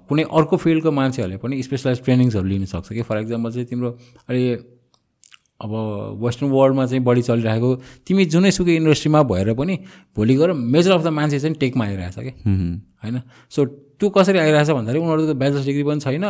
कुनै 0.09 0.23
अर्को 0.29 0.55
फिल्डको 0.57 0.91
मान्छेहरूले 0.91 1.37
पनि 1.41 1.63
स्पेसलाइज 1.63 2.03
ट्रेनिङ्सहरू 2.03 2.47
लिन 2.47 2.65
सक्छ 2.65 2.93
कि? 2.93 3.01
फर 3.01 3.17
इक्जाम्पल 3.19 3.51
चाहिँ 3.51 3.67
तिम्रो 3.67 3.89
अहिले 4.29 4.78
अब 5.61 5.71
वेस्टर्न 6.23 6.51
वर्ल्डमा 6.51 6.85
चाहिँ 6.85 7.03
बढी 7.03 7.21
चलिरहेको 7.21 7.69
तिमी 8.07 8.25
जुनै 8.25 8.51
सुकै 8.51 8.75
इन्डस्ट्रीमा 8.75 9.23
भएर 9.23 9.53
पनि 9.53 9.75
भोलि 10.15 10.35
गएर 10.35 10.51
मेजर 10.53 10.91
अफ 10.91 11.03
द 11.03 11.07
मान्छे 11.07 11.39
चाहिँ 11.39 11.55
टेकमा 11.55 11.85
आइरहेछ 11.85 12.15
कि? 12.19 12.31
होइन? 13.03 13.21
सो 13.49 13.65
त्यो 13.99 14.09
कसरी 14.09 14.39
आइरहेछ 14.39 14.69
भन्दाखेरि 14.69 14.99
उनीहरूको 15.03 15.33
ब्याचलर्स 15.33 15.65
डिग्री 15.65 15.83
पनि 15.83 15.99
छैन 15.99 16.25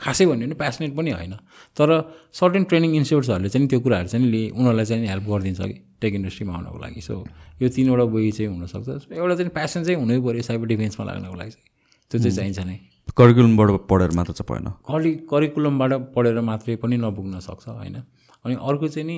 खासै 0.00 0.26
भन्यो 0.26 0.46
भने 0.46 0.54
प्यासनेट 0.54 0.92
पनि 0.96 1.10
होइन। 1.10 1.32
तर 1.78 1.88
सर्टेन 2.34 2.64
ट्रेनिङ 2.64 2.90
इन्स्टिट्युट्सहरूले 2.96 3.48
चाहिँ 3.48 3.68
त्यो 3.68 3.80
कुराहरू 3.80 4.08
चाहिँ 4.08 4.26
लिए 4.26 4.50
उनीहरूलाई 4.50 4.84
चाहिँ 4.84 5.06
हेल्प 5.08 5.24
गरिदिन्छ 5.32 5.60
कि 5.60 5.76
टेक 6.00 6.14
इन्डस्ट्रीमा 6.14 6.52
आउनको 6.54 6.78
लागि। 6.84 7.00
सो 7.00 7.14
यो 7.62 7.68
तिनवटा 7.68 8.04
वे 8.04 8.30
चाहिँ 8.30 8.50
हुनसक्छ। 8.52 9.16
एउटा 9.16 9.34
चाहिँ 9.34 9.50
प्यासन 9.50 9.80
चाहिँ 9.84 9.98
हुनै 10.00 10.20
पऱ्यो 10.20 10.42
साइबर 10.42 10.66
डिफेन्समा 10.66 11.02
लाग्नको 11.06 11.36
लागि 11.40 11.50
चाहिँ। 11.50 11.66
त्यो 12.10 12.18
चाहिँ 12.20 12.36
चाहिन्छ 12.36 12.58
नै। 12.68 12.76
करिकुलमबाट 13.16 13.68
पढेर 13.88 14.10
मात्र 14.12 14.32
चाहिँ 14.36 14.48
भएन। 14.50 14.68
करि 14.84 15.10
करिकुलमबाट 15.30 15.92
पढेर 16.14 16.40
मात्रै 16.40 16.76
पनि 16.76 16.96
नपुग्न 17.00 17.40
सक्छ 17.40 17.68
होइन? 17.68 17.96
अनि 18.44 18.54
अर्को 18.54 18.88
चाहिँ 18.88 19.06
नि 19.08 19.16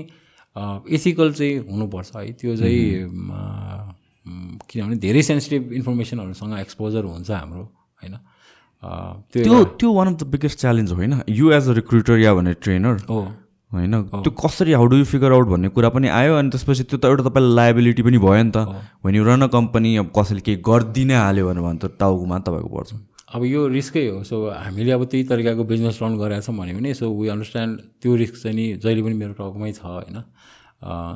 एथिकल 0.94 1.32
चाहिँ 1.32 1.54
हुनुपर्छ 1.70 2.10
है। 2.16 2.32
त्यो 2.40 2.56
चाहिँ 2.56 2.82
किनभने 4.70 4.96
धेरै 4.98 5.22
सेन्सिटिभ 5.22 5.72
इन्फर्मेसनहरूसँग 5.72 6.58
एक्सपोजर 6.58 7.04
हुन्छ 7.04 7.30
हाम्रो 7.30 7.62
होइन? 7.62 8.14
त्यो 9.32 9.64
त्यो 9.80 9.92
one 9.92 10.06
of 10.08 10.14
the 10.20 10.26
biggest 10.32 10.58
challenge 10.60 10.92
होइन? 10.92 11.12
यु 11.28 11.50
एज 11.52 11.68
अ 11.68 11.72
रिक्रुटर 11.80 12.18
या 12.18 12.34
भने 12.34 12.52
ट्रेनर 12.62 12.96
हो। 13.10 13.20
होइन? 13.72 14.02
त्यो 14.22 14.30
कसरी 14.40 14.72
how 14.72 14.86
do 14.86 14.96
you 14.96 15.04
figure 15.04 15.32
out 15.32 15.46
भन्ने 15.48 15.68
कुरा 15.76 15.88
पनि 15.90 16.08
आयो 16.08 16.34
अनि 16.36 16.50
त्यसपछि 16.50 16.82
त्यो 16.84 16.98
त 16.98 17.04
एउटा 17.04 17.22
तपाईँलाई 17.28 17.54
लाइबिलिटी 17.56 18.02
पनि 18.02 18.18
भयो 18.18 18.42
नि 18.42 18.52
त। 18.56 18.58
यु 19.14 19.24
रन 19.24 19.42
अ 19.42 19.48
कम्पनी 19.52 19.96
अब 19.96 20.12
कसैले 20.18 20.40
केही 20.46 20.62
गरिदिनै 20.62 21.14
हाल्यो 21.14 21.44
भने 21.46 21.78
त 21.78 21.84
टाउकोमा 21.98 22.38
तपाईँको 22.46 22.68
पर्छ। 22.76 22.90
अब 23.36 23.44
यो 23.44 23.68
रिस्कै 23.68 24.06
हो। 24.08 24.22
सो 24.24 24.36
हामीले 24.48 24.92
अब 24.96 25.04
त्यही 25.12 25.24
तरिकाको 25.28 25.64
बिजनेस 25.68 25.98
रन 26.02 26.16
गरेका 26.16 26.40
छौँ 26.40 26.56
भन्यो 26.56 26.76
भने 26.76 26.94
सो 26.96 27.04
वी 27.12 27.28
अन्डरस्ट्यान्ड 27.28 27.74
त्यो 28.00 28.14
रिस्क 28.16 28.34
चाहिँ 28.42 28.56
नि 28.56 28.64
जहिले 28.80 29.02
पनि 29.04 29.14
मेरो 29.14 29.32
टाउकोमै 29.36 29.72
छ 29.76 29.84
होइन। 29.84 30.18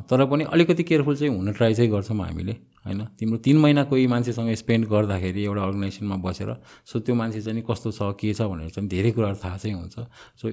तर 0.05 0.25
पनि 0.29 0.45
अलिकति 0.53 0.83
केयरफुल 0.85 1.17
चाहिँ 1.17 1.33
हुन 1.33 1.53
ट्राई 1.53 1.75
चाहिँ 1.75 1.91
गर्छौँ 1.91 2.17
हामीले 2.17 2.53
होइन। 2.85 3.01
तिम्रो 3.17 3.39
तिन 3.41 3.57
महिना 3.61 3.83
कोही 3.89 4.07
मान्छेसँग 4.07 4.53
स्पेन्ड 4.57 4.85
गर्दाखेरि 4.89 5.41
एउटा 5.45 5.63
अर्गनाइजेसनमा 5.63 6.17
बसेर 6.21 6.51
सो 6.85 7.01
त्यो 7.01 7.15
मान्छे 7.15 7.41
चाहिँ 7.41 7.63
कस्तो 7.65 7.91
छ 7.93 8.01
के 8.21 8.33
छ 8.35 8.49
भनेर 8.53 8.71
चाहिँ 8.73 8.89
धेरै 8.89 9.11
कुराहरू 9.17 9.39
थाहा 9.45 9.57
चाहिँ 9.57 9.77
हुन्छ। 9.77 9.97
सो 10.41 10.49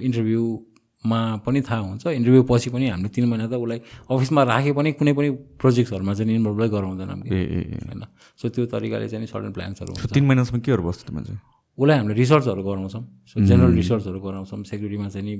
इन्टरभ्यूमा 0.98 1.46
पनि 1.46 1.60
थाहा 1.62 1.80
हुन्छ। 1.80 2.06
इन्टरभ्यू 2.08 2.42
पछि 2.42 2.70
पनि 2.70 2.88
हामीले 2.88 3.08
तिन 3.08 3.24
महिना 3.28 3.46
त 3.46 3.54
उसलाई 3.54 3.80
अफिसमा 4.10 4.42
राखे 4.42 4.72
पनि 4.74 4.92
कुनै 4.98 5.12
पनि 5.14 5.28
प्रोजेक्ट्सहरूमा 5.62 6.12
चाहिँ 6.14 6.34
इन्भल्भै 6.34 6.68
गराउँदैनौँ 6.68 7.20
कि 7.22 7.38
होइन। 7.86 8.02
सो 8.36 8.48
त्यो 8.48 8.66
तरिकाले 8.66 9.08
चाहिँ 9.08 9.26
सर्टन 9.26 9.52
प्लान्सहरू 9.54 9.90
हुन्छ। 9.94 10.12
तिन 10.12 10.24
महिनासम्म 10.26 10.60
केहरू 10.60 10.82
बस्छ 10.82 11.10
मान्छे? 11.10 11.34
उसलाई 11.78 11.96
हामीले 11.98 12.14
रिसर्चहरू 12.18 12.62
गराउँछौँ। 12.62 13.04
सो 13.30 13.36
जेनरल 13.46 13.72
रिसर्चहरू 13.78 14.18
गराउँछौँ। 14.18 14.62
सेक्युरिटीमा 14.66 15.08
चाहिँ 15.08 15.26
नि 15.26 15.34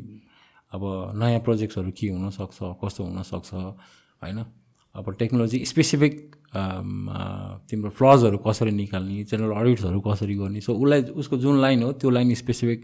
अब 0.72 0.82
नयाँ 1.18 1.40
प्रोजेक्ट्सहरू 1.42 1.90
के 1.90 2.06
हुनसक्छ 2.14 2.58
कस्तो 2.78 3.02
हुनसक्छ 3.02 3.50
होइन? 4.22 4.38
अब 4.94 5.06
टेक्नोलोजी 5.18 5.58
स्पेसिफिक 5.64 6.14
तिम्रो 7.68 7.90
फ्लजहरू 7.98 8.38
कसरी 8.46 8.72
निकाल्ने 8.72 9.24
जेनरल 9.26 9.52
अडिट्सहरू 9.58 10.00
कसरी 10.00 10.34
गर्ने? 10.38 10.60
सो 10.62 10.72
उसलाई 10.72 11.00
उसको 11.18 11.36
जुन 11.42 11.60
लाइन 11.60 11.82
हो 11.82 11.92
त्यो 11.98 12.10
लाइन 12.10 12.34
स्पेसिफिक 12.34 12.80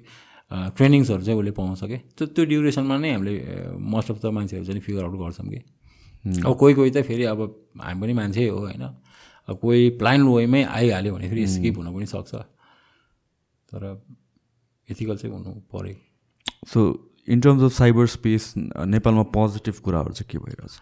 ट्रेनिङ्सहरू 0.50 1.22
चाहिँ 1.24 1.38
उसले 1.38 1.50
पाउँछ 1.50 1.84
कि 1.84 1.96
त्यो 2.16 2.26
त्यो 2.34 2.44
ड्युरेसनमा 2.44 2.96
नै 2.98 3.10
हामीले 3.12 3.32
मोस्ट 3.74 4.10
अफ 4.10 4.18
द 4.22 4.26
मान्छेहरू 4.36 4.64
चाहिँ 4.66 4.80
फिगर 4.80 5.04
आउट 5.04 5.16
गर्छौँ 5.18 5.48
कि। 5.48 5.60
अब 6.40 6.52
कोही 6.56 6.74
कोही 6.74 6.90
त 6.90 7.02
फेरि 7.04 7.24
अब 7.32 7.40
हामी 7.80 8.00
पनि 8.00 8.12
मान्छे 8.12 8.48
हो 8.48 8.58
होइन। 8.58 8.82
अब 9.48 9.56
कोही 9.60 9.90
प्लान 10.00 10.22
वेमै 10.24 10.62
आइहाल्यो 10.64 11.14
भने 11.14 11.28
फेरि 11.28 11.46
स्किप 11.46 11.76
हुन 11.78 11.88
पनि 11.94 12.06
सक्छ। 12.06 12.34
तर 13.68 13.82
एथिकल 14.88 15.16
चाहिँ 15.16 15.34
हुनु 15.36 15.50
पऱ्यो। 15.72 15.94
So 16.68 16.80
in 17.28 17.40
terms 17.40 17.62
of 17.62 17.72
cyber 17.72 18.06
space 18.06 18.52
नेपालमा 18.56 19.22
पोजिटिभ 19.32 19.76
कुराहरू 19.84 20.12
चाहिँ 20.12 20.28
के 20.30 20.38
भइरहेछ? 20.38 20.74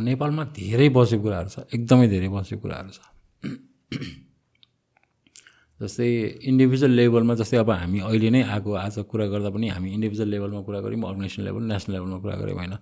नेपालमा 0.00 0.44
धेरै 0.56 0.88
बसेको 0.88 1.22
कुराहरू 1.22 1.48
छ। 1.48 1.66
एकदमै 1.74 2.08
धेरै 2.08 2.28
बसेको 2.28 2.60
कुराहरू 2.62 2.90
छ। 2.90 2.98
जस्तै 5.82 6.08
इन्डिभिजुअल 6.50 6.92
लेभलमा 7.00 7.34
जस्तै 7.42 7.56
अब 7.58 7.70
हामी 7.70 7.98
अहिले 8.08 8.30
नै 8.30 8.42
आएको 8.54 8.70
आज 8.84 8.98
कुरा 9.10 9.26
गर्दा 9.32 9.50
पनि 9.50 9.68
हामी 9.74 9.88
इन्डिभिजुअल 9.98 10.28
लेभलमा 10.34 10.60
कुरा 10.66 10.80
गऱ्यौँ 10.80 11.08
अर्गनाइजेसन 11.10 11.42
लेभल 11.42 11.62
नेसनल 11.72 11.92
लेभलमा 11.94 12.18
कुरा 12.22 12.36
गऱ्यौँ 12.42 12.58
होइन? 12.58 12.74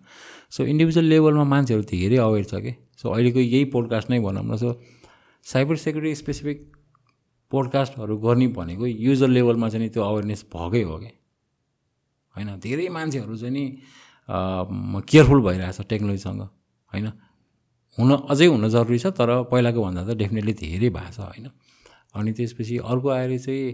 सो 0.54 0.64
इन्डिभिजुअल 0.72 1.06
लेभलमा 1.12 1.44
मान्छेहरू 1.54 1.84
धेरै 1.92 2.18
अवेर 2.26 2.44
छ 2.44 2.54
कि? 2.64 2.72
सो 3.00 3.04
अहिलेको 3.14 3.40
यही 3.40 3.64
पोडकास्ट 3.72 4.10
नै 4.10 4.18
भनौँ 4.20 4.44
न। 4.44 4.56
सो 4.56 4.68
साइबर 5.46 5.76
सेक्युरिटी 5.86 6.14
स्पेसिफिक 6.14 6.58
पोडकास्टहरू 7.52 8.16
गर्ने 8.20 8.46
भनेको 8.54 8.86
युजर 8.86 9.28
लेभलमा 9.28 9.68
चाहिँ 9.68 9.88
त्यो 9.88 10.02
अवेरनेस 10.02 10.44
भएकै 10.54 10.82
हो 10.84 10.96
कि? 11.00 11.10
होइन? 12.36 12.48
धेरै 12.60 12.88
मान्छेहरू 12.88 13.36
चाहिँ 13.36 13.54
नि 13.54 13.64
केयरफुल 15.08 15.40
भइरहेछ 15.48 15.80
टेक्नोलोजीसँग 15.90 16.42
होइन? 16.92 17.06
हुन 17.98 18.10
अझै 18.30 18.46
हुन 18.46 18.68
जरुरी 18.68 18.98
छ 18.98 19.06
तर 19.18 19.30
पहिलाको 19.50 19.80
भन्दा 19.82 20.02
त 20.06 20.10
डेफिनेटली 20.20 20.52
धेरै 20.62 20.88
भएको 20.94 21.10
छ 21.16 21.18
होइन? 21.26 21.46
अनि 22.14 22.32
त्यसपछि 22.32 22.76
अर्को 22.78 23.08
आएर 23.08 23.38
चाहिँ 23.38 23.72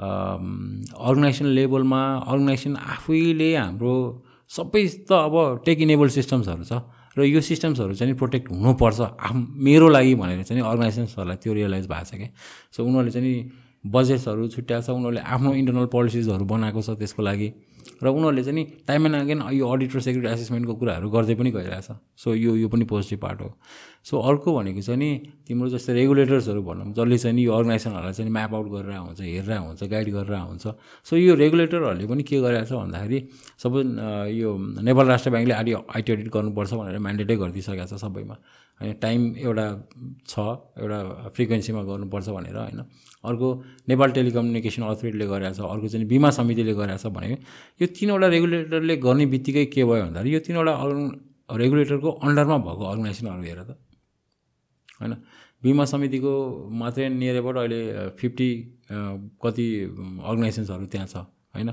अर्गनाइजेसन 0.00 1.46
लेभलमा 1.46 2.02
अर्गनाइजेसन 2.26 2.76
आफैले 2.76 3.54
हाम्रो 3.56 3.94
सबै 4.50 4.86
त 5.08 5.12
अब 5.12 5.62
टेक 5.64 5.80
इनेबल 5.80 6.08
सिस्टम्सहरू 6.18 6.64
छ 6.64 6.82
र 7.18 7.24
यो 7.24 7.40
सिस्टम्सहरू 7.40 7.94
चाहिँ 7.94 8.14
प्रोटेक्ट 8.14 8.50
हुनुपर्छ 8.50 9.00
आफ 9.00 9.34
मेरो 9.66 9.88
लागि 9.88 10.14
भनेर 10.14 10.42
चाहिँ 10.42 10.62
अर्गनाइजेसन्सहरूलाई 10.62 11.36
त्यो 11.42 11.52
रियलाइज 11.52 11.86
भएको 11.86 12.04
छ 12.04 12.14
क्या 12.14 12.28
सो 12.72 12.84
उनीहरूले 12.84 13.10
चाहिँ 13.10 13.34
बजेट्सहरू 13.86 14.48
छुट्याएको 14.48 14.86
छ 14.86 14.90
उनीहरूले 14.90 15.20
आफ्नो 15.34 15.52
इन्टरनल 15.54 15.86
पोलिसिजहरू 15.96 16.44
बनाएको 16.44 16.80
छ 16.82 16.90
त्यसको 17.00 17.22
लागि। 17.22 17.48
र 18.02 18.06
उनीहरूले 18.08 18.42
चाहिँ 18.42 18.56
नि 18.56 18.64
टाइम 18.88 19.06
एन्ड 19.06 19.16
अगेन 19.16 19.40
यो 19.52 19.68
अडिट 19.68 19.96
र 19.96 20.00
सेक्युरिटी 20.00 20.32
एसेसमेन्टको 20.32 20.74
कुराहरू 20.80 21.10
गर्दै 21.10 21.34
पनि 21.36 21.50
गइरहेछ। 21.50 21.88
सो 22.16 22.34
यो 22.34 22.56
यो 22.56 22.68
पनि 22.68 22.84
पोजिटिभ 22.88 23.20
पार्ट 23.20 23.40
हो। 23.40 23.48
सो 24.04 24.14
अर्को 24.16 24.48
भनेको 24.56 24.80
चाहिँ 24.80 24.98
नि 24.98 25.10
तिम्रो 25.44 25.68
जस्तै 25.68 25.92
रेगुलेटर्सहरू 25.92 26.62
भनौँ 26.64 26.92
जसले 26.96 27.18
चाहिँ 27.18 27.34
नि 27.36 27.42
यो 27.44 27.52
अर्गनाइजेसनहरूलाई 27.52 28.14
चाहिँ 28.16 28.32
म्याप 28.32 28.54
आउट 28.54 28.68
गरेर 28.72 28.96
हुन्छ 28.96 29.20
हेरेर 29.20 29.58
हुन्छ 29.60 29.82
गाइड 29.84 30.08
गरेर 30.16 30.34
हुन्छ 30.48 30.64
सो 31.04 31.16
यो 31.16 31.34
रेगुलेटरहरूले 31.36 32.06
पनि 32.08 32.22
के 32.24 32.40
गरिरहेछ 32.40 32.72
भन्दाखेरि 32.72 33.18
सबै 33.60 33.80
यो 34.32 34.48
नेपाल 34.80 35.06
राष्ट्र 35.12 35.30
ब्याङ्कले 35.30 35.54
आदि 35.60 35.72
आइटी 35.92 36.10
अडिट 36.12 36.28
गर्नुपर्छ 36.32 36.72
भनेर 36.80 36.98
म्यान्डेटै 37.04 37.36
गरिदिइसकेको 37.36 37.84
छ 37.84 37.94
सबैमा। 38.00 38.36
होइन 38.80 38.92
टाइम 38.96 39.20
एउटा 39.36 39.66
छ 40.24 40.34
एउटा 40.80 40.98
फ्रिक्वेन्सीमा 41.36 41.80
गर्नुपर्छ 41.84 42.28
भनेर 42.32 42.56
होइन। 42.56 42.80
अर्को 43.24 43.48
नेपाल 43.88 44.10
टेलिकम्युनिकेसन 44.16 44.82
अथोरिटीले 44.82 45.26
गरेको 45.32 45.54
छ 45.54 45.60
अर्को 45.60 45.86
चाहिँ 45.92 46.06
बिमा 46.08 46.30
समितिले 46.38 46.72
गरेको 46.74 46.98
छ 46.98 47.06
भने 47.12 47.36
यो 47.80 47.86
तिनवटा 47.92 48.26
रेगुलेटरले 48.34 48.96
गर्ने 48.96 49.26
बित्तिकै 49.34 49.64
के 49.74 49.84
भयो 49.84 50.02
भन्दाखेरि 50.08 50.34
यो 50.34 50.40
तिनवटा 50.40 50.72
रेगुलेटरको 51.60 52.10
अन्डरमा 52.24 52.56
भएको 52.64 52.84
अर्गनाइजेसनहरू 52.92 53.42
हेर 53.42 53.60
त। 53.62 53.70
होइन? 55.00 55.12
बिमा 55.62 55.84
समितिको 55.92 56.32
मात्रै 56.80 57.08
नियर 57.20 57.36
एबाउट 57.36 57.56
अहिले 57.56 57.80
फिफ्टी 58.16 58.50
कति 59.42 59.66
अर्गनाइजेसन्सहरू 60.30 60.86
त्यहाँ 60.88 61.06
छ। 61.06 61.16
होइन? 61.52 61.70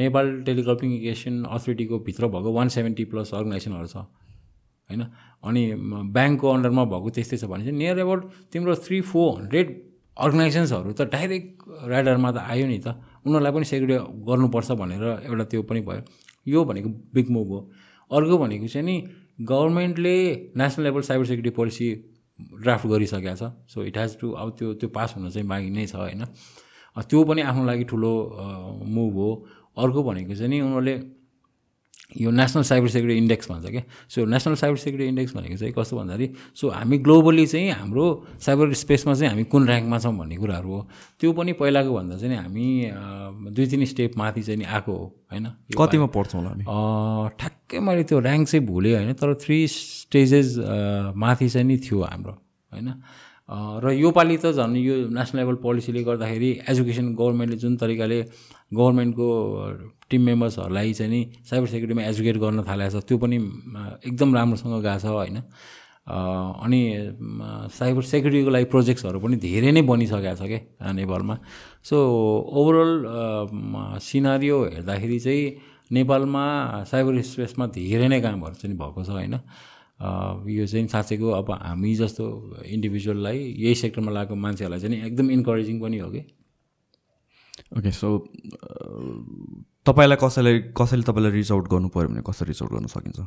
नेपाल 0.00 0.26
टेलिकम्युनिकेसन 0.46 1.34
अथोरिटीको 1.44 1.98
भित्र 2.06 2.26
भएको 2.32 2.50
वान 2.52 2.68
सेभेन्टी 2.72 3.04
प्लस 3.12 3.34
अर्गनाइजेसनहरू 3.34 3.88
छ। 3.92 3.96
होइन? 4.88 5.02
अनि 5.44 5.62
ब्याङ्कको 6.16 6.46
अन्डरमा 6.48 6.84
भएको 6.92 7.08
त्यस्तै 7.10 7.36
छ 7.36 7.44
भने 7.52 7.64
चाहिँ 7.64 7.78
नियर 7.78 7.98
एबाउट 7.98 8.20
तिम्रो 8.52 8.74
थ्री 8.86 9.00
फोर 9.10 9.28
हन्ड्रेड 9.40 9.68
अर्गनाइजेसन्सहरू 10.16 10.92
त 10.92 11.02
डाइरेक्ट 11.08 11.88
राइडरमा 11.88 12.30
त 12.32 12.38
आयो 12.52 12.66
नि 12.66 12.78
त। 12.84 12.96
उनीहरूलाई 13.24 13.52
पनि 13.52 13.64
सेक्युरिटी 13.64 13.98
गर्नुपर्छ 14.28 14.70
भनेर 14.80 15.04
एउटा 15.28 15.44
त्यो 15.50 15.62
पनि 15.62 15.80
भयो। 15.80 16.02
यो 16.46 16.64
भनेको 16.64 16.88
बिग 17.14 17.30
मुभ 17.30 17.48
हो। 17.48 17.60
अर्को 18.10 18.38
भनेको 18.38 18.66
चाहिँ 18.68 18.86
नि 18.86 18.96
गभर्मेन्टले 19.40 20.16
national 20.56 20.84
level 20.84 21.02
cyber 21.08 21.24
security 21.24 21.52
policy 21.56 21.86
draft 22.62 22.86
गरिसकेको 22.92 23.34
छ। 23.40 23.42
सो 23.72 23.78
इट 23.88 23.96
हेज 23.98 24.10
टु 24.20 24.26
अब 24.36 24.48
त्यो 24.58 24.68
त्यो 24.80 24.88
पास 24.92 25.14
हुन 25.16 25.30
चाहिँ 25.30 25.48
बाँकी 25.48 25.70
नै 25.70 25.86
छ 25.86 25.94
होइन। 25.96 26.24
त्यो 27.08 27.18
पनि 27.24 27.40
आफ्नो 27.48 27.64
लागि 27.64 27.84
ठुलो 27.88 28.12
मुभ 28.84 29.14
हो। 29.16 29.30
अर्को 29.80 30.00
भनेको 30.02 30.34
चाहिँ 30.34 30.50
नि 30.50 30.60
उनीहरूले 30.60 30.94
यो 32.16 32.30
नेसनल 32.30 32.62
साइबर 32.62 32.88
सेक्युरिटी 32.88 33.18
इन्डेक्स 33.18 33.50
भन्छ 33.50 33.66
क्या। 33.70 33.82
So 34.08 34.24
national 34.24 34.54
cyber 34.54 34.76
security 34.76 35.08
index 35.08 35.32
भनेको 35.36 35.56
चाहिँ 35.56 35.74
कस्तो 35.78 35.96
भन्दाखेरि 35.96 36.28
सो 36.54 36.68
हामी 36.68 36.98
ग्लोबली 36.98 37.46
चाहिँ 37.46 37.70
हाम्रो 37.72 38.04
साइबर 38.40 38.72
स्पेसमा 38.72 39.14
चाहिँ 39.14 39.30
हामी 39.32 39.44
कुन 39.48 39.62
ऱ्याङ्कमा 39.68 39.98
छौँ 39.98 40.14
भन्ने 40.18 40.36
कुराहरू 40.36 40.68
हो। 40.68 40.80
त्यो 41.20 41.32
पनि 41.32 41.52
पहिलाको 41.56 41.92
भन्दा 41.94 42.16
चाहिँ 42.18 42.36
हामी 42.36 42.66
दुई 43.52 43.66
तिन 43.66 43.84
स्टेप 43.84 44.18
माथि 44.18 44.42
चाहिँ 44.42 44.58
नि 44.58 44.64
आएको 44.64 44.92
हो 44.92 45.04
होइन? 45.32 45.46
कतिमा 45.72 46.06
पर्छौँ 46.12 46.40
होला 46.40 46.50
हामी? 46.52 46.64
ठ्याक्कै 47.40 47.78
मैले 47.80 48.04
त्यो 48.04 48.20
ऱ्याङ्क 48.20 48.48
चाहिँ 48.48 48.66
भुलेँ 48.66 48.94
होइन? 48.96 49.12
तर 49.16 49.34
थ्री 49.40 49.66
स्टेजेस 49.68 50.56
माथि 51.16 51.48
चाहिँ 51.48 51.66
नि 51.66 51.76
थियो 51.80 52.02
हाम्रो 52.02 52.34
होइन? 52.72 52.88
र 53.52 53.90
योपालि 53.92 54.36
त 54.38 54.54
झन् 54.56 54.76
यो 54.76 54.94
नेसनल 55.12 55.40
लेभल 55.40 55.56
पोलिसीले 55.60 56.02
गर्दाखेरि 56.04 56.50
एजुकेसन 56.72 57.12
गभर्मेन्टले 57.12 57.56
जुन 57.58 57.76
तरिकाले 57.76 58.18
गभर्मेन्टको 58.72 59.26
टिम 60.10 60.22
मेम्बर्सहरूलाई 60.22 60.92
चाहिँ 60.92 61.10
नि 61.12 61.20
साइबर 61.50 61.66
सेक्युरिटीमा 61.66 62.02
एजुकेट 62.08 62.36
गर्न 62.44 62.62
थालेको 62.68 63.00
छ। 63.00 63.04
त्यो 63.08 63.18
पनि 63.18 63.36
एकदम 64.08 64.34
राम्रोसँग 64.34 64.74
गएको 64.82 64.98
छ 64.98 65.06
होइन। 65.06 65.38
अनि 66.02 66.80
साइबर 67.78 68.02
सेक्युरिटीको 68.02 68.50
लागि 68.50 68.64
प्रोजेक्ट्सहरू 68.74 69.18
पनि 69.20 69.36
धेरै 69.38 69.70
नै 69.72 69.82
बनिसकेको 69.86 70.34
छ 70.34 70.42
क्या 70.50 70.92
नेपालमा 70.92 71.36
सो 71.84 71.96
ओभरअल 72.60 72.92
सिनारियो 74.02 74.56
हेर्दाखेरि 74.74 75.18
चाहिँ 75.20 75.44
नेपालमा 75.92 76.42
साइबर 76.90 77.20
स्पेसमा 77.22 77.66
धेरै 77.78 78.08
नै 78.08 78.20
कामहरू 78.20 78.54
चाहिँ 78.58 78.76
भएको 78.76 79.04
छ 79.04 79.10
होइन। 79.14 79.34
यो 80.50 80.66
चाहिँ 80.66 80.86
साँच्चैको 80.88 81.28
अब 81.30 81.50
हामी 81.52 81.94
जस्तो 81.94 82.24
इन्डिभिजुअललाई 82.66 83.38
यही 83.38 83.74
सेक्टरमा 83.78 84.10
लागेको 84.12 84.34
मान्छेहरूलाई 84.34 84.80
चाहिँ 84.80 85.06
एकदम 85.06 85.30
इन्करेजिङ 85.30 85.80
पनि 85.80 85.98
हो 85.98 86.08
कि। 86.10 86.22
ओके 87.78 87.90
सो 87.90 88.08
तपाईँलाई 89.86 90.18
कसैलाई 90.22 90.58
कसैले 90.76 91.02
तपाईँलाई 91.02 91.32
रिच 91.32 91.50
आउट 91.52 91.68
गर्नु 91.68 91.88
पऱ्यो 91.88 92.08
भने 92.08 92.22
कसरी 92.26 92.48
रिच 92.48 92.62
आउट 92.62 92.72
गर्न 92.72 92.86
सकिन्छ? 92.92 93.18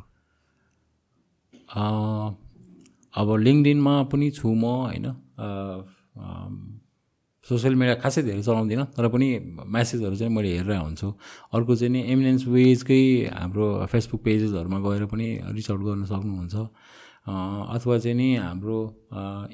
अब 3.16 3.28
लिङ्कडिनमा 3.42 3.94
पनि 4.12 4.30
छु 4.30 4.48
म 4.54 4.64
होइन। 4.86 5.06
सोसियल 7.46 7.74
मिडिया 7.74 7.94
खासै 8.02 8.22
धेरै 8.22 8.42
चलाउँदिनँ 8.42 8.84
तर 8.96 9.06
पनि 9.08 9.26
म्यासेजहरू 9.70 10.16
चाहिँ 10.16 10.32
मैले 10.34 10.50
हेरेर 10.56 10.78
हुन्छु 10.78 11.08
अर्को 11.54 11.72
चाहिँ 11.76 11.92
नि 11.92 12.00
एमिनेन्स 12.12 12.46
वेजकै 12.46 13.02
हाम्रो 13.34 13.86
फेसबुक 13.86 14.20
पेजेसहरूमा 14.22 14.78
गएर 14.86 15.04
पनि 15.06 15.26
रिच 15.54 15.70
आउट 15.70 15.82
गर्न 15.86 16.04
सक्नुहुन्छ। 16.10 16.54
अथवा 17.26 17.98
चाहिँ 17.98 18.16
नि 18.16 18.28
हाम्रो 18.36 18.78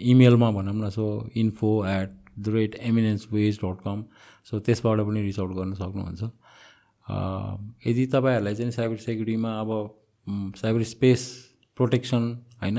इमेलमा 0.01 0.51
भनौँ 0.51 0.75
न 0.75 0.89
so 0.91 1.07
info 1.37 1.71
at 1.87 2.09
the 2.39 2.49
rate 2.49 2.75
eminence 2.81 3.29
ways 3.33 3.59
dot 3.65 3.79
com 3.85 4.05
so 4.47 4.59
त्यसबाट 4.67 5.01
पनि 5.07 5.21
रिच 5.23 5.39
आउट 5.39 5.53
गर्न 5.59 5.73
सक्नुहुन्छ। 5.81 6.23
यदि 7.87 8.05
तपाईँहरूलाई 8.13 8.55
चाहिँ 8.55 8.73
साइबर 8.73 8.97
सेक्युरिटीमा 9.07 9.51
अब 9.61 9.71
साइबर 10.57 10.83
स्पेस 10.93 11.21
प्रोटेक्सन 11.77 12.23
होइन 12.63 12.79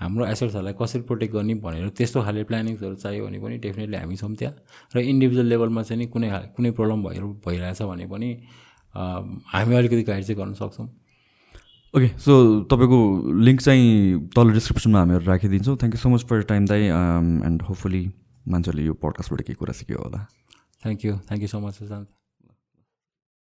हाम्रो 0.00 0.26
एसेट्सहरूलाई 0.26 0.74
कसरी 0.80 1.02
प्रोटेक्ट 1.08 1.32
गर्ने 1.34 1.54
भनेर 1.60 1.88
त्यस्तो 1.92 2.22
खाले 2.24 2.42
प्लानिङ्सहरू 2.50 2.94
चाहियो 2.94 3.26
भने 3.26 3.38
पनि 3.38 3.56
डेफिनेटली 3.64 3.96
हामी 3.96 4.16
छौँ 4.16 4.34
त्यहाँ। 4.34 4.54
र 4.96 4.98
इन्डिभिजुअल 5.12 5.46
लेभलमा 5.46 5.82
चाहिँ 5.82 5.98
नि 6.00 6.06
कुनै 6.08 6.28
कुनै 6.56 6.70
प्रब्लम 6.78 7.02
भएर 7.04 7.24
भइरहेछ 7.46 7.82
भने 7.82 8.06
पनि 8.08 8.30
हामी 8.94 9.74
अलिकति 9.76 10.02
गाइड 10.02 10.24
चाहिँ 10.24 10.38
गर्न 10.40 10.54
सक्छौँ। 10.56 10.88
ओके 11.94 12.08
सो 12.16 12.32
तपाईँको 12.70 12.98
लिङ्क 13.44 13.60
चाहिँ 13.60 13.86
तल 14.34 14.52
डिस्क्रिप्सनमा 14.52 14.98
हामीहरू 14.98 15.24
राखिदिन्छौँ। 15.26 15.76
Thank 15.76 15.94
you 15.94 16.00
so 16.00 16.08
much 16.08 16.24
for 16.26 16.42
time 16.48 16.66
दाई 16.66 16.82
एन्ड 17.46 17.62
होपफुली 17.68 18.02
मान्छेहरूले 18.48 18.86
यो 18.86 18.94
पडकास्टबाट 19.04 19.40
केही 19.46 19.58
कुरा 19.60 19.72
सिक्यो 19.78 19.98
होला। 20.00 20.26
Thank 20.82 21.04
you 21.04 21.16
thank 21.26 21.42
you 21.42 21.48
so 21.48 21.60
much 21.60 21.74
Sushant 21.74 22.08